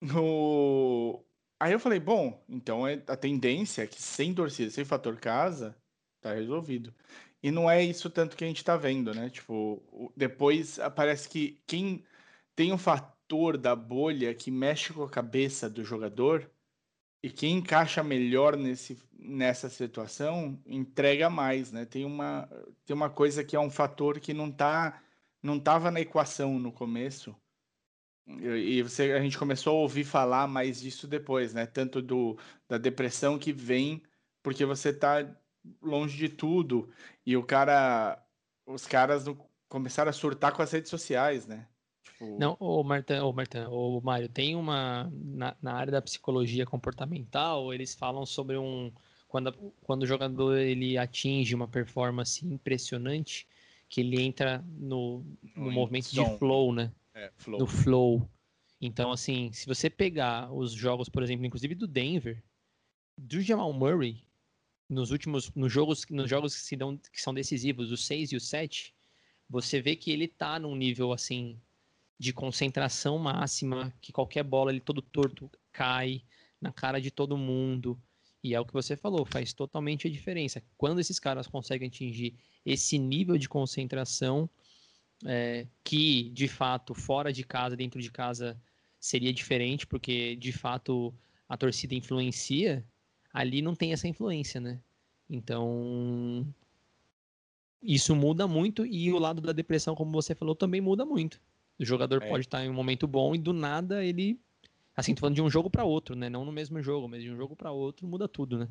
No... 0.00 1.24
Aí 1.62 1.72
eu 1.72 1.78
falei, 1.78 2.00
bom, 2.00 2.44
então 2.48 2.84
é 2.84 3.00
a 3.06 3.16
tendência 3.16 3.82
é 3.82 3.86
que 3.86 4.02
sem 4.02 4.34
torcida, 4.34 4.68
sem 4.68 4.84
fator 4.84 5.16
casa, 5.20 5.76
tá 6.20 6.34
resolvido. 6.34 6.92
E 7.40 7.52
não 7.52 7.70
é 7.70 7.80
isso 7.84 8.10
tanto 8.10 8.36
que 8.36 8.42
a 8.42 8.48
gente 8.48 8.64
tá 8.64 8.76
vendo, 8.76 9.14
né? 9.14 9.30
Tipo, 9.30 9.80
depois 10.16 10.80
parece 10.96 11.28
que 11.28 11.62
quem 11.64 12.04
tem 12.56 12.72
um 12.72 12.78
fator 12.78 13.56
da 13.56 13.76
bolha 13.76 14.34
que 14.34 14.50
mexe 14.50 14.92
com 14.92 15.04
a 15.04 15.08
cabeça 15.10 15.70
do 15.70 15.84
jogador 15.84 16.50
e 17.22 17.30
quem 17.30 17.58
encaixa 17.58 18.02
melhor 18.02 18.56
nesse, 18.56 18.98
nessa 19.12 19.70
situação 19.70 20.60
entrega 20.66 21.30
mais, 21.30 21.70
né? 21.70 21.84
Tem 21.86 22.04
uma, 22.04 22.48
tem 22.84 22.96
uma 22.96 23.10
coisa 23.10 23.44
que 23.44 23.54
é 23.54 23.60
um 23.60 23.70
fator 23.70 24.18
que 24.20 24.34
não 24.34 24.50
tá 24.50 25.00
não 25.42 25.60
tava 25.60 25.90
na 25.92 26.00
equação 26.00 26.58
no 26.58 26.72
começo. 26.72 27.36
E 28.26 28.82
você, 28.82 29.12
a 29.12 29.20
gente 29.20 29.36
começou 29.36 29.76
a 29.76 29.80
ouvir 29.80 30.04
falar 30.04 30.46
mais 30.46 30.80
disso 30.80 31.08
depois, 31.08 31.52
né? 31.52 31.66
Tanto 31.66 32.00
do, 32.00 32.38
da 32.68 32.78
depressão 32.78 33.38
que 33.38 33.52
vem 33.52 34.02
porque 34.42 34.64
você 34.64 34.92
tá 34.92 35.28
longe 35.80 36.16
de 36.16 36.28
tudo 36.28 36.92
e 37.26 37.36
o 37.36 37.42
cara, 37.44 38.24
os 38.66 38.86
caras 38.86 39.26
não- 39.26 39.38
começaram 39.68 40.10
a 40.10 40.12
surtar 40.12 40.52
com 40.52 40.62
as 40.62 40.70
redes 40.72 40.90
sociais, 40.90 41.46
né? 41.46 41.68
Tipo, 42.02 42.38
Não, 42.38 42.56
ô 42.60 42.82
Marta, 42.84 43.24
ô 43.24 43.32
Marta, 43.32 43.68
ô 43.68 44.00
Mário, 44.00 44.28
tem 44.28 44.54
uma 44.56 45.10
na, 45.12 45.56
na 45.60 45.74
área 45.74 45.92
da 45.92 46.02
psicologia 46.02 46.66
comportamental, 46.66 47.72
eles 47.72 47.94
falam 47.94 48.24
sobre 48.26 48.56
um 48.56 48.92
quando, 49.28 49.52
quando 49.82 50.02
o 50.02 50.06
jogador 50.06 50.56
ele 50.58 50.98
atinge 50.98 51.54
uma 51.54 51.66
performance 51.66 52.44
impressionante, 52.46 53.48
que 53.88 54.00
ele 54.00 54.20
entra 54.20 54.64
no, 54.68 55.24
no 55.56 55.66
No 55.66 55.70
movimento 55.72 56.10
de 56.10 56.24
flow, 56.38 56.72
né? 56.72 56.92
É, 57.14 57.30
flow. 57.36 57.60
no 57.60 57.66
flow. 57.66 58.28
Então, 58.80 59.12
assim, 59.12 59.52
se 59.52 59.66
você 59.66 59.88
pegar 59.88 60.52
os 60.52 60.72
jogos, 60.72 61.08
por 61.08 61.22
exemplo, 61.22 61.46
inclusive 61.46 61.74
do 61.74 61.86
Denver, 61.86 62.42
do 63.16 63.40
Jamal 63.40 63.72
Murray, 63.72 64.24
nos 64.88 65.10
últimos, 65.10 65.52
nos 65.54 65.72
jogos, 65.72 66.04
nos 66.10 66.28
jogos 66.28 66.54
que, 66.54 66.60
se 66.62 66.76
dão, 66.76 66.96
que 66.96 67.22
são 67.22 67.32
decisivos, 67.32 67.92
os 67.92 68.04
6 68.04 68.32
e 68.32 68.36
o 68.36 68.40
7, 68.40 68.94
você 69.48 69.80
vê 69.80 69.94
que 69.94 70.10
ele 70.10 70.26
tá 70.26 70.58
num 70.58 70.74
nível, 70.74 71.12
assim, 71.12 71.60
de 72.18 72.32
concentração 72.32 73.18
máxima, 73.18 73.92
que 74.00 74.12
qualquer 74.12 74.42
bola, 74.42 74.70
ele 74.70 74.80
todo 74.80 75.02
torto, 75.02 75.50
cai 75.72 76.22
na 76.60 76.72
cara 76.72 77.00
de 77.00 77.10
todo 77.10 77.36
mundo. 77.36 78.00
E 78.42 78.54
é 78.54 78.60
o 78.60 78.64
que 78.64 78.72
você 78.72 78.96
falou, 78.96 79.24
faz 79.24 79.52
totalmente 79.52 80.06
a 80.06 80.10
diferença. 80.10 80.62
Quando 80.76 81.00
esses 81.00 81.18
caras 81.18 81.46
conseguem 81.46 81.88
atingir 81.88 82.34
esse 82.64 82.98
nível 82.98 83.38
de 83.38 83.48
concentração, 83.48 84.48
é, 85.24 85.66
que 85.84 86.30
de 86.30 86.48
fato 86.48 86.94
fora 86.94 87.32
de 87.32 87.44
casa, 87.44 87.76
dentro 87.76 88.00
de 88.00 88.10
casa 88.10 88.60
seria 89.00 89.32
diferente, 89.32 89.86
porque 89.86 90.36
de 90.36 90.52
fato 90.52 91.14
a 91.48 91.56
torcida 91.56 91.94
influencia, 91.94 92.84
ali 93.32 93.62
não 93.62 93.74
tem 93.74 93.92
essa 93.92 94.08
influência, 94.08 94.60
né? 94.60 94.80
Então 95.28 96.46
isso 97.82 98.14
muda 98.14 98.46
muito 98.46 98.86
e 98.86 99.12
o 99.12 99.18
lado 99.18 99.40
da 99.42 99.52
depressão, 99.52 99.94
como 99.94 100.12
você 100.12 100.34
falou, 100.34 100.54
também 100.54 100.80
muda 100.80 101.04
muito. 101.04 101.40
O 101.78 101.84
jogador 101.84 102.22
É. 102.22 102.28
pode 102.28 102.46
estar 102.46 102.64
em 102.64 102.68
um 102.70 102.74
momento 102.74 103.06
bom 103.06 103.34
e 103.34 103.38
do 103.38 103.52
nada 103.52 104.04
ele 104.04 104.40
assim, 104.96 105.14
tô 105.14 105.20
falando 105.20 105.36
de 105.36 105.42
um 105.42 105.50
jogo 105.50 105.70
para 105.70 105.84
outro, 105.84 106.14
né? 106.14 106.28
Não 106.28 106.44
no 106.44 106.52
mesmo 106.52 106.80
jogo, 106.82 107.08
mas 107.08 107.22
de 107.22 107.30
um 107.30 107.36
jogo 107.36 107.56
para 107.56 107.72
outro 107.72 108.06
muda 108.06 108.28
tudo, 108.28 108.58
né? 108.58 108.68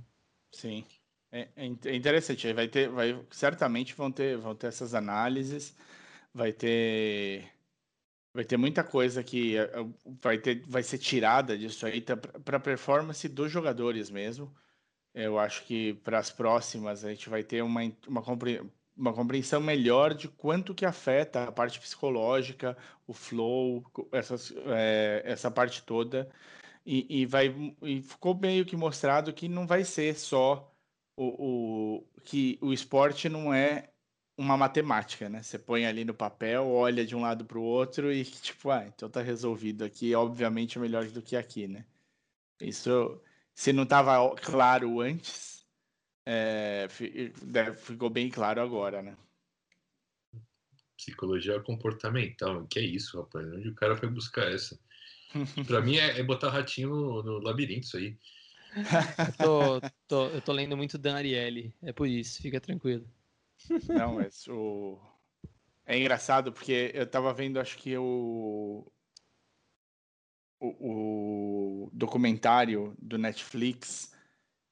Sim. 0.51 0.85
É, 1.31 1.47
é 1.55 1.65
é 1.85 1.95
interessante. 1.95 2.51
Vai 2.53 2.67
ter, 2.67 2.89
vai, 2.89 3.19
certamente 3.31 3.93
vão 3.95 4.11
ter, 4.11 4.37
vão 4.37 4.55
ter 4.55 4.67
essas 4.67 4.93
análises, 4.93 5.75
vai 6.33 6.53
ter, 6.53 7.51
vai 8.33 8.45
ter 8.45 8.57
muita 8.57 8.83
coisa 8.83 9.23
que 9.23 9.57
eh, 9.57 9.63
eh, 9.63 9.93
vai 10.21 10.37
ter, 10.39 10.65
vai 10.67 10.83
ser 10.83 10.97
tirada 10.99 11.57
disso 11.57 11.85
aí 11.85 12.01
para 12.45 12.57
a 12.57 12.59
performance 12.59 13.27
dos 13.29 13.51
jogadores 13.51 14.09
mesmo. 14.09 14.55
Eu 15.13 15.39
acho 15.39 15.65
que 15.65 15.93
para 15.95 16.19
as 16.19 16.31
próximas 16.31 17.03
a 17.05 17.09
gente 17.11 17.29
vai 17.29 17.43
ter 17.43 17.61
uma, 17.63 17.81
uma, 18.07 18.21
compre- 18.23 18.61
uma 18.95 19.13
compreensão 19.13 19.61
melhor 19.61 20.13
de 20.13 20.29
quanto 20.29 20.73
que 20.75 20.85
afeta 20.85 21.45
a 21.45 21.51
parte 21.51 21.79
psicológica, 21.79 22.77
o 23.07 23.13
flow, 23.13 23.83
essas, 24.11 24.51
eh, 24.67 25.21
essa 25.25 25.51
parte 25.51 25.83
toda. 25.83 26.31
E, 26.85 27.21
e 27.21 27.25
vai, 27.25 27.47
e 27.83 28.01
ficou 28.01 28.35
meio 28.39 28.65
que 28.65 28.75
mostrado 28.75 29.33
que 29.33 29.47
não 29.47 29.67
vai 29.67 29.83
ser 29.85 30.15
só 30.17 30.73
o, 31.15 31.97
o 31.99 32.07
que 32.23 32.57
o 32.61 32.73
esporte 32.73 33.29
não 33.29 33.53
é 33.53 33.90
uma 34.41 34.57
matemática, 34.57 35.29
né? 35.29 35.43
Você 35.43 35.59
põe 35.59 35.85
ali 35.85 36.03
no 36.03 36.13
papel, 36.13 36.67
olha 36.67 37.05
de 37.05 37.15
um 37.15 37.21
lado 37.21 37.45
para 37.45 37.59
o 37.59 37.63
outro 37.63 38.11
e 38.11 38.25
tipo, 38.25 38.69
ah, 38.71 38.85
então 38.87 39.09
tá 39.09 39.21
resolvido 39.21 39.83
aqui, 39.83 40.13
obviamente 40.15 40.77
é 40.77 40.81
melhor 40.81 41.05
do 41.07 41.21
que 41.21 41.35
aqui, 41.35 41.67
né? 41.67 41.85
Isso, 42.61 43.21
se 43.53 43.73
não 43.73 43.83
estava 43.83 44.35
claro 44.35 45.01
antes, 45.01 45.65
é, 46.25 46.87
ficou 47.77 48.09
bem 48.09 48.29
claro 48.29 48.61
agora, 48.61 49.01
né? 49.01 49.17
Psicologia 50.97 51.59
comportamental. 51.61 52.67
Que 52.67 52.79
é 52.79 52.83
isso, 52.83 53.19
rapaz? 53.19 53.45
Onde 53.47 53.69
o 53.69 53.75
cara 53.75 53.95
foi 53.97 54.09
buscar 54.09 54.51
essa? 54.51 54.79
Pra 55.67 55.81
mim 55.81 55.97
é, 55.97 56.19
é 56.19 56.23
botar 56.23 56.49
ratinho 56.49 56.89
no, 56.89 57.23
no 57.23 57.39
labirinto 57.39 57.87
isso 57.87 57.97
aí. 57.97 58.17
Eu 59.25 59.33
tô, 59.33 59.81
tô- 60.07 60.29
eu 60.35 60.41
tô 60.41 60.51
lendo 60.51 60.77
muito 60.77 60.97
Dan 60.97 61.15
Ariely, 61.15 61.73
é 61.81 61.91
por 61.93 62.07
isso, 62.07 62.41
fica 62.41 62.59
tranquilo. 62.61 63.07
Não, 63.89 64.15
mas 64.15 64.47
o... 64.47 64.99
É 65.85 65.97
engraçado 65.99 66.53
porque 66.53 66.91
eu 66.95 67.09
tava 67.09 67.33
vendo, 67.33 67.59
acho 67.59 67.77
que 67.77 67.97
o... 67.97 68.91
o, 70.59 71.85
o 71.87 71.89
documentário 71.93 72.95
do 72.99 73.17
Netflix 73.17 74.13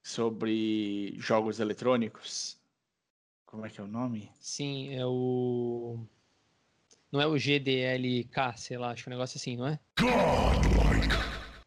sobre 0.03 1.15
jogos 1.19 1.59
eletrônicos. 1.59 2.61
Como 3.45 3.65
é 3.65 3.69
que 3.69 3.81
é 3.81 3.83
o 3.83 3.87
nome? 3.87 4.31
Sim, 4.39 4.89
é 4.95 5.05
o. 5.05 6.07
Não 7.11 7.19
é 7.21 7.27
o 7.27 7.37
GDLK, 7.37 8.57
sei 8.57 8.77
lá, 8.77 8.91
acho 8.91 9.03
que 9.03 9.09
é 9.09 9.11
um 9.11 9.15
negócio 9.15 9.37
assim, 9.37 9.55
não 9.57 9.67
é? 9.67 9.79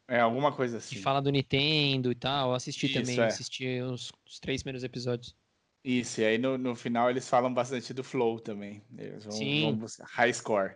É 0.09 0.21
alguma 0.21 0.55
coisa 0.55 0.77
Que 0.87 0.95
assim. 0.95 0.97
fala 0.97 1.21
do 1.23 1.31
Nintendo 1.31 2.11
e 2.13 2.15
tal. 2.15 2.51
Eu 2.51 2.55
assisti 2.55 2.87
Isso, 2.87 2.93
também, 2.93 3.25
é. 3.25 3.27
assisti 3.27 3.81
os, 3.81 4.13
os 4.27 4.39
três 4.41 4.63
primeiros 4.63 4.85
episódios. 4.85 5.37
Isso, 5.85 6.21
e 6.21 6.25
aí 6.25 6.39
no, 6.39 6.57
no 6.57 6.77
final 6.77 7.11
eles 7.11 7.29
falam 7.29 7.53
bastante 7.53 7.93
do 7.93 8.05
flow 8.05 8.39
também. 8.39 8.83
Eles 8.97 9.25
vão, 9.25 9.33
Sim. 9.33 9.63
vão 9.63 9.77
buscar 9.77 10.07
high 10.07 10.33
score. 10.33 10.75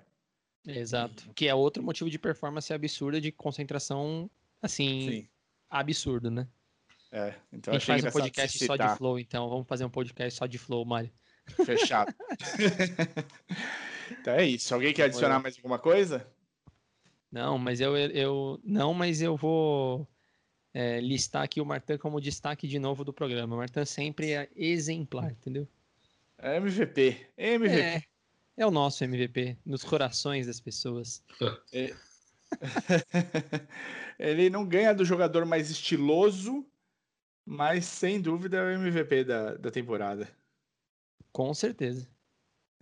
Exato. 0.66 1.30
Que 1.34 1.46
é 1.46 1.54
outro 1.54 1.82
motivo 1.82 2.10
de 2.10 2.18
performance 2.18 2.72
absurda, 2.72 3.20
de 3.20 3.30
concentração, 3.30 4.28
assim, 4.60 5.08
Sim. 5.08 5.28
absurdo, 5.70 6.30
né? 6.30 6.48
É, 7.12 7.34
então 7.52 7.72
a 7.72 7.78
gente 7.78 7.86
faz 7.86 8.04
um 8.04 8.10
podcast 8.10 8.64
só 8.64 8.76
de 8.76 8.96
flow, 8.96 9.18
então. 9.18 9.48
Vamos 9.48 9.68
fazer 9.68 9.84
um 9.84 9.90
podcast 9.90 10.36
só 10.36 10.46
de 10.46 10.58
flow, 10.58 10.84
Mário. 10.84 11.10
Fechado. 11.64 12.12
então 14.10 14.34
é 14.34 14.44
isso. 14.44 14.74
Alguém 14.74 14.92
quer 14.92 15.04
adicionar 15.04 15.38
mais 15.38 15.56
alguma 15.56 15.78
coisa? 15.78 16.26
Não, 17.30 17.58
mas 17.58 17.80
eu, 17.80 17.96
eu 17.96 18.60
não, 18.64 18.92
mas 18.92 19.22
eu 19.22 19.36
vou 19.36 20.06
é, 20.76 21.00
listar 21.00 21.42
aqui 21.42 21.58
o 21.58 21.64
Martin 21.64 21.96
como 21.96 22.20
destaque 22.20 22.68
de 22.68 22.78
novo 22.78 23.02
do 23.02 23.10
programa. 23.10 23.54
O 23.54 23.58
Martin 23.58 23.86
sempre 23.86 24.32
é 24.32 24.50
exemplar, 24.54 25.30
entendeu? 25.30 25.66
É 26.36 26.58
MVP. 26.58 27.30
MVP. 27.38 27.80
É, 27.80 28.02
é 28.58 28.66
o 28.66 28.70
nosso 28.70 29.02
MVP, 29.02 29.56
nos 29.64 29.82
corações 29.82 30.46
das 30.46 30.60
pessoas. 30.60 31.24
Ele 34.18 34.50
não 34.50 34.66
ganha 34.66 34.92
do 34.92 35.02
jogador 35.02 35.46
mais 35.46 35.70
estiloso, 35.70 36.66
mas 37.42 37.86
sem 37.86 38.20
dúvida 38.20 38.58
é 38.58 38.76
o 38.76 38.86
MVP 38.86 39.24
da, 39.24 39.54
da 39.54 39.70
temporada. 39.70 40.28
Com 41.32 41.54
certeza. 41.54 42.06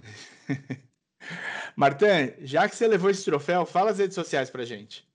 Martin, 1.77 2.35
já 2.41 2.69
que 2.69 2.75
você 2.75 2.89
levou 2.89 3.09
esse 3.09 3.25
troféu, 3.25 3.65
fala 3.65 3.93
as 3.93 3.99
redes 4.01 4.16
sociais 4.16 4.51
pra 4.51 4.65
gente. 4.65 5.09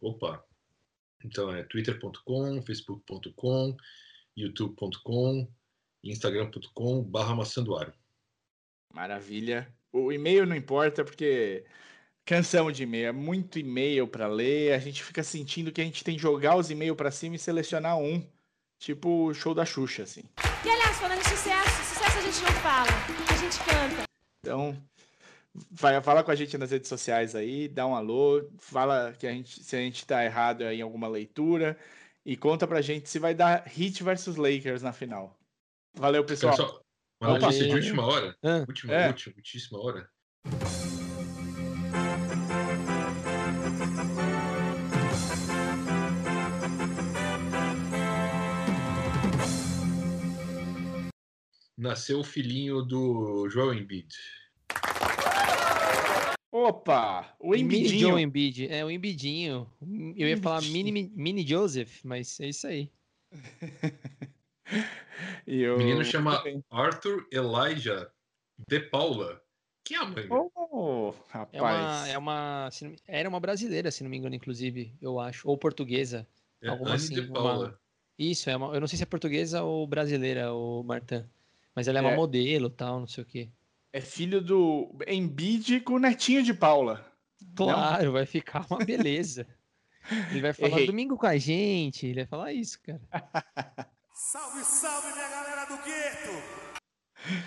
Opa! 0.00 0.46
Então 1.26 1.52
é 1.52 1.64
twitter.com, 1.64 2.62
facebook.com, 2.62 3.76
youtube.com, 4.36 5.48
instagram.com, 6.04 7.02
barra 7.02 7.34
maçandoário. 7.34 7.92
Maravilha. 8.94 9.68
O 9.92 10.12
e-mail 10.12 10.46
não 10.46 10.54
importa, 10.54 11.04
porque 11.04 11.64
cansamos 12.24 12.76
de 12.76 12.84
e-mail. 12.84 13.08
É 13.08 13.12
muito 13.12 13.58
e-mail 13.58 14.06
para 14.06 14.28
ler. 14.28 14.72
A 14.72 14.78
gente 14.78 15.02
fica 15.02 15.22
sentindo 15.22 15.72
que 15.72 15.80
a 15.80 15.84
gente 15.84 16.04
tem 16.04 16.16
que 16.16 16.22
jogar 16.22 16.56
os 16.56 16.70
e-mails 16.70 16.96
para 16.96 17.10
cima 17.10 17.34
e 17.34 17.38
selecionar 17.38 17.98
um. 17.98 18.24
Tipo 18.78 19.26
o 19.26 19.34
show 19.34 19.54
da 19.54 19.64
Xuxa, 19.64 20.04
assim. 20.04 20.22
E 20.64 20.68
aliás, 20.68 20.98
falando 20.98 21.20
em 21.20 21.24
sucesso, 21.24 21.94
sucesso 21.94 22.18
a 22.18 22.22
gente 22.22 22.42
não 22.42 22.52
fala, 22.60 22.90
a 23.30 23.36
gente 23.36 23.58
canta. 23.58 24.02
Então, 24.40 24.76
Vai, 25.70 26.00
fala 26.02 26.22
com 26.22 26.30
a 26.30 26.34
gente 26.34 26.56
nas 26.58 26.70
redes 26.70 26.88
sociais 26.88 27.34
aí, 27.34 27.68
dá 27.68 27.86
um 27.86 27.94
alô, 27.94 28.48
fala 28.58 29.14
que 29.18 29.26
a 29.26 29.32
gente, 29.32 29.62
se 29.62 29.76
a 29.76 29.78
gente 29.78 29.96
está 29.96 30.24
errado 30.24 30.62
em 30.62 30.82
alguma 30.82 31.08
leitura 31.08 31.76
e 32.24 32.36
conta 32.36 32.66
pra 32.66 32.80
gente 32.80 33.08
se 33.08 33.18
vai 33.18 33.34
dar 33.34 33.66
Heat 33.66 34.02
versus 34.02 34.36
Lakers 34.36 34.82
na 34.82 34.92
final. 34.92 35.38
Valeu, 35.94 36.24
pessoal. 36.24 36.82
Uma 37.20 37.38
de 37.38 37.64
última 37.72 38.04
hora. 38.04 38.36
É. 38.42 38.58
Última, 38.68 38.92
é. 38.92 39.08
última, 39.08 39.34
última 39.36 39.82
hora. 39.82 40.10
Nasceu 51.78 52.20
o 52.20 52.24
filhinho 52.24 52.82
do 52.82 53.48
Joel 53.48 53.74
Embiid. 53.74 54.14
Opa, 56.68 57.34
o 57.38 57.50
Mini 57.50 57.62
Embidinho. 57.62 58.08
Joe 58.10 58.22
Embiid. 58.22 58.68
É, 58.72 58.84
o 58.84 58.90
Embidinho. 58.90 59.70
Eu 60.16 60.28
ia 60.28 60.36
falar 60.38 60.62
mini, 60.62 61.10
mini 61.14 61.46
Joseph, 61.46 62.00
mas 62.04 62.38
é 62.40 62.48
isso 62.48 62.66
aí. 62.66 62.90
E 65.46 65.66
O 65.68 65.78
menino 65.78 66.04
chama. 66.04 66.42
Arthur 66.70 67.26
Elijah 67.32 68.10
De 68.68 68.80
Paula. 68.80 69.40
Quem 69.84 69.96
é 69.96 70.00
a 70.00 70.04
mãe? 70.04 70.26
Oh, 70.28 71.14
rapaz. 71.28 71.54
É 71.54 71.62
uma, 71.62 72.08
é 72.08 72.18
uma, 72.18 72.68
era 73.06 73.28
uma 73.28 73.38
brasileira, 73.40 73.90
se 73.92 74.02
não 74.02 74.10
me 74.10 74.16
engano, 74.16 74.34
inclusive, 74.34 74.92
eu 75.00 75.20
acho. 75.20 75.48
Ou 75.48 75.56
portuguesa. 75.56 76.26
É 76.60 76.68
alguma 76.68 76.90
Anne 76.90 76.96
assim, 76.96 77.14
De 77.14 77.20
uma- 77.20 77.32
Paula. 77.32 77.80
Isso, 78.18 78.50
é 78.50 78.56
uma, 78.56 78.74
eu 78.74 78.80
não 78.80 78.88
sei 78.88 78.96
se 78.96 79.02
é 79.04 79.06
portuguesa 79.06 79.62
ou 79.62 79.86
brasileira, 79.86 80.52
o 80.52 80.82
Martin. 80.82 81.24
Mas 81.74 81.86
ela 81.86 82.00
é, 82.00 82.02
É. 82.02 82.06
uma 82.06 82.16
modelo 82.16 82.68
tal, 82.68 82.98
não 83.00 83.06
sei 83.06 83.22
o 83.22 83.26
quê. 83.26 83.48
É 83.96 84.00
filho 84.02 84.42
do 84.42 84.94
Embiid 85.08 85.80
com 85.80 85.94
o 85.94 85.98
netinho 85.98 86.42
de 86.42 86.52
Paula. 86.52 87.10
Claro, 87.56 88.12
vai 88.12 88.26
ficar 88.26 88.66
uma 88.70 88.84
beleza. 88.84 89.46
Ele 90.30 90.42
vai 90.42 90.52
falar 90.52 90.68
Errei. 90.72 90.86
domingo 90.86 91.16
com 91.16 91.24
a 91.24 91.38
gente, 91.38 92.04
ele 92.04 92.16
vai 92.16 92.26
falar 92.26 92.52
isso, 92.52 92.78
cara. 92.82 93.00
Salve, 94.12 94.62
salve, 94.64 95.12
minha 95.14 95.28
galera 95.30 95.64
do 95.64 95.76
gueto! 95.82 97.40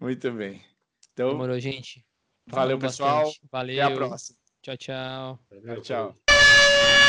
Muito 0.00 0.32
bem. 0.32 0.64
Então, 1.12 1.28
Demorou, 1.32 1.60
gente. 1.60 2.02
valeu, 2.46 2.78
pessoal. 2.78 3.24
bastante. 3.24 3.40
Valeu. 3.52 3.84
até 3.84 3.92
a 3.92 3.96
próxima. 3.96 4.38
Tchau, 4.62 4.76
tchau. 4.78 5.40
Valeu, 5.50 5.82
Tchau. 5.82 6.16
falou. 6.26 7.05